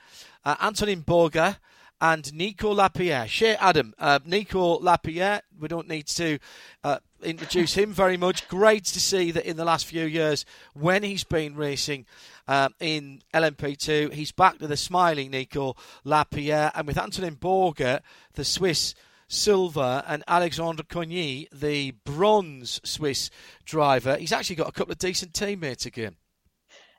uh, 0.44 0.56
Antonin 0.60 1.02
Borga, 1.02 1.56
and 2.02 2.34
Nico 2.34 2.74
Lapierre. 2.74 3.28
Shea 3.28 3.54
Adam, 3.54 3.94
uh, 3.96 4.18
Nico 4.26 4.80
Lapierre, 4.80 5.40
we 5.58 5.68
don't 5.68 5.88
need 5.88 6.08
to 6.08 6.40
uh, 6.82 6.98
introduce 7.22 7.74
him 7.74 7.92
very 7.92 8.16
much. 8.16 8.48
Great 8.48 8.84
to 8.86 8.98
see 8.98 9.30
that 9.30 9.46
in 9.46 9.56
the 9.56 9.64
last 9.64 9.86
few 9.86 10.04
years, 10.04 10.44
when 10.74 11.04
he's 11.04 11.22
been 11.22 11.54
racing 11.54 12.04
um, 12.48 12.74
in 12.80 13.22
LMP2, 13.32 14.12
he's 14.14 14.32
back 14.32 14.58
to 14.58 14.66
the 14.66 14.76
smiling 14.76 15.30
Nico 15.30 15.76
Lapierre, 16.02 16.72
and 16.74 16.88
with 16.88 16.98
Antonin 16.98 17.36
Borga, 17.36 18.00
the 18.34 18.44
Swiss 18.44 18.96
silver, 19.28 20.02
and 20.08 20.24
Alexandre 20.26 20.82
Coigny, 20.82 21.46
the 21.52 21.92
bronze 22.04 22.80
Swiss 22.82 23.30
driver, 23.64 24.16
he's 24.16 24.32
actually 24.32 24.56
got 24.56 24.68
a 24.68 24.72
couple 24.72 24.90
of 24.90 24.98
decent 24.98 25.34
teammates 25.34 25.86
again. 25.86 26.16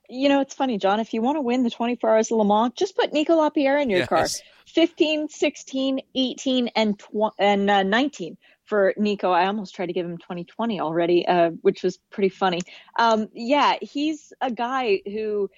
You 0.09 0.29
know, 0.29 0.41
it's 0.41 0.53
funny, 0.53 0.77
John. 0.77 0.99
If 0.99 1.13
you 1.13 1.21
want 1.21 1.37
to 1.37 1.41
win 1.41 1.63
the 1.63 1.69
24 1.69 2.09
Hours 2.09 2.31
of 2.31 2.37
Le 2.37 2.45
Mans, 2.45 2.73
just 2.75 2.95
put 2.95 3.13
Nico 3.13 3.35
Lapierre 3.35 3.79
in 3.79 3.89
your 3.89 3.99
Yes. 3.99 4.09
car. 4.09 4.27
15, 4.67 5.29
16, 5.29 5.99
18, 6.15 6.67
and 6.75 6.99
tw- 6.99 7.33
and 7.39 7.69
uh, 7.69 7.83
19 7.83 8.37
for 8.65 8.93
Nico. 8.97 9.31
I 9.31 9.47
almost 9.47 9.75
tried 9.75 9.87
to 9.87 9.93
give 9.93 10.05
him 10.05 10.17
2020 10.17 10.79
already, 10.79 11.27
uh, 11.27 11.51
which 11.61 11.83
was 11.83 11.97
pretty 12.11 12.29
funny. 12.29 12.61
Um, 12.97 13.29
yeah, 13.33 13.75
he's 13.81 14.31
a 14.41 14.51
guy 14.51 15.01
who 15.05 15.49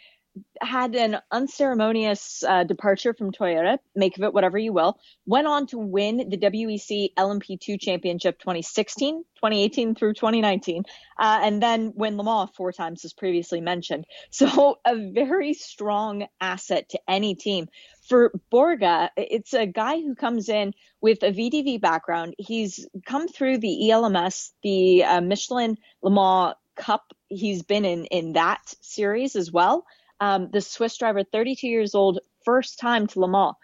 had 0.61 0.95
an 0.95 1.17
unceremonious 1.31 2.43
uh, 2.43 2.63
departure 2.63 3.13
from 3.13 3.31
Toyota, 3.31 3.77
make 3.95 4.17
of 4.17 4.23
it 4.23 4.33
whatever 4.33 4.57
you 4.57 4.73
will, 4.73 4.97
went 5.25 5.47
on 5.47 5.67
to 5.67 5.77
win 5.77 6.29
the 6.29 6.37
WEC 6.37 7.13
LMP2 7.17 7.79
Championship 7.79 8.39
2016, 8.39 9.23
2018 9.35 9.95
through 9.95 10.13
2019, 10.13 10.83
uh, 11.17 11.39
and 11.43 11.61
then 11.61 11.93
win 11.95 12.17
Le 12.17 12.23
Mans 12.23 12.49
four 12.55 12.71
times, 12.71 13.05
as 13.05 13.13
previously 13.13 13.61
mentioned. 13.61 14.05
So, 14.35 14.79
a 14.85 14.95
very 15.11 15.53
strong 15.53 16.27
asset 16.41 16.89
to 16.89 16.99
any 17.07 17.35
team. 17.35 17.67
For 18.07 18.33
Borga, 18.51 19.09
it's 19.15 19.53
a 19.53 19.65
guy 19.65 20.01
who 20.01 20.13
comes 20.13 20.49
in 20.49 20.73
with 20.99 21.23
a 21.23 21.31
VDV 21.31 21.79
background. 21.79 22.35
He's 22.37 22.85
come 23.05 23.27
through 23.27 23.59
the 23.59 23.91
ELMS, 23.91 24.53
the 24.61 25.03
uh, 25.05 25.21
Michelin 25.21 25.77
Le 26.01 26.11
Mans 26.11 26.55
Cup. 26.75 27.13
He's 27.29 27.63
been 27.63 27.85
in 27.85 28.05
in 28.05 28.33
that 28.33 28.61
series 28.81 29.35
as 29.35 29.51
well. 29.51 29.85
Um, 30.19 30.49
the 30.51 30.61
Swiss 30.61 30.97
driver, 30.97 31.23
32 31.23 31.67
years 31.67 31.95
old, 31.95 32.19
first 32.43 32.79
time 32.79 33.07
to 33.07 33.19
Le 33.19 33.27
Mans. 33.27 33.55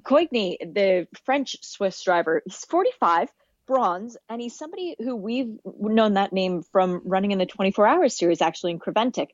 Coigny, 0.00 0.58
the 0.60 1.08
French 1.24 1.56
Swiss 1.62 2.02
driver, 2.02 2.42
he's 2.44 2.64
45, 2.64 3.28
bronze, 3.68 4.16
and 4.28 4.40
he's 4.40 4.56
somebody 4.56 4.96
who 4.98 5.14
we've 5.14 5.58
known 5.78 6.14
that 6.14 6.32
name 6.32 6.62
from 6.72 7.02
running 7.04 7.30
in 7.30 7.38
the 7.38 7.46
24 7.46 7.86
hour 7.86 8.08
series, 8.08 8.40
actually 8.40 8.72
in 8.72 8.78
Creventic, 8.78 9.28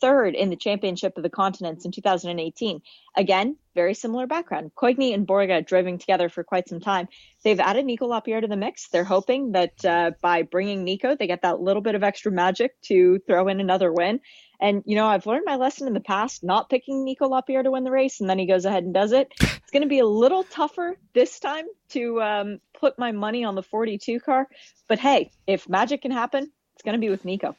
third 0.00 0.34
in 0.34 0.48
the 0.48 0.56
Championship 0.56 1.16
of 1.16 1.22
the 1.22 1.28
Continents 1.28 1.84
in 1.84 1.90
2018. 1.90 2.80
Again, 3.16 3.56
very 3.74 3.94
similar 3.94 4.26
background. 4.26 4.70
Coigny 4.74 5.12
and 5.12 5.26
Borga 5.26 5.66
driving 5.66 5.98
together 5.98 6.28
for 6.28 6.44
quite 6.44 6.68
some 6.68 6.80
time. 6.80 7.08
They've 7.42 7.60
added 7.60 7.84
Nico 7.84 8.06
Lapierre 8.06 8.40
to 8.40 8.46
the 8.46 8.56
mix. 8.56 8.88
They're 8.88 9.04
hoping 9.04 9.52
that 9.52 9.84
uh, 9.84 10.12
by 10.22 10.42
bringing 10.42 10.84
Nico, 10.84 11.16
they 11.16 11.26
get 11.26 11.42
that 11.42 11.60
little 11.60 11.82
bit 11.82 11.96
of 11.96 12.04
extra 12.04 12.30
magic 12.30 12.80
to 12.82 13.18
throw 13.26 13.48
in 13.48 13.60
another 13.60 13.92
win. 13.92 14.20
And, 14.60 14.82
you 14.84 14.94
know, 14.94 15.06
I've 15.06 15.26
learned 15.26 15.44
my 15.46 15.56
lesson 15.56 15.86
in 15.86 15.94
the 15.94 16.00
past, 16.00 16.44
not 16.44 16.68
picking 16.68 17.04
Nico 17.04 17.26
Lapierre 17.26 17.62
to 17.62 17.70
win 17.70 17.84
the 17.84 17.90
race, 17.90 18.20
and 18.20 18.28
then 18.28 18.38
he 18.38 18.46
goes 18.46 18.66
ahead 18.66 18.84
and 18.84 18.94
does 18.94 19.12
it. 19.12 19.32
It's 19.70 19.78
going 19.78 19.88
to 19.88 19.88
be 19.88 20.00
a 20.00 20.06
little 20.06 20.42
tougher 20.42 20.96
this 21.12 21.38
time 21.38 21.64
to 21.90 22.20
um, 22.20 22.60
put 22.74 22.98
my 22.98 23.12
money 23.12 23.44
on 23.44 23.54
the 23.54 23.62
42 23.62 24.18
car. 24.18 24.48
But 24.88 24.98
hey, 24.98 25.30
if 25.46 25.68
magic 25.68 26.02
can 26.02 26.10
happen, 26.10 26.50
it's 26.74 26.82
going 26.82 26.94
to 26.94 27.00
be 27.00 27.08
with 27.08 27.24
Nico. 27.24 27.54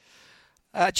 Uh, 0.73 0.91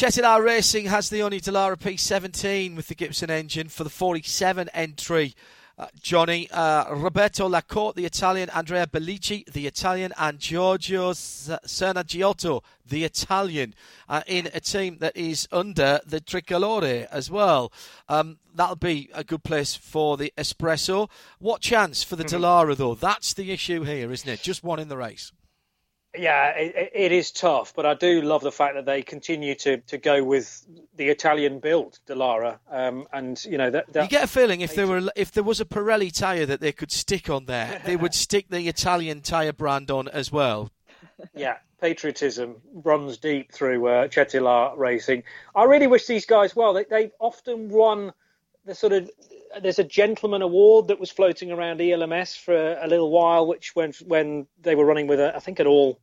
Racing 0.42 0.86
has 0.86 1.10
the 1.10 1.22
only 1.22 1.42
Dallara 1.42 1.78
P17 1.78 2.78
with 2.78 2.88
the 2.88 2.96
Gibson 2.96 3.30
engine 3.30 3.68
for 3.68 3.84
the 3.84 3.90
47 3.90 4.70
entry. 4.74 5.36
Uh, 5.82 5.88
Jonny, 6.00 6.48
uh, 6.52 6.94
Roberto 6.94 7.50
Lacorte, 7.50 7.96
the 7.96 8.06
Italian, 8.06 8.52
Andrea 8.52 8.86
Belicchi, 8.86 9.52
the 9.52 9.66
Italian, 9.66 10.14
and 10.16 10.38
Giorgio 10.38 11.12
Sernagiotto, 11.14 12.62
the 12.88 13.04
Italian, 13.04 13.74
uh, 14.08 14.22
in 14.28 14.48
a 14.54 14.60
team 14.60 15.00
that 15.00 15.18
is 15.18 15.48
under 15.52 16.00
the 16.06 16.22
Tricolore 16.22 17.08
as 17.10 17.32
well. 17.32 17.74
Um, 18.08 18.38
that'll 18.54 18.76
be 18.76 19.10
a 19.12 19.24
good 19.24 19.44
place 19.44 19.76
for 19.76 20.18
the 20.18 20.32
Espresso. 20.38 21.10
What 21.40 21.62
chance 21.62 22.04
for 22.04 22.16
the 22.16 22.26
Dallara, 22.26 22.78
though? 22.78 22.94
That's 22.94 23.34
the 23.34 23.50
issue 23.50 23.82
here, 23.82 24.12
isn't 24.12 24.30
it? 24.30 24.44
Just 24.44 24.64
one 24.64 24.78
in 24.78 24.88
the 24.88 24.98
race. 24.98 25.32
Yeah, 26.18 26.50
it, 26.50 26.92
it 26.94 27.12
is 27.14 27.32
tough, 27.32 27.74
but 27.74 27.86
I 27.86 27.94
do 27.94 28.22
love 28.22 28.42
the 28.42 28.52
fact 28.52 28.76
that 28.76 28.86
they 28.86 29.02
continue 29.02 29.56
to, 29.56 29.78
to 29.78 29.98
go 29.98 30.24
with 30.24 30.66
the 30.96 31.08
Italian 31.08 31.60
build, 31.60 32.00
Dallara, 32.06 32.60
um, 32.70 33.08
and 33.14 33.44
you 33.46 33.58
know 33.58 33.70
that, 33.70 33.92
that 33.94 34.04
You 34.04 34.10
get 34.10 34.26
a 34.26 34.28
feeling 34.28 34.60
if 34.60 34.76
there 34.76 34.88
were 34.88 35.10
if 35.16 35.32
there 35.32 35.44
was 35.44 35.62
a 35.62 35.66
Pirelli 35.66 36.14
tyre 36.14 36.46
that 36.46 36.60
they 36.60 36.74
could 36.74 36.92
stick 36.92 37.30
on 37.30 37.46
there, 37.46 37.82
they 37.86 37.96
would 37.96 38.14
stick 38.26 38.48
the 38.50 38.68
Italian 38.68 39.22
tyre 39.22 39.54
brand 39.54 39.90
on 39.90 40.10
as 40.10 40.34
well. 40.34 40.70
yeah, 41.34 41.58
patriotism 41.80 42.58
runs 42.74 43.18
deep 43.18 43.54
through 43.54 43.88
uh, 43.88 44.08
Cetilar 44.10 44.78
Racing. 44.78 45.24
I 45.56 45.64
really 45.64 45.88
wish 45.88 46.08
these 46.08 46.26
guys 46.26 46.56
well. 46.56 46.74
They, 46.74 46.84
they've 46.90 47.12
often 47.20 47.70
won 47.70 48.12
the 48.66 48.76
sort 48.76 48.92
of 48.92 49.10
there's 49.62 49.80
a 49.80 49.84
gentleman 49.84 50.42
award 50.42 50.88
that 50.88 51.00
was 51.00 51.12
floating 51.12 51.52
around 51.52 51.82
ELMS 51.82 52.36
for 52.36 52.54
a, 52.54 52.86
a 52.86 52.88
little 52.88 53.12
while, 53.12 53.48
which 53.48 53.76
when 53.76 53.94
when 54.06 54.48
they 54.62 54.76
were 54.76 54.86
running 54.86 55.08
with 55.08 55.20
a, 55.20 55.36
I 55.36 55.40
think 55.40 55.60
an 55.60 55.68
all 55.68 56.00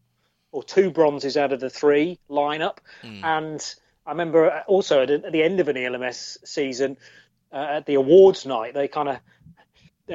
or 0.53 0.63
two 0.63 0.91
bronzes 0.91 1.37
out 1.37 1.53
of 1.53 1.61
the 1.61 1.71
three 1.71 2.19
lineup, 2.31 2.79
and 3.25 3.75
I 4.07 4.11
remember 4.11 4.65
also 4.67 5.03
at, 5.03 5.11
at 5.11 5.33
the 5.33 5.43
end 5.43 5.61
of 5.61 5.69
an 5.69 5.77
ELMS 5.77 6.39
season 6.45 6.97
uh, 7.53 7.67
at 7.71 7.87
the 7.87 7.95
awards 7.95 8.47
night 8.47 8.75
they 8.75 8.89
kind 8.89 9.09
of 9.09 9.19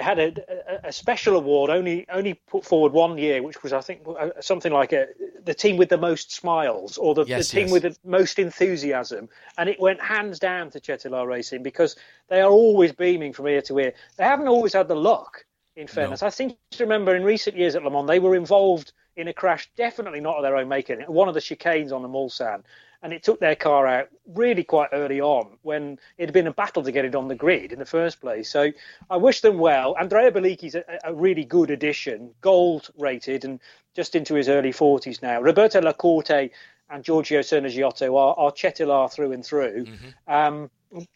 had 0.01 0.19
a, 0.19 0.87
a, 0.87 0.91
special 0.91 1.35
award 1.35 1.69
only 1.69 2.07
only 2.09 2.33
put 2.33 2.65
forward 2.65 2.93
one 2.93 3.17
year, 3.17 3.41
which 3.43 3.61
was 3.63 3.73
I 3.73 3.81
think 3.81 4.01
uh, 4.07 4.29
something 4.41 4.71
like 4.71 4.93
a, 4.93 5.07
the 5.43 5.53
team 5.53 5.77
with 5.77 5.89
the 5.89 5.97
most 5.97 6.31
smiles 6.31 6.97
or 6.97 7.13
the, 7.13 7.25
Yes, 7.25 7.49
the 7.49 7.57
team 7.57 7.67
yes. 7.67 7.73
with 7.73 7.83
the 7.83 7.97
most 8.03 8.39
enthusiasm, 8.39 9.29
and 9.57 9.69
it 9.69 9.79
went 9.79 10.01
hands 10.01 10.39
down 10.39 10.69
to 10.71 10.79
Cetilar 10.79 11.27
Racing 11.27 11.63
because 11.63 11.95
they 12.27 12.41
are 12.41 12.51
always 12.51 12.91
beaming 12.91 13.33
from 13.33 13.47
ear 13.47 13.61
to 13.63 13.79
ear. 13.79 13.93
They 14.17 14.23
haven't 14.23 14.47
always 14.47 14.73
had 14.73 14.87
the 14.87 14.95
luck. 14.95 15.45
In 15.75 15.87
fairness, 15.87 16.21
I 16.21 16.29
think 16.29 16.55
to 16.71 16.83
remember 16.83 17.15
in 17.15 17.23
recent 17.23 17.57
years 17.57 17.75
at 17.75 17.83
Le 17.83 17.89
Mans 17.89 18.07
they 18.07 18.19
were 18.19 18.35
involved 18.35 18.93
in 19.15 19.27
a 19.27 19.33
crash, 19.33 19.69
definitely 19.75 20.19
not 20.19 20.37
of 20.37 20.43
their 20.43 20.55
own 20.55 20.67
making, 20.67 21.01
one 21.01 21.27
of 21.27 21.33
the 21.33 21.39
chicanes 21.39 21.91
on 21.91 22.01
the 22.01 22.07
Mulsanne, 22.07 22.63
and 23.03 23.11
it 23.11 23.21
took 23.21 23.39
their 23.39 23.55
car 23.55 23.85
out 23.85 24.07
really 24.25 24.63
quite 24.63 24.89
early 24.93 25.19
on 25.19 25.57
when 25.61 25.99
it 26.17 26.25
had 26.25 26.33
been 26.33 26.47
a 26.47 26.53
battle 26.53 26.81
to 26.81 26.91
get 26.91 27.03
it 27.03 27.15
on 27.15 27.27
the 27.27 27.35
grid 27.35 27.73
in 27.73 27.77
the 27.77 27.85
first 27.85 28.21
place. 28.21 28.49
So 28.49 28.71
I 29.09 29.17
wish 29.17 29.41
them 29.41 29.57
well. 29.57 29.95
Andrea 29.99 30.31
Belicchi's 30.31 30.73
a, 30.73 30.83
a 31.03 31.13
really 31.13 31.43
good 31.43 31.69
addition, 31.69 32.31
gold 32.39 32.89
rated 32.97 33.43
and 33.43 33.59
just 33.93 34.15
into 34.15 34.33
his 34.35 34.47
early 34.47 34.71
40s 34.71 35.21
now. 35.21 35.41
Roberto 35.41 35.81
Lacorte 35.81 36.49
and 36.89 37.03
Giorgio 37.03 37.41
Sernagiotto 37.41 38.17
are, 38.17 38.35
are 38.37 38.51
Cetilar 38.51 39.11
through 39.11 39.33
and 39.33 39.45
through. 39.45 39.85
Um, 40.27 40.71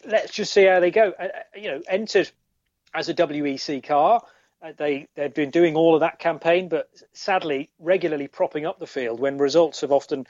let's 0.06 0.34
just 0.34 0.54
see 0.54 0.66
how 0.66 0.82
they 0.82 0.92
go. 0.92 1.14
Uh, 1.18 1.24
uh, 1.24 1.40
you 1.56 1.72
know, 1.72 1.82
entered 1.88 2.30
as 2.94 3.08
a 3.08 3.14
WEC 3.14 3.84
car. 3.84 4.22
Uh, 4.62 4.72
they 4.76 5.08
they've 5.16 5.34
been 5.34 5.52
doing 5.52 5.76
all 5.76 5.94
of 5.94 6.00
that 6.02 6.20
campaign, 6.20 6.68
but 6.68 6.90
sadly, 7.14 7.70
regularly 7.80 8.28
propping 8.28 8.66
up 8.66 8.80
the 8.80 8.88
field 8.88 9.20
when 9.20 9.38
results 9.38 9.82
have 9.82 9.92
often 9.92 10.26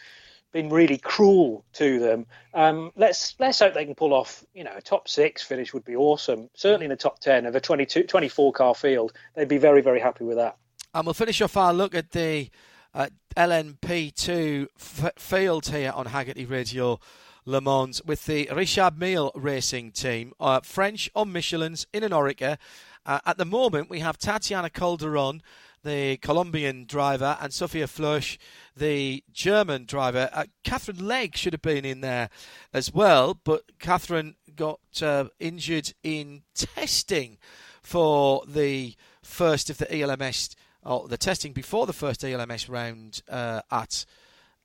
been 0.58 0.70
really 0.70 0.98
cruel 0.98 1.64
to 1.74 2.00
them. 2.00 2.26
Um, 2.56 2.92
let's 2.96 3.36
let's 3.38 3.60
hope 3.60 3.76
they 3.76 3.86
can 3.86 3.94
pull 3.94 4.12
off. 4.12 4.44
You 4.56 4.64
know, 4.64 4.74
a 4.76 4.82
top 4.82 5.08
six 5.08 5.44
finish 5.44 5.72
would 5.72 5.86
be 5.86 5.96
awesome. 5.96 6.50
Certainly 6.56 6.86
in 6.88 6.90
the 6.90 6.96
top 6.96 7.20
ten 7.20 7.46
of 7.46 7.56
a 7.56 7.62
22, 7.62 8.04
24 8.04 8.54
car 8.54 8.74
field, 8.74 9.14
they'd 9.36 9.48
be 9.48 9.60
very 9.60 9.82
very 9.82 10.00
happy 10.00 10.24
with 10.24 10.38
that. 10.38 10.58
And 10.96 11.06
we'll 11.06 11.14
finish 11.14 11.42
off 11.42 11.56
our 11.58 11.74
look 11.74 11.94
at 11.94 12.10
the 12.10 12.50
uh, 12.96 13.10
LMP2 13.36 14.68
f- 14.80 15.12
field 15.20 15.68
here 15.68 15.92
on 15.94 16.08
Hagerty 16.08 16.50
Radio 16.50 17.00
Le 17.46 17.62
Mans 17.62 18.02
with 18.04 18.26
the 18.26 18.50
Richard 18.52 18.98
Mille 18.98 19.32
racing 19.36 19.92
team, 19.92 20.34
uh, 20.40 20.62
French 20.62 21.08
on 21.14 21.32
Michelin's 21.32 21.86
in 21.94 22.04
an 22.04 22.14
Oreca. 22.14 22.58
Uh, 23.06 23.20
at 23.28 23.38
the 23.38 23.46
moment, 23.46 23.92
we 23.92 24.00
have 24.00 24.18
Tatiana 24.18 24.72
Calderon, 24.72 25.44
the 25.88 26.18
Colombian 26.18 26.86
driver, 26.86 27.38
and 27.42 27.54
Sophia 27.54 27.88
Flörsch, 27.88 28.38
the 28.76 29.24
German 29.32 29.86
driver. 29.86 30.30
Uh, 30.34 30.46
Katherine 30.64 31.08
Legge 31.08 31.38
should 31.38 31.54
have 31.54 31.62
been 31.62 31.86
in 31.86 32.02
there 32.02 32.30
as 32.74 32.94
well, 32.94 33.40
but 33.44 33.64
Catherine 33.80 34.36
got 34.54 34.80
uh, 35.02 35.26
injured 35.40 35.94
in 36.04 36.44
testing 36.54 37.38
for 37.82 38.44
the 38.46 38.96
first 39.24 39.70
of 39.70 39.78
the 39.78 39.98
ELMS, 39.98 40.56
or 40.84 41.08
the 41.08 41.18
testing 41.18 41.54
before 41.54 41.86
the 41.86 41.94
first 41.94 42.24
ELMS 42.24 42.68
round 42.68 43.22
uh, 43.30 43.62
at 43.72 44.06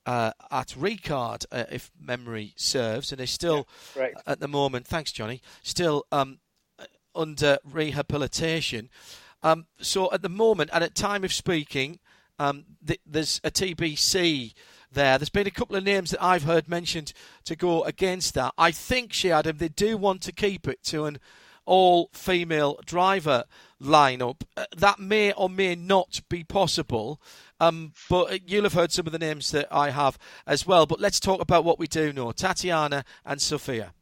uh, 0.05 0.33
at 0.51 0.69
Ricard, 0.71 1.47
uh, 1.53 1.65
if 1.71 1.93
memory 2.01 2.55
serves, 2.57 3.13
and 3.13 3.21
is 3.21 3.31
still 3.31 3.69
yeah, 3.97 4.09
at 4.27 4.41
the 4.41 4.49
moment. 4.49 4.89
Thanks, 4.89 5.13
Jonny. 5.13 5.41
Still 5.63 6.05
um, 6.11 6.41
under 7.15 7.59
rehabilitation. 7.65 8.91
Um, 9.43 9.67
so 9.81 10.13
at 10.13 10.23
the 10.23 10.29
moment, 10.29 10.71
and 10.73 10.85
at 10.85 10.95
time 10.95 11.25
of 11.25 11.33
speaking, 11.33 11.99
um, 12.39 12.65
th- 12.87 13.01
there's 13.07 13.41
a 13.45 13.51
TBC 13.51 14.55
there. 14.91 15.19
There's 15.19 15.29
been 15.29 15.47
a 15.47 15.51
couple 15.51 15.77
of 15.77 15.85
names 15.85 16.11
that 16.11 16.23
I've 16.23 16.45
heard 16.45 16.69
mentioned 16.69 17.13
to 17.45 17.57
go 17.57 17.83
against 17.85 18.35
that. 18.35 18.55
I 18.57 18.71
think, 18.71 19.13
Shea 19.13 19.33
Adam, 19.33 19.59
they 19.59 19.69
do 19.69 19.97
want 19.97 20.23
to 20.23 20.33
keep 20.33 20.69
it 20.69 20.83
to 20.85 21.07
an 21.07 21.19
all 21.65 22.11
female 22.13 22.79
driver 22.85 23.45
lineup. 23.81 24.43
Uh, 24.57 24.65
that 24.77 24.99
may 24.99 25.33
or 25.33 25.49
may 25.49 25.75
not 25.75 26.21
be 26.29 26.45
possible. 26.45 27.21
Um, 27.61 27.93
but 28.11 28.49
you'll 28.49 28.65
have 28.65 28.73
heard 28.73 28.91
some 28.91 29.07
of 29.07 29.13
the 29.13 29.19
names 29.19 29.53
that 29.53 29.69
I 29.71 29.91
have 29.91 30.19
as 30.47 30.67
well. 30.67 30.87
But 30.87 31.01
let's 31.01 31.21
talk 31.21 31.41
about 31.41 31.65
what 31.65 31.79
we 31.79 31.87
do 31.87 32.13
know 32.13 32.33
Tatiana 32.33 33.05
and 33.25 33.41
Sophia. 33.41 33.93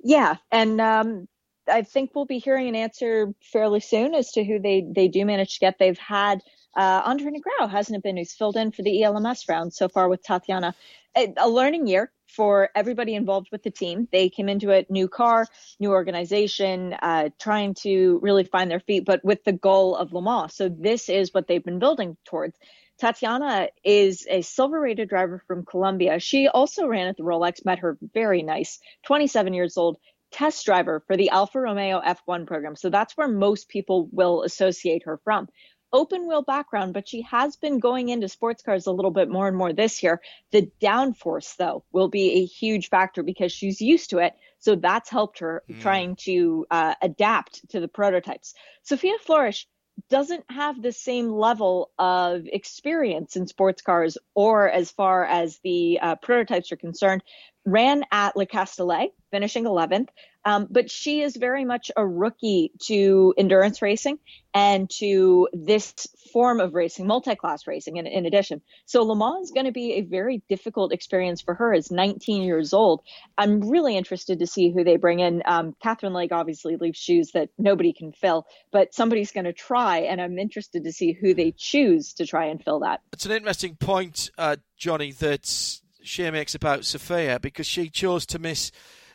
Yeah. 0.00 0.36
And 0.52 0.80
um, 0.80 1.28
I 1.68 1.82
think 1.82 2.10
we'll 2.14 2.24
be 2.24 2.38
hearing 2.38 2.68
an 2.68 2.74
answer 2.74 3.34
fairly 3.42 3.80
soon 3.80 4.14
as 4.14 4.32
to 4.32 4.44
who 4.44 4.58
they, 4.58 4.84
they 4.88 5.08
do 5.08 5.24
manage 5.24 5.54
to 5.54 5.60
get. 5.60 5.78
They've 5.78 5.98
had 5.98 6.42
uh, 6.76 7.02
Andre 7.04 7.32
Negrão, 7.32 7.70
hasn't 7.70 7.96
it 7.96 8.02
been, 8.02 8.16
who's 8.16 8.32
filled 8.32 8.56
in 8.56 8.70
for 8.72 8.82
the 8.82 9.02
ELMS 9.02 9.48
round 9.48 9.72
so 9.72 9.88
far 9.88 10.08
with 10.08 10.22
Tatiana. 10.22 10.74
A, 11.16 11.32
a 11.38 11.48
learning 11.48 11.86
year 11.86 12.12
for 12.26 12.70
everybody 12.74 13.14
involved 13.14 13.48
with 13.50 13.62
the 13.62 13.70
team. 13.70 14.06
They 14.12 14.28
came 14.28 14.48
into 14.48 14.70
it 14.70 14.90
new 14.90 15.08
car, 15.08 15.46
new 15.80 15.90
organization, 15.90 16.94
uh, 16.94 17.30
trying 17.40 17.74
to 17.82 18.20
really 18.22 18.44
find 18.44 18.70
their 18.70 18.80
feet, 18.80 19.04
but 19.04 19.24
with 19.24 19.42
the 19.44 19.52
goal 19.52 19.96
of 19.96 20.12
Le 20.12 20.22
Mans. 20.22 20.54
So 20.54 20.68
this 20.68 21.08
is 21.08 21.32
what 21.32 21.48
they've 21.48 21.64
been 21.64 21.78
building 21.78 22.16
towards. 22.24 22.56
Tatiana 22.98 23.68
is 23.84 24.26
a 24.28 24.42
silver 24.42 24.80
rated 24.80 25.08
driver 25.08 25.42
from 25.46 25.64
Colombia. 25.64 26.18
She 26.18 26.48
also 26.48 26.86
ran 26.86 27.06
at 27.06 27.16
the 27.16 27.22
Rolex, 27.22 27.64
met 27.64 27.78
her 27.78 27.96
very 28.12 28.42
nice, 28.42 28.80
27 29.06 29.54
years 29.54 29.76
old 29.76 29.98
test 30.30 30.64
driver 30.64 31.02
for 31.06 31.16
the 31.16 31.30
Alfa 31.30 31.60
Romeo 31.60 32.00
F1 32.00 32.46
program. 32.46 32.76
So 32.76 32.90
that's 32.90 33.16
where 33.16 33.28
most 33.28 33.68
people 33.68 34.08
will 34.12 34.42
associate 34.42 35.04
her 35.04 35.18
from 35.24 35.48
open 35.92 36.28
wheel 36.28 36.42
background, 36.42 36.94
but 36.94 37.08
she 37.08 37.22
has 37.22 37.56
been 37.56 37.78
going 37.78 38.08
into 38.08 38.28
sports 38.28 38.62
cars 38.62 38.86
a 38.86 38.92
little 38.92 39.10
bit 39.10 39.28
more 39.28 39.48
and 39.48 39.56
more 39.56 39.72
this 39.72 40.02
year. 40.02 40.20
The 40.52 40.70
downforce, 40.80 41.56
though, 41.56 41.84
will 41.92 42.08
be 42.08 42.32
a 42.32 42.44
huge 42.44 42.88
factor 42.88 43.22
because 43.22 43.52
she's 43.52 43.80
used 43.80 44.10
to 44.10 44.18
it. 44.18 44.34
So 44.58 44.74
that's 44.74 45.10
helped 45.10 45.38
her 45.38 45.62
mm. 45.70 45.80
trying 45.80 46.16
to 46.24 46.66
uh, 46.70 46.94
adapt 47.00 47.68
to 47.70 47.80
the 47.80 47.88
prototypes. 47.88 48.54
Sophia 48.82 49.14
Flörsch 49.26 49.64
doesn't 50.10 50.44
have 50.50 50.80
the 50.80 50.92
same 50.92 51.28
level 51.28 51.90
of 51.98 52.42
experience 52.46 53.36
in 53.36 53.46
sports 53.46 53.82
cars 53.82 54.16
or 54.34 54.70
as 54.70 54.90
far 54.92 55.24
as 55.24 55.58
the 55.64 55.98
uh, 56.00 56.14
prototypes 56.16 56.70
are 56.70 56.76
concerned 56.76 57.22
ran 57.68 58.04
at 58.10 58.36
Le 58.36 58.46
Castellet, 58.46 59.12
finishing 59.30 59.64
11th. 59.64 60.08
Um, 60.44 60.66
but 60.70 60.90
she 60.90 61.20
is 61.20 61.36
very 61.36 61.64
much 61.64 61.90
a 61.94 62.06
rookie 62.06 62.72
to 62.84 63.34
endurance 63.36 63.82
racing 63.82 64.18
and 64.54 64.88
to 64.98 65.48
this 65.52 65.92
form 66.32 66.60
of 66.60 66.74
racing, 66.74 67.06
multi-class 67.06 67.66
racing 67.66 67.98
in, 67.98 68.06
in 68.06 68.24
addition. 68.24 68.62
So 68.86 69.02
Le 69.02 69.14
Mans 69.14 69.44
is 69.44 69.50
going 69.50 69.66
to 69.66 69.72
be 69.72 69.94
a 69.94 70.00
very 70.00 70.42
difficult 70.48 70.92
experience 70.92 71.42
for 71.42 71.54
her 71.54 71.74
as 71.74 71.90
19 71.90 72.42
years 72.42 72.72
old. 72.72 73.02
I'm 73.36 73.68
really 73.68 73.96
interested 73.96 74.38
to 74.38 74.46
see 74.46 74.70
who 74.70 74.84
they 74.84 74.96
bring 74.96 75.20
in. 75.20 75.42
Um, 75.44 75.76
Katherine 75.82 76.14
Legge 76.14 76.32
obviously 76.32 76.76
leaves 76.76 76.98
shoes 76.98 77.32
that 77.32 77.50
nobody 77.58 77.92
can 77.92 78.12
fill, 78.12 78.46
but 78.70 78.94
somebody's 78.94 79.32
going 79.32 79.44
to 79.44 79.52
try, 79.52 79.98
and 79.98 80.18
I'm 80.18 80.38
interested 80.38 80.84
to 80.84 80.92
see 80.92 81.12
who 81.12 81.34
they 81.34 81.52
choose 81.52 82.14
to 82.14 82.26
try 82.26 82.46
and 82.46 82.62
fill 82.62 82.80
that. 82.80 83.02
It's 83.12 83.26
an 83.26 83.32
interesting 83.32 83.76
point, 83.76 84.30
uh, 84.38 84.56
Jonny, 84.78 85.12
that 85.12 85.80
she 86.08 86.28
makes 86.30 86.54
about 86.54 86.84
Sophia 86.84 87.38
because 87.38 87.66
she 87.66 87.90
chose 87.90 88.24
to 88.26 88.38
miss 88.38 88.72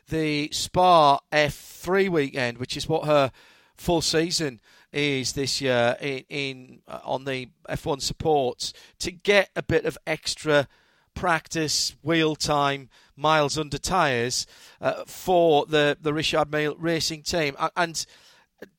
the 0.10 0.50
Spa 0.52 1.20
F3 1.32 2.10
weekend, 2.10 2.58
which 2.58 2.78
is 2.78 2.88
what 2.88 3.06
her 3.06 3.32
full 3.76 4.02
season 4.02 4.62
is 4.92 5.34
this 5.34 5.60
year 5.60 5.98
in, 6.00 6.24
in 6.30 6.82
uh, 6.88 7.00
on 7.04 7.26
the 7.26 7.50
F1 7.68 8.02
supports 8.02 8.74
to 9.00 9.12
get 9.12 9.50
a 9.56 9.64
bit 9.64 9.86
of 9.86 9.98
extra 10.06 10.68
practice, 11.16 11.96
wheel 12.04 12.36
time, 12.36 12.90
miles 13.16 13.58
under 13.58 13.78
tyres 13.78 14.46
uh, 14.80 15.04
for 15.08 15.66
the 15.66 15.98
the 16.00 16.14
Richard 16.14 16.52
Mille 16.52 16.76
racing 16.78 17.24
team, 17.24 17.56
and 17.76 18.06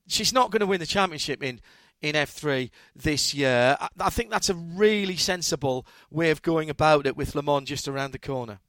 she's 0.07 0.33
not 0.33 0.51
going 0.51 0.61
to 0.61 0.67
win 0.67 0.81
the 0.81 0.87
championship 0.87 1.43
in 1.43 1.61
in 2.05 2.15
F3 2.15 2.71
this 2.95 3.33
year. 3.33 3.79
I 3.99 4.11
think 4.11 4.31
that's 4.31 4.51
a 4.51 4.55
really 4.55 5.17
sensible 5.17 5.87
way 6.11 6.31
of 6.31 6.43
going 6.43 6.69
about 6.69 7.07
it 7.07 7.17
with 7.17 7.35
Le 7.35 7.43
Mans 7.43 7.67
just 7.67 7.89
around 7.89 8.13
the 8.13 8.19
corner. 8.19 8.61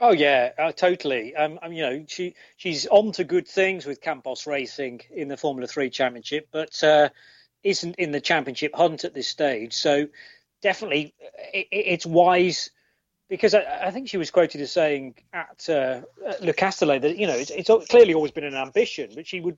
Oh 0.00 0.12
yeah, 0.12 0.50
uh, 0.58 0.72
totally. 0.72 1.34
Um, 1.36 1.58
I 1.62 1.68
you 1.68 1.82
know, 1.82 2.04
she 2.08 2.34
she's 2.56 2.86
on 2.88 3.12
to 3.12 3.24
good 3.24 3.46
things 3.46 3.86
with 3.86 4.00
Campos 4.02 4.46
Racing 4.46 5.00
in 5.10 5.28
the 5.28 5.36
Formula 5.36 5.66
Three 5.66 5.88
Championship, 5.88 6.48
but 6.50 6.82
uh, 6.82 7.08
isn't 7.62 7.94
in 7.96 8.10
the 8.10 8.20
championship 8.20 8.74
hunt 8.74 9.04
at 9.04 9.14
this 9.14 9.28
stage. 9.28 9.72
So 9.72 10.08
definitely, 10.60 11.14
it, 11.54 11.68
it's 11.70 12.04
wise 12.04 12.70
because 13.28 13.54
I, 13.54 13.86
I, 13.86 13.90
think 13.90 14.08
she 14.08 14.18
was 14.18 14.30
quoted 14.30 14.60
as 14.60 14.70
saying 14.70 15.14
at, 15.32 15.66
uh, 15.68 16.02
at 16.26 16.42
Le 16.42 16.52
Castellet 16.52 17.00
that 17.00 17.16
you 17.16 17.26
know 17.26 17.34
it's, 17.34 17.50
it's 17.50 17.70
clearly 17.88 18.12
always 18.12 18.32
been 18.32 18.44
an 18.44 18.54
ambition, 18.54 19.12
but 19.14 19.26
she 19.26 19.40
would 19.40 19.56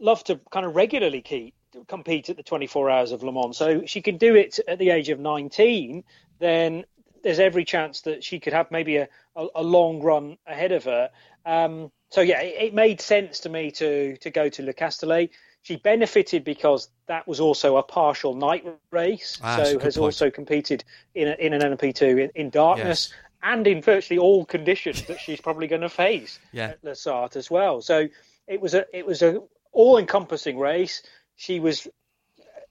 love 0.00 0.22
to 0.24 0.38
kind 0.50 0.66
of 0.66 0.76
regularly 0.76 1.22
keep 1.22 1.54
compete 1.84 2.28
at 2.30 2.36
the 2.36 2.42
24 2.42 2.90
hours 2.90 3.12
of 3.12 3.22
Le 3.22 3.32
Mans. 3.32 3.56
So 3.56 3.84
she 3.86 4.02
can 4.02 4.16
do 4.16 4.34
it 4.34 4.58
at 4.66 4.78
the 4.78 4.90
age 4.90 5.08
of 5.08 5.18
19, 5.18 6.04
then 6.38 6.84
there's 7.22 7.40
every 7.40 7.64
chance 7.64 8.02
that 8.02 8.22
she 8.22 8.38
could 8.38 8.52
have 8.52 8.70
maybe 8.70 8.96
a, 8.96 9.08
a, 9.34 9.46
a 9.56 9.62
long 9.62 10.00
run 10.00 10.38
ahead 10.46 10.72
of 10.72 10.84
her. 10.84 11.10
Um, 11.44 11.90
so 12.10 12.20
yeah, 12.20 12.40
it, 12.40 12.66
it, 12.66 12.74
made 12.74 13.00
sense 13.00 13.40
to 13.40 13.48
me 13.48 13.70
to 13.72 14.16
to 14.18 14.30
go 14.30 14.48
to 14.48 14.62
Le 14.62 14.72
Castellet. 14.72 15.30
She 15.62 15.76
benefited 15.76 16.44
because 16.44 16.88
that 17.06 17.26
was 17.26 17.40
also 17.40 17.76
a 17.76 17.82
partial 17.82 18.34
night 18.34 18.64
race, 18.92 19.40
ah, 19.42 19.56
so 19.56 19.78
has 19.80 19.96
point. 19.96 20.04
also 20.04 20.30
competed 20.30 20.84
in 21.16 21.26
a, 21.28 21.32
in 21.32 21.52
an 21.52 21.62
LMP2 21.62 22.02
in, 22.22 22.30
in 22.36 22.50
darkness. 22.50 23.10
Yes. 23.10 23.20
And 23.42 23.66
in 23.66 23.82
virtually 23.82 24.18
all 24.18 24.44
conditions 24.44 25.02
that 25.06 25.20
she's 25.20 25.40
probably 25.40 25.66
going 25.66 25.82
to 25.82 25.88
face 25.88 26.38
yeah. 26.52 26.74
at 26.84 26.96
Sarthe 26.96 27.36
as 27.36 27.50
well. 27.50 27.82
So 27.82 28.08
it 28.46 28.60
was 28.60 28.74
a 28.74 28.86
it 28.96 29.04
was 29.04 29.22
a 29.22 29.40
all 29.72 29.98
encompassing 29.98 30.58
race 30.58 31.02
she 31.36 31.60
was, 31.60 31.86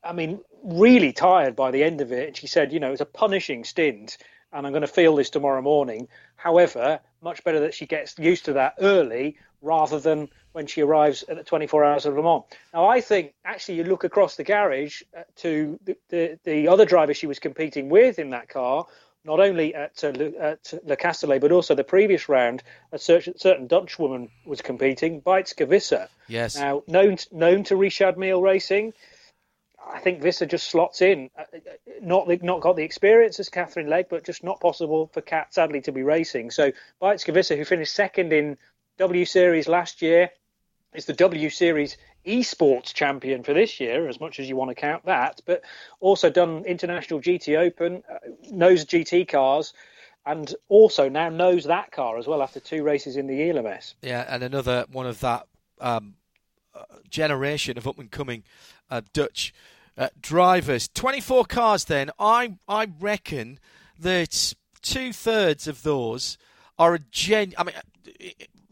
I 0.03 0.13
mean, 0.13 0.41
really 0.63 1.13
tired 1.13 1.55
by 1.55 1.71
the 1.71 1.83
end 1.83 2.01
of 2.01 2.11
it. 2.11 2.27
And 2.27 2.37
she 2.37 2.47
said, 2.47 2.73
you 2.73 2.79
know, 2.79 2.91
it's 2.91 3.01
a 3.01 3.05
punishing 3.05 3.63
stint 3.63 4.17
and 4.55 4.65
I'm 4.65 4.71
going 4.71 4.81
to 4.81 4.87
feel 4.87 5.15
this 5.15 5.29
tomorrow 5.29 5.61
morning. 5.61 6.07
However, 6.37 6.99
much 7.21 7.43
better 7.43 7.59
that 7.61 7.73
she 7.73 7.85
gets 7.85 8.17
used 8.17 8.45
to 8.45 8.53
that 8.53 8.75
early 8.79 9.37
rather 9.61 9.99
than 9.99 10.29
when 10.53 10.65
she 10.65 10.81
arrives 10.81 11.23
at 11.27 11.35
the 11.35 11.43
24 11.43 11.83
hours 11.83 12.05
of 12.05 12.15
Le 12.15 12.23
Mans. 12.23 12.43
Now, 12.73 12.87
I 12.87 13.01
think 13.01 13.33
actually 13.43 13.75
you 13.75 13.83
look 13.83 14.05
across 14.05 14.37
the 14.37 14.43
garage 14.43 15.01
uh, 15.17 15.23
to 15.37 15.77
the, 15.83 15.97
the, 16.09 16.39
the 16.45 16.67
other 16.69 16.85
driver 16.85 17.13
she 17.13 17.27
was 17.27 17.39
competing 17.39 17.89
with 17.89 18.17
in 18.19 18.29
that 18.29 18.47
car, 18.47 18.85
not 19.25 19.39
only 19.39 19.73
at, 19.73 20.03
uh, 20.03 20.09
Le, 20.09 20.37
at 20.37 20.73
Le 20.83 20.95
Castellet, 20.95 21.41
but 21.41 21.51
also 21.51 21.75
the 21.75 21.83
previous 21.83 22.29
round, 22.29 22.63
a 22.91 22.99
certain, 22.99 23.37
certain 23.37 23.67
Dutch 23.67 23.97
woman 23.97 24.29
was 24.45 24.61
competing, 24.61 25.21
Beitske 25.21 25.67
Visser. 25.67 26.07
Yes. 26.27 26.55
Now, 26.55 26.83
known, 26.87 27.17
known 27.31 27.63
to 27.65 27.75
Richard 27.75 28.17
Mille 28.17 28.41
Racing, 28.41 28.93
I 29.87 29.99
think 29.99 30.21
Visser 30.21 30.45
just 30.45 30.69
slots 30.69 31.01
in. 31.01 31.29
Uh, 31.37 31.43
uh, 31.53 31.59
not 32.01 32.27
the, 32.27 32.37
not 32.37 32.61
got 32.61 32.75
the 32.75 32.83
experience 32.83 33.39
as 33.39 33.49
Katherine 33.49 33.87
Legge, 33.87 34.07
but 34.09 34.23
just 34.23 34.43
not 34.43 34.59
possible 34.59 35.09
for 35.13 35.21
Kat, 35.21 35.53
sadly, 35.53 35.81
to 35.81 35.91
be 35.91 36.03
racing. 36.03 36.51
So 36.51 36.71
Beitske 37.01 37.33
Visser, 37.33 37.55
who 37.55 37.65
finished 37.65 37.93
second 37.93 38.33
in 38.33 38.57
W 38.97 39.25
Series 39.25 39.67
last 39.67 40.01
year, 40.01 40.29
is 40.97 41.05
the 41.05 41.13
W 41.13 41.49
Series 41.49 41.97
esports 42.25 42.93
champion 42.93 43.43
for 43.43 43.53
this 43.53 43.79
year, 43.79 44.07
as 44.07 44.19
much 44.19 44.39
as 44.39 44.49
you 44.49 44.55
want 44.55 44.69
to 44.69 44.75
count 44.75 45.05
that, 45.05 45.41
but 45.45 45.61
also 45.99 46.29
done 46.29 46.65
international 46.65 47.21
GT 47.21 47.57
Open, 47.57 48.03
uh, 48.09 48.17
knows 48.51 48.85
GT 48.85 49.27
cars, 49.27 49.73
and 50.25 50.55
also 50.69 51.07
now 51.07 51.29
knows 51.29 51.65
that 51.65 51.91
car 51.91 52.17
as 52.17 52.27
well 52.27 52.41
after 52.41 52.59
two 52.59 52.83
races 52.83 53.15
in 53.15 53.27
the 53.27 53.49
ELMS. 53.49 53.95
Yeah, 54.01 54.25
and 54.27 54.43
another 54.43 54.85
one 54.91 55.05
of 55.05 55.19
that 55.19 55.47
um, 55.79 56.15
uh, 56.73 56.83
generation 57.09 57.77
of 57.77 57.87
up 57.87 57.99
and 57.99 58.09
coming 58.09 58.43
uh, 58.89 59.01
Dutch 59.13 59.53
uh, 59.97 60.09
drivers. 60.19 60.87
24 60.87 61.45
cars 61.45 61.85
then. 61.85 62.09
I, 62.19 62.57
I 62.67 62.87
reckon 62.99 63.59
that 63.99 64.53
two 64.81 65.13
thirds 65.13 65.67
of 65.67 65.83
those 65.83 66.37
are 66.77 66.95
a 66.95 66.99
gen. 66.99 67.53
I 67.57 67.63
mean, 67.63 67.75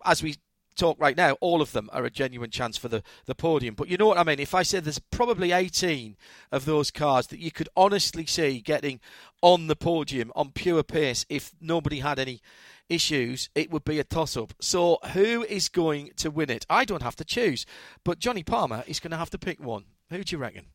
as 0.03 0.23
we 0.23 0.35
talk 0.75 0.99
right 0.99 1.17
now, 1.17 1.33
all 1.41 1.61
of 1.61 1.71
them 1.71 1.89
are 1.93 2.05
a 2.05 2.09
genuine 2.09 2.49
chance 2.49 2.77
for 2.77 2.87
the, 2.87 3.03
the 3.25 3.35
podium. 3.35 3.75
But 3.75 3.87
you 3.87 3.97
know 3.97 4.07
what 4.07 4.17
I 4.17 4.23
mean? 4.23 4.39
If 4.39 4.53
I 4.55 4.63
said 4.63 4.83
there's 4.83 4.99
probably 4.99 5.51
18 5.51 6.15
of 6.51 6.65
those 6.65 6.91
cars 6.91 7.27
that 7.27 7.39
you 7.39 7.51
could 7.51 7.69
honestly 7.75 8.25
see 8.25 8.59
getting 8.59 8.99
on 9.41 9.67
the 9.67 9.75
podium 9.75 10.31
on 10.35 10.51
pure 10.51 10.83
pace 10.83 11.25
if 11.29 11.51
nobody 11.59 11.99
had 11.99 12.19
any 12.19 12.41
issues, 12.89 13.49
it 13.55 13.71
would 13.71 13.83
be 13.83 13.99
a 13.99 14.03
toss 14.03 14.37
up. 14.37 14.53
So 14.59 14.99
who 15.13 15.43
is 15.43 15.69
going 15.69 16.11
to 16.17 16.29
win 16.29 16.49
it? 16.49 16.65
I 16.69 16.85
don't 16.85 17.01
have 17.01 17.15
to 17.17 17.25
choose, 17.25 17.65
but 18.03 18.19
Jonny 18.19 18.43
Palmer 18.43 18.83
is 18.87 18.99
going 18.99 19.11
to 19.11 19.17
have 19.17 19.29
to 19.31 19.37
pick 19.37 19.59
one. 19.59 19.85
Who 20.09 20.23
do 20.23 20.35
you 20.35 20.39
reckon? 20.39 20.67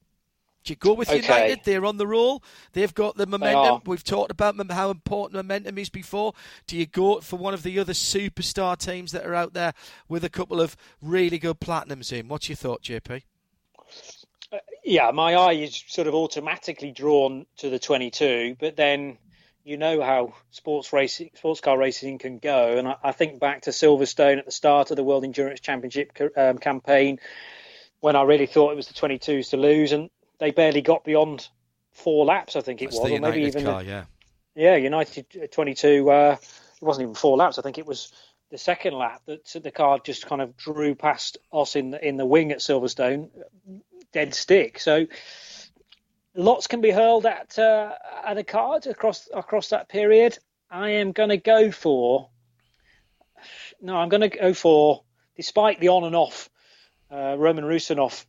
Do 0.64 0.72
you 0.72 0.76
go 0.76 0.92
with 0.92 1.08
Okay. 1.08 1.20
United? 1.20 1.60
They're 1.64 1.84
on 1.84 1.96
the 1.96 2.06
roll. 2.06 2.42
They've 2.72 2.92
got 2.92 3.16
the 3.16 3.26
momentum. 3.26 3.82
We've 3.86 4.04
talked 4.04 4.30
about 4.30 4.54
how 4.70 4.90
important 4.90 5.34
momentum 5.34 5.78
is 5.78 5.88
before. 5.88 6.34
Do 6.66 6.76
you 6.76 6.86
go 6.86 7.20
for 7.20 7.36
one 7.36 7.54
of 7.54 7.62
the 7.62 7.78
other 7.78 7.92
superstar 7.92 8.76
teams 8.76 9.12
that 9.12 9.24
are 9.24 9.34
out 9.34 9.54
there 9.54 9.72
with 10.08 10.24
a 10.24 10.28
couple 10.28 10.60
of 10.60 10.76
really 11.00 11.38
good 11.38 11.60
platinums 11.60 12.12
in? 12.12 12.28
What's 12.28 12.48
your 12.48 12.56
thought, 12.56 12.82
JP? 12.82 13.22
Yeah, 14.84 15.10
my 15.10 15.34
eye 15.34 15.52
is 15.52 15.84
sort 15.88 16.06
of 16.06 16.14
automatically 16.14 16.90
drawn 16.92 17.46
to 17.58 17.68
the 17.68 17.78
22, 17.78 18.56
but 18.58 18.76
then 18.76 19.18
you 19.64 19.76
know 19.76 20.00
how 20.00 20.32
sports 20.50 20.92
racing, 20.94 21.30
sports 21.34 21.60
car 21.60 21.76
racing 21.76 22.18
can 22.18 22.38
go, 22.38 22.78
and 22.78 22.88
I, 22.88 22.96
I 23.02 23.12
think 23.12 23.38
back 23.38 23.62
to 23.62 23.70
Silverstone 23.70 24.38
at 24.38 24.46
the 24.46 24.50
start 24.50 24.90
of 24.90 24.96
the 24.96 25.04
World 25.04 25.24
Endurance 25.24 25.60
Championship 25.60 26.12
um, 26.36 26.56
campaign, 26.56 27.18
when 28.00 28.16
I 28.16 28.22
really 28.22 28.46
thought 28.46 28.72
it 28.72 28.76
was 28.76 28.88
the 28.88 28.94
22s 28.94 29.50
to 29.50 29.58
lose, 29.58 29.92
and 29.92 30.08
they 30.38 30.50
barely 30.50 30.82
got 30.82 31.04
beyond 31.04 31.48
four 31.92 32.24
laps. 32.24 32.56
I 32.56 32.60
think 32.60 32.82
it 32.82 32.86
That's 32.86 33.00
was, 33.00 33.08
the 33.10 33.16
or 33.16 33.20
maybe 33.20 33.42
even 33.42 33.64
car, 33.64 33.82
yeah. 33.82 34.04
yeah, 34.54 34.76
United 34.76 35.50
22. 35.52 36.10
Uh, 36.10 36.36
it 36.40 36.84
wasn't 36.84 37.02
even 37.02 37.14
four 37.14 37.36
laps. 37.36 37.58
I 37.58 37.62
think 37.62 37.78
it 37.78 37.86
was 37.86 38.12
the 38.50 38.58
second 38.58 38.94
lap 38.94 39.22
that 39.26 39.44
the 39.62 39.70
car 39.70 39.98
just 39.98 40.26
kind 40.26 40.40
of 40.40 40.56
drew 40.56 40.94
past 40.94 41.38
us 41.52 41.76
in 41.76 41.90
the, 41.90 42.06
in 42.06 42.16
the 42.16 42.26
wing 42.26 42.52
at 42.52 42.58
Silverstone, 42.58 43.28
dead 44.12 44.34
stick. 44.34 44.78
So 44.78 45.06
lots 46.34 46.66
can 46.66 46.80
be 46.80 46.90
hurled 46.90 47.26
at 47.26 47.58
uh, 47.58 47.92
at 48.24 48.34
the 48.34 48.44
card 48.44 48.86
across 48.86 49.28
across 49.32 49.68
that 49.68 49.88
period. 49.88 50.38
I 50.70 50.90
am 50.90 51.12
going 51.12 51.30
to 51.30 51.36
go 51.36 51.70
for 51.70 52.30
no. 53.80 53.96
I'm 53.96 54.08
going 54.08 54.22
to 54.22 54.28
go 54.28 54.54
for 54.54 55.02
despite 55.36 55.80
the 55.80 55.88
on 55.88 56.04
and 56.04 56.16
off 56.16 56.48
uh, 57.10 57.36
Roman 57.36 57.64
Rusinov. 57.64 58.24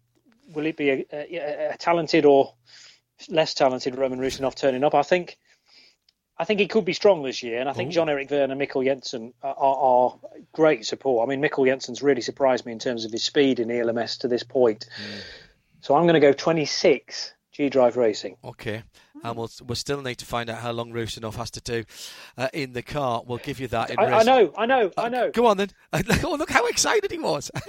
Will 0.54 0.66
it 0.66 0.78
be 0.78 0.90
a, 0.90 1.06
a, 1.14 1.70
a 1.74 1.78
talented 1.78 2.26
or 2.26 2.54
less 3.30 3.54
talented 3.54 3.98
Roman 3.98 4.20
Rusinov 4.20 4.56
turning 4.56 4.84
up? 4.84 4.96
I 4.96 5.04
think. 5.04 5.38
I 6.42 6.46
think 6.46 6.62
he 6.62 6.68
could 6.68 6.86
be 6.86 6.94
strong 6.94 7.22
this 7.22 7.44
year, 7.44 7.60
and 7.60 7.68
I 7.68 7.74
think 7.74 7.92
Jean-Éric 7.92 8.30
Vergne 8.30 8.52
and 8.52 8.62
Mikkel 8.62 8.86
Jensen 8.86 9.34
are, 9.44 9.54
are, 9.58 9.76
are 9.76 10.20
great 10.54 10.86
support. 10.86 11.28
I 11.28 11.30
mean, 11.30 11.42
Mikkel 11.42 11.66
Jensen's 11.66 12.02
really 12.02 12.22
surprised 12.22 12.66
me 12.66 12.72
in 12.72 12.80
terms 12.80 13.04
of 13.04 13.12
his 13.12 13.26
speed 13.26 13.60
in 13.60 13.70
ELMS 13.70 14.20
to 14.20 14.30
this 14.30 14.44
point. 14.44 14.86
So 15.82 15.96
I'm 15.96 16.04
going 16.04 16.14
to 16.14 16.22
go 16.22 16.32
26 16.32 17.34
G 17.52 17.68
Drive 17.68 17.98
Racing. 17.98 18.38
Okay. 18.42 18.84
And 19.22 19.36
we'll, 19.36 19.52
we'll 19.66 19.76
still 19.76 20.02
need 20.02 20.16
to 20.20 20.26
find 20.26 20.50
out 20.50 20.60
how 20.60 20.72
long 20.72 20.94
Rusinov 20.94 21.36
has 21.36 21.52
to 21.52 21.60
do 21.62 21.84
uh, 22.38 22.48
in 22.54 22.72
the 22.72 22.84
car. 22.84 23.22
We'll 23.26 23.40
give 23.40 23.60
you 23.60 23.68
that 23.68 23.90
in 23.90 24.00
I, 24.00 24.04
race. 24.06 24.22
I 24.22 24.24
know, 24.24 24.54
I 24.58 24.66
know, 24.66 24.92
I 24.96 25.08
Uh, 25.08 25.10
know. 25.10 25.32
Go 25.32 25.46
on 25.48 25.58
then. 25.58 25.72
oh, 26.24 26.36
look 26.40 26.52
how 26.52 26.66
excited 26.68 27.12
he 27.12 27.20
was. 27.20 27.52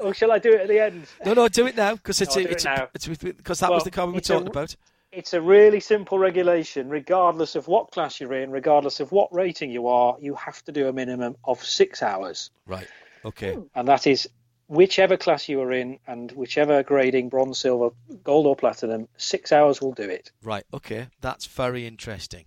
Or 0.00 0.12
shall 0.14 0.32
I 0.32 0.38
do 0.38 0.52
it 0.52 0.62
at 0.62 0.68
the 0.68 0.80
end? 0.80 1.06
no, 1.24 1.34
no, 1.34 1.48
do 1.48 1.66
it 1.66 1.76
now 1.76 1.94
because 1.94 2.20
it's 2.20 2.36
No, 2.36 2.42
a, 2.42 2.44
I'll 2.46 2.52
it's 2.52 2.64
it 2.64 2.68
a- 2.68 2.76
now. 2.76 2.88
it's 2.94 3.06
because 3.08 3.60
that 3.60 3.70
was 3.70 3.84
the 3.84 3.90
car 3.90 4.06
we 4.06 4.12
were 4.12 4.18
it's 4.18 4.30
a- 4.30 4.34
talking 4.34 4.48
about. 4.48 4.76
It's 5.12 5.32
a 5.32 5.40
really 5.40 5.80
simple 5.80 6.18
regulation. 6.18 6.88
Regardless 6.90 7.54
of 7.54 7.68
what 7.68 7.90
class 7.90 8.20
you're 8.20 8.34
in, 8.34 8.50
regardless 8.50 9.00
of 9.00 9.12
what 9.12 9.32
rating 9.32 9.70
you 9.70 9.86
are, 9.86 10.16
you 10.20 10.34
have 10.34 10.62
to 10.64 10.72
do 10.72 10.88
a 10.88 10.92
minimum 10.92 11.36
of 11.44 11.62
six 11.64 12.02
hours. 12.02 12.50
Right. 12.66 12.88
Okay. 13.24 13.54
Hmm. 13.54 13.62
And 13.74 13.88
that 13.88 14.06
is 14.06 14.28
whichever 14.68 15.16
class 15.16 15.48
you 15.48 15.60
are 15.62 15.72
in 15.72 15.98
and 16.06 16.32
whichever 16.32 16.82
grading 16.82 17.28
bronze, 17.30 17.58
silver, 17.58 17.90
gold, 18.24 18.46
or 18.46 18.56
platinum, 18.56 19.08
six 19.16 19.52
hours 19.52 19.80
will 19.80 19.92
do 19.92 20.02
it. 20.02 20.32
Right. 20.42 20.64
Okay. 20.74 21.06
That's 21.20 21.46
very 21.46 21.86
interesting. 21.86 22.44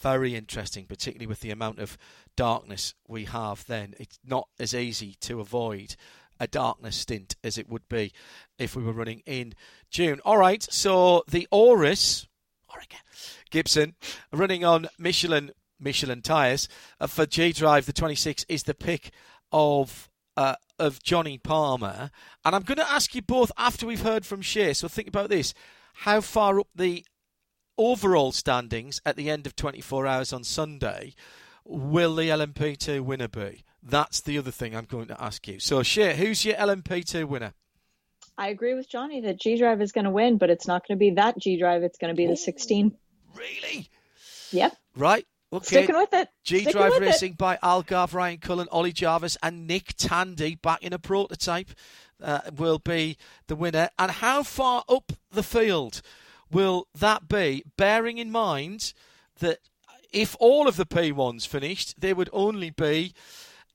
Very 0.00 0.34
interesting, 0.34 0.86
particularly 0.86 1.26
with 1.26 1.40
the 1.40 1.50
amount 1.52 1.78
of 1.78 1.96
darkness 2.36 2.94
we 3.06 3.26
have. 3.26 3.64
Then 3.66 3.94
it's 3.98 4.18
not 4.26 4.48
as 4.58 4.74
easy 4.74 5.14
to 5.20 5.40
avoid 5.40 5.94
a 6.40 6.46
darkness 6.46 6.96
stint 6.96 7.36
as 7.44 7.58
it 7.58 7.68
would 7.68 7.88
be 7.88 8.12
if 8.58 8.74
we 8.74 8.82
were 8.82 8.92
running 8.92 9.22
in 9.26 9.54
June. 9.90 10.20
All 10.24 10.38
right. 10.38 10.66
So 10.70 11.22
the 11.28 11.46
Aurus, 11.52 12.26
Gibson, 13.50 13.94
running 14.32 14.64
on 14.64 14.88
Michelin 14.98 15.52
Michelin 15.78 16.22
tyres 16.22 16.68
uh, 17.00 17.06
for 17.06 17.26
G 17.26 17.52
Drive. 17.52 17.86
The 17.86 17.92
26 17.92 18.46
is 18.48 18.64
the 18.64 18.74
pick 18.74 19.10
of. 19.52 20.08
Uh, 20.36 20.54
of 20.78 21.02
Jonny 21.02 21.36
Palmer, 21.36 22.10
and 22.46 22.54
I'm 22.54 22.62
going 22.62 22.78
to 22.78 22.90
ask 22.90 23.14
you 23.14 23.20
both 23.20 23.52
after 23.58 23.84
we've 23.84 24.00
heard 24.00 24.24
from 24.24 24.40
Shea. 24.40 24.72
So 24.72 24.88
think 24.88 25.08
about 25.08 25.28
this: 25.28 25.52
how 25.92 26.22
far 26.22 26.60
up 26.60 26.68
the 26.74 27.04
overall 27.76 28.32
standings 28.32 29.02
at 29.04 29.16
the 29.16 29.28
end 29.28 29.46
of 29.46 29.56
24 29.56 30.06
hours 30.06 30.32
on 30.32 30.44
Sunday 30.44 31.14
will 31.64 32.14
the 32.14 32.30
LMP2 32.30 33.00
winner 33.00 33.28
be? 33.28 33.64
That's 33.82 34.20
the 34.20 34.38
other 34.38 34.50
thing 34.50 34.76
I'm 34.76 34.84
going 34.84 35.06
to 35.06 35.22
ask 35.22 35.46
you. 35.48 35.58
So, 35.58 35.82
Shea, 35.82 36.14
who's 36.14 36.44
your 36.44 36.54
LMP2 36.56 37.24
winner? 37.24 37.54
I 38.36 38.48
agree 38.48 38.74
with 38.74 38.88
Jonny 38.88 39.20
that 39.22 39.40
G 39.40 39.58
Drive 39.58 39.82
is 39.82 39.92
going 39.92 40.04
to 40.04 40.10
win, 40.10 40.38
but 40.38 40.50
it's 40.50 40.66
not 40.66 40.86
going 40.86 40.98
to 40.98 40.98
be 40.98 41.10
that 41.12 41.38
G 41.38 41.58
Drive. 41.58 41.82
It's 41.82 41.98
going 41.98 42.14
to 42.14 42.16
be 42.16 42.26
the 42.26 42.36
16. 42.36 42.96
Really? 43.34 43.88
Yep. 44.52 44.76
Right. 44.96 45.26
Okay. 45.52 45.66
Sticking 45.66 45.96
with 45.96 46.12
it. 46.12 46.28
G 46.44 46.60
Sticking 46.60 46.72
Drive 46.72 46.92
with 46.92 47.02
it. 47.02 47.06
Racing 47.06 47.32
by 47.34 47.56
Algarve, 47.62 48.14
Ryan 48.14 48.38
Cullen, 48.38 48.68
Ollie 48.70 48.92
Jarvis, 48.92 49.36
and 49.42 49.66
Nick 49.66 49.94
Tandy 49.96 50.54
back 50.54 50.82
in 50.82 50.92
a 50.92 50.98
prototype 50.98 51.70
uh, 52.22 52.40
will 52.56 52.78
be 52.78 53.16
the 53.46 53.56
winner. 53.56 53.90
And 53.98 54.10
how 54.10 54.42
far 54.42 54.84
up 54.88 55.12
the 55.30 55.42
field 55.42 56.02
will 56.50 56.86
that 56.98 57.28
be, 57.28 57.64
bearing 57.76 58.18
in 58.18 58.30
mind 58.30 58.92
that 59.40 59.58
if 60.12 60.36
all 60.40 60.66
of 60.66 60.76
the 60.76 60.86
P1s 60.86 61.46
finished, 61.46 62.00
they 62.00 62.12
would 62.12 62.30
only 62.32 62.70
be 62.70 63.14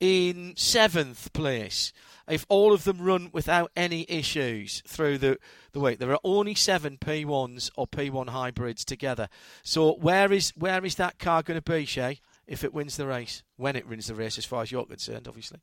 in 0.05 0.53
seventh 0.55 1.33
place. 1.33 1.91
If 2.27 2.45
all 2.49 2.73
of 2.73 2.83
them 2.83 3.01
run 3.01 3.29
without 3.31 3.71
any 3.75 4.05
issues 4.09 4.81
through 4.87 5.19
the, 5.19 5.37
the 5.73 5.79
week, 5.79 5.99
there 5.99 6.11
are 6.11 6.19
only 6.23 6.55
seven 6.55 6.97
P1s 6.97 7.69
or 7.75 7.87
P1 7.87 8.29
hybrids 8.29 8.83
together. 8.83 9.29
So 9.63 9.93
where 9.93 10.31
is 10.31 10.51
where 10.55 10.83
is 10.85 10.95
that 10.95 11.19
car 11.19 11.43
going 11.43 11.59
to 11.59 11.71
be, 11.71 11.85
Shea, 11.85 12.19
if 12.47 12.63
it 12.63 12.73
wins 12.73 12.97
the 12.97 13.07
race? 13.07 13.43
When 13.57 13.75
it 13.75 13.87
wins 13.87 14.07
the 14.07 14.15
race, 14.15 14.37
as 14.37 14.45
far 14.45 14.63
as 14.63 14.71
you're 14.71 14.85
concerned, 14.85 15.27
obviously. 15.27 15.59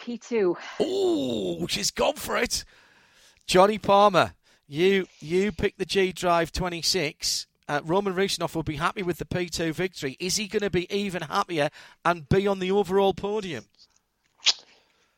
P2. 0.00 0.56
Oh, 0.80 1.66
she's 1.68 1.90
gone 1.90 2.16
for 2.16 2.36
it. 2.36 2.64
Jonny 3.46 3.78
Palmer, 3.78 4.34
you 4.66 5.06
you 5.20 5.52
picked 5.52 5.78
the 5.78 5.84
G 5.84 6.12
Drive 6.12 6.50
26. 6.52 7.46
Uh, 7.68 7.80
Roman 7.84 8.14
Rusinov 8.14 8.54
will 8.54 8.62
be 8.62 8.76
happy 8.76 9.02
with 9.02 9.18
the 9.18 9.24
P2 9.24 9.72
victory. 9.72 10.16
Is 10.18 10.36
he 10.36 10.48
going 10.48 10.62
to 10.62 10.70
be 10.70 10.92
even 10.94 11.22
happier 11.22 11.70
and 12.04 12.28
be 12.28 12.46
on 12.46 12.58
the 12.58 12.70
overall 12.72 13.14
podium? 13.14 13.64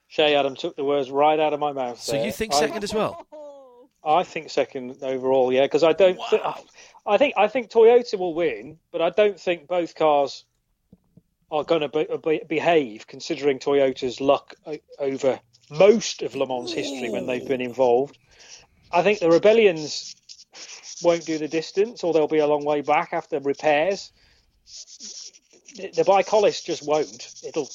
Shea 0.09 0.35
Adam 0.37 0.55
took 0.55 0.77
the 0.77 0.85
words 0.85 1.11
right 1.11 1.41
out 1.41 1.53
of 1.53 1.61
my 1.61 1.73
mouth. 1.73 2.01
So 2.01 2.13
there. 2.13 2.27
you 2.27 2.33
think 2.33 2.55
I- 2.55 2.61
second 2.61 2.85
as 2.85 2.95
well? 2.95 3.27
I 4.07 4.23
think 4.23 4.51
second 4.51 4.99
overall, 5.03 5.51
yeah, 5.51 5.63
because 5.63 5.83
I 5.83 5.95
don't. 5.95 6.21
thi- 6.29 6.39
I 7.07 7.17
think 7.17 7.35
I 7.39 7.49
think 7.49 7.71
Toyota 7.71 8.19
will 8.19 8.35
win, 8.35 8.79
but 8.93 9.01
I 9.01 9.09
don't 9.09 9.41
think 9.41 9.67
both 9.67 9.95
cars 9.95 10.45
are 11.51 11.65
going 11.65 11.81
to 11.81 11.89
be, 11.89 12.07
be, 12.23 12.43
behave 12.47 13.07
considering 13.07 13.59
Toyota's 13.59 14.21
luck 14.21 14.55
o- 14.67 14.77
over 14.99 15.41
most 15.71 16.21
of 16.21 16.35
Le 16.35 16.47
Mans 16.47 16.71
history 16.71 17.09
when 17.09 17.27
they've 17.27 17.49
been 17.49 17.63
involved. 17.63 18.19
I 18.93 19.03
think 19.03 19.21
the 19.21 19.31
Rebellions 19.31 20.15
won't 21.03 21.25
do 21.25 21.39
the 21.39 21.49
distance, 21.49 22.05
or 22.05 22.13
they'll 22.13 22.29
be 22.29 22.39
a 22.39 22.47
long 22.47 22.65
way 22.65 22.81
back 22.81 23.11
after 23.13 23.41
repairs. 23.41 24.13
The, 25.77 25.91
the 25.91 26.03
ByKolles 26.03 26.65
just 26.65 26.87
won't. 26.87 27.35
It'll 27.43 27.69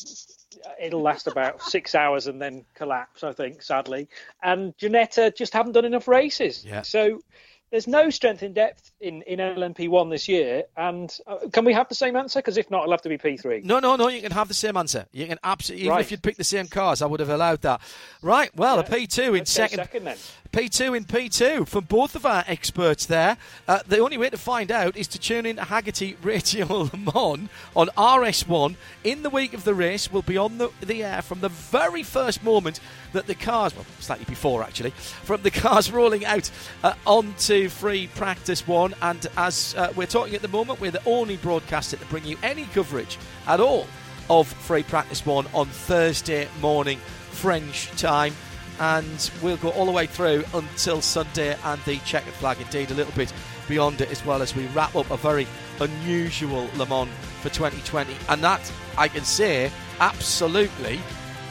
it'll 0.82 1.02
last 1.02 1.28
about 1.28 1.62
six 1.76 1.96
hours 1.96 2.28
and 2.28 2.42
then 2.42 2.66
collapse, 2.74 3.24
I 3.24 3.34
think, 3.34 3.62
sadly. 3.62 4.08
And 4.42 4.76
Ginetta 4.78 5.36
just 5.36 5.54
haven't 5.54 5.74
done 5.74 5.86
enough 5.86 6.08
races. 6.08 6.66
Yeah. 6.66 6.82
So 6.82 7.22
there's 7.72 7.88
no 7.88 8.10
strength 8.10 8.42
in 8.44 8.54
depth 8.54 8.92
in, 9.00 9.22
in 9.24 9.40
LMP1 9.40 10.10
this 10.10 10.28
year. 10.28 10.64
And 10.76 11.16
uh, 11.28 11.38
can 11.52 11.66
we 11.66 11.74
have 11.74 11.88
the 11.90 11.96
same 11.96 12.16
answer? 12.16 12.40
Because 12.40 12.58
if 12.58 12.70
not, 12.72 12.82
it'll 12.84 12.92
have 12.94 13.02
to 13.04 13.10
be 13.10 13.18
P3. 13.18 13.64
No, 13.64 13.80
no, 13.80 13.96
no. 13.96 14.08
You 14.08 14.22
can 14.22 14.32
have 14.32 14.48
the 14.48 14.54
same 14.54 14.76
answer. 14.78 15.06
You 15.12 15.28
can 15.28 15.38
absolutely, 15.44 15.86
even 15.86 15.96
Right. 15.96 16.02
if 16.02 16.12
you'd 16.12 16.24
picked 16.24 16.38
the 16.38 16.44
same 16.44 16.68
cars, 16.68 17.02
I 17.02 17.06
would 17.06 17.20
have 17.20 17.30
allowed 17.30 17.62
that. 17.62 17.82
Right. 18.22 18.50
Well, 18.56 18.80
a 18.80 18.84
P2 18.84 19.38
in 19.38 19.46
second. 19.46 19.78
second 19.78 20.04
then. 20.06 20.18
P2 20.52 20.98
in 20.98 21.06
P2 21.06 21.68
from 21.68 21.84
both 21.84 22.16
of 22.16 22.26
our 22.26 22.44
experts 22.48 23.06
there. 23.06 23.38
Uh, 23.68 23.80
the 23.88 24.00
only 24.00 24.18
way 24.18 24.32
to 24.32 24.38
find 24.38 24.72
out 24.72 24.98
is 24.98 25.08
to 25.10 25.20
tune 25.20 25.46
in 25.46 25.58
to 25.58 25.62
Hagerty 25.62 26.16
Radio 26.24 26.66
Le 26.66 26.98
Mans 26.98 27.50
on 27.76 27.88
RS1 27.96 28.76
in 29.04 29.22
the 29.22 29.30
week 29.30 29.54
of 29.54 29.64
the 29.64 29.76
race. 29.76 30.12
We'll 30.12 30.24
be 30.24 30.38
on 30.38 30.58
the, 30.58 30.72
the 30.82 31.04
air 31.04 31.22
from 31.22 31.42
the 31.42 31.50
very 31.50 32.02
first 32.02 32.44
moment 32.44 32.80
that 33.14 33.28
the 33.28 33.36
cars, 33.36 33.76
well, 33.76 33.86
slightly 34.00 34.26
before 34.26 34.64
actually, 34.64 34.90
from 34.90 35.44
the 35.44 35.52
cars 35.52 35.92
rolling 36.00 36.26
out 36.26 36.50
uh, 36.84 36.94
onto 37.06 37.59
free 37.68 38.08
practice 38.16 38.68
one. 38.68 38.96
And 39.02 39.26
as 39.38 39.76
uh, 39.76 39.92
we're 39.96 40.08
talking 40.08 40.36
at 40.36 40.42
the 40.42 40.48
moment, 40.48 40.80
we're 40.80 40.92
the 40.92 41.06
only 41.06 41.38
broadcaster 41.38 41.98
to 41.98 42.06
bring 42.06 42.26
you 42.26 42.38
any 42.44 42.66
coverage 42.66 43.18
at 43.48 43.60
all 43.60 43.88
of 44.30 44.48
free 44.48 44.84
practice 44.84 45.26
one 45.26 45.48
on 45.54 45.66
Thursday 45.66 46.48
morning 46.62 47.00
French 47.32 47.90
time 48.00 48.34
and 48.80 49.32
we'll 49.42 49.58
go 49.58 49.70
all 49.72 49.86
the 49.86 49.92
way 49.92 50.06
through 50.06 50.44
until 50.54 51.02
Sunday 51.02 51.58
and 51.66 51.82
the 51.84 51.98
checkered 52.00 52.34
flag, 52.34 52.60
indeed, 52.62 52.92
a 52.92 52.94
little 52.94 53.14
bit 53.14 53.34
beyond 53.68 54.02
it 54.02 54.10
as 54.10 54.26
well 54.26 54.42
as 54.42 54.56
we 54.56 54.68
wrap 54.68 54.96
up 54.96 55.10
a 55.12 55.18
very 55.18 55.46
unusual 55.82 56.70
Le 56.78 56.86
Mans 56.86 57.10
for 57.42 57.50
2020. 57.50 58.16
And 58.30 58.44
that, 58.44 58.72
I 58.98 59.10
can 59.10 59.24
say, 59.26 59.70
absolutely, 60.00 61.00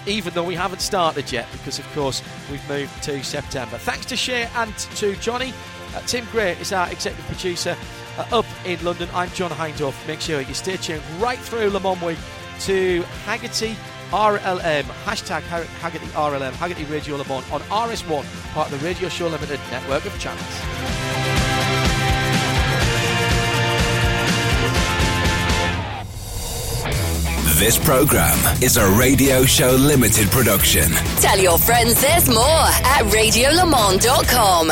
even 0.07 0.33
though 0.33 0.45
we 0.45 0.55
haven't 0.55 0.81
started 0.81 1.31
yet, 1.31 1.47
because 1.53 1.79
of 1.79 1.93
course 1.93 2.23
we've 2.51 2.67
moved 2.69 3.03
to 3.03 3.23
September. 3.23 3.77
Thanks 3.77 4.07
to 4.07 4.17
Shea 4.17 4.49
and 4.57 4.77
to 4.77 5.15
Jonny. 5.17 5.53
Uh, 5.99 6.03
Tim 6.03 6.25
Gray 6.31 6.53
is 6.61 6.73
our 6.73 6.89
executive 6.93 7.27
producer 7.27 7.77
uh, 8.19 8.27
up 8.31 8.47
in 8.65 8.83
London. 8.85 9.09
I'm 9.13 9.29
John 9.31 9.51
Hindhaugh. 9.51 10.07
Make 10.07 10.21
sure 10.21 10.41
you 10.41 10.55
stay 10.55 10.77
tuned 10.77 11.03
right 11.19 11.39
through 11.39 11.71
Le 11.71 11.81
Mans 11.81 12.01
Week 12.03 12.19
to 12.61 13.03
Hagerty 13.27 13.75
RLM, 14.13 14.85
hashtag 15.05 15.41
Hagerty 15.43 16.07
RLM, 16.13 16.53
Hagerty 16.53 16.89
Radio 16.89 17.17
Le 17.17 17.25
Mans 17.25 17.45
on 17.51 17.61
RS1, 17.63 18.53
part 18.55 18.71
of 18.71 18.81
the 18.81 18.87
Radio 18.87 19.09
Show 19.09 19.27
Limited 19.27 19.59
network 19.73 20.05
of 20.07 20.17
channels. 20.21 20.45
This 27.59 27.77
program 27.77 28.39
is 28.63 28.77
a 28.77 28.89
Radio 28.89 29.45
Show 29.45 29.73
Limited 29.73 30.29
production. 30.29 30.93
Tell 31.21 31.41
your 31.41 31.59
friends 31.59 32.01
there's 32.01 32.29
more 32.29 32.39
at 32.39 33.03
radiolemans.com. 33.07 34.71